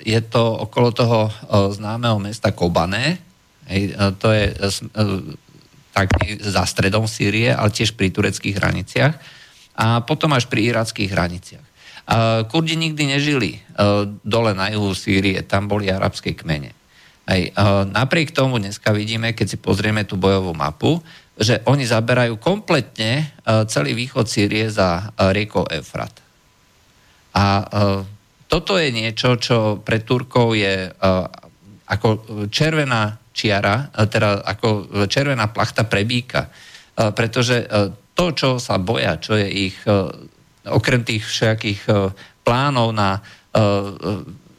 je 0.07 0.20
to 0.32 0.44
okolo 0.64 0.95
toho 0.95 1.28
známeho 1.76 2.16
mesta 2.24 2.56
Kobané, 2.56 3.20
to 4.24 4.28
je 4.32 4.56
tak 5.95 6.11
za 6.43 6.67
stredom 6.67 7.07
Sýrie, 7.07 7.55
ale 7.55 7.72
tiež 7.72 7.95
pri 7.95 8.11
tureckých 8.11 8.59
hraniciach 8.59 9.15
a 9.80 10.03
potom 10.03 10.35
až 10.35 10.51
pri 10.51 10.76
irackých 10.76 11.07
hraniciach. 11.07 11.65
Kurdi 12.51 12.76
nikdy 12.76 13.17
nežili 13.17 13.57
e, 13.57 13.59
dole 14.22 14.53
na 14.53 14.69
juhu 14.69 14.93
Sýrie, 14.93 15.41
tam 15.41 15.65
boli 15.65 15.89
arabské 15.89 16.38
kmene. 16.38 16.76
Aj, 17.26 17.41
e, 17.41 17.49
napriek 17.89 18.30
tomu 18.35 18.61
dneska 18.61 18.93
vidíme, 18.93 19.34
keď 19.34 19.55
si 19.55 19.57
pozrieme 19.57 20.05
tú 20.05 20.19
bojovú 20.19 20.53
mapu, 20.53 21.01
že 21.39 21.65
oni 21.65 21.88
zaberajú 21.88 22.38
kompletne 22.38 23.11
e, 23.19 23.65
celý 23.72 23.97
východ 23.97 24.30
Sýrie 24.30 24.69
za 24.69 25.15
riekou 25.34 25.65
Efrat. 25.72 26.13
A 27.35 27.67
toto 28.47 28.80
je 28.80 28.95
niečo, 28.95 29.35
čo 29.35 29.84
pre 29.84 29.99
Turkov 29.99 30.55
je 30.55 30.88
ako 31.84 32.07
červená 32.47 33.19
čiara, 33.36 33.91
e, 33.91 34.07
teda 34.07 34.40
ako 34.48 34.68
červená 35.12 35.52
plachta 35.52 35.84
prebíka. 35.84 36.48
E, 36.48 36.49
pretože 37.12 37.60
e, 37.60 37.66
to, 38.16 38.32
čo 38.32 38.49
sa 38.64 38.80
boja, 38.80 39.20
čo 39.20 39.36
je 39.36 39.44
ich, 39.68 39.76
okrem 40.64 41.03
tých 41.03 41.28
všetkých 41.28 41.84
plánov 42.48 42.95
na 42.95 43.20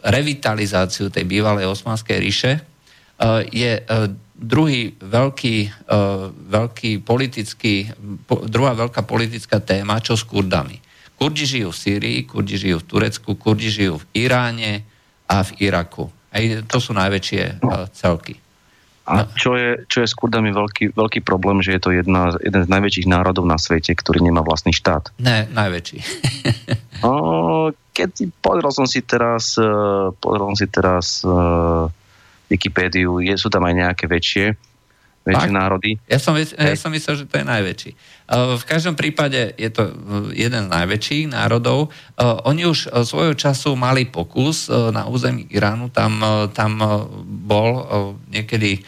revitalizáciu 0.04 1.08
tej 1.08 1.24
bývalej 1.24 1.64
osmanskej 1.64 2.20
ríše, 2.20 2.60
je 3.48 3.80
druhý 4.36 4.92
veľký, 5.00 5.88
veľký 6.52 7.00
politický, 7.00 7.96
druhá 8.28 8.76
veľká 8.76 9.08
politická 9.08 9.56
téma, 9.64 10.04
čo 10.04 10.20
s 10.20 10.28
Kurdami. 10.28 10.76
Kurdi 11.16 11.48
žijú 11.48 11.72
v 11.72 11.80
Sýrii, 11.80 12.18
Kurdi 12.28 12.60
žijú 12.60 12.84
v 12.84 12.88
Turecku, 12.92 13.40
Kurdi 13.40 13.72
žijú 13.72 14.04
v 14.04 14.28
Iráne 14.28 14.84
a 15.24 15.40
v 15.40 15.64
Iraku. 15.64 16.12
Aj 16.28 16.44
to 16.68 16.76
sú 16.76 16.92
najväčšie 16.92 17.64
celky. 17.96 18.36
A 19.06 19.22
čo 19.38 19.54
je, 19.54 19.86
čo 19.86 20.02
je 20.02 20.10
s 20.10 20.18
Kurdami 20.18 20.50
veľký, 20.50 20.98
veľký 20.98 21.22
problém, 21.22 21.62
že 21.62 21.78
je 21.78 21.80
to 21.80 21.90
jedna, 21.94 22.34
jeden 22.42 22.62
z 22.66 22.68
najväčších 22.68 23.06
národov 23.06 23.46
na 23.46 23.54
svete, 23.54 23.94
ktorý 23.94 24.18
nemá 24.18 24.42
vlastný 24.42 24.74
štát. 24.74 25.14
Ne, 25.22 25.46
najväčší. 25.54 25.98
o, 27.06 27.70
keď 27.94 28.08
si, 28.10 28.24
pozrel 28.42 28.72
som 28.74 28.86
si 28.90 29.06
teraz, 29.06 29.54
uh, 29.62 30.10
pozrel 30.18 30.50
som 30.50 30.58
si 30.58 30.66
teraz 30.66 31.22
uh, 31.22 31.86
Wikipédiu, 32.50 33.22
je, 33.22 33.34
sú 33.38 33.46
tam 33.46 33.62
aj 33.62 33.74
nejaké 33.78 34.04
väčšie, 34.10 34.58
väčšie 35.26 35.50
tak? 35.50 35.58
národy. 35.58 35.98
Ja 36.06 36.22
som, 36.22 36.38
ja 36.38 36.78
som 36.78 36.94
myslel, 36.94 37.14
že 37.18 37.26
to 37.26 37.42
je 37.42 37.46
najväčší. 37.46 37.90
Uh, 38.30 38.54
v 38.54 38.64
každom 38.64 38.94
prípade 38.94 39.58
je 39.58 39.70
to 39.74 39.90
jeden 40.30 40.70
z 40.70 40.72
najväčších 40.72 41.34
národov. 41.34 41.90
Uh, 42.14 42.38
oni 42.46 42.70
už 42.70 42.94
svojho 43.02 43.34
času 43.34 43.74
mali 43.74 44.06
pokus 44.06 44.70
uh, 44.70 44.94
na 44.94 45.10
území 45.10 45.50
Iránu, 45.50 45.90
tam, 45.90 46.22
tam 46.54 46.78
bol 47.26 47.68
niekedy 48.30 48.86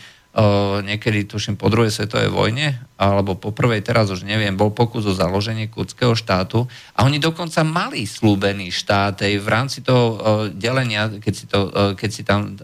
niekedy, 0.87 1.27
tuším, 1.27 1.59
po 1.59 1.67
druhej 1.67 1.91
svetovej 1.91 2.31
vojne, 2.31 2.79
alebo 2.95 3.35
po 3.35 3.51
prvej, 3.51 3.83
teraz 3.83 4.07
už 4.13 4.23
neviem, 4.23 4.55
bol 4.55 4.71
pokus 4.71 5.03
o 5.09 5.17
založenie 5.17 5.67
kurdského 5.67 6.15
štátu 6.15 6.71
a 6.95 7.03
oni 7.03 7.19
dokonca 7.19 7.67
mali 7.67 8.07
slúbený 8.07 8.71
štát 8.71 9.19
aj 9.19 9.35
v 9.35 9.49
rámci 9.49 9.79
toho 9.83 10.15
delenia, 10.55 11.11
keď 11.11 11.35
si, 11.35 11.45
to, 11.51 11.61
keď 11.99 12.11
si 12.13 12.23
tam 12.23 12.55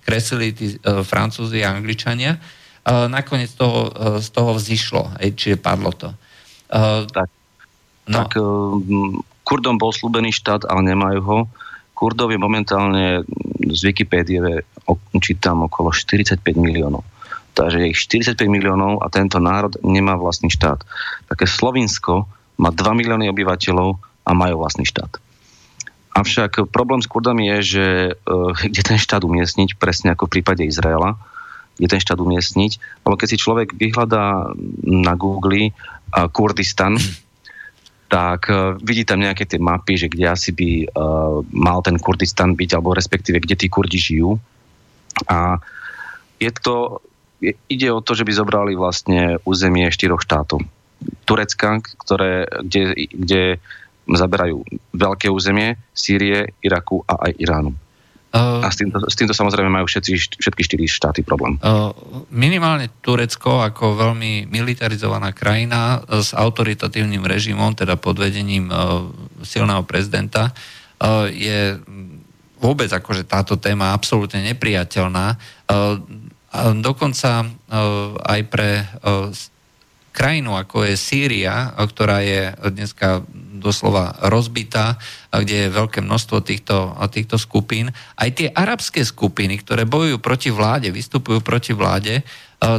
kreslili 0.00 0.56
tí 0.56 0.80
Francúzi 0.80 1.60
a 1.60 1.76
Angličania, 1.76 2.40
nakoniec 2.86 3.54
toho, 3.54 3.90
z 4.18 4.28
toho 4.34 4.58
vzýšlo, 4.58 5.14
čiže 5.18 5.60
padlo 5.60 5.94
to. 5.94 6.10
Tak, 7.12 7.28
no. 8.10 8.16
tak 8.16 8.30
Kurdom 9.42 9.76
bol 9.78 9.94
slúbený 9.94 10.34
štát, 10.34 10.66
ale 10.66 10.86
nemajú 10.90 11.20
ho. 11.22 11.38
Kurdov 11.94 12.34
je 12.34 12.40
momentálne 12.40 13.22
z 13.62 13.80
Wikipédie 13.86 14.66
čítam 15.22 15.62
okolo 15.66 15.94
45 15.94 16.42
miliónov. 16.58 17.06
Takže 17.52 17.84
je 17.84 17.92
ich 17.92 18.00
45 18.00 18.48
miliónov 18.48 19.04
a 19.04 19.12
tento 19.12 19.36
národ 19.36 19.76
nemá 19.84 20.16
vlastný 20.16 20.48
štát. 20.48 20.82
Také 21.28 21.44
Slovinsko 21.44 22.24
má 22.56 22.72
2 22.72 22.98
milióny 22.98 23.28
obyvateľov 23.28 24.00
a 24.24 24.30
majú 24.32 24.64
vlastný 24.64 24.88
štát. 24.88 25.20
Avšak 26.12 26.68
problém 26.72 27.00
s 27.00 27.08
Kurdami 27.08 27.48
je, 27.56 27.58
že 27.62 27.86
kde 28.72 28.82
ten 28.82 28.98
štát 28.98 29.22
umiestniť, 29.22 29.76
presne 29.76 30.16
ako 30.16 30.26
v 30.26 30.40
prípade 30.40 30.64
Izraela, 30.64 31.20
kde 31.76 31.86
ten 31.88 32.00
štát 32.02 32.20
umiestniť. 32.20 33.04
Lebo 33.06 33.14
keď 33.16 33.28
si 33.32 33.42
človek 33.42 33.76
vyhľadá 33.76 34.52
na 34.84 35.12
Google 35.16 35.72
Kurdistan, 36.12 37.00
tak 38.12 38.52
uh, 38.52 38.76
vidí 38.76 39.08
tam 39.08 39.24
nejaké 39.24 39.48
tie 39.48 39.56
mapy, 39.56 39.96
že 39.96 40.12
kde 40.12 40.28
asi 40.28 40.52
by 40.52 40.84
uh, 40.84 41.40
mal 41.48 41.80
ten 41.80 41.96
Kurdistan 41.96 42.52
byť, 42.52 42.70
alebo 42.76 42.92
respektíve 42.92 43.40
kde 43.40 43.56
tí 43.56 43.72
Kurdi 43.72 43.96
žijú. 43.96 44.36
A 45.32 45.56
je 46.36 46.52
to, 46.52 47.00
ide 47.72 47.88
o 47.88 48.04
to, 48.04 48.12
že 48.12 48.28
by 48.28 48.32
zobrali 48.36 48.76
vlastne 48.76 49.40
územie 49.48 49.88
štyroch 49.88 50.20
štátov. 50.20 50.60
Turecka, 51.24 51.80
ktoré, 52.04 52.44
kde, 52.60 53.08
kde 53.16 53.42
zaberajú 54.04 54.60
veľké 54.92 55.32
územie, 55.32 55.80
Sýrie, 55.96 56.52
Iraku 56.60 57.00
a 57.08 57.30
aj 57.30 57.32
Iránu. 57.40 57.72
Uh, 58.32 58.64
a 58.64 58.72
s 58.72 58.80
týmto, 58.80 58.96
s 59.04 59.12
týmto 59.12 59.36
samozrejme 59.36 59.68
majú 59.68 59.84
všetci, 59.84 60.40
všetky 60.40 60.62
štyri 60.64 60.84
štáty 60.88 61.20
problém. 61.20 61.60
Uh, 61.60 61.92
minimálne 62.32 62.88
Turecko 63.04 63.60
ako 63.60 63.92
veľmi 63.92 64.48
militarizovaná 64.48 65.36
krajina 65.36 66.00
s 66.08 66.32
autoritatívnym 66.32 67.20
režimom, 67.28 67.76
teda 67.76 68.00
pod 68.00 68.16
vedením 68.16 68.72
uh, 68.72 69.04
silného 69.44 69.84
prezidenta, 69.84 70.48
uh, 70.48 71.28
je 71.28 71.76
vôbec 72.56 72.88
akože 72.88 73.28
táto 73.28 73.60
téma 73.60 73.92
absolútne 73.92 74.40
nepriateľná. 74.48 75.36
Uh, 75.68 76.00
dokonca 76.80 77.44
uh, 77.44 78.16
aj 78.16 78.40
pre 78.48 78.80
uh, 78.80 79.28
krajinu, 80.12 80.54
ako 80.54 80.84
je 80.86 80.94
Sýria, 80.94 81.72
ktorá 81.74 82.20
je 82.20 82.52
dneska 82.70 83.24
doslova 83.62 84.18
rozbitá, 84.26 84.98
kde 85.30 85.66
je 85.66 85.76
veľké 85.78 86.02
množstvo 86.02 86.42
týchto, 86.42 86.98
týchto 87.14 87.38
skupín. 87.38 87.94
Aj 88.18 88.28
tie 88.34 88.50
arabské 88.50 89.06
skupiny, 89.06 89.62
ktoré 89.62 89.86
bojujú 89.86 90.18
proti 90.18 90.50
vláde, 90.50 90.90
vystupujú 90.90 91.38
proti 91.40 91.70
vláde, 91.72 92.20
e, 92.20 92.22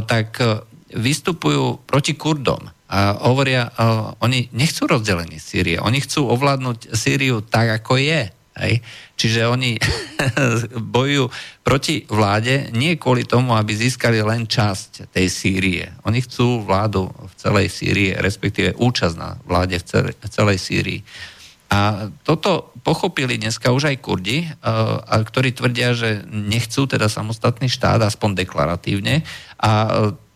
tak 0.04 0.36
e, 0.44 0.60
vystupujú 0.92 1.88
proti 1.88 2.12
Kurdom. 2.12 2.68
A 2.92 3.16
hovoria, 3.24 3.66
e, 3.66 3.70
oni 4.20 4.52
nechcú 4.52 4.84
rozdelenie 4.84 5.40
Sýrie, 5.40 5.80
oni 5.80 6.04
chcú 6.04 6.28
ovládnuť 6.28 6.92
Sýriu 6.92 7.40
tak, 7.40 7.80
ako 7.82 7.96
je. 7.96 8.28
Hej? 8.54 8.80
Čiže 9.18 9.50
oni 9.50 9.74
bojujú 10.94 11.26
proti 11.66 12.06
vláde 12.06 12.70
nie 12.74 12.94
kvôli 12.94 13.26
tomu, 13.26 13.54
aby 13.58 13.74
získali 13.74 14.22
len 14.22 14.46
časť 14.46 15.10
tej 15.10 15.26
Sýrie. 15.26 15.90
Oni 16.06 16.22
chcú 16.22 16.62
vládu 16.62 17.10
v 17.10 17.34
celej 17.34 17.66
Sýrii, 17.70 18.14
respektíve 18.14 18.78
účasť 18.78 19.16
na 19.18 19.34
vláde 19.42 19.82
v 19.82 19.84
celej, 19.84 20.14
celej 20.30 20.58
Sýrii. 20.62 21.00
A 21.74 22.06
toto 22.22 22.70
pochopili 22.86 23.34
dneska 23.34 23.74
už 23.74 23.90
aj 23.90 23.96
Kurdi, 23.98 24.46
ktorí 25.10 25.50
tvrdia, 25.50 25.96
že 25.96 26.22
nechcú 26.30 26.86
teda 26.86 27.10
samostatný 27.10 27.66
štát, 27.66 27.98
aspoň 28.04 28.46
deklaratívne, 28.46 29.26
a 29.58 29.70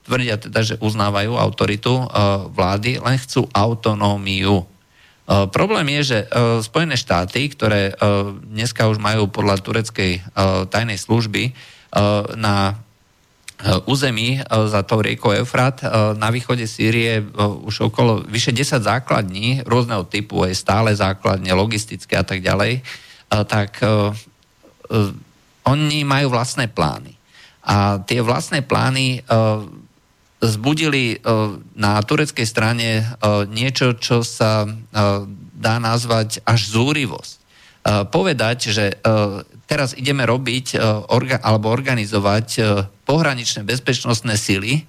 tvrdia 0.02 0.40
teda, 0.40 0.60
že 0.64 0.74
uznávajú 0.82 1.36
autoritu 1.36 1.94
vlády, 2.50 2.98
len 2.98 3.16
chcú 3.20 3.46
autonómiu 3.54 4.66
problém 5.52 5.92
je, 6.00 6.02
že 6.02 6.18
uh, 6.24 6.64
Spojené 6.64 6.96
štáty, 6.96 7.52
ktoré 7.52 7.92
uh, 7.92 8.32
dneska 8.32 8.88
už 8.88 8.96
majú 8.96 9.28
podľa 9.28 9.60
tureckej 9.60 10.24
tajnej 10.72 10.96
služby 10.96 11.52
na 12.36 12.76
území 13.88 14.44
za 14.44 14.84
tou 14.84 15.00
riekou 15.00 15.32
Eufrat 15.32 15.80
na 16.14 16.28
východe 16.28 16.68
Sýrie 16.68 17.24
už 17.64 17.90
okolo 17.90 18.22
vyše 18.28 18.52
10 18.52 18.84
základní 18.84 19.64
rôzneho 19.64 20.04
typu, 20.04 20.44
aj 20.44 20.52
stále 20.52 20.90
základne, 20.92 21.48
logistické 21.56 22.20
a 22.20 22.22
tak 22.22 22.44
ďalej, 22.44 22.84
tak 23.48 23.80
oni 25.64 26.00
majú 26.04 26.28
vlastné 26.28 26.68
plány. 26.68 27.16
A 27.64 27.98
tie 28.04 28.20
vlastné 28.20 28.62
plány 28.62 29.24
zbudili 30.38 31.14
e, 31.14 31.16
na 31.74 31.98
tureckej 31.98 32.46
strane 32.46 33.02
e, 33.02 33.04
niečo, 33.50 33.98
čo 33.98 34.22
sa 34.22 34.64
e, 34.64 34.68
dá 35.58 35.82
nazvať 35.82 36.42
až 36.46 36.60
zúrivosť. 36.70 37.36
Povedať, 37.88 38.68
že 38.68 39.00
teraz 39.64 39.96
ideme 39.96 40.28
robiť 40.28 40.76
alebo 41.40 41.72
organizovať 41.72 42.60
pohraničné 43.08 43.64
bezpečnostné 43.64 44.36
sily, 44.36 44.84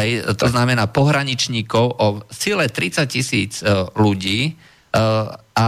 hej, 0.00 0.10
to 0.32 0.46
znamená 0.48 0.88
pohraničníkov 0.88 2.00
o 2.00 2.24
sile 2.32 2.72
30 2.72 3.04
tisíc 3.04 3.60
ľudí, 3.92 4.56
a 5.52 5.66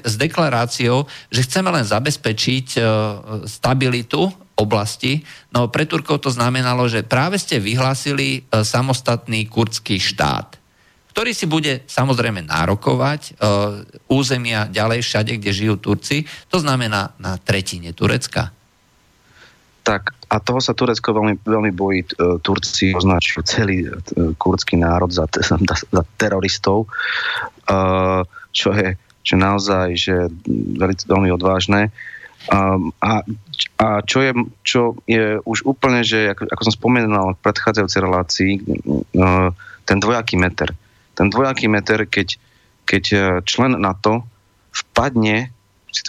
s 0.00 0.14
deklaráciou, 0.16 1.04
že 1.28 1.44
chceme 1.44 1.68
len 1.68 1.84
zabezpečiť 1.84 2.80
stabilitu 3.44 4.32
oblasti. 4.54 5.22
No 5.50 5.66
pre 5.70 5.86
Turkov 5.86 6.22
to 6.22 6.30
znamenalo, 6.30 6.86
že 6.86 7.06
práve 7.06 7.38
ste 7.38 7.58
vyhlásili 7.58 8.40
e, 8.46 8.62
samostatný 8.62 9.50
kurdský 9.50 9.98
štát, 9.98 10.58
ktorý 11.10 11.30
si 11.34 11.46
bude 11.50 11.82
samozrejme 11.86 12.46
nárokovať 12.46 13.20
e, 13.22 13.32
územia 14.10 14.70
ďalej 14.70 15.02
všade, 15.02 15.32
kde 15.42 15.50
žijú 15.50 15.74
Turci, 15.78 16.26
to 16.50 16.62
znamená 16.62 17.14
na 17.18 17.34
tretine 17.38 17.90
Turecka. 17.90 18.54
Tak 19.84 20.16
a 20.32 20.40
toho 20.40 20.64
sa 20.64 20.72
Turecko 20.72 21.12
veľmi, 21.12 21.34
veľmi 21.44 21.70
bojí. 21.74 22.00
E, 22.06 22.08
Turci 22.38 22.94
označujú 22.94 23.42
celý 23.42 23.90
kurdský 24.38 24.78
národ 24.78 25.10
za, 25.10 25.26
za, 25.34 25.58
za 25.66 26.02
teroristov, 26.16 26.86
čo 28.54 28.70
je 28.70 28.94
čo 29.24 29.40
naozaj 29.40 29.96
že 29.96 30.28
veľmi, 31.08 31.32
odvážne. 31.32 31.88
Um, 32.44 32.92
a, 33.00 33.24
a 33.80 33.86
čo, 34.04 34.20
je, 34.20 34.32
čo 34.60 35.00
je 35.08 35.40
už 35.40 35.64
úplne, 35.64 36.04
že 36.04 36.36
ako, 36.36 36.44
ako 36.52 36.62
som 36.68 36.74
spomenul 36.76 37.32
v 37.36 37.42
predchádzajúcej 37.44 38.00
relácii, 38.04 38.52
uh, 39.16 39.48
ten 39.88 39.98
dvojaký 40.00 40.36
meter. 40.36 40.76
Ten 41.16 41.32
dvojaký 41.32 41.72
meter, 41.72 42.04
keď, 42.04 42.36
keď 42.84 43.04
uh, 43.16 43.20
člen 43.48 43.80
NATO 43.80 44.28
vpadne, 44.76 45.48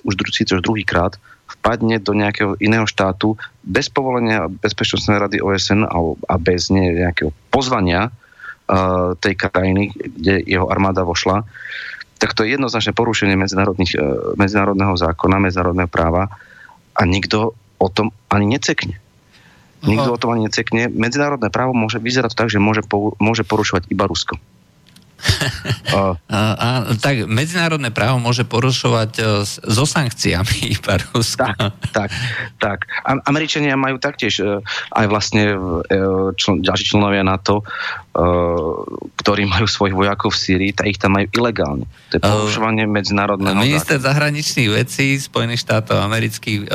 už, 0.04 0.14
síce 0.36 0.52
už 0.60 0.66
druhýkrát, 0.66 1.16
vpadne 1.46 2.04
do 2.04 2.12
nejakého 2.12 2.60
iného 2.60 2.84
štátu 2.90 3.40
bez 3.64 3.88
povolenia 3.88 4.52
Bezpečnostnej 4.52 5.22
rady 5.22 5.38
OSN 5.40 5.88
a, 5.88 5.98
a 6.28 6.36
bez 6.36 6.68
nejakého 6.68 7.32
pozvania 7.48 8.12
uh, 8.12 9.16
tej 9.24 9.40
krajiny, 9.40 9.96
kde 9.96 10.44
jeho 10.44 10.68
armáda 10.68 11.08
vošla, 11.08 11.48
tak 12.26 12.34
to 12.34 12.42
je 12.42 12.58
jednoznačné 12.58 12.98
porušenie 12.98 13.38
medzinárodných, 13.38 13.94
e, 13.94 14.02
medzinárodného 14.34 14.98
zákona, 14.98 15.38
medzinárodného 15.38 15.86
práva 15.86 16.34
a 16.98 17.02
nikto 17.06 17.54
o 17.78 17.88
tom 17.94 18.10
ani 18.34 18.50
necekne. 18.50 18.98
Nikto 19.86 20.10
o 20.10 20.18
tom 20.18 20.34
ani 20.34 20.50
necekne. 20.50 20.90
Medzinárodné 20.90 21.54
právo 21.54 21.78
môže 21.78 22.02
vyzerať 22.02 22.34
tak, 22.34 22.50
že 22.50 22.58
môže, 22.58 22.82
môže 23.22 23.46
porušovať 23.46 23.94
iba 23.94 24.10
Rusko. 24.10 24.42
a, 25.94 26.38
a, 26.58 26.70
tak 26.98 27.30
medzinárodné 27.30 27.94
právo 27.94 28.18
môže 28.18 28.44
porušovať 28.44 29.12
uh, 29.22 29.46
so 29.46 29.86
sankciami 29.86 30.66
iba 30.82 30.98
Rusko. 31.14 31.46
Tak, 31.46 31.78
tak, 31.94 32.10
tak. 32.58 32.78
Američania 33.06 33.78
majú 33.78 34.02
taktiež 34.02 34.42
uh, 34.42 34.66
aj 34.98 35.06
vlastne 35.06 35.54
člen, 36.42 36.66
ďalší 36.66 36.86
členovia 36.90 37.22
NATO, 37.22 37.62
ktorí 39.20 39.44
majú 39.44 39.68
svojich 39.68 39.92
vojakov 39.92 40.32
v 40.32 40.40
Sýrii, 40.40 40.72
tak 40.72 40.88
ich 40.88 40.96
tam 40.96 41.20
majú 41.20 41.28
ilegálne. 41.36 41.84
To 42.14 42.14
je 42.16 42.22
porušovanie 42.24 42.88
uh, 42.88 42.92
medzinárodného 42.92 43.60
Minister 43.60 44.00
zákona. 44.00 44.08
zahraničných 44.08 44.70
vecí 44.72 45.20
Spojených 45.20 45.60
štátov 45.68 46.00
amerických 46.00 46.60
uh, 46.64 46.68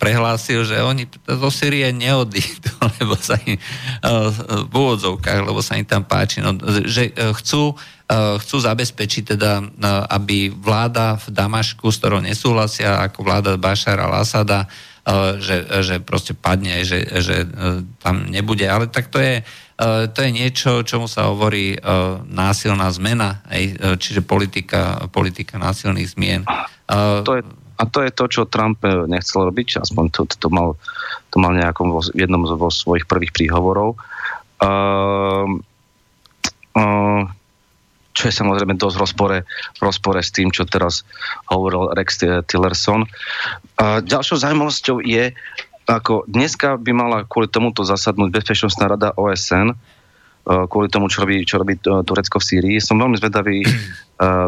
prehlásil, 0.00 0.64
že 0.64 0.80
oni 0.80 1.04
zo 1.28 1.50
Sýrie 1.52 1.92
neodídu, 1.92 2.72
lebo 3.04 3.20
sa 3.20 3.36
im 3.44 3.60
uh, 3.60 4.32
v 4.64 4.72
úvodzovkách, 4.72 5.44
lebo 5.44 5.60
sa 5.60 5.76
im 5.76 5.84
tam 5.84 6.08
páči, 6.08 6.40
no, 6.40 6.56
že 6.88 7.12
uh, 7.12 7.36
chcú 7.36 7.76
chcú 8.08 8.56
zabezpečiť 8.56 9.36
teda, 9.36 9.60
aby 10.08 10.48
vláda 10.48 11.20
v 11.20 11.28
Damašku, 11.28 11.92
s 11.92 12.00
ktorou 12.00 12.24
nesúhlasia, 12.24 13.04
ako 13.04 13.20
vláda 13.20 13.60
Bašara 13.60 14.08
al-Asada, 14.08 14.64
eh, 14.64 15.36
že, 15.36 15.56
že 15.84 16.00
proste 16.00 16.32
padne, 16.32 16.88
že, 16.88 17.04
že 17.04 17.44
tam 18.00 18.32
nebude. 18.32 18.64
Ale 18.64 18.88
tak 18.88 19.12
to 19.12 19.20
je, 19.20 19.44
to 19.78 20.18
je 20.18 20.30
niečo, 20.34 20.82
čomu 20.82 21.06
sa 21.06 21.30
hovorí 21.30 21.78
násilná 22.26 22.90
zmena, 22.90 23.46
čiže 23.94 24.26
politika, 24.26 25.06
politika 25.06 25.54
násilných 25.54 26.18
zmien. 26.18 26.42
To 26.90 27.32
je, 27.38 27.42
a 27.78 27.82
to 27.86 28.02
je 28.02 28.10
to, 28.10 28.24
čo 28.26 28.50
Trump 28.50 28.82
nechcel 28.82 29.46
robiť, 29.46 29.78
aspoň 29.78 30.04
to, 30.10 30.26
to, 30.26 30.50
mal, 30.50 30.74
to 31.30 31.38
mal 31.38 31.54
nejakom 31.54 31.94
vo, 31.94 32.02
jednom 32.10 32.42
zo 32.42 32.58
svojich 32.58 33.06
prvých 33.06 33.30
príhovorov. 33.30 33.94
Uh, 34.58 35.62
uh, 36.74 37.22
čo 38.18 38.22
je 38.26 38.34
samozrejme 38.34 38.74
dosť 38.74 38.96
v 38.98 39.02
rozpore, 39.06 39.36
v 39.78 39.80
rozpore 39.80 40.18
s 40.18 40.34
tým, 40.34 40.50
čo 40.50 40.66
teraz 40.66 41.06
hovoril 41.46 41.94
Rex 41.94 42.18
Tillerson. 42.50 43.06
A 43.78 44.02
ďalšou 44.02 44.42
zaujímavosťou 44.42 44.98
je, 45.06 45.30
ako 45.88 46.28
dneska 46.28 46.76
by 46.76 46.92
mala 46.92 47.18
kvôli 47.24 47.48
tomuto 47.48 47.80
zasadnúť 47.80 48.28
Bezpečnostná 48.28 48.92
rada 48.92 49.16
OSN, 49.16 49.72
e, 49.72 49.76
kvôli 50.68 50.92
tomu, 50.92 51.08
čo 51.08 51.24
robí, 51.24 51.48
čo 51.48 51.56
robí 51.56 51.80
e, 51.80 52.04
Turecko 52.04 52.36
v 52.36 52.44
Sýrii. 52.44 52.76
Som 52.76 53.00
veľmi 53.00 53.16
zvedavý, 53.16 53.64
e, 53.64 53.68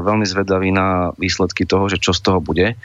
veľmi 0.05 0.27
zvedavý 0.29 0.69
na 0.69 1.17
výsledky 1.17 1.65
toho, 1.65 1.89
že 1.89 1.97
čo 1.97 2.13
z 2.13 2.21
toho 2.21 2.39
bude. 2.45 2.77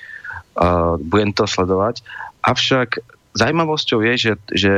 Budem 1.12 1.36
to 1.36 1.44
sledovať. 1.44 2.00
Avšak 2.48 3.04
zaujímavosťou 3.36 4.00
je, 4.08 4.14
že, 4.16 4.34
že 4.56 4.74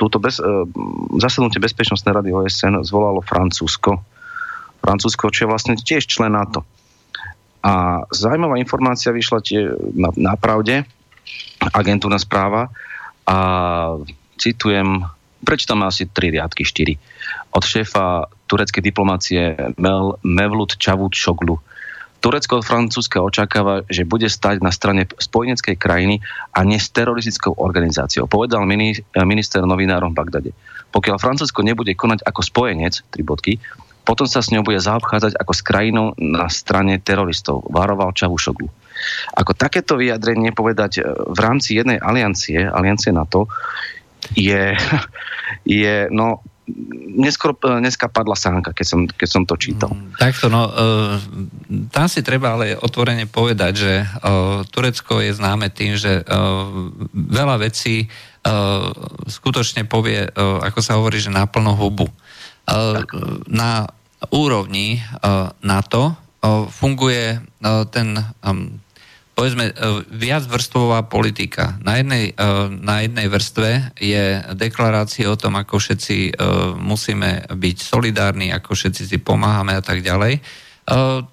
túto 0.00 0.16
bez, 0.16 0.40
zasadnutie 1.20 1.60
Bezpečnostnej 1.60 2.16
rady 2.16 2.32
OSN 2.32 2.80
zvolalo 2.88 3.20
Francúzsko 3.20 4.00
Francúzsko, 4.84 5.32
čo 5.32 5.48
je 5.48 5.50
vlastne 5.52 5.74
tiež 5.80 6.04
člen 6.04 6.36
NATO. 6.36 6.60
A 7.64 8.04
zaujímavá 8.12 8.60
informácia 8.60 9.08
vyšla 9.08 9.40
tie 9.40 9.72
na, 9.96 10.12
na 10.12 10.34
pravde, 10.36 10.84
agentúrna 11.72 12.20
správa 12.20 12.68
a 13.24 13.38
citujem, 14.36 15.08
prečítam 15.44 15.84
asi 15.84 16.08
tri 16.08 16.32
riadky, 16.32 16.64
štyri. 16.64 17.00
Od 17.54 17.64
šéfa 17.64 18.28
tureckej 18.48 18.82
diplomácie 18.84 19.56
Mel, 19.80 20.20
Mevlut 20.24 20.76
Čavut 20.76 21.16
Šoglu. 21.16 21.56
Turecko 22.24 22.60
od 22.60 22.64
Francúzska 22.64 23.20
očakáva, 23.20 23.84
že 23.92 24.08
bude 24.08 24.32
stať 24.32 24.64
na 24.64 24.72
strane 24.72 25.04
spojeneckej 25.04 25.76
krajiny 25.76 26.24
a 26.56 26.64
nie 26.64 26.80
s 26.80 26.88
teroristickou 26.88 27.52
organizáciou, 27.60 28.24
povedal 28.24 28.64
minister 29.12 29.60
novinárom 29.60 30.16
v 30.16 30.18
Bagdade. 30.24 30.50
Pokiaľ 30.88 31.20
Francúzsko 31.20 31.60
nebude 31.60 31.92
konať 31.92 32.24
ako 32.24 32.40
spojenec, 32.40 33.04
tri 33.12 33.20
bodky, 33.20 33.60
potom 34.08 34.24
sa 34.24 34.40
s 34.40 34.52
ňou 34.52 34.64
bude 34.64 34.80
zaobchádzať 34.80 35.36
ako 35.36 35.52
s 35.52 35.60
krajinou 35.64 36.06
na 36.16 36.48
strane 36.48 36.96
teroristov, 36.96 37.64
varoval 37.68 38.16
Čavušoglu. 38.16 38.68
Ako 39.34 39.52
takéto 39.54 39.98
vyjadrenie 39.98 40.54
povedať 40.54 41.00
e, 41.00 41.02
v 41.08 41.38
rámci 41.38 41.76
jednej 41.78 41.98
aliancie, 41.98 42.64
aliancie 42.64 43.10
NATO, 43.10 43.48
je, 44.32 44.72
je 45.82 45.94
no, 46.08 46.40
neskôr 47.14 47.52
e, 47.52 47.80
dneska 47.80 48.08
padla 48.08 48.36
sánka, 48.36 48.72
keď 48.72 48.86
som, 48.86 49.00
keď 49.04 49.28
som 49.28 49.42
to 49.44 49.54
čítal. 49.60 49.92
Mm, 49.92 50.16
takto, 50.16 50.48
no, 50.48 50.68
uh, 50.68 51.20
tam 51.92 52.06
si 52.08 52.24
treba 52.24 52.56
ale 52.56 52.76
otvorene 52.76 53.28
povedať, 53.28 53.72
že 53.74 53.92
Turecko 54.72 55.20
je 55.20 55.32
známe 55.36 55.68
tým, 55.70 55.96
že 55.98 56.24
veľa 57.12 57.56
vecí 57.60 58.08
skutočne 59.24 59.88
povie, 59.88 60.28
ako 60.36 60.80
sa 60.84 61.00
hovorí, 61.00 61.16
že 61.16 61.32
na 61.32 61.48
plnú 61.48 61.72
hubu. 61.72 62.12
Na 63.48 63.88
úrovni 64.28 65.00
NATO 65.64 66.12
funguje 66.68 67.40
ten 67.88 68.08
povedzme, 69.34 69.74
viacvrstvová 70.14 71.10
politika. 71.10 71.74
Na 71.82 71.98
jednej, 71.98 72.38
na 72.70 73.02
jednej 73.02 73.26
vrstve 73.26 73.98
je 73.98 74.38
deklarácia 74.54 75.26
o 75.26 75.34
tom, 75.34 75.58
ako 75.58 75.82
všetci 75.82 76.38
musíme 76.78 77.50
byť 77.50 77.76
solidárni, 77.82 78.54
ako 78.54 78.78
všetci 78.78 79.02
si 79.10 79.18
pomáhame 79.18 79.74
a 79.74 79.82
tak 79.82 80.06
ďalej. 80.06 80.38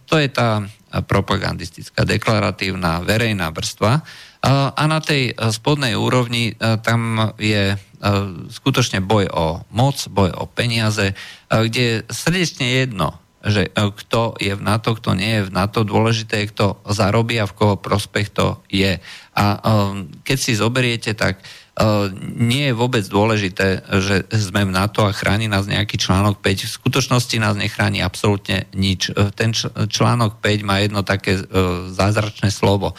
To 0.09 0.15
je 0.17 0.27
tá 0.33 0.65
propagandistická, 0.91 2.01
deklaratívna, 2.01 3.05
verejná 3.05 3.53
vrstva. 3.53 4.01
A 4.49 4.81
na 4.89 4.97
tej 4.97 5.37
spodnej 5.53 5.93
úrovni 5.93 6.57
tam 6.81 7.31
je 7.37 7.77
skutočne 8.49 9.05
boj 9.05 9.29
o 9.29 9.61
moc, 9.77 10.01
boj 10.09 10.33
o 10.33 10.49
peniaze, 10.49 11.13
kde 11.47 12.01
srdečne 12.09 12.65
jedno, 12.81 13.20
že 13.41 13.73
kto 13.73 14.37
je 14.37 14.53
v 14.53 14.61
NATO, 14.61 14.93
kto 14.93 15.17
nie 15.17 15.41
je 15.41 15.47
v 15.49 15.55
NATO, 15.55 15.81
dôležité 15.81 16.45
je, 16.45 16.51
kto 16.53 16.65
zarobí 16.85 17.41
a 17.41 17.49
v 17.49 17.57
koho 17.57 17.75
prospech 17.77 18.29
to 18.29 18.61
je. 18.69 19.01
A 19.33 19.45
keď 20.21 20.37
si 20.37 20.53
zoberiete, 20.53 21.17
tak 21.17 21.41
nie 22.37 22.69
je 22.69 22.77
vôbec 22.77 23.01
dôležité, 23.07 23.81
že 24.03 24.27
sme 24.29 24.67
v 24.67 24.75
NATO 24.75 25.07
a 25.07 25.15
chráni 25.15 25.49
nás 25.49 25.65
nejaký 25.65 25.97
článok 25.97 26.37
5. 26.43 26.67
V 26.67 26.75
skutočnosti 26.77 27.37
nás 27.41 27.57
nechráni 27.57 28.03
absolútne 28.03 28.69
nič. 28.75 29.09
Ten 29.33 29.55
článok 29.89 30.43
5 30.43 30.67
má 30.67 30.83
jedno 30.83 31.01
také 31.01 31.41
zázračné 31.89 32.53
slovo. 32.53 32.93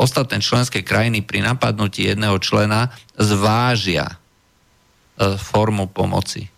Ostatné 0.00 0.40
členské 0.40 0.80
krajiny 0.86 1.20
pri 1.26 1.44
napadnutí 1.44 2.08
jedného 2.08 2.38
člena 2.40 2.94
zvážia 3.18 4.16
formu 5.18 5.90
pomoci. 5.90 6.48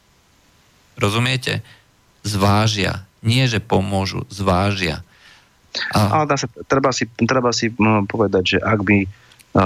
Rozumiete? 1.01 1.65
Zvážia. 2.27 3.07
Nie, 3.23 3.47
že 3.47 3.63
pomôžu, 3.63 4.27
zvážia. 4.27 5.07
A... 5.95 6.23
Ale 6.23 6.35
sa, 6.35 6.51
treba, 6.67 6.91
si, 6.91 7.07
treba 7.25 7.55
si 7.55 7.71
povedať, 8.11 8.45
že 8.45 8.59
ak 8.59 8.81
by 8.83 8.99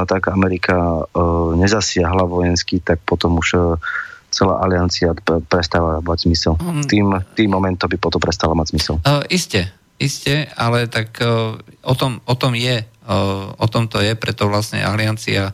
tak 0.06 0.30
Amerika 0.30 1.02
nezasiahla 1.58 2.22
vojensky, 2.28 2.78
tak 2.78 3.02
potom 3.02 3.42
už 3.42 3.80
celá 4.30 4.62
aliancia 4.62 5.10
prestáva 5.50 5.98
mať 5.98 6.30
zmysel. 6.30 6.54
Mm. 6.54 6.84
Tým, 6.86 7.06
tým 7.34 7.50
momentom 7.50 7.90
by 7.90 7.98
potom 7.98 8.22
prestala 8.22 8.54
mať 8.54 8.70
zmysel. 8.70 8.96
Uh, 9.02 9.26
isté, 9.26 9.74
isté, 9.98 10.46
ale 10.54 10.86
tak 10.86 11.18
uh, 11.18 11.58
o, 11.82 11.94
tom, 11.98 12.22
o 12.22 12.34
tom 12.38 12.54
je, 12.54 12.86
uh, 12.86 13.50
o 13.58 13.66
tom 13.66 13.90
to 13.90 13.98
je, 13.98 14.14
preto 14.14 14.46
vlastne 14.46 14.86
aliancia 14.86 15.50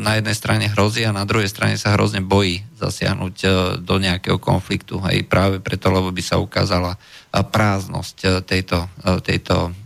na 0.00 0.16
jednej 0.16 0.32
strane 0.32 0.64
hrozí 0.72 1.04
a 1.04 1.12
na 1.12 1.28
druhej 1.28 1.52
strane 1.52 1.76
sa 1.76 1.92
hrozne 1.92 2.24
bojí 2.24 2.64
zasiahnuť 2.80 3.36
uh, 3.44 3.52
do 3.76 4.00
nejakého 4.00 4.40
konfliktu. 4.40 4.96
Hej, 5.04 5.28
práve 5.28 5.60
preto, 5.60 5.92
lebo 5.92 6.08
by 6.08 6.22
sa 6.24 6.40
ukázala 6.40 6.96
uh, 6.96 7.44
prázdnosť 7.44 8.44
tejto, 8.48 8.88
tejto 9.20 9.76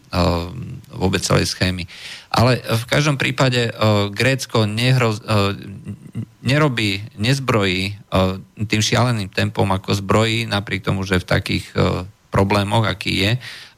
vôbec 0.93 1.25
celej 1.25 1.49
schémy. 1.49 1.89
Ale 2.29 2.61
v 2.61 2.85
každom 2.85 3.17
prípade 3.17 3.73
Grécko 4.13 4.69
nehroz, 4.69 5.25
nerobí, 6.45 7.01
nezbrojí 7.17 7.97
tým 8.61 8.83
šialeným 8.85 9.33
tempom, 9.33 9.65
ako 9.73 9.97
zbrojí, 9.97 10.45
napriek 10.45 10.85
tomu, 10.85 11.09
že 11.09 11.17
v 11.17 11.29
takých 11.33 11.65
problémoch, 12.29 12.85
aký 12.85 13.25
je, 13.25 13.31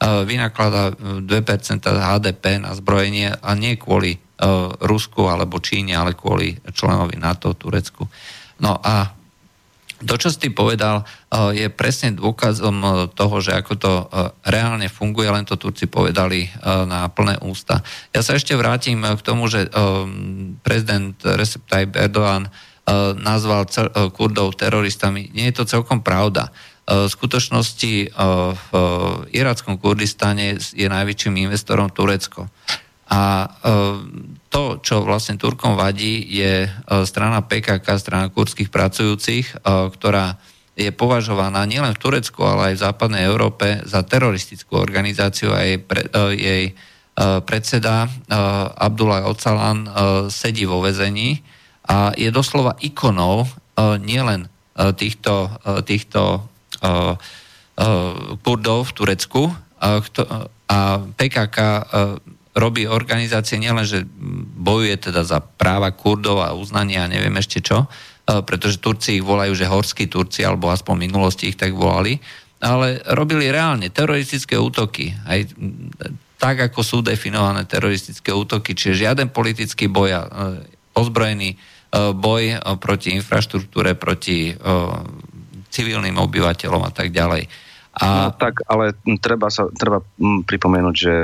vynaklada 0.02 0.98
2% 0.98 1.22
HDP 1.86 2.58
na 2.58 2.74
zbrojenie 2.74 3.38
a 3.38 3.50
nie 3.54 3.78
kvôli 3.78 4.18
Rusku 4.84 5.24
alebo 5.26 5.62
Číne, 5.62 5.96
ale 5.96 6.12
kvôli 6.12 6.56
členovi 6.72 7.16
NATO, 7.16 7.56
Turecku. 7.56 8.04
No 8.60 8.76
a 8.78 9.10
to, 10.04 10.20
čo 10.20 10.28
si 10.28 10.52
povedal, 10.52 11.02
eh, 11.02 11.64
je 11.64 11.66
presne 11.72 12.12
dôkazom 12.12 12.76
eh, 12.82 12.90
toho, 13.16 13.36
že 13.40 13.56
ako 13.56 13.72
to 13.78 13.92
reálne 14.44 14.86
funguje, 14.92 15.30
len 15.32 15.48
to 15.48 15.56
Turci 15.56 15.88
povedali 15.88 16.46
na 16.64 17.08
plné 17.08 17.40
ústa. 17.40 17.80
Ja 18.12 18.20
sa 18.20 18.36
ešte 18.36 18.52
vrátim 18.58 19.00
k 19.00 19.20
tomu, 19.24 19.48
že 19.48 19.66
prezident 20.60 21.16
Recep 21.22 21.64
Tayyip 21.64 21.96
Erdogan 21.96 22.52
nazval 23.16 23.64
Kurdov 24.12 24.60
teroristami. 24.60 25.32
Nie 25.32 25.50
je 25.50 25.64
to 25.64 25.64
celkom 25.64 26.04
pravda. 26.04 26.52
V 26.84 27.08
skutočnosti 27.08 28.12
v 28.52 28.68
irackom 29.32 29.80
Kurdistane 29.80 30.60
je 30.60 30.84
najväčším 30.84 31.48
investorom 31.48 31.88
Turecko. 31.88 32.52
A 33.14 33.46
to, 34.50 34.82
čo 34.82 35.06
vlastne 35.06 35.38
Turkom 35.38 35.78
vadí, 35.78 36.18
je 36.26 36.66
e, 36.66 36.68
strana 37.06 37.46
PKK, 37.46 37.86
strana 37.98 38.26
kurdských 38.26 38.74
pracujúcich, 38.74 39.46
e, 39.54 39.54
ktorá 39.94 40.34
je 40.74 40.90
považovaná 40.90 41.62
nielen 41.62 41.94
v 41.94 42.02
Turecku, 42.02 42.42
ale 42.42 42.70
aj 42.70 42.74
v 42.74 42.84
západnej 42.90 43.22
Európe 43.22 43.86
za 43.86 44.02
teroristickú 44.02 44.74
organizáciu 44.74 45.54
a 45.54 45.62
jej, 45.62 45.78
pre, 45.78 46.10
e, 46.10 46.20
jej 46.34 46.64
predseda 47.46 48.10
Abdullah 48.74 49.30
Ocalan 49.30 49.86
sedí 50.34 50.66
vo 50.66 50.82
vezení 50.82 51.46
a 51.86 52.10
je 52.10 52.26
doslova 52.34 52.74
ikonou 52.82 53.46
nielen 54.02 54.50
týchto, 54.98 55.46
týchto 55.86 56.42
Kurdov 58.42 58.78
v 58.90 58.94
Turecku 58.98 59.46
a 60.66 60.78
PKK 61.14 61.58
robí 62.54 62.86
organizácie 62.86 63.58
nielen, 63.58 63.82
že 63.82 64.06
bojuje 64.58 65.10
teda 65.10 65.26
za 65.26 65.42
práva 65.42 65.90
Kurdov 65.90 66.38
a 66.38 66.54
uznanie 66.54 67.02
a 67.02 67.10
neviem 67.10 67.34
ešte 67.34 67.58
čo, 67.58 67.84
e, 67.84 68.40
pretože 68.46 68.78
Turci 68.78 69.18
ich 69.18 69.26
volajú, 69.26 69.58
že 69.58 69.66
horskí 69.66 70.06
Turci, 70.06 70.46
alebo 70.46 70.70
aspoň 70.70 70.94
v 70.94 71.04
minulosti 71.10 71.50
ich 71.50 71.58
tak 71.58 71.74
volali, 71.74 72.22
ale 72.62 73.02
robili 73.12 73.50
reálne 73.50 73.90
teroristické 73.90 74.54
útoky. 74.54 75.12
Aj 75.26 75.42
tak, 76.38 76.62
ako 76.62 76.80
sú 76.80 76.98
definované 77.02 77.66
teroristické 77.66 78.30
útoky, 78.30 78.78
čiže 78.78 79.10
žiaden 79.10 79.34
politický 79.34 79.90
boj 79.90 80.14
e, 80.14 80.18
ozbrojený 80.94 81.50
e, 81.52 81.56
boj 82.14 82.62
proti 82.78 83.18
infraštruktúre, 83.18 83.98
proti 83.98 84.54
civilným 85.74 86.14
obyvateľom 86.22 86.86
a 86.86 86.92
tak 86.94 87.10
ďalej. 87.10 87.50
A... 87.98 88.30
No, 88.30 88.34
tak, 88.34 88.62
ale 88.70 88.94
treba, 89.18 89.50
sa, 89.50 89.66
treba 89.74 89.98
pripomenúť, 90.22 90.94
že 90.94 91.14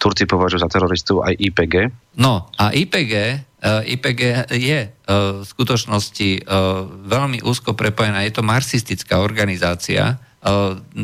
Turci 0.00 0.24
považujú 0.24 0.64
za 0.64 0.72
teroristu 0.72 1.20
aj 1.20 1.36
IPG. 1.36 1.92
No 2.16 2.48
a 2.56 2.72
IPG, 2.72 3.12
eh, 3.12 3.92
IPG 3.92 4.48
je 4.48 4.88
uh, 4.88 5.40
v 5.40 5.44
skutočnosti 5.44 6.30
uh, 6.40 6.88
veľmi 6.88 7.44
úzko 7.44 7.76
prepojená. 7.76 8.24
Je 8.24 8.32
to 8.32 8.40
marxistická 8.40 9.20
organizácia. 9.20 10.16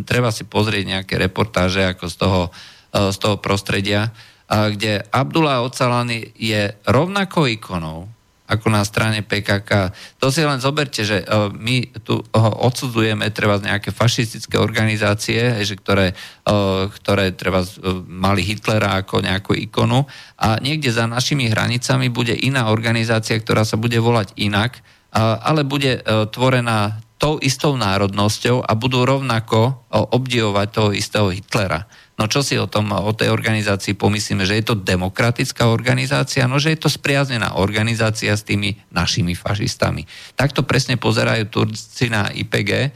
Treba 0.08 0.32
si 0.32 0.48
pozrieť 0.48 0.84
nejaké 0.88 1.20
reportáže 1.20 1.84
ako 1.84 2.08
z 2.08 2.16
toho, 2.16 2.42
z 2.88 3.16
toho 3.20 3.36
prostredia, 3.36 4.08
kde 4.48 5.04
Abdullah 5.12 5.60
Ocalani 5.60 6.32
je 6.40 6.72
rovnako 6.88 7.44
ikonou 7.44 8.08
ako 8.46 8.66
na 8.70 8.86
strane 8.86 9.26
PKK. 9.26 9.90
To 10.22 10.30
si 10.30 10.46
len 10.46 10.62
zoberte, 10.62 11.02
že 11.02 11.22
e, 11.22 11.26
my 11.50 11.76
tu 12.06 12.22
odsudzujeme 12.34 13.26
treba 13.34 13.58
nejaké 13.58 13.90
fašistické 13.90 14.56
organizácie, 14.56 15.66
že 15.66 15.74
ktoré, 15.74 16.14
e, 16.46 16.54
ktoré 16.88 17.34
treba 17.34 17.66
e, 17.66 17.68
mali 18.06 18.46
Hitlera 18.46 19.02
ako 19.02 19.26
nejakú 19.26 19.52
ikonu 19.58 20.06
a 20.38 20.62
niekde 20.62 20.94
za 20.94 21.10
našimi 21.10 21.50
hranicami 21.50 22.06
bude 22.06 22.38
iná 22.38 22.70
organizácia, 22.70 23.34
ktorá 23.34 23.66
sa 23.66 23.74
bude 23.74 23.98
volať 23.98 24.38
inak, 24.38 24.78
ale 25.16 25.64
bude 25.64 26.04
tvorená 26.28 27.00
tou 27.16 27.40
istou 27.40 27.72
národnosťou 27.80 28.60
a 28.60 28.76
budú 28.76 29.08
rovnako 29.08 29.88
obdivovať 29.88 30.66
toho 30.68 30.90
istého 30.92 31.32
Hitlera. 31.32 31.88
No 32.16 32.24
čo 32.32 32.40
si 32.40 32.56
o 32.56 32.64
tom, 32.64 32.88
o 32.96 33.12
tej 33.12 33.28
organizácii 33.28 33.92
pomyslíme, 33.92 34.48
že 34.48 34.56
je 34.56 34.64
to 34.72 34.80
demokratická 34.80 35.68
organizácia, 35.68 36.48
no 36.48 36.56
že 36.56 36.72
je 36.72 36.80
to 36.80 36.88
spriaznená 36.88 37.60
organizácia 37.60 38.32
s 38.32 38.40
tými 38.40 38.80
našimi 38.88 39.36
fašistami. 39.36 40.08
Takto 40.32 40.64
presne 40.64 40.96
pozerajú 40.96 41.44
Turci 41.52 42.08
na 42.08 42.32
IPG 42.32 42.88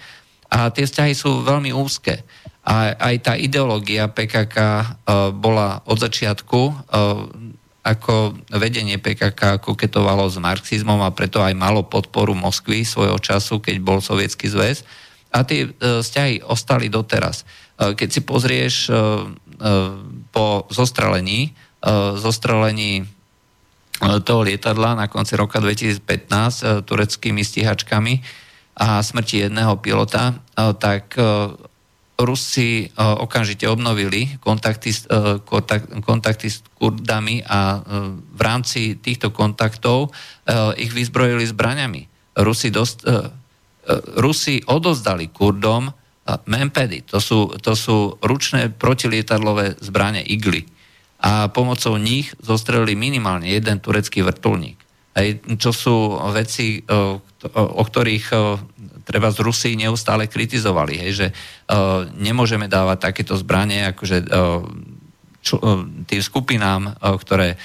a 0.48 0.72
tie 0.72 0.88
vzťahy 0.88 1.12
sú 1.12 1.44
veľmi 1.44 1.68
úzke. 1.76 2.24
A 2.64 2.96
aj 2.96 3.14
tá 3.20 3.32
ideológia 3.36 4.08
PKK 4.08 4.56
uh, 4.56 4.84
bola 5.36 5.84
od 5.84 6.00
začiatku 6.00 6.60
uh, 6.60 7.28
ako 7.80 8.36
vedenie 8.52 9.00
PKK 9.00 9.60
koketovalo 9.64 10.28
s 10.28 10.36
marxizmom 10.36 11.00
a 11.00 11.14
preto 11.16 11.40
aj 11.40 11.56
malo 11.56 11.80
podporu 11.80 12.36
Moskvy 12.36 12.84
svojho 12.84 13.16
času, 13.16 13.60
keď 13.64 13.76
bol 13.80 14.04
sovietský 14.04 14.52
zväz. 14.52 14.84
A 15.32 15.46
tie 15.46 15.64
e, 15.64 15.70
vzťahy 16.04 16.44
ostali 16.44 16.92
doteraz. 16.92 17.48
E, 17.80 17.96
keď 17.96 18.08
si 18.12 18.20
pozrieš 18.20 18.74
e, 18.86 18.92
po 20.30 20.68
zostrelení, 20.68 21.52
zostrelení 22.16 23.04
toho 24.00 24.40
lietadla 24.40 24.96
na 24.96 25.08
konci 25.08 25.36
roka 25.36 25.60
2015 25.60 26.84
tureckými 26.84 27.44
stíhačkami 27.44 28.20
a 28.80 29.00
smrti 29.04 29.48
jedného 29.48 29.76
pilota, 29.80 30.40
tak 30.80 31.16
Rusi 32.16 32.88
okamžite 32.96 33.68
obnovili 33.68 34.40
kontakty, 34.40 34.92
kontakty 36.04 36.48
s 36.48 36.64
Kurdami 36.80 37.44
a 37.44 37.84
v 38.32 38.40
rámci 38.40 38.96
týchto 38.96 39.32
kontaktov 39.32 40.12
ich 40.80 40.92
vyzbrojili 40.92 41.44
zbraňami. 41.44 42.32
Rusi, 42.40 42.72
dost, 42.72 43.04
Rusi 44.16 44.64
odozdali 44.64 45.28
Kurdom 45.28 45.92
Mempedy, 46.26 47.02
to 47.02 47.18
sú, 47.18 47.58
to 47.58 47.74
sú 47.74 48.20
ručné 48.22 48.70
protilietadlové 48.70 49.80
zbranie 49.82 50.22
igly. 50.22 50.68
A 51.20 51.52
pomocou 51.52 52.00
nich 52.00 52.32
zostrelili 52.40 52.96
minimálne 52.96 53.50
jeden 53.50 53.82
turecký 53.82 54.24
vrtulník. 54.24 54.78
Hej, 55.10 55.42
čo 55.58 55.74
sú 55.74 56.16
veci, 56.30 56.80
o, 56.86 57.18
o 57.56 57.82
ktorých 57.82 58.26
treba 59.02 59.34
z 59.34 59.42
Rusii 59.42 59.74
neustále 59.74 60.30
kritizovali, 60.30 61.02
hej, 61.02 61.12
že 61.12 61.26
nemôžeme 62.14 62.70
dávať 62.70 63.10
takéto 63.10 63.34
zbranie 63.34 63.90
akože 63.90 64.30
čo, 65.42 65.56
tým 66.06 66.22
skupinám, 66.22 66.94
ktoré 67.02 67.58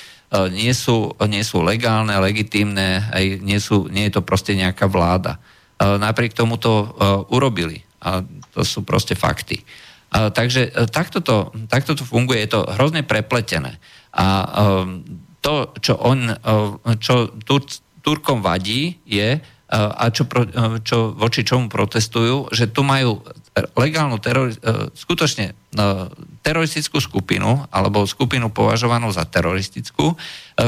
nie, 0.50 0.74
sú, 0.74 1.14
nie 1.30 1.46
sú 1.46 1.62
legálne, 1.62 2.18
legitímne, 2.18 3.14
aj 3.14 3.46
nie, 3.46 3.62
sú, 3.62 3.86
nie 3.94 4.10
je 4.10 4.18
to 4.18 4.26
proste 4.26 4.58
nejaká 4.58 4.90
vláda. 4.90 5.38
Napriek 5.78 6.34
tomu 6.34 6.58
to 6.58 6.98
urobili. 7.30 7.86
A 8.02 8.26
to 8.56 8.64
sú 8.64 8.88
proste 8.88 9.20
fakty. 9.20 9.60
Uh, 10.16 10.32
takže 10.32 10.72
uh, 10.72 10.88
takto, 10.88 11.20
to, 11.20 11.52
takto 11.68 11.92
to 11.92 12.08
funguje, 12.08 12.40
je 12.48 12.56
to 12.56 12.62
hrozne 12.80 13.04
prepletené. 13.04 13.76
A 14.16 14.26
uh, 14.48 14.88
to, 15.44 15.76
čo, 15.84 16.00
on, 16.00 16.32
uh, 16.32 16.96
čo 17.04 17.36
Tur- 17.44 17.84
Turkom 18.00 18.40
vadí, 18.40 19.04
je, 19.04 19.44
a 19.76 20.14
čo, 20.14 20.30
čo, 20.86 21.18
voči 21.18 21.42
čomu 21.42 21.74
protestujú, 21.74 22.54
že 22.54 22.70
tu 22.70 22.86
majú 22.86 23.26
legálnu 23.56 24.20
e, 24.20 24.54
skutočne 24.92 25.46
e, 25.50 25.54
teroristickú 26.44 27.00
skupinu 27.00 27.64
alebo 27.72 28.04
skupinu 28.04 28.52
považovanú 28.52 29.10
za 29.16 29.24
teroristickú, 29.24 30.12
e, 30.12 30.16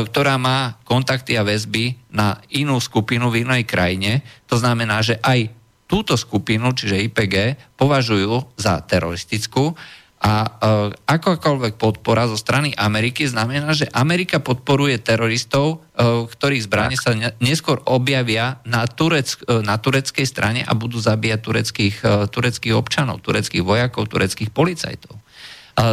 ktorá 0.08 0.40
má 0.40 0.80
kontakty 0.88 1.36
a 1.36 1.44
väzby 1.44 2.00
na 2.16 2.40
inú 2.56 2.80
skupinu 2.80 3.28
v 3.28 3.44
inej 3.44 3.68
krajine. 3.68 4.24
To 4.48 4.56
znamená, 4.56 5.04
že 5.04 5.20
aj 5.20 5.52
túto 5.88 6.20
skupinu, 6.20 6.76
čiže 6.76 7.08
IPG, 7.08 7.56
považujú 7.80 8.60
za 8.60 8.84
teroristickú 8.84 9.74
a 10.18 10.34
e, 10.42 10.50
akákoľvek 10.98 11.78
podpora 11.78 12.26
zo 12.26 12.42
strany 12.42 12.74
Ameriky 12.74 13.30
znamená, 13.30 13.78
že 13.78 13.86
Amerika 13.94 14.42
podporuje 14.42 14.98
teroristov, 14.98 15.86
e, 15.94 16.26
ktorých 16.26 16.66
zbranie 16.66 16.98
sa 16.98 17.14
neskôr 17.38 17.86
objavia 17.86 18.58
na, 18.66 18.90
Turec, 18.90 19.38
e, 19.46 19.62
na 19.62 19.78
tureckej 19.78 20.26
strane 20.26 20.66
a 20.66 20.74
budú 20.74 20.98
zabíjať 20.98 21.40
tureckých, 21.40 21.96
e, 22.02 22.08
tureckých 22.34 22.74
občanov, 22.74 23.22
tureckých 23.22 23.62
vojakov, 23.62 24.10
tureckých 24.10 24.50
policajtov. 24.50 25.14
E, 25.14 25.22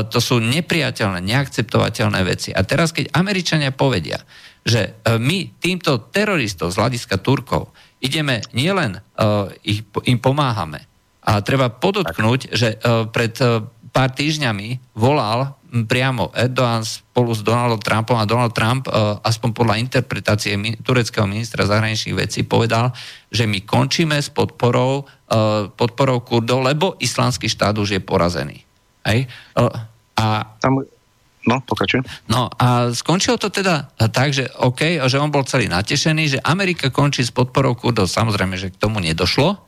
to 0.09 0.19
sú 0.25 0.41
nepriateľné, 0.41 1.21
neakceptovateľné 1.21 2.21
veci. 2.25 2.49
A 2.57 2.65
teraz, 2.65 2.97
keď 2.97 3.13
Američania 3.13 3.77
povedia, 3.77 4.25
že 4.65 4.97
e, 5.05 5.21
my 5.21 5.53
týmto 5.61 6.09
teroristom 6.09 6.73
z 6.73 6.81
hľadiska 6.81 7.21
Turkov 7.21 7.77
ideme 8.05 8.45
nielen 8.53 9.01
e, 9.01 9.01
ich, 9.65 9.81
im 10.05 10.21
pomáhame, 10.21 10.85
a 11.25 11.41
treba 11.41 11.73
podotknúť, 11.73 12.53
že 12.53 12.77
e, 12.77 13.09
pred 13.09 13.33
e, 13.41 13.65
pár 13.89 14.13
týždňami 14.13 14.93
volal 14.93 15.57
priamo 15.83 16.31
Erdoğan 16.31 16.87
spolu 16.87 17.35
s 17.35 17.43
Donaldom 17.43 17.83
Trumpom 17.83 18.15
a 18.15 18.31
Donald 18.31 18.55
Trump, 18.55 18.87
uh, 18.87 19.19
aspoň 19.27 19.51
podľa 19.51 19.83
interpretácie 19.83 20.55
mi, 20.55 20.79
tureckého 20.79 21.27
ministra 21.27 21.67
zahraničných 21.67 22.15
vecí, 22.15 22.47
povedal, 22.47 22.95
že 23.27 23.51
my 23.51 23.67
končíme 23.67 24.15
s 24.15 24.31
podporou, 24.31 25.03
uh, 25.03 25.67
podporou 25.75 26.23
Kurdov, 26.23 26.63
lebo 26.63 26.95
islamský 27.03 27.51
štát 27.51 27.75
už 27.75 27.99
je 27.99 28.01
porazený. 28.07 28.63
Hej? 29.03 29.27
Uh, 29.59 29.67
a 30.15 30.55
tam 30.63 30.87
No, 31.45 31.61
pokračujem. 31.61 32.05
No 32.33 32.49
a 32.49 32.89
skončilo 32.97 33.37
to 33.37 33.53
teda 33.53 33.93
tak, 34.09 34.33
že 34.33 34.49
OK, 34.65 34.97
že 35.05 35.21
on 35.21 35.29
bol 35.29 35.45
celý 35.45 35.69
natešený, 35.69 36.37
že 36.37 36.45
Amerika 36.45 36.89
končí 36.89 37.21
s 37.21 37.29
podporou 37.29 37.77
Kurdov. 37.77 38.09
Samozrejme, 38.09 38.57
že 38.57 38.73
k 38.73 38.81
tomu 38.81 39.01
nedošlo 39.05 39.61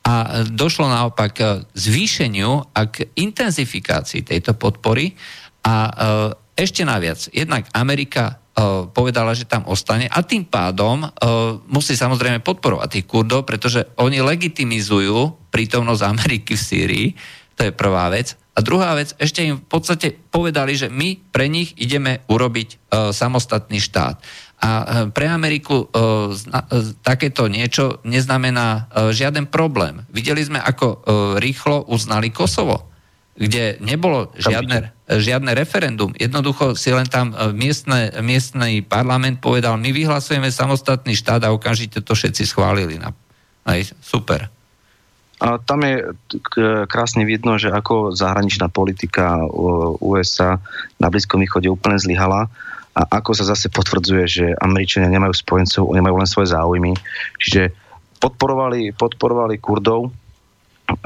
a 0.00 0.44
došlo 0.48 0.88
naopak 0.88 1.30
k 1.36 1.40
zvýšeniu 1.76 2.72
a 2.72 2.80
k 2.88 3.04
intenzifikácii 3.20 4.24
tejto 4.24 4.56
podpory 4.56 5.12
a 5.60 5.74
e, 5.76 5.92
ešte 6.56 6.88
naviac, 6.88 7.28
jednak 7.36 7.68
Amerika 7.76 8.40
e, 8.56 8.88
povedala, 8.96 9.36
že 9.36 9.44
tam 9.44 9.68
ostane 9.68 10.08
a 10.08 10.24
tým 10.24 10.48
pádom 10.48 11.04
e, 11.04 11.08
musí 11.68 12.00
samozrejme 12.00 12.40
podporovať 12.40 12.88
tých 12.96 13.06
Kurdov, 13.08 13.44
pretože 13.44 13.84
oni 14.00 14.24
legitimizujú 14.24 15.52
prítomnosť 15.52 16.02
Ameriky 16.08 16.56
v 16.56 16.64
Sýrii, 16.64 17.06
to 17.60 17.68
je 17.68 17.76
prvá 17.76 18.08
vec. 18.08 18.39
A 18.50 18.58
druhá 18.66 18.98
vec, 18.98 19.14
ešte 19.16 19.46
im 19.46 19.62
v 19.62 19.66
podstate 19.66 20.10
povedali, 20.10 20.74
že 20.74 20.90
my 20.90 21.18
pre 21.30 21.46
nich 21.46 21.72
ideme 21.78 22.26
urobiť 22.26 22.90
samostatný 23.14 23.78
štát. 23.78 24.18
A 24.60 24.68
e, 24.68 24.84
pre 25.08 25.24
Ameriku 25.24 25.88
e, 25.88 25.96
e, 25.96 26.60
takéto 27.00 27.48
niečo 27.48 28.04
neznamená 28.04 28.92
žiaden 29.10 29.48
problém. 29.48 30.04
Videli 30.12 30.44
sme, 30.44 30.60
ako 30.60 31.00
rýchlo 31.40 31.88
uznali 31.88 32.28
Kosovo, 32.28 32.92
kde 33.40 33.80
nebolo 33.80 34.36
žiadne, 34.36 34.92
žiadne 35.08 35.56
referendum. 35.56 36.12
Jednoducho 36.12 36.76
si 36.76 36.92
len 36.92 37.08
tam 37.08 37.32
miestne, 37.56 38.12
miestný 38.20 38.84
parlament 38.84 39.40
povedal, 39.40 39.80
my 39.80 39.96
vyhlasujeme 39.96 40.52
samostatný 40.52 41.16
štát 41.16 41.40
a 41.48 41.54
okamžite 41.56 42.04
to 42.04 42.12
všetci 42.12 42.44
schválili. 42.44 43.00
Aj, 43.64 43.80
super. 44.04 44.52
A 45.40 45.56
tam 45.56 45.80
je 45.88 46.12
krásne 46.84 47.24
vidno, 47.24 47.56
že 47.56 47.72
ako 47.72 48.12
zahraničná 48.12 48.68
politika 48.68 49.40
USA 50.04 50.60
na 51.00 51.08
Blízkom 51.08 51.40
východe 51.40 51.72
úplne 51.72 51.96
zlyhala 51.96 52.52
a 52.92 53.00
ako 53.08 53.32
sa 53.32 53.48
zase 53.48 53.72
potvrdzuje, 53.72 54.24
že 54.28 54.44
Američania 54.60 55.08
nemajú 55.08 55.32
spojencov, 55.32 55.88
oni 55.88 56.00
majú 56.04 56.20
len 56.20 56.28
svoje 56.28 56.52
záujmy. 56.52 56.92
Čiže 57.40 57.72
podporovali, 58.20 58.92
podporovali 58.92 59.56
Kurdov 59.56 60.12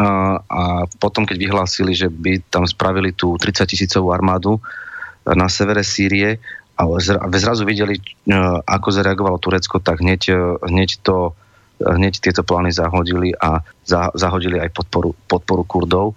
a, 0.00 0.40
a 0.42 0.62
potom, 0.98 1.22
keď 1.22 1.36
vyhlásili, 1.38 1.94
že 1.94 2.10
by 2.10 2.42
tam 2.50 2.66
spravili 2.66 3.14
tú 3.14 3.38
30 3.38 3.70
tisícovú 3.70 4.10
armádu 4.10 4.58
na 5.22 5.46
severe 5.46 5.86
Sýrie 5.86 6.42
a 6.74 6.82
zrazu 7.38 7.62
videli, 7.62 8.02
ako 8.66 8.88
zareagovalo 8.90 9.38
Turecko, 9.38 9.78
tak 9.78 10.02
hneď, 10.02 10.34
hneď 10.66 11.06
to 11.06 11.38
hneď 11.82 12.22
tieto 12.22 12.46
plány 12.46 12.70
zahodili 12.70 13.34
a 13.34 13.58
za, 13.82 14.08
zahodili 14.14 14.62
aj 14.62 14.70
podporu, 14.70 15.12
podporu 15.26 15.66
Kurdov. 15.66 16.14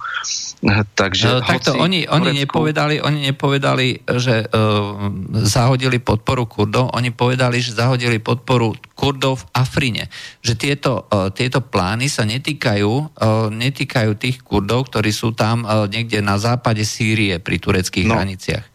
Takže 0.93 1.27
no, 1.27 1.41
takto 1.41 1.75
oni, 1.75 2.05
oni, 2.05 2.31
Turecku... 2.31 2.41
nepovedali, 2.45 2.95
oni 3.01 3.19
nepovedali, 3.34 3.88
že 4.05 4.45
uh, 4.45 5.09
zahodili 5.43 5.97
podporu 5.97 6.45
Kurdov, 6.45 6.93
oni 6.93 7.09
povedali, 7.09 7.57
že 7.59 7.73
zahodili 7.73 8.21
podporu 8.21 8.77
Kurdov 8.93 9.43
v 9.43 9.45
Afrine. 9.57 10.03
Že 10.45 10.53
tieto, 10.55 10.91
uh, 11.09 11.34
tieto 11.34 11.59
plány 11.59 12.05
sa 12.07 12.23
netýkajú, 12.23 12.91
uh, 13.17 13.49
netýkajú 13.49 14.13
tých 14.15 14.45
Kurdov, 14.45 14.93
ktorí 14.93 15.09
sú 15.09 15.34
tam 15.34 15.65
uh, 15.65 15.89
niekde 15.89 16.21
na 16.21 16.38
západe 16.38 16.85
Sýrie 16.85 17.41
pri 17.41 17.57
tureckých 17.57 18.07
no. 18.07 18.15
hraniciach. 18.15 18.65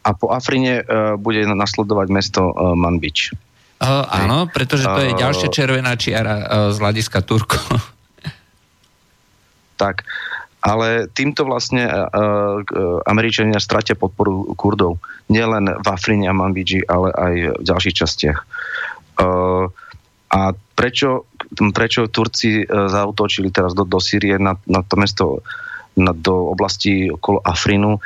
A 0.00 0.16
po 0.16 0.32
Afrine 0.32 0.80
uh, 0.80 1.16
bude 1.20 1.44
nasledovať 1.44 2.08
mesto 2.08 2.40
uh, 2.52 2.72
Manbič. 2.72 3.49
Uh, 3.80 4.04
áno, 4.12 4.44
pretože 4.52 4.84
to 4.84 5.00
je 5.00 5.16
ďalšia 5.16 5.48
červená 5.48 5.96
čiara 5.96 6.36
uh, 6.36 6.44
z 6.70 6.76
hľadiska 6.76 7.24
Turku. 7.24 7.56
tak, 9.80 10.04
ale 10.60 11.08
týmto 11.10 11.48
vlastne 11.48 11.88
uh, 11.88 12.04
uh, 12.12 13.00
Američania 13.08 13.56
stratia 13.56 13.96
podporu 13.96 14.52
Kurdov. 14.52 15.00
Nielen 15.32 15.72
v 15.80 15.86
Afrine 15.88 16.28
a 16.28 16.36
Manbidži, 16.36 16.84
ale 16.84 17.08
aj 17.10 17.34
v 17.56 17.64
ďalších 17.64 17.96
častiach. 17.96 18.38
Uh, 19.18 19.72
A 20.30 20.54
prečo, 20.54 21.26
prečo 21.74 22.06
Turci 22.06 22.62
zautočili 22.70 23.50
teraz 23.50 23.74
do, 23.74 23.82
do 23.82 23.98
Sýrie 23.98 24.38
na, 24.38 24.54
na 24.70 24.86
to 24.86 24.94
mesto, 24.94 25.42
na, 25.98 26.14
do 26.14 26.54
oblasti 26.54 27.10
okolo 27.10 27.42
Afrinu, 27.42 27.98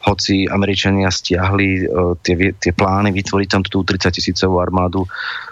hoci 0.00 0.48
Američania 0.48 1.12
stiahli 1.12 1.84
uh, 1.84 2.16
tie, 2.20 2.56
tie 2.56 2.72
plány 2.72 3.12
vytvoriť 3.12 3.48
tam 3.48 3.62
tú 3.64 3.84
30 3.84 4.16
tisícovú 4.16 4.60
armádu, 4.60 5.04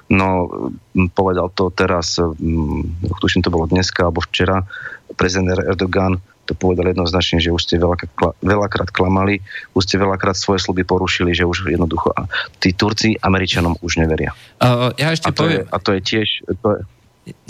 no 0.09 0.49
povedal 1.13 1.53
to 1.53 1.69
teraz, 1.69 2.17
um, 2.17 2.85
tuším 3.21 3.45
to 3.45 3.53
bolo 3.53 3.69
dneska 3.69 4.09
alebo 4.09 4.25
včera, 4.25 4.65
prezident 5.17 5.53
Erdogan 5.53 6.17
to 6.49 6.57
povedal 6.57 6.89
jednoznačne, 6.89 7.45
že 7.45 7.53
už 7.53 7.61
ste 7.61 7.77
veľakrát, 7.77 8.41
veľakrát 8.41 8.89
klamali, 8.89 9.45
už 9.77 9.85
ste 9.85 10.01
veľakrát 10.01 10.33
svoje 10.33 10.65
sluby 10.65 10.81
porušili, 10.81 11.37
že 11.37 11.45
už 11.45 11.69
jednoducho 11.69 12.17
tí 12.57 12.73
Turci 12.73 13.21
Američanom 13.21 13.77
už 13.85 14.01
neveria. 14.01 14.33
Uh, 14.57 14.97
ja 14.97 15.13
ešte 15.13 15.29
a, 15.29 15.37
to 15.37 15.45
poviem... 15.45 15.61
je, 15.61 15.63
a 15.69 15.77
to 15.77 15.91
je 15.93 16.01
tiež 16.01 16.29
to 16.65 16.69
je, 16.73 16.81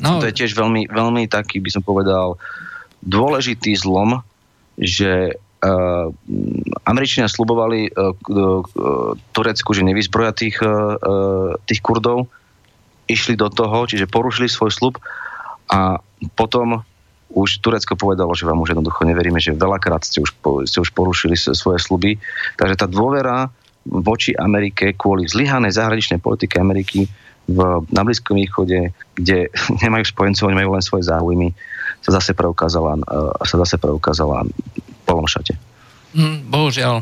no. 0.02 0.18
to 0.18 0.26
je 0.26 0.34
tiež 0.34 0.50
veľmi, 0.58 0.90
veľmi 0.90 1.30
taký, 1.30 1.62
by 1.62 1.70
som 1.70 1.86
povedal, 1.86 2.42
dôležitý 3.06 3.78
zlom, 3.78 4.26
že 4.74 5.38
Američania 6.86 7.26
slubovali 7.26 7.90
uh, 7.90 8.14
uh, 8.14 8.62
Turecku, 9.34 9.74
že 9.74 9.82
nevyzbroja 9.82 10.30
tých, 10.30 10.62
tých 11.66 11.80
Kurdov, 11.82 12.30
išli 13.08 13.34
do 13.34 13.48
toho, 13.48 13.88
čiže 13.88 14.06
porušili 14.06 14.46
svoj 14.46 14.70
slub 14.70 14.94
a 15.72 15.98
potom 16.36 16.84
už 17.28 17.60
Turecko 17.60 17.96
povedalo, 17.96 18.32
že 18.32 18.48
vám 18.48 18.60
už 18.60 18.72
jednoducho 18.72 19.04
neveríme, 19.04 19.36
že 19.40 19.56
veľakrát 19.56 20.04
ste 20.04 20.24
už, 20.24 20.32
ste 20.64 20.78
už 20.80 20.90
porušili 20.96 21.36
svoje 21.36 21.80
sluby. 21.80 22.16
Takže 22.56 22.84
tá 22.84 22.86
dôvera 22.88 23.52
voči 23.84 24.32
Amerike 24.36 24.96
kvôli 24.96 25.28
zlyhanej 25.28 25.76
zahraničnej 25.76 26.20
politike 26.20 26.60
Ameriky 26.60 27.08
v, 27.48 27.58
na 27.88 28.02
Blízkom 28.04 28.36
východe, 28.36 28.92
kde 29.16 29.52
nemajú 29.84 30.04
spojencov, 30.08 30.52
nemajú 30.52 30.68
len 30.72 30.84
svoje 30.84 31.04
záujmy, 31.08 31.48
sa 32.00 32.16
zase 32.16 32.32
preukázala, 32.32 33.00
sa 33.44 33.56
zase 33.64 33.76
preukázala 33.76 34.46
plnom. 35.08 35.24
Mm, 36.12 36.52
bohužiaľ. 36.52 37.00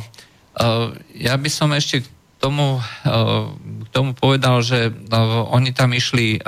Uh, 0.57 0.95
ja 1.19 1.35
by 1.35 1.51
som 1.51 1.75
ešte 1.75 2.07
k 2.07 2.09
tomu, 2.39 2.79
uh, 2.79 3.51
k 3.59 3.89
tomu 3.91 4.15
povedal, 4.15 4.63
že 4.63 4.95
uh, 4.95 5.43
oni 5.51 5.75
tam 5.75 5.91
išli 5.91 6.39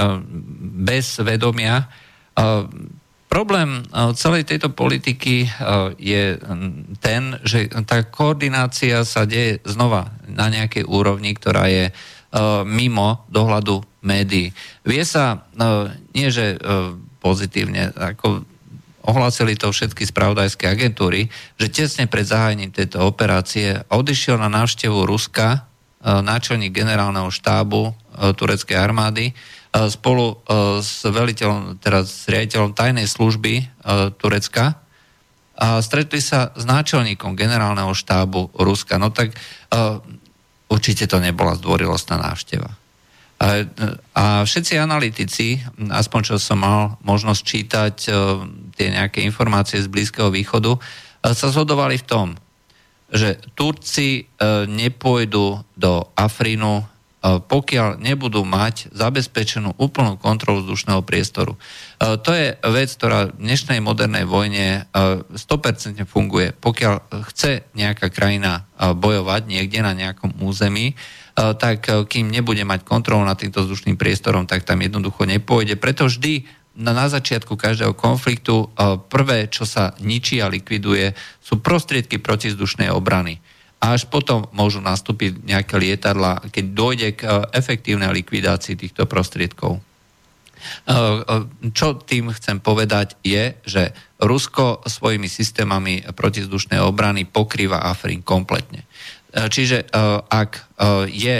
bez 0.78 1.18
vedomia. 1.18 1.90
Problém 3.28 3.82
celej 4.14 4.46
tejto 4.46 4.70
politiky 4.72 5.50
je 5.98 6.38
ten, 7.02 7.22
že 7.42 7.66
tá 7.84 8.06
koordinácia 8.06 9.02
sa 9.02 9.26
deje 9.26 9.58
znova 9.66 10.14
na 10.30 10.46
nejakej 10.46 10.86
úrovni, 10.86 11.34
ktorá 11.34 11.66
je 11.66 11.90
mimo 12.64 13.26
dohľadu 13.26 13.82
médií. 14.06 14.54
Vie 14.86 15.02
sa, 15.02 15.44
nie 16.14 16.30
že 16.30 16.62
pozitívne, 17.18 17.90
ako 17.98 18.47
ohlásili 19.08 19.56
to 19.56 19.72
všetky 19.72 20.04
spravodajské 20.04 20.68
agentúry, 20.68 21.32
že 21.56 21.72
tesne 21.72 22.04
pred 22.04 22.28
zahájením 22.28 22.68
tejto 22.68 23.00
operácie 23.00 23.80
odišiel 23.88 24.36
na 24.36 24.52
návštevu 24.52 25.08
Ruska 25.08 25.48
e, 25.48 25.58
náčelník 26.04 26.76
generálneho 26.76 27.32
štábu 27.32 27.88
e, 27.88 27.92
tureckej 28.36 28.76
armády 28.76 29.32
e, 29.32 29.34
spolu 29.88 30.44
s 30.84 31.08
veliteľom, 31.08 31.80
teda 31.80 32.04
s 32.04 32.28
riaditeľom 32.28 32.76
tajnej 32.76 33.08
služby 33.08 33.68
Turecka 34.20 34.80
a 35.58 35.82
stretli 35.82 36.22
sa 36.22 36.54
s 36.54 36.62
náčelníkom 36.62 37.34
generálneho 37.34 37.90
štábu 37.90 38.54
Ruska. 38.54 38.94
No 38.96 39.10
tak 39.10 39.34
určite 40.70 41.10
to 41.10 41.18
nebola 41.18 41.58
zdvorilostná 41.58 42.14
návšteva. 42.14 42.77
A, 43.38 43.62
a 44.18 44.24
všetci 44.42 44.82
analytici, 44.82 45.62
aspoň 45.78 46.20
čo 46.26 46.36
som 46.42 46.58
mal 46.58 46.98
možnosť 47.06 47.42
čítať 47.46 47.94
e, 48.06 48.10
tie 48.74 48.90
nejaké 48.90 49.22
informácie 49.22 49.78
z 49.78 49.86
Blízkeho 49.86 50.26
východu, 50.34 50.74
e, 50.74 50.80
sa 51.38 51.46
zhodovali 51.46 52.02
v 52.02 52.08
tom, 52.08 52.28
že 53.14 53.38
Turci 53.54 54.26
e, 54.26 54.66
nepôjdu 54.66 55.62
do 55.78 55.92
Afrinu, 56.18 56.82
pokiaľ 57.22 57.98
nebudú 57.98 58.46
mať 58.46 58.94
zabezpečenú 58.94 59.74
úplnú 59.74 60.14
kontrolu 60.18 60.62
vzdušného 60.62 61.02
priestoru. 61.02 61.58
To 61.98 62.30
je 62.30 62.54
vec, 62.54 62.88
ktorá 62.94 63.34
v 63.34 63.42
dnešnej 63.42 63.82
modernej 63.82 64.22
vojne 64.22 64.86
100% 64.94 65.98
funguje. 66.06 66.54
Pokiaľ 66.54 67.26
chce 67.26 67.66
nejaká 67.74 68.14
krajina 68.14 68.70
bojovať 68.78 69.50
niekde 69.50 69.82
na 69.82 69.98
nejakom 69.98 70.38
území, 70.46 70.94
E, 71.38 71.54
tak 71.54 71.86
e, 71.86 72.02
kým 72.02 72.26
nebude 72.34 72.66
mať 72.66 72.82
kontrolu 72.82 73.22
nad 73.22 73.38
týmto 73.38 73.62
vzdušným 73.62 73.94
priestorom, 73.94 74.50
tak 74.50 74.66
tam 74.66 74.82
jednoducho 74.82 75.22
nepôjde. 75.22 75.78
Preto 75.78 76.10
vždy 76.10 76.50
na, 76.78 77.06
začiatku 77.06 77.54
každého 77.54 77.94
konfliktu 77.94 78.66
e, 78.66 78.98
prvé, 79.06 79.46
čo 79.46 79.62
sa 79.62 79.94
ničí 80.02 80.42
a 80.42 80.50
likviduje, 80.50 81.14
sú 81.38 81.62
prostriedky 81.62 82.18
protizdušnej 82.18 82.90
obrany. 82.90 83.38
A 83.78 83.94
až 83.94 84.10
potom 84.10 84.50
môžu 84.50 84.82
nastúpiť 84.82 85.46
nejaké 85.46 85.78
lietadla, 85.78 86.42
keď 86.50 86.64
dojde 86.74 87.08
k 87.14 87.22
efektívnej 87.54 88.10
likvidácii 88.10 88.74
týchto 88.74 89.06
prostriedkov. 89.06 89.78
Čo 91.72 91.86
tým 92.02 92.34
chcem 92.34 92.58
povedať 92.58 93.14
je, 93.22 93.54
že 93.62 93.94
Rusko 94.18 94.82
svojimi 94.82 95.30
systémami 95.30 96.02
protizdušnej 96.10 96.82
obrany 96.82 97.22
pokrýva 97.22 97.86
Afrin 97.86 98.26
kompletne. 98.26 98.82
E, 98.82 99.46
čiže 99.46 99.86
e, 99.86 99.86
ak 100.26 100.50
e, 100.58 100.62
je 101.12 101.36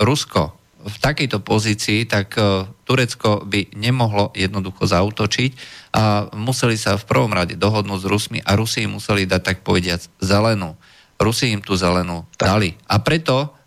Rusko 0.00 0.42
v 0.80 0.96
takejto 0.98 1.38
pozícii, 1.44 2.08
tak 2.08 2.34
Turecko 2.82 3.46
by 3.46 3.78
nemohlo 3.78 4.34
jednoducho 4.34 4.88
zautočiť 4.88 5.50
a 5.94 6.26
museli 6.34 6.74
sa 6.74 6.98
v 6.98 7.06
prvom 7.06 7.30
rade 7.30 7.54
dohodnúť 7.54 8.00
s 8.00 8.10
Rusmi 8.10 8.38
a 8.42 8.58
Rusi 8.58 8.88
museli 8.90 9.28
dať 9.28 9.42
tak 9.44 9.58
povediac 9.62 10.02
zelenú. 10.18 10.74
Rusi 11.20 11.52
im 11.52 11.60
tú 11.60 11.76
zelenú 11.76 12.24
tak. 12.34 12.56
dali. 12.56 12.72
A 12.88 12.98
preto 13.04 13.60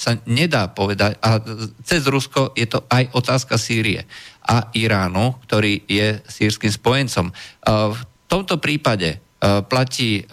sa 0.00 0.16
nedá 0.24 0.72
povedať, 0.72 1.20
a 1.20 1.36
cez 1.84 2.08
Rusko 2.08 2.56
je 2.56 2.64
to 2.64 2.88
aj 2.88 3.12
otázka 3.12 3.60
Sýrie 3.60 4.00
a 4.48 4.72
Iránu, 4.72 5.44
ktorý 5.44 5.84
je 5.84 6.24
sírským 6.24 6.72
spojencom. 6.72 7.28
V 7.68 8.00
tomto 8.24 8.56
prípade 8.56 9.20
platí 9.68 10.24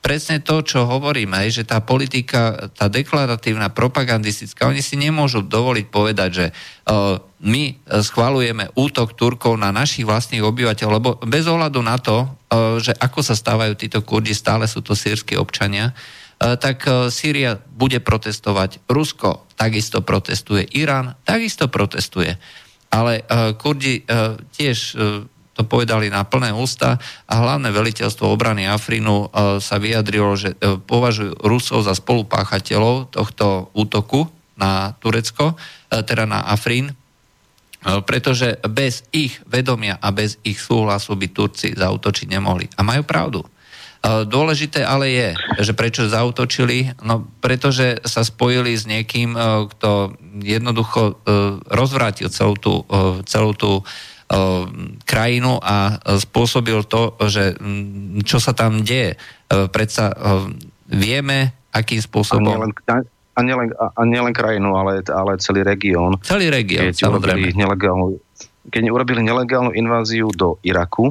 presne 0.00 0.40
to, 0.40 0.64
čo 0.64 0.88
hovoríme, 0.88 1.44
že 1.52 1.68
tá 1.68 1.84
politika, 1.84 2.72
tá 2.72 2.88
deklaratívna, 2.88 3.68
propagandistická, 3.72 4.66
oni 4.66 4.80
si 4.80 4.96
nemôžu 4.96 5.44
dovoliť 5.44 5.86
povedať, 5.92 6.30
že 6.32 6.46
uh, 6.50 7.20
my 7.44 7.76
schvalujeme 8.00 8.72
útok 8.76 9.12
Turkov 9.16 9.60
na 9.60 9.72
našich 9.72 10.08
vlastných 10.08 10.44
obyvateľov, 10.44 10.96
lebo 10.96 11.10
bez 11.28 11.44
ohľadu 11.44 11.80
na 11.84 12.00
to, 12.00 12.24
uh, 12.24 12.80
že 12.80 12.96
ako 12.96 13.20
sa 13.20 13.36
stávajú 13.36 13.76
títo 13.76 14.00
kurdi, 14.00 14.32
stále 14.32 14.64
sú 14.64 14.80
to 14.80 14.96
sírsky 14.96 15.36
občania, 15.36 15.92
uh, 15.92 16.56
tak 16.56 16.88
Sýria 17.12 17.60
bude 17.60 18.00
protestovať, 18.00 18.88
Rusko 18.88 19.44
takisto 19.60 20.00
protestuje, 20.00 20.64
Irán 20.72 21.14
takisto 21.28 21.68
protestuje. 21.68 22.40
Ale 22.90 23.22
uh, 23.22 23.54
kurdi 23.54 24.02
uh, 24.02 24.34
tiež 24.50 24.78
uh, 24.96 25.22
to 25.54 25.66
povedali 25.66 26.08
na 26.08 26.22
plné 26.22 26.54
ústa 26.54 26.96
a 27.26 27.34
hlavné 27.42 27.74
veliteľstvo 27.74 28.24
obrany 28.30 28.70
Afrinu 28.70 29.26
e, 29.26 29.58
sa 29.58 29.76
vyjadrilo, 29.82 30.32
že 30.38 30.54
e, 30.54 30.78
považujú 30.78 31.42
Rusov 31.42 31.84
za 31.84 31.94
spolupáchateľov 31.98 33.10
tohto 33.10 33.68
útoku 33.74 34.30
na 34.54 34.94
Turecko, 35.02 35.52
e, 35.52 36.00
teda 36.06 36.24
na 36.24 36.46
Afrín, 36.46 36.94
pretože 37.80 38.60
bez 38.68 39.08
ich 39.08 39.40
vedomia 39.48 39.96
a 40.04 40.12
bez 40.12 40.36
ich 40.44 40.60
súhlasu 40.60 41.16
by 41.16 41.32
Turci 41.32 41.72
zautočiť 41.72 42.28
nemohli. 42.28 42.68
A 42.76 42.84
majú 42.84 43.08
pravdu. 43.08 43.40
Dôležité 44.04 44.84
ale 44.84 45.08
je, 45.08 45.28
že 45.64 45.72
prečo 45.72 46.04
zautočili, 46.04 46.92
no 47.00 47.24
pretože 47.40 48.04
sa 48.04 48.20
spojili 48.20 48.76
s 48.76 48.84
niekým, 48.84 49.32
kto 49.76 50.12
jednoducho 50.44 51.24
rozvrátil 51.72 52.28
celú 52.28 52.56
tú, 52.60 52.84
celú 53.24 53.56
tú 53.56 53.80
krajinu 55.02 55.58
a 55.58 55.98
spôsobil 56.22 56.86
to, 56.86 57.18
že 57.26 57.58
mm, 57.58 58.22
čo 58.22 58.38
sa 58.38 58.54
tam 58.54 58.86
deje. 58.86 59.18
Eh, 59.50 59.66
predsa 59.66 60.14
eh, 60.14 60.46
vieme, 60.86 61.50
akým 61.74 61.98
spôsobom... 61.98 62.46
A 62.46 62.54
nielen, 62.54 62.72
a 63.34 63.40
nielen, 63.42 63.68
a 63.74 64.02
nielen 64.06 64.34
krajinu, 64.34 64.78
ale, 64.78 65.02
ale 65.10 65.42
celý 65.42 65.66
región. 65.66 66.14
Celý 66.22 66.46
región, 66.46 66.94
samozrejme. 66.94 67.58
Nelegálnu, 67.58 68.22
keď 68.70 68.82
urobili 68.90 69.26
nelegálnu 69.26 69.74
inváziu 69.74 70.30
do 70.34 70.62
Iraku 70.62 71.10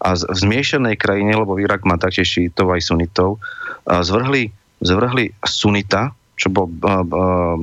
a 0.00 0.16
v 0.16 0.36
zmiešanej 0.36 0.96
krajine, 0.96 1.36
lebo 1.36 1.56
Irak 1.60 1.84
má 1.88 1.96
taktiež 1.96 2.28
šítov 2.28 2.76
aj 2.76 2.84
sunitov, 2.84 3.40
zvrhli, 3.88 4.52
zvrhli 4.84 5.32
sunita, 5.40 6.12
čo 6.36 6.52
bol 6.52 6.68
uh, 6.68 7.00
uh, 7.00 7.56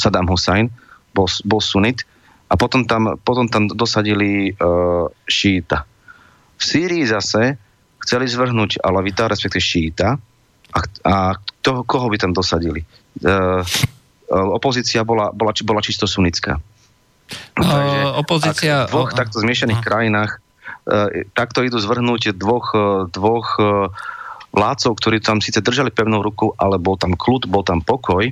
Saddam 0.00 0.30
Hussein, 0.32 0.72
bol, 1.12 1.28
bol 1.44 1.60
sunit, 1.60 2.08
a 2.46 2.54
potom 2.54 2.86
tam, 2.86 3.18
potom 3.18 3.50
tam 3.50 3.66
dosadili 3.66 4.54
uh, 4.54 5.10
šíta. 5.26 5.82
V 6.56 6.62
Sýrii 6.62 7.04
zase 7.04 7.58
chceli 8.00 8.30
zvrhnúť 8.30 8.80
alavita, 8.80 9.26
respektíve 9.26 9.62
šíta 9.62 10.14
a, 10.72 10.78
a 11.04 11.14
toho, 11.60 11.82
koho 11.82 12.06
by 12.06 12.16
tam 12.16 12.32
dosadili? 12.32 12.86
Uh, 13.20 13.62
opozícia 14.30 15.06
bola, 15.06 15.30
bola, 15.30 15.54
bola 15.62 15.80
čisto 15.82 16.06
sunická. 16.06 16.58
No, 17.58 17.62
Takže 17.62 17.98
opozícia... 18.22 18.74
v 18.86 18.92
dvoch 18.92 19.12
takto 19.14 19.42
zmiešaných 19.42 19.80
no. 19.82 19.86
krajinách 19.86 20.30
e, 20.86 21.26
takto 21.34 21.66
idú 21.66 21.78
zvrhnúť 21.80 22.36
dvoch, 22.38 22.70
e, 22.70 23.10
dvoch 23.10 23.58
e, 23.58 23.62
vládcov, 24.54 24.92
ktorí 24.94 25.18
tam 25.18 25.42
síce 25.42 25.58
držali 25.58 25.90
pevnú 25.90 26.22
ruku, 26.22 26.54
ale 26.54 26.78
bol 26.78 26.94
tam 26.94 27.18
kľud, 27.18 27.50
bol 27.50 27.66
tam 27.66 27.82
pokoj, 27.82 28.30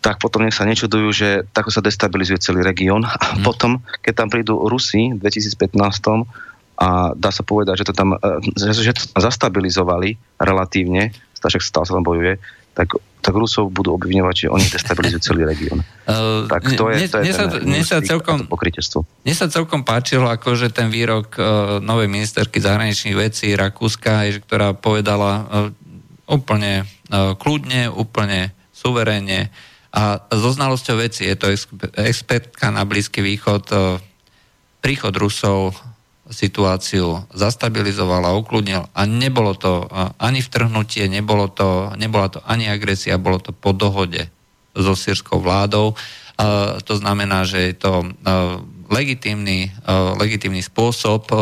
tak 0.00 0.16
potom 0.16 0.48
nech 0.48 0.56
sa 0.56 0.64
nečudujú, 0.64 1.08
že 1.12 1.28
takto 1.52 1.68
sa 1.68 1.84
destabilizuje 1.84 2.40
celý 2.40 2.64
región. 2.64 3.04
A 3.04 3.36
hmm. 3.36 3.44
potom, 3.44 3.84
keď 4.00 4.24
tam 4.24 4.28
prídu 4.32 4.56
Rusi 4.64 5.12
v 5.12 5.20
2015 5.20 5.76
a 6.80 7.12
dá 7.12 7.28
sa 7.28 7.44
povedať, 7.44 7.84
že 7.84 7.92
to 7.92 7.94
tam, 7.94 8.16
že, 8.56 8.72
že 8.72 8.96
to 8.96 9.04
tam 9.12 9.20
zastabilizovali 9.20 10.16
relatívne, 10.40 11.12
však 11.36 11.60
stále 11.60 11.84
sa 11.84 11.96
tam 11.96 12.04
bojuje, 12.04 12.40
tak, 12.72 12.96
tak 13.20 13.32
Rusov 13.36 13.68
budú 13.68 13.92
obviňovať, 14.00 14.34
že 14.34 14.46
oni 14.48 14.66
destabilizujú 14.72 15.20
celý 15.20 15.42
región. 15.44 15.84
Uh, 16.08 16.46
tak 16.52 16.64
to 16.72 16.88
je, 16.88 17.08
to 17.08 17.20
je 17.20 17.32
mne, 17.60 17.84
sa, 17.84 18.00
celkom, 18.00 18.48
pokrytectvo. 18.48 19.04
Mne 19.24 19.34
sa 19.36 19.52
celkom 19.52 19.84
páčilo, 19.84 20.32
akože 20.32 20.72
ten 20.72 20.88
výrok 20.88 21.36
uh, 21.36 21.44
novej 21.84 22.08
ministerky 22.08 22.62
zahraničných 22.62 23.16
vecí 23.16 23.52
Rakúska, 23.52 24.24
ktorá 24.48 24.72
povedala 24.72 25.32
uh, 25.44 25.48
úplne 26.30 26.88
uh, 27.12 27.36
kľudne, 27.36 27.92
úplne 27.92 28.56
suverénne 28.72 29.52
a 29.90 30.22
so 30.30 30.50
znalosťou 30.54 31.02
veci 31.02 31.26
je 31.26 31.34
to 31.34 31.50
expertka 31.98 32.70
na 32.70 32.86
Blízky 32.86 33.22
východ, 33.22 33.64
uh, 33.74 33.98
príchod 34.80 35.12
Rusov 35.14 35.76
situáciu 36.30 37.26
zastabilizoval 37.34 38.22
a 38.22 38.38
ukludnil 38.38 38.86
a 38.94 39.02
nebolo 39.02 39.58
to 39.58 39.90
ani 40.22 40.38
vtrhnutie, 40.38 41.10
nebolo 41.10 41.50
to, 41.50 41.90
nebola 41.98 42.30
to 42.30 42.38
ani 42.46 42.70
agresia, 42.70 43.18
bolo 43.18 43.42
to 43.42 43.50
po 43.50 43.74
dohode 43.74 44.30
so 44.70 44.94
sírskou 44.94 45.42
vládou. 45.42 45.98
To 46.86 46.94
znamená, 46.94 47.42
že 47.42 47.74
je 47.74 47.74
to 47.74 48.06
legitímny, 48.86 49.74
legitímny 50.22 50.62
spôsob 50.62 51.34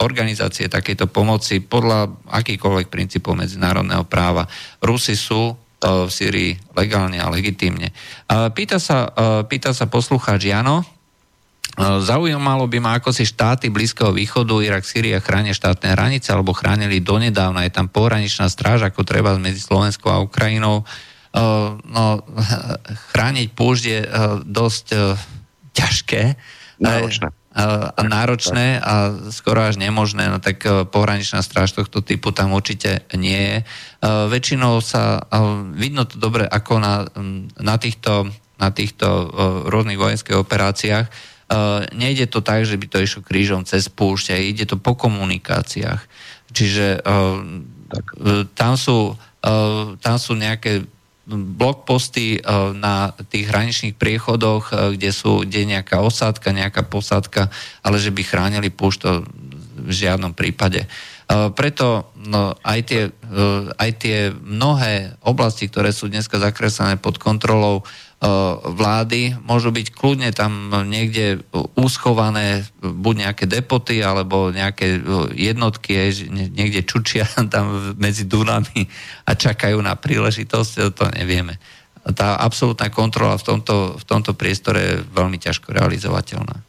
organizácie 0.00 0.70
takejto 0.70 1.10
pomoci 1.10 1.60
podľa 1.60 2.14
akýkoľvek 2.30 2.88
princípov 2.88 3.34
medzinárodného 3.34 4.06
práva. 4.06 4.46
Rusi 4.78 5.18
sú 5.18 5.58
v 5.80 6.10
Syrii 6.12 6.52
legálne 6.76 7.16
a 7.16 7.32
legitímne. 7.32 7.90
Pýta 8.28 8.76
sa, 8.76 9.08
pýta 9.48 9.72
sa 9.72 9.88
poslucháč 9.88 10.52
Jano, 10.52 10.84
Zaujímalo 11.80 12.66
by 12.66 12.78
ma, 12.82 12.98
ako 12.98 13.14
si 13.14 13.24
štáty 13.24 13.70
Blízkeho 13.72 14.12
východu, 14.12 14.58
Irak, 14.60 14.84
Syria 14.84 15.22
chránia 15.22 15.56
štátne 15.56 15.96
hranice, 15.96 16.28
alebo 16.34 16.52
chránili 16.52 17.00
donedávna. 17.00 17.64
Je 17.64 17.72
tam 17.72 17.88
pohraničná 17.88 18.50
stráž, 18.50 18.84
ako 18.84 19.06
treba 19.06 19.38
medzi 19.40 19.62
Slovenskou 19.62 20.10
a 20.12 20.20
Ukrajinou. 20.20 20.84
No, 21.86 22.04
chrániť 23.14 23.48
púšť 23.54 23.84
je 23.86 24.00
dosť 24.44 24.86
ťažké. 25.72 26.22
Náročné. 26.82 27.32
A 27.50 27.98
náročné 28.06 28.78
a 28.78 29.10
skoro 29.34 29.66
až 29.66 29.74
nemožné, 29.74 30.30
no 30.30 30.38
tak 30.38 30.62
pohraničná 30.94 31.42
stráž 31.42 31.74
tohto 31.74 31.98
typu 31.98 32.30
tam 32.30 32.54
určite 32.54 33.02
nie 33.18 33.42
je. 33.42 33.56
Väčšinou 34.06 34.78
sa, 34.78 35.26
vidno 35.74 36.06
to 36.06 36.22
dobre 36.22 36.46
ako 36.46 36.78
na, 36.78 37.10
na 37.58 37.74
týchto, 37.74 38.30
na 38.54 38.70
týchto 38.70 39.06
rôznych 39.66 39.98
vojenských 39.98 40.38
operáciách, 40.38 41.10
nejde 41.90 42.30
to 42.30 42.38
tak, 42.38 42.62
že 42.62 42.78
by 42.78 42.86
to 42.86 43.02
išlo 43.02 43.26
krížom 43.26 43.66
cez 43.66 43.90
púšť, 43.90 44.38
ide 44.38 44.70
to 44.70 44.78
po 44.78 44.94
komunikáciách. 44.94 46.06
Čiže 46.54 47.02
tam, 48.54 48.74
sú, 48.78 49.18
tam 49.98 50.16
sú 50.22 50.32
nejaké 50.38 50.86
blokposty 51.28 52.40
uh, 52.40 52.72
na 52.72 53.12
tých 53.28 53.50
hraničných 53.50 53.94
priechodoch, 53.94 54.72
uh, 54.72 54.76
kde 54.94 55.10
sú 55.12 55.44
kde 55.44 55.58
je 55.62 55.70
nejaká 55.78 56.00
osádka, 56.00 56.56
nejaká 56.56 56.82
posádka, 56.86 57.52
ale 57.84 57.96
že 58.00 58.10
by 58.10 58.22
chránili 58.24 58.68
púšť, 58.72 58.98
to 59.00 59.10
v 59.80 59.92
žiadnom 59.92 60.32
prípade. 60.36 60.84
Uh, 61.30 61.54
preto 61.54 62.10
no, 62.18 62.58
aj, 62.66 62.80
tie, 62.90 63.02
aj 63.78 63.90
tie 64.02 64.34
mnohé 64.34 65.14
oblasti, 65.22 65.70
ktoré 65.70 65.94
sú 65.94 66.10
dneska 66.10 66.42
zakreslené 66.42 66.98
pod 66.98 67.22
kontrolou 67.22 67.86
vlády 68.60 69.40
môžu 69.40 69.72
byť 69.72 69.96
kľudne 69.96 70.28
tam 70.36 70.68
niekde 70.84 71.40
úschované 71.72 72.68
buď 72.84 73.14
nejaké 73.16 73.44
depoty 73.48 74.04
alebo 74.04 74.52
nejaké 74.52 75.00
e, 75.00 75.32
jednotky, 75.32 76.12
niekde 76.52 76.84
čučia 76.84 77.24
tam 77.54 77.96
medzi 77.96 78.28
Dunami 78.28 78.84
a 79.24 79.32
čakajú 79.32 79.80
na 79.80 79.96
príležitosť, 79.96 80.92
to 80.92 81.08
nevieme. 81.16 81.56
Tá 82.12 82.36
absolútna 82.36 82.92
kontrola 82.92 83.40
v 83.40 83.44
tomto, 83.56 83.96
v 83.96 84.04
tomto 84.04 84.36
priestore 84.36 84.80
je 84.80 84.94
veľmi 85.00 85.40
ťažko 85.40 85.72
realizovateľná. 85.72 86.60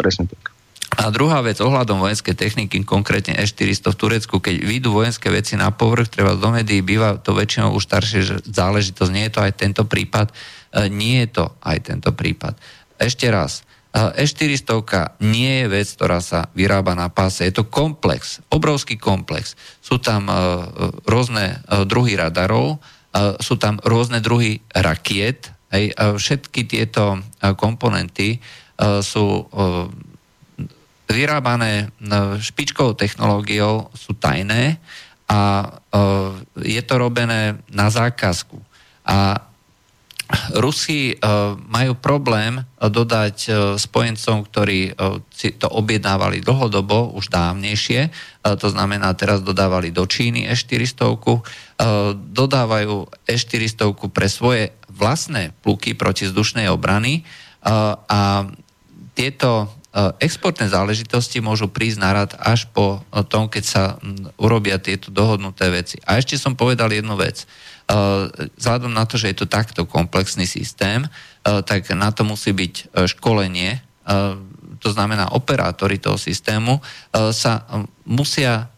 Presne 0.00 0.32
tak. 0.32 0.57
A 0.96 1.12
druhá 1.12 1.44
vec 1.44 1.60
ohľadom 1.60 2.00
vojenskej 2.00 2.32
techniky, 2.32 2.80
konkrétne 2.80 3.36
E400 3.36 3.92
v 3.92 3.98
Turecku, 4.00 4.40
keď 4.40 4.64
vyjdú 4.64 4.96
vojenské 4.96 5.28
veci 5.28 5.52
na 5.52 5.68
povrch, 5.68 6.08
treba 6.08 6.32
do 6.32 6.48
médií, 6.48 6.80
býva 6.80 7.20
to 7.20 7.36
väčšinou 7.36 7.76
už 7.76 7.84
staršie 7.84 8.48
záležitosť. 8.48 9.12
Nie 9.12 9.28
je 9.28 9.32
to 9.36 9.40
aj 9.44 9.52
tento 9.60 9.84
prípad. 9.84 10.32
E, 10.32 10.88
nie 10.88 11.20
je 11.28 11.44
to 11.44 11.44
aj 11.60 11.92
tento 11.92 12.10
prípad. 12.16 12.56
Ešte 12.96 13.28
raz, 13.28 13.68
E400 13.92 15.20
nie 15.24 15.64
je 15.64 15.66
vec, 15.68 15.88
ktorá 15.92 16.24
sa 16.24 16.48
vyrába 16.56 16.96
na 16.96 17.12
páse. 17.12 17.44
Je 17.44 17.52
to 17.52 17.68
komplex, 17.68 18.40
obrovský 18.48 18.96
komplex. 18.96 19.60
Sú 19.84 20.00
tam 20.00 20.28
e, 20.28 20.34
rôzne 21.04 21.60
e, 21.68 21.84
druhy 21.84 22.16
radarov, 22.16 22.80
sú 23.40 23.56
tam 23.56 23.80
rôzne 23.82 24.20
druhy 24.20 24.60
rakiet. 24.76 25.50
Všetky 25.96 26.68
tieto 26.68 27.18
komponenty 27.56 28.36
sú 29.00 29.48
vyrábané 31.08 31.88
špičkovou 32.38 32.92
technológiou, 32.92 33.88
sú 33.96 34.12
tajné 34.12 34.76
a 35.28 35.40
e, 35.60 35.68
je 36.68 36.82
to 36.84 36.94
robené 37.00 37.60
na 37.72 37.88
zákazku. 37.88 38.60
A 39.08 39.44
Rusi 40.60 41.12
e, 41.12 41.14
majú 41.56 41.96
problém 41.96 42.60
dodať 42.76 43.36
e, 43.44 43.50
spojencom, 43.80 44.44
ktorí 44.48 44.92
si 45.32 45.56
to 45.56 45.68
objednávali 45.72 46.44
dlhodobo, 46.44 47.16
už 47.16 47.32
dávnejšie, 47.32 48.12
to 48.44 48.68
znamená, 48.72 49.12
teraz 49.12 49.44
dodávali 49.44 49.92
do 49.92 50.08
Číny 50.08 50.48
E400, 50.48 51.20
dodávajú 52.16 53.08
E400 53.28 53.92
pre 54.08 54.28
svoje 54.32 54.72
vlastné 54.88 55.52
pluky 55.60 55.92
protizdušnej 55.92 56.72
obrany 56.72 57.28
a 58.08 58.48
tieto 59.12 59.68
E, 59.68 59.77
exportné 60.20 60.68
záležitosti 60.68 61.40
môžu 61.40 61.66
prísť 61.72 61.98
na 61.98 62.10
rad 62.12 62.36
až 62.36 62.68
po 62.68 63.00
tom, 63.32 63.48
keď 63.48 63.64
sa 63.64 63.82
urobia 64.36 64.76
tieto 64.76 65.08
dohodnuté 65.08 65.72
veci. 65.72 65.96
A 66.04 66.20
ešte 66.20 66.36
som 66.36 66.52
povedal 66.52 66.92
jednu 66.92 67.16
vec. 67.16 67.42
E, 67.42 67.46
vzhľadom 68.60 68.92
na 68.92 69.08
to, 69.08 69.16
že 69.16 69.32
je 69.32 69.36
to 69.42 69.46
takto 69.48 69.88
komplexný 69.88 70.44
systém, 70.44 71.08
e, 71.08 71.10
tak 71.64 71.88
na 71.96 72.12
to 72.12 72.22
musí 72.28 72.52
byť 72.52 72.74
školenie, 73.08 73.80
to 74.80 74.88
znamená 74.88 75.36
operátori 75.36 76.00
toho 76.00 76.16
systému, 76.16 76.80
sa 77.12 77.68
musia 78.08 78.72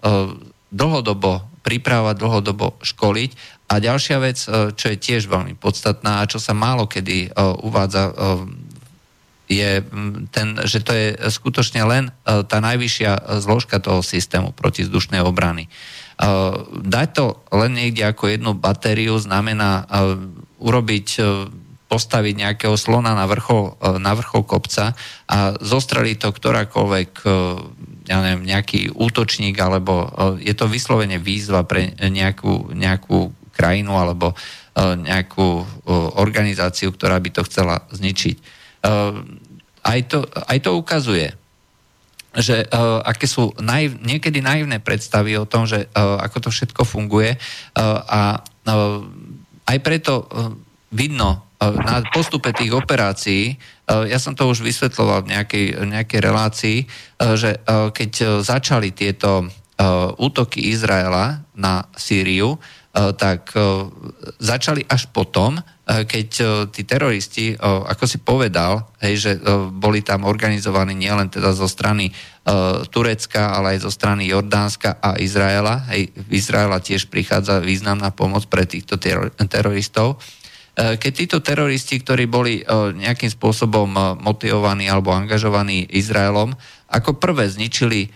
dlhodobo 0.75 1.47
pripravovať, 1.63 2.17
dlhodobo 2.19 2.67
školiť. 2.83 3.31
A 3.71 3.79
ďalšia 3.79 4.19
vec, 4.19 4.43
čo 4.51 4.87
je 4.91 4.99
tiež 4.99 5.31
veľmi 5.31 5.55
podstatná 5.55 6.19
a 6.19 6.27
čo 6.27 6.43
sa 6.43 6.51
málo 6.51 6.91
kedy 6.91 7.31
uvádza 7.63 8.11
je 9.51 9.83
ten, 10.31 10.49
že 10.63 10.79
to 10.79 10.95
je 10.95 11.19
skutočne 11.27 11.83
len 11.83 12.05
e, 12.09 12.47
tá 12.47 12.63
najvyššia 12.63 13.43
zložka 13.43 13.83
toho 13.83 13.99
systému 13.99 14.55
protizdušnej 14.55 15.19
obrany. 15.27 15.67
E, 15.67 15.71
dať 16.87 17.09
to 17.11 17.43
len 17.51 17.75
niekde 17.75 18.07
ako 18.07 18.31
jednu 18.31 18.55
batériu 18.55 19.19
znamená 19.19 19.83
e, 19.83 19.85
urobiť 20.63 21.09
postaviť 21.91 22.35
nejakého 22.39 22.79
slona 22.79 23.19
na 23.19 23.27
vrchol, 23.27 23.75
na 23.99 24.15
vrchol 24.15 24.47
kopca 24.47 24.95
a 25.27 25.59
zostreliť 25.59 26.23
to 26.23 26.31
ktorákoľvek 26.31 27.11
ja 28.07 28.19
neviem, 28.23 28.47
nejaký 28.47 28.95
útočník, 28.95 29.59
alebo 29.59 30.07
je 30.39 30.55
to 30.55 30.71
vyslovene 30.71 31.19
výzva 31.19 31.67
pre 31.67 31.91
nejakú, 31.99 32.71
nejakú 32.79 33.35
krajinu 33.51 33.99
alebo 33.99 34.39
nejakú 34.79 35.67
organizáciu, 36.15 36.95
ktorá 36.95 37.19
by 37.19 37.31
to 37.35 37.43
chcela 37.51 37.83
zničiť 37.91 38.39
aj 39.85 40.01
to, 40.09 40.19
aj 40.27 40.59
to 40.61 40.71
ukazuje, 40.77 41.29
že 42.31 42.63
uh, 42.71 43.03
aké 43.03 43.27
sú 43.27 43.51
naiv, 43.59 43.99
niekedy 43.99 44.39
naivné 44.39 44.79
predstavy 44.79 45.35
o 45.35 45.49
tom, 45.49 45.67
že 45.67 45.91
uh, 45.91 46.23
ako 46.23 46.47
to 46.47 46.51
všetko 46.55 46.83
funguje 46.87 47.35
uh, 47.35 47.83
a 48.07 48.21
uh, 48.39 49.03
aj 49.67 49.79
preto 49.83 50.23
uh, 50.23 50.55
vidno 50.95 51.43
uh, 51.59 51.75
na 51.75 52.07
postupe 52.15 52.55
tých 52.55 52.71
operácií, 52.71 53.59
uh, 53.59 54.07
ja 54.07 54.23
som 54.23 54.39
to 54.39 54.47
už 54.47 54.63
vysvetloval 54.63 55.27
v 55.27 55.35
nejakej, 55.35 55.67
nejakej 55.83 56.21
relácii, 56.23 56.79
uh, 56.87 57.35
že 57.35 57.59
uh, 57.67 57.91
keď 57.91 58.13
uh, 58.23 58.29
začali 58.47 58.95
tieto 58.95 59.51
uh, 59.81 60.15
útoky 60.23 60.71
Izraela 60.71 61.43
na 61.59 61.91
Sýriu, 61.99 62.55
uh, 62.55 63.11
tak 63.19 63.51
uh, 63.59 63.91
začali 64.39 64.87
až 64.87 65.11
potom, 65.11 65.59
keď 65.91 66.29
tí 66.71 66.87
teroristi, 66.87 67.59
ako 67.59 68.05
si 68.07 68.23
povedal, 68.23 68.95
hej, 69.03 69.15
že 69.19 69.33
boli 69.75 70.07
tam 70.07 70.23
organizovaní 70.23 70.95
nielen 70.95 71.27
teda 71.27 71.51
zo 71.51 71.67
strany 71.67 72.15
Turecka, 72.95 73.51
ale 73.59 73.75
aj 73.75 73.83
zo 73.83 73.91
strany 73.91 74.31
Jordánska 74.31 75.03
a 75.03 75.19
Izraela. 75.19 75.91
Hej, 75.91 76.15
v 76.15 76.31
Izraela 76.31 76.79
tiež 76.79 77.11
prichádza 77.11 77.59
významná 77.59 78.15
pomoc 78.15 78.47
pre 78.47 78.71
týchto 78.71 79.03
teroristov. 79.51 80.23
Keď 80.79 81.13
títo 81.13 81.43
teroristi, 81.43 81.99
ktorí 81.99 82.31
boli 82.31 82.63
nejakým 82.95 83.29
spôsobom 83.35 83.91
motivovaní 84.23 84.87
alebo 84.87 85.11
angažovaní 85.11 85.91
Izraelom, 85.91 86.55
ako 86.87 87.19
prvé 87.19 87.51
zničili 87.51 88.07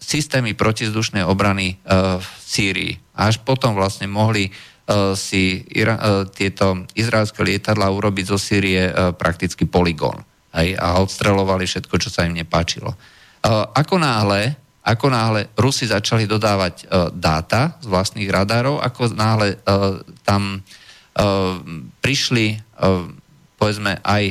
systémy 0.00 0.56
protizdušnej 0.56 1.28
obrany 1.28 1.76
v 1.84 2.26
Sýrii. 2.40 2.96
Až 3.12 3.44
potom 3.44 3.76
vlastne 3.76 4.08
mohli 4.08 4.48
E, 4.48 4.73
si 5.16 5.64
Ira- 5.72 5.96
e, 5.96 6.28
tieto 6.28 6.84
izraelské 6.92 7.40
lietadla 7.40 7.88
urobiť 7.88 8.24
zo 8.28 8.36
Sýrie 8.36 8.92
e, 8.92 8.92
prakticky 9.16 9.64
poligón. 9.64 10.20
Hej, 10.54 10.76
a 10.76 11.00
odstrelovali 11.00 11.64
všetko, 11.64 11.94
čo 11.98 12.12
sa 12.12 12.28
im 12.28 12.36
nepáčilo. 12.38 12.94
Ako 13.74 13.98
náhle, 13.98 14.54
ako 14.86 15.10
náhle 15.10 15.50
Rusi 15.58 15.90
začali 15.90 16.30
dodávať 16.30 16.86
dáta 17.10 17.74
z 17.82 17.90
vlastných 17.90 18.30
radárov, 18.30 18.78
ako 18.78 19.18
náhle 19.18 19.58
tam 20.22 20.62
prišli 21.98 22.54
povedzme 23.58 23.98
aj 23.98 24.24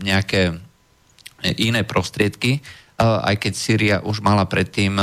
nejaké 0.00 0.56
iné 1.60 1.84
prostriedky, 1.84 2.64
aj 2.96 3.36
keď 3.36 3.52
Syria 3.52 3.96
už 4.00 4.24
mala 4.24 4.48
predtým 4.48 4.96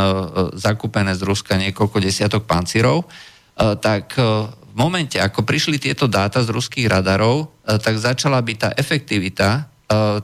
zakúpené 0.58 1.14
z 1.14 1.22
Ruska 1.22 1.54
niekoľko 1.54 2.02
desiatok 2.02 2.50
pancirov, 2.50 3.06
E, 3.06 3.35
tak 3.56 4.20
e, 4.20 4.24
v 4.52 4.76
momente, 4.76 5.16
ako 5.16 5.48
prišli 5.48 5.80
tieto 5.80 6.12
dáta 6.12 6.44
z 6.44 6.52
ruských 6.52 6.92
radarov, 6.92 7.48
e, 7.64 7.80
tak 7.80 7.96
začala 7.96 8.44
byť 8.44 8.58
tá 8.60 8.70
efektivita 8.76 9.72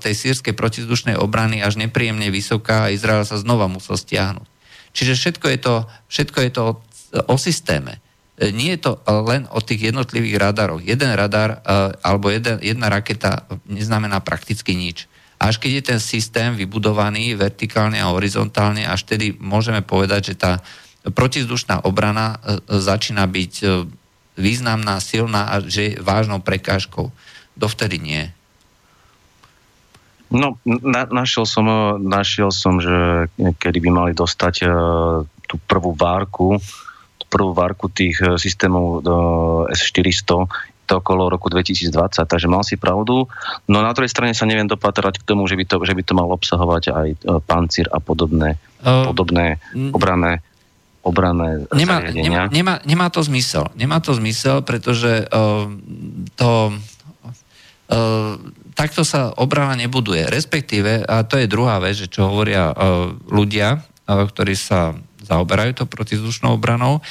tej 0.01 0.17
sírskej 0.17 0.57
protizdušnej 0.57 1.21
obrany 1.21 1.61
až 1.61 1.77
nepríjemne 1.77 2.33
vysoká 2.33 2.89
a 2.89 2.93
Izrael 2.97 3.21
sa 3.29 3.37
znova 3.37 3.69
musel 3.69 3.93
stiahnuť. 3.93 4.49
Čiže 4.89 5.13
všetko 5.13 5.45
je 5.53 5.59
to, 5.61 5.75
všetko 6.09 6.39
je 6.41 6.51
to 6.51 6.63
o 7.29 7.35
systéme. 7.37 8.01
Nie 8.41 8.73
je 8.73 8.89
to 8.89 8.91
len 9.21 9.45
o 9.53 9.61
tých 9.61 9.93
jednotlivých 9.93 10.41
radaroch. 10.49 10.81
Jeden 10.81 11.13
radar 11.13 11.61
alebo 12.01 12.33
jeden, 12.33 12.57
jedna 12.57 12.89
raketa 12.89 13.45
neznamená 13.69 14.25
prakticky 14.25 14.73
nič. 14.73 15.05
Až 15.37 15.61
keď 15.61 15.71
je 15.77 15.83
ten 15.93 16.01
systém 16.01 16.57
vybudovaný 16.57 17.37
vertikálne 17.37 18.01
a 18.01 18.09
horizontálne, 18.09 18.85
až 18.85 19.09
tedy 19.09 19.37
môžeme 19.37 19.85
povedať, 19.85 20.33
že 20.33 20.35
tá 20.41 20.57
protizdušná 21.09 21.81
obrana 21.81 22.37
e, 22.37 22.61
e, 22.61 22.77
začína 22.77 23.25
byť 23.25 23.53
e, 23.61 23.67
významná, 24.37 25.01
silná 25.01 25.49
a 25.49 25.55
že 25.65 25.81
je 25.81 25.99
vážnou 26.01 26.37
prekážkou. 26.37 27.09
Dovtedy 27.57 27.97
nie. 27.97 28.23
No, 30.31 30.55
na, 30.63 31.03
našiel, 31.11 31.43
som, 31.43 31.67
našiel 31.99 32.55
som, 32.55 32.79
že 32.79 33.27
kedy 33.35 33.83
by 33.83 33.89
mali 33.91 34.11
dostať 34.15 34.63
uh, 34.63 34.71
tú 35.43 35.59
prvú 35.67 35.91
várku, 35.91 36.55
tú 37.19 37.25
prvú 37.27 37.51
várku 37.51 37.91
tých 37.91 38.15
systémov 38.39 39.03
uh, 39.03 39.67
S-400, 39.75 40.47
to 40.87 40.93
okolo 41.03 41.27
roku 41.27 41.51
2020, 41.51 41.91
takže 42.23 42.47
mal 42.47 42.63
si 42.63 42.79
pravdu. 42.79 43.27
No 43.67 43.83
na 43.83 43.91
druhej 43.91 44.07
strane 44.07 44.31
sa 44.31 44.47
neviem 44.47 44.71
dopatrať 44.71 45.19
k 45.19 45.27
tomu, 45.27 45.51
že 45.51 45.59
by 45.59 45.67
to, 45.67 45.83
že 45.83 45.99
by 45.99 46.03
to 46.07 46.15
malo 46.15 46.31
obsahovať 46.39 46.83
aj 46.95 47.07
pancír 47.43 47.91
a 47.91 47.99
podobné, 47.99 48.55
uh, 48.87 49.11
podobné 49.11 49.59
obrané 49.91 50.39
obranné 51.01 51.65
nemá, 51.73 51.97
nemá, 52.13 52.41
nemá, 52.47 52.73
nemá 52.85 53.07
to 53.09 53.21
zmysel. 53.25 53.69
Nemá 53.73 53.97
to 53.99 54.13
zmysel, 54.13 54.61
pretože 54.61 55.25
uh, 55.27 55.65
to 56.37 56.49
uh, 57.89 58.37
takto 58.77 59.01
sa 59.01 59.33
obrana 59.33 59.73
nebuduje. 59.77 60.29
Respektíve, 60.29 61.05
a 61.05 61.25
to 61.25 61.41
je 61.41 61.49
druhá 61.49 61.81
vec, 61.81 61.97
že 61.97 62.07
čo 62.09 62.29
hovoria 62.29 62.69
uh, 62.69 63.13
ľudia, 63.29 63.81
uh, 63.81 64.25
ktorí 64.29 64.53
sa 64.53 64.93
zaoberajú 65.25 65.83
to 65.83 65.85
protizdušnou 65.89 66.57
obranou, 66.57 67.01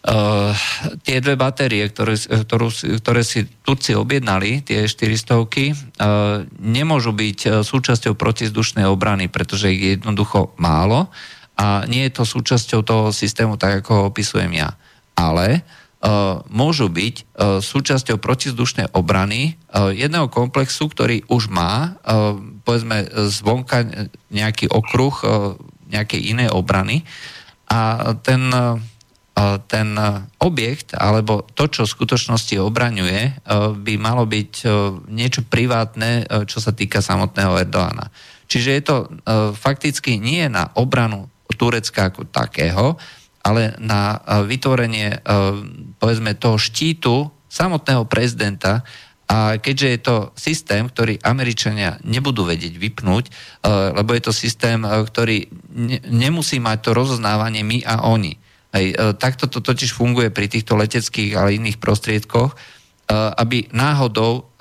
Uh, 0.00 0.56
tie 1.04 1.20
dve 1.20 1.36
batérie, 1.36 1.84
ktoré, 1.84 2.16
ktorú, 2.16 2.72
ktoré 3.04 3.20
si 3.20 3.44
Turci 3.60 3.92
objednali, 3.92 4.64
tie 4.64 4.88
400 4.88 5.36
uh, 5.36 5.44
nemôžu 6.56 7.12
byť 7.12 7.60
súčasťou 7.60 8.16
protizdušnej 8.16 8.88
obrany, 8.88 9.28
pretože 9.28 9.68
ich 9.68 9.84
je 9.84 9.90
jednoducho 10.00 10.56
málo 10.56 11.12
a 11.60 11.84
nie 11.84 12.08
je 12.08 12.16
to 12.16 12.24
súčasťou 12.24 12.80
toho 12.80 13.12
systému, 13.12 13.60
tak 13.60 13.84
ako 13.84 13.90
ho 13.92 14.02
opisujem 14.08 14.48
ja. 14.56 14.72
Ale 15.12 15.60
uh, 15.60 16.40
môžu 16.48 16.88
byť 16.88 17.16
uh, 17.20 17.60
súčasťou 17.60 18.16
protizdušnej 18.16 18.96
obrany 18.96 19.60
uh, 19.68 19.92
jedného 19.92 20.32
komplexu, 20.32 20.88
ktorý 20.88 21.28
už 21.28 21.52
má, 21.52 22.00
povedzme, 22.64 23.04
zvonka 23.28 23.84
nejaký 24.32 24.72
okruh 24.72 25.12
uh, 25.20 25.52
nejakej 25.90 26.32
inej 26.32 26.48
obrany 26.54 27.02
a 27.66 28.14
ten, 28.22 28.46
ten 29.66 29.88
objekt, 30.38 30.94
alebo 30.94 31.42
to, 31.54 31.66
čo 31.66 31.82
v 31.82 31.94
skutočnosti 31.98 32.54
obraňuje, 32.62 33.46
by 33.78 33.94
malo 33.98 34.22
byť 34.22 34.66
niečo 35.10 35.42
privátne, 35.46 36.30
čo 36.46 36.62
sa 36.62 36.70
týka 36.70 37.02
samotného 37.02 37.58
Erdoána. 37.62 38.10
Čiže 38.46 38.70
je 38.70 38.82
to 38.86 38.96
fakticky 39.58 40.22
nie 40.22 40.46
na 40.46 40.70
obranu 40.78 41.30
Turecka 41.60 42.08
ako 42.08 42.24
takého, 42.32 42.96
ale 43.44 43.76
na 43.76 44.16
e, 44.16 44.48
vytvorenie 44.48 45.08
e, 45.12 45.18
povedzme 46.00 46.32
toho 46.40 46.56
štítu 46.56 47.28
samotného 47.52 48.08
prezidenta 48.08 48.80
a 49.28 49.60
keďže 49.60 49.88
je 49.92 49.98
to 50.00 50.16
systém, 50.34 50.88
ktorý 50.88 51.20
Američania 51.20 52.00
nebudú 52.02 52.48
vedieť 52.48 52.80
vypnúť, 52.80 53.24
e, 53.28 53.32
lebo 53.92 54.16
je 54.16 54.22
to 54.24 54.32
systém, 54.32 54.80
ktorý 54.88 55.52
nemusí 56.08 56.56
mať 56.56 56.78
to 56.80 56.90
rozoznávanie 56.96 57.60
my 57.60 57.84
a 57.84 58.08
oni. 58.08 58.40
Hej, 58.70 59.18
takto 59.18 59.50
to 59.50 59.58
totiž 59.58 59.98
funguje 59.98 60.30
pri 60.30 60.46
týchto 60.46 60.78
leteckých, 60.78 61.34
ale 61.34 61.58
iných 61.58 61.82
prostriedkoch, 61.82 62.54
aby 63.10 63.66
náhodou 63.74 64.54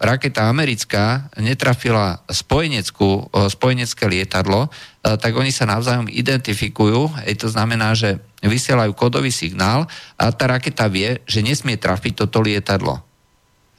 raketa 0.00 0.48
americká 0.48 1.28
netrafila 1.36 2.24
spojeneckú, 2.32 3.28
spojenecké 3.28 4.08
lietadlo, 4.08 4.72
tak 5.04 5.36
oni 5.36 5.52
sa 5.52 5.68
navzájom 5.68 6.08
identifikujú, 6.08 7.12
hej, 7.20 7.36
to 7.36 7.52
znamená, 7.52 7.92
že 7.92 8.16
vysielajú 8.40 8.96
kódový 8.96 9.28
signál 9.28 9.84
a 10.16 10.32
tá 10.32 10.48
raketa 10.48 10.88
vie, 10.88 11.20
že 11.28 11.44
nesmie 11.44 11.76
trafiť 11.76 12.24
toto 12.24 12.40
lietadlo. 12.40 13.04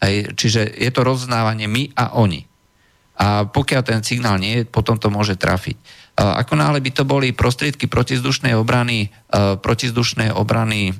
Hej, 0.05 0.37
čiže 0.37 0.69
je 0.69 0.89
to 0.93 1.01
roznávanie 1.01 1.65
my 1.65 1.89
a 1.97 2.13
oni. 2.13 2.45
A 3.17 3.49
pokiaľ 3.49 3.81
ten 3.81 4.01
signál 4.05 4.37
nie 4.37 4.61
je, 4.61 4.69
potom 4.69 5.01
to 5.01 5.09
môže 5.09 5.33
trafiť. 5.37 5.77
Ako 6.17 6.53
náhle 6.57 6.77
by 6.77 6.91
to 6.93 7.09
boli 7.09 7.33
prostriedky 7.33 7.89
protizdušnej 7.89 8.53
obrany, 8.53 9.09
protizdušnej 9.33 10.29
obrany 10.33 10.93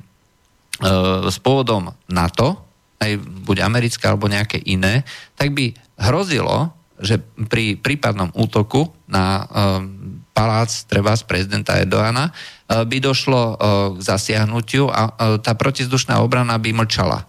s 1.30 1.38
pôvodom 1.38 1.94
NATO, 2.10 2.71
aj 3.02 3.18
buď 3.18 3.58
americké 3.66 4.06
alebo 4.06 4.30
nejaké 4.30 4.62
iné, 4.62 5.02
tak 5.34 5.58
by 5.58 5.74
hrozilo, 5.98 6.70
že 7.02 7.18
pri 7.50 7.82
prípadnom 7.82 8.30
útoku 8.38 8.94
na 9.10 9.50
um, 9.50 10.22
palác 10.38 10.70
treba 10.86 11.18
z 11.18 11.26
prezidenta 11.26 11.82
Erdoána 11.82 12.30
uh, 12.30 12.86
by 12.86 12.98
došlo 13.02 13.42
uh, 13.42 13.56
k 13.98 14.00
zasiahnutiu 14.06 14.86
a 14.86 15.10
uh, 15.10 15.42
tá 15.42 15.58
protizdušná 15.58 16.22
obrana 16.22 16.62
by 16.62 16.70
mlčala. 16.78 17.26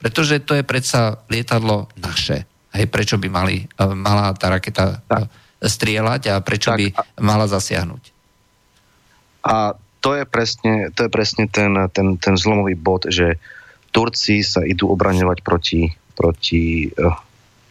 Pretože 0.00 0.40
to 0.42 0.56
je 0.56 0.64
predsa 0.64 1.20
lietadlo 1.28 1.92
naše. 2.00 2.48
Hej, 2.72 2.88
prečo 2.88 3.20
by 3.20 3.28
mali, 3.28 3.68
uh, 3.78 3.92
mala 3.92 4.32
tá 4.32 4.48
raketa 4.48 5.04
uh, 5.04 5.28
strieľať 5.60 6.32
a 6.32 6.34
prečo 6.40 6.72
tak, 6.72 6.80
by 6.80 6.86
mala 7.20 7.44
zasiahnuť. 7.44 8.02
A 9.44 9.76
to 10.02 10.16
je 10.16 10.24
presne, 10.24 10.88
to 10.96 11.06
je 11.06 11.10
presne 11.12 11.46
ten, 11.52 11.70
ten, 11.92 12.16
ten 12.16 12.34
zlomový 12.34 12.74
bod, 12.74 13.06
že 13.12 13.36
uh, 13.36 13.61
Turci 13.92 14.40
sa 14.40 14.64
idú 14.64 14.88
obraňovať 14.88 15.38
proti, 15.44 15.84
proti 16.16 16.88
uh, 16.88 17.12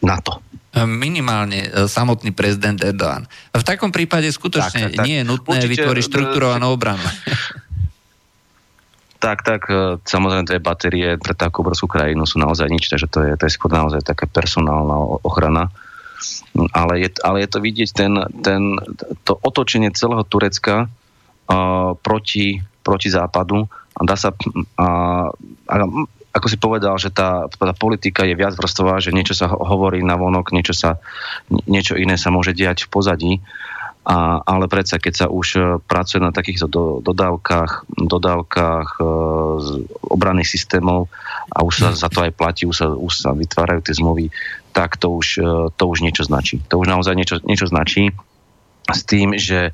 NATO. 0.05 0.45
Minimálne 0.85 1.67
uh, 1.67 1.89
samotný 1.89 2.31
prezident 2.31 2.77
Erdoğan. 2.77 3.25
V 3.51 3.63
takom 3.65 3.89
prípade 3.89 4.29
skutočne 4.29 4.93
tak, 4.93 5.01
tak, 5.01 5.05
nie 5.09 5.19
je 5.19 5.25
nutné 5.25 5.57
určite, 5.65 5.81
vytvoriť 5.81 6.03
štruktúrovanú 6.05 6.69
obranu. 6.69 7.03
Tak, 9.21 9.45
tak, 9.45 9.69
samozrejme 10.01 10.49
tie 10.49 10.57
batérie 10.57 11.13
pre 11.21 11.37
takú 11.37 11.61
obrovskú 11.61 11.85
krajinu 11.85 12.25
sú 12.25 12.41
naozaj 12.41 12.65
nič, 12.73 12.89
takže 12.89 13.05
to 13.05 13.19
je, 13.21 13.31
to 13.37 13.45
je 13.45 13.53
skôr 13.53 13.69
naozaj 13.69 14.01
taká 14.01 14.25
personálna 14.25 14.97
ochrana. 15.21 15.69
Ale 16.73 17.05
je, 17.05 17.09
ale 17.21 17.45
je 17.45 17.49
to 17.53 17.61
vidieť 17.61 17.89
ten, 17.93 18.17
ten, 18.41 18.81
to 19.21 19.37
otočenie 19.45 19.93
celého 19.93 20.25
Turecka 20.25 20.89
uh, 20.89 21.93
proti, 22.01 22.65
proti 22.81 23.13
západu 23.13 23.69
dá 23.99 24.15
sa, 24.15 24.31
a, 24.79 24.87
a, 25.67 25.75
ako 26.31 26.47
si 26.47 26.57
povedal, 26.57 26.95
že 26.95 27.11
tá, 27.11 27.51
tá 27.51 27.75
politika 27.75 28.23
je 28.23 28.39
viac 28.39 28.55
vrstová, 28.55 29.03
že 29.03 29.11
niečo 29.11 29.35
sa 29.35 29.51
hovorí 29.51 29.99
na 29.99 30.15
vonok, 30.15 30.55
niečo, 30.55 30.71
sa, 30.71 31.03
niečo 31.67 31.99
iné 31.99 32.15
sa 32.15 32.31
môže 32.31 32.55
diať 32.55 32.87
v 32.87 32.91
pozadí. 32.91 33.33
A, 34.01 34.41
ale 34.41 34.65
predsa, 34.65 34.97
keď 34.97 35.13
sa 35.13 35.27
už 35.29 35.47
e, 35.53 35.61
pracuje 35.85 36.25
na 36.25 36.33
takýchto 36.33 36.65
do, 36.65 37.05
dodávkach, 37.05 37.85
dodávkach 37.85 38.97
e, 38.97 39.03
obranných 40.09 40.49
systémov 40.49 41.05
a 41.53 41.61
už 41.61 41.85
sa 41.85 41.89
za 41.93 42.09
to 42.09 42.25
aj 42.25 42.33
platí, 42.33 42.65
už 42.65 42.81
sa, 42.81 42.89
už 42.89 43.13
sa 43.13 43.29
vytvárajú 43.29 43.85
tie 43.85 43.93
zmluvy, 43.93 44.33
tak 44.73 44.97
to 44.97 45.13
už, 45.13 45.27
e, 45.37 45.69
to 45.77 45.83
už 45.85 46.01
niečo 46.01 46.25
značí. 46.25 46.65
To 46.73 46.81
už 46.81 46.89
naozaj 46.89 47.13
niečo, 47.13 47.45
niečo 47.45 47.69
značí 47.69 48.09
s 48.89 49.01
tým, 49.05 49.37
že 49.37 49.69
e, 49.69 49.71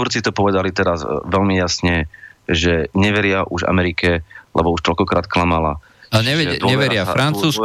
Turci 0.00 0.24
to 0.24 0.32
povedali 0.32 0.72
teraz 0.72 1.04
e, 1.04 1.08
veľmi 1.28 1.60
jasne, 1.60 2.08
že 2.48 2.88
neveria 2.96 3.44
už 3.44 3.68
Amerike, 3.68 4.24
lebo 4.56 4.72
už 4.72 4.80
toľkokrát 4.80 5.28
klamala. 5.28 5.76
A 6.08 6.24
nevedia, 6.24 6.56
neveria 6.64 7.04
Francúzsku, 7.04 7.60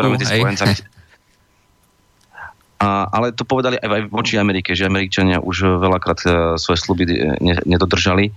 a, 2.75 3.07
ale 3.07 3.31
to 3.31 3.47
povedali 3.47 3.79
aj, 3.79 3.87
aj 3.87 4.03
voči 4.11 4.35
Amerike, 4.35 4.75
že 4.75 4.83
Američania 4.83 5.39
už 5.39 5.79
veľakrát 5.79 6.19
uh, 6.27 6.33
svoje 6.59 6.83
sluby 6.83 7.07
ne, 7.39 7.55
nedodržali. 7.63 8.35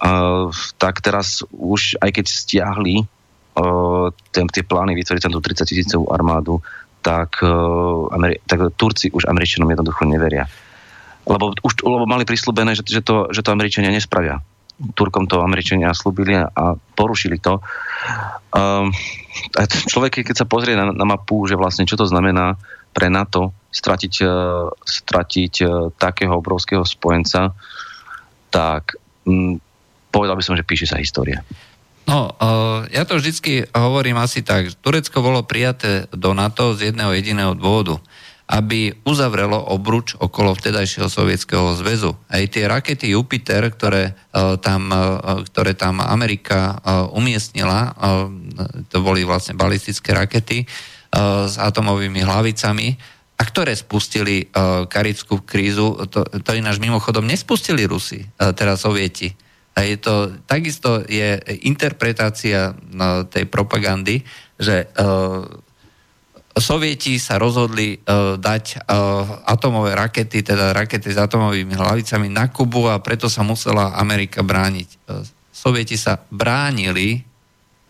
Uh, 0.00 0.48
tak 0.80 1.04
teraz 1.04 1.44
už, 1.52 2.00
aj 2.00 2.10
keď 2.16 2.26
stiahli 2.32 3.04
uh, 3.04 4.08
ten, 4.32 4.48
tie 4.48 4.64
plány 4.64 4.96
vytvoriť 4.96 5.20
tam 5.20 5.34
tú 5.36 5.44
30 5.44 5.68
tisícovú 5.68 6.08
armádu, 6.08 6.64
tak, 7.04 7.44
uh, 7.44 8.08
Ameri- 8.08 8.40
tak 8.48 8.72
Turci 8.72 9.12
už 9.12 9.28
Američanom 9.28 9.68
jednoducho 9.68 10.08
neveria. 10.08 10.48
Lebo, 11.28 11.52
už, 11.60 11.84
lebo 11.84 12.08
mali 12.08 12.24
prislúbené, 12.24 12.72
že, 12.72 12.82
že, 12.88 13.04
to, 13.04 13.28
že 13.28 13.44
to 13.44 13.52
Američania 13.52 13.92
nespravia. 13.92 14.40
Turkom 14.96 15.28
to 15.28 15.44
Američania 15.44 15.92
slúbili 15.92 16.38
a 16.38 16.64
porušili 16.96 17.36
to. 17.42 17.60
Um, 18.54 18.94
človek, 19.90 20.24
keď 20.24 20.36
sa 20.40 20.46
pozrie 20.48 20.72
na, 20.72 20.88
na 20.94 21.04
mapu, 21.04 21.44
že 21.44 21.58
vlastne 21.58 21.84
čo 21.84 21.98
to 21.98 22.08
znamená 22.08 22.56
pre 22.96 23.12
NATO 23.12 23.52
stratiť, 23.68 24.14
e, 24.24 24.28
stratiť 24.72 25.54
e, 25.60 25.66
takého 25.94 26.34
obrovského 26.40 26.82
spojenca, 26.88 27.52
tak 28.48 28.96
m, 29.28 29.60
povedal 30.08 30.34
by 30.34 30.42
som, 30.42 30.56
že 30.56 30.64
píše 30.64 30.88
sa 30.88 30.96
história. 30.96 31.44
No, 32.08 32.32
uh, 32.40 32.88
ja 32.88 33.04
to 33.04 33.20
vždycky 33.20 33.68
hovorím 33.68 34.16
asi 34.16 34.40
tak. 34.40 34.72
Turecko 34.80 35.20
bolo 35.20 35.44
prijaté 35.44 36.08
do 36.08 36.32
NATO 36.32 36.72
z 36.72 36.88
jedného 36.88 37.12
jediného 37.12 37.52
dôvodu 37.52 38.00
aby 38.48 38.96
uzavrelo 39.04 39.60
obruč 39.60 40.16
okolo 40.16 40.56
vtedajšieho 40.56 41.12
sovietského 41.12 41.76
zväzu. 41.76 42.16
Aj 42.32 42.40
tie 42.48 42.64
rakety 42.64 43.12
Jupiter, 43.12 43.68
ktoré, 43.68 44.16
uh, 44.32 44.56
tam, 44.56 44.88
uh, 44.88 45.44
ktoré 45.44 45.76
tam 45.76 46.00
Amerika 46.00 46.80
uh, 46.80 47.12
umiestnila, 47.12 47.92
to 48.88 49.04
boli 49.04 49.22
vlastne 49.28 49.52
balistické 49.52 50.16
rakety 50.16 50.64
s 51.48 51.54
atomovými 51.56 52.20
hlavicami, 52.20 52.88
a 53.38 53.42
ktoré 53.46 53.70
spustili 53.78 54.50
karibskú 54.90 55.46
krízu, 55.46 55.94
to, 56.10 56.26
to 56.26 56.50
ináč 56.58 56.82
mimochodom 56.82 57.22
nespustili 57.22 57.86
Rusi, 57.86 58.26
teraz 58.58 58.82
Sovieti. 58.82 59.30
A 59.78 59.86
je 59.86 59.94
to, 59.94 60.34
takisto 60.42 61.06
je 61.06 61.38
interpretácia 61.62 62.74
tej 63.30 63.44
propagandy, 63.46 64.26
že 64.58 64.90
Sovieti 66.58 67.22
sa 67.22 67.38
rozhodli 67.38 67.98
uh, 68.02 68.34
dať 68.34 68.82
uh, 68.82 69.46
atomové 69.46 69.94
rakety, 69.94 70.42
teda 70.42 70.74
rakety 70.74 71.14
s 71.14 71.18
atomovými 71.18 71.74
hlavicami 71.74 72.26
na 72.26 72.50
Kubu 72.50 72.90
a 72.90 72.98
preto 72.98 73.30
sa 73.30 73.46
musela 73.46 73.94
Amerika 73.94 74.42
brániť. 74.42 74.88
Uh, 75.06 75.22
Sovieti 75.54 75.98
sa 75.98 76.22
bránili 76.30 77.22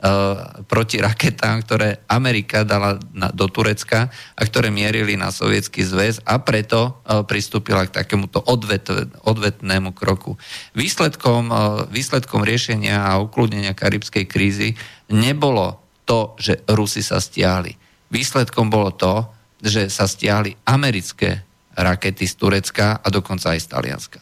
uh, 0.00 0.64
proti 0.64 1.00
raketám, 1.00 1.64
ktoré 1.64 2.00
Amerika 2.08 2.64
dala 2.64 2.96
na, 3.12 3.28
do 3.28 3.48
Turecka 3.48 4.08
a 4.36 4.40
ktoré 4.44 4.72
mierili 4.72 5.16
na 5.16 5.32
sovietský 5.32 5.84
zväz 5.84 6.24
a 6.24 6.40
preto 6.40 7.00
uh, 7.04 7.24
pristúpila 7.24 7.88
k 7.88 7.94
takémuto 8.04 8.40
odvet, 8.44 8.88
odvetnému 9.24 9.92
kroku. 9.92 10.36
Výsledkom, 10.72 11.42
uh, 11.48 11.60
výsledkom 11.88 12.44
riešenia 12.44 13.00
a 13.00 13.20
ukludnenia 13.20 13.76
karibskej 13.76 14.24
krízy 14.28 14.76
nebolo 15.08 15.80
to, 16.08 16.36
že 16.40 16.64
Rusi 16.68 17.04
sa 17.04 17.20
stiahli. 17.20 17.87
Výsledkom 18.08 18.72
bolo 18.72 18.94
to, 18.94 19.28
že 19.60 19.90
sa 19.92 20.06
stiahli 20.08 20.54
americké 20.64 21.44
rakety 21.78 22.26
z 22.26 22.34
Turecka 22.34 22.98
a 22.98 23.06
dokonca 23.10 23.54
aj 23.54 23.60
z 23.62 23.66
Talianska. 23.70 24.20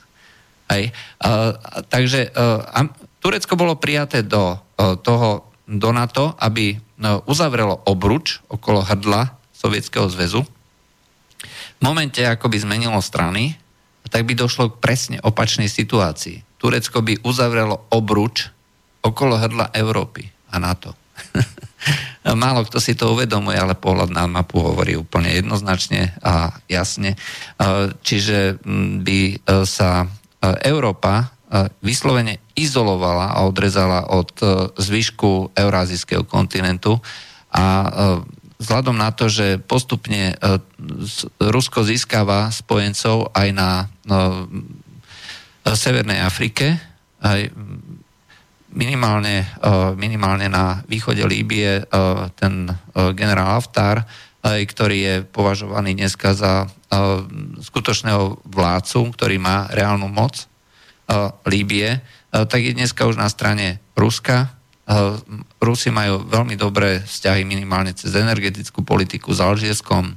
Hej. 0.66 0.90
Uh, 1.22 1.54
takže 1.86 2.34
uh, 2.34 2.90
Turecko 3.22 3.54
bolo 3.54 3.78
prijaté 3.78 4.26
do 4.26 4.58
uh, 4.58 4.98
toho 4.98 5.46
do 5.66 5.90
NATO, 5.90 6.34
aby 6.38 6.78
no, 7.02 7.26
uzavrelo 7.26 7.82
obruč 7.90 8.38
okolo 8.46 8.86
hrdla 8.86 9.34
Sovietskeho 9.50 10.06
zväzu. 10.06 10.46
V 11.76 11.82
momente, 11.82 12.22
ako 12.22 12.46
by 12.46 12.56
zmenilo 12.62 13.02
strany, 13.02 13.58
tak 14.06 14.22
by 14.24 14.38
došlo 14.38 14.70
k 14.70 14.80
presne 14.80 15.18
opačnej 15.18 15.66
situácii. 15.66 16.56
Turecko 16.62 17.02
by 17.02 17.26
uzavrelo 17.26 17.90
obruč 17.90 18.46
okolo 19.02 19.36
hrdla 19.36 19.74
Európy 19.74 20.30
a 20.54 20.62
NATO. 20.62 20.94
Málo 22.42 22.66
kto 22.66 22.82
si 22.82 22.98
to 22.98 23.14
uvedomuje, 23.14 23.54
ale 23.54 23.78
pohľad 23.78 24.10
na 24.10 24.26
mapu 24.26 24.58
hovorí 24.58 24.98
úplne 24.98 25.30
jednoznačne 25.30 26.14
a 26.22 26.50
jasne. 26.66 27.14
Čiže 28.02 28.58
by 29.06 29.20
e, 29.30 29.34
sa 29.62 30.04
e, 30.04 30.06
Európa 30.66 31.36
vyslovene 31.78 32.42
izolovala 32.58 33.36
a 33.38 33.46
odrezala 33.46 34.10
od 34.10 34.32
e, 34.42 34.46
zvyšku 34.82 35.54
eurázijského 35.54 36.26
kontinentu 36.26 36.98
a 37.54 37.64
e, 37.64 37.88
vzhľadom 38.58 38.96
na 38.96 39.14
to, 39.14 39.30
že 39.30 39.62
postupne 39.62 40.34
e, 40.34 40.36
Rusko 41.38 41.86
získava 41.86 42.50
spojencov 42.50 43.30
aj 43.36 43.48
na 43.54 43.70
Severnej 45.66 46.22
Afrike, 46.22 46.78
aj 47.22 47.50
minimálne, 48.76 49.48
minimálne 49.96 50.52
na 50.52 50.84
východe 50.84 51.24
Líbie 51.24 51.82
ten 52.36 52.68
generál 53.16 53.56
Haftar, 53.56 54.04
ktorý 54.44 54.98
je 55.00 55.14
považovaný 55.24 55.96
dneska 55.96 56.36
za 56.36 56.68
skutočného 57.64 58.46
vládcu, 58.46 59.10
ktorý 59.16 59.40
má 59.40 59.66
reálnu 59.72 60.06
moc 60.06 60.44
Líbie, 61.48 62.04
tak 62.30 62.60
je 62.60 62.76
dneska 62.76 63.08
už 63.08 63.16
na 63.16 63.32
strane 63.32 63.80
Ruska. 63.96 64.52
Rusi 65.58 65.90
majú 65.90 66.28
veľmi 66.28 66.54
dobré 66.54 67.02
vzťahy 67.02 67.42
minimálne 67.42 67.96
cez 67.96 68.14
energetickú 68.14 68.84
politiku 68.86 69.34
s 69.34 69.40
Alžírskom. 69.42 70.14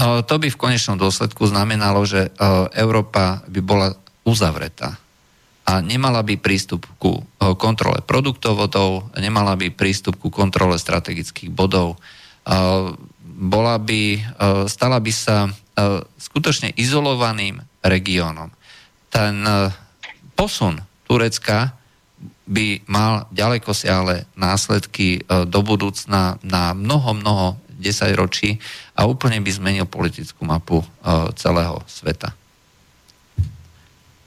To 0.00 0.34
by 0.40 0.48
v 0.48 0.60
konečnom 0.60 0.96
dôsledku 0.96 1.46
znamenalo, 1.46 2.02
že 2.08 2.32
Európa 2.74 3.44
by 3.46 3.60
bola 3.60 3.92
uzavretá 4.24 4.96
a 5.70 5.78
nemala 5.78 6.26
by 6.26 6.34
prístup 6.34 6.90
ku 6.98 7.22
kontrole 7.38 8.02
produktovodov, 8.02 9.14
nemala 9.14 9.54
by 9.54 9.70
prístup 9.70 10.18
ku 10.18 10.26
kontrole 10.34 10.74
strategických 10.74 11.54
bodov, 11.54 11.94
bola 13.22 13.76
by, 13.78 14.02
stala 14.66 14.98
by 14.98 15.12
sa 15.14 15.46
skutočne 16.18 16.74
izolovaným 16.74 17.62
regiónom 17.86 18.50
ten 19.10 19.42
e, 19.44 19.68
posun 20.38 20.78
Turecka 21.04 21.74
by 22.46 22.86
mal 22.86 23.26
ďaleko 23.34 23.74
siahle 23.74 24.30
následky 24.38 25.18
e, 25.18 25.20
do 25.44 25.60
budúcna 25.66 26.38
na 26.46 26.72
mnoho, 26.72 27.18
mnoho 27.18 27.46
desaťročí 27.82 28.62
a 28.94 29.04
úplne 29.10 29.42
by 29.42 29.50
zmenil 29.50 29.86
politickú 29.90 30.46
mapu 30.46 30.80
e, 30.80 30.86
celého 31.34 31.82
sveta. 31.90 32.32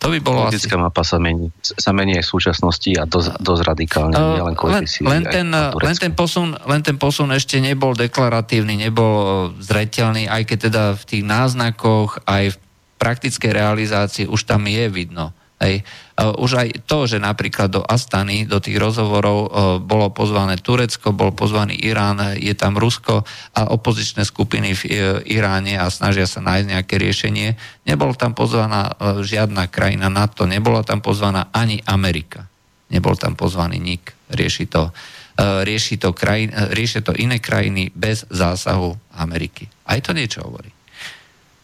To 0.03 0.11
by 0.11 0.19
bolo 0.19 0.51
Politická 0.51 0.75
asi... 0.75 0.84
mapa 0.84 1.01
sa 1.07 1.15
mení, 1.15 1.47
sa 1.63 1.95
mení 1.95 2.19
aj 2.19 2.27
v 2.27 2.31
súčasnosti 2.35 2.91
a 2.99 3.07
dosť, 3.07 3.39
dosť 3.39 3.61
radikálne, 3.63 4.15
uh, 4.19 4.35
nielen 4.35 4.55
len, 4.67 4.84
len, 4.84 5.23
ten, 5.23 5.47
len, 5.55 5.95
ten 5.95 6.11
posun, 6.11 6.59
len 6.67 6.84
ten 6.84 6.99
posun 6.99 7.31
ešte 7.31 7.63
nebol 7.63 7.95
deklaratívny, 7.95 8.75
nebol 8.75 9.55
zretelný, 9.63 10.27
aj 10.27 10.43
keď 10.43 10.57
teda 10.67 10.84
v 10.99 11.03
tých 11.07 11.23
náznakoch, 11.23 12.19
aj 12.27 12.51
v 12.51 12.57
praktickej 12.99 13.51
realizácii 13.55 14.25
už 14.27 14.43
tam 14.43 14.67
je 14.67 14.91
vidno. 14.91 15.31
Hej. 15.64 15.88
Už 16.14 16.52
aj 16.60 16.85
to, 16.85 17.10
že 17.10 17.18
napríklad 17.18 17.73
do 17.73 17.81
Astany, 17.81 18.45
do 18.45 18.61
tých 18.61 18.77
rozhovorov 18.77 19.49
bolo 19.81 20.14
pozvané 20.14 20.61
Turecko, 20.61 21.15
bol 21.15 21.34
pozvaný 21.34 21.73
Irán, 21.80 22.38
je 22.38 22.53
tam 22.53 22.77
Rusko 22.77 23.23
a 23.56 23.61
opozičné 23.73 24.27
skupiny 24.27 24.76
v 24.76 24.81
e, 24.85 24.91
Iráne 25.26 25.80
a 25.80 25.90
snažia 25.90 26.27
sa 26.27 26.44
nájsť 26.44 26.68
nejaké 26.68 26.95
riešenie. 26.99 27.56
Nebol 27.88 28.14
tam 28.14 28.35
pozvaná 28.35 28.94
e, 28.94 29.23
žiadna 29.23 29.72
krajina 29.72 30.11
NATO, 30.11 30.45
nebola 30.45 30.84
tam 30.85 30.99
pozvaná 31.02 31.49
ani 31.49 31.80
Amerika. 31.88 32.45
Nebol 32.94 33.18
tam 33.18 33.34
pozvaný 33.34 33.81
nik. 33.81 34.14
Rieši 34.30 34.69
to, 34.69 34.91
e, 35.40 35.65
rieši 35.65 35.98
to, 35.98 36.14
krajin, 36.14 36.53
rieši 36.53 37.02
to 37.02 37.15
iné 37.15 37.41
krajiny 37.41 37.90
bez 37.95 38.27
zásahu 38.30 38.94
Ameriky. 39.18 39.65
Aj 39.88 39.98
to 40.03 40.14
niečo 40.14 40.44
hovorí. 40.45 40.82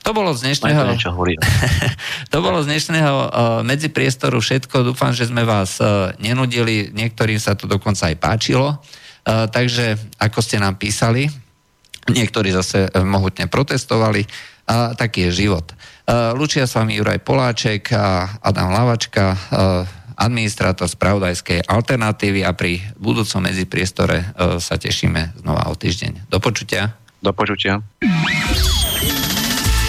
To 0.09 0.17
bolo 0.17 0.33
z 0.33 0.41
dnešného... 0.41 0.97
to 2.33 2.37
bolo 2.41 2.65
z 2.65 2.67
dnešného 2.73 3.13
uh, 3.13 3.29
medzipriestoru 3.61 4.41
všetko. 4.41 4.81
Dúfam, 4.81 5.13
že 5.13 5.29
sme 5.29 5.45
vás 5.45 5.77
uh, 5.77 6.17
nenudili. 6.17 6.89
Niektorým 6.89 7.37
sa 7.37 7.53
to 7.53 7.69
dokonca 7.69 8.09
aj 8.09 8.17
páčilo. 8.17 8.73
Uh, 8.73 9.45
takže, 9.45 10.01
ako 10.17 10.41
ste 10.41 10.57
nám 10.57 10.81
písali, 10.81 11.29
niektorí 12.09 12.49
zase 12.49 12.89
mohutne 13.05 13.45
protestovali. 13.45 14.25
A 14.65 14.97
taký 14.97 15.29
je 15.29 15.45
život. 15.45 15.65
Lučia 16.37 16.65
s 16.65 16.73
vami 16.77 16.97
Juraj 16.97 17.25
Poláček 17.25 17.89
a 17.89 18.37
Adam 18.37 18.69
Lavačka, 18.69 19.33
administrátor 20.13 20.85
spravodajskej 20.85 21.65
alternatívy 21.65 22.45
a 22.45 22.53
pri 22.53 22.77
budúcom 23.01 23.49
medzipriestore 23.49 24.29
sa 24.61 24.77
tešíme 24.77 25.41
znova 25.41 25.65
o 25.69 25.73
týždeň. 25.73 26.29
Do 26.29 26.37
počutia. 26.37 26.93
Do 27.17 27.33
počutia. 27.33 27.81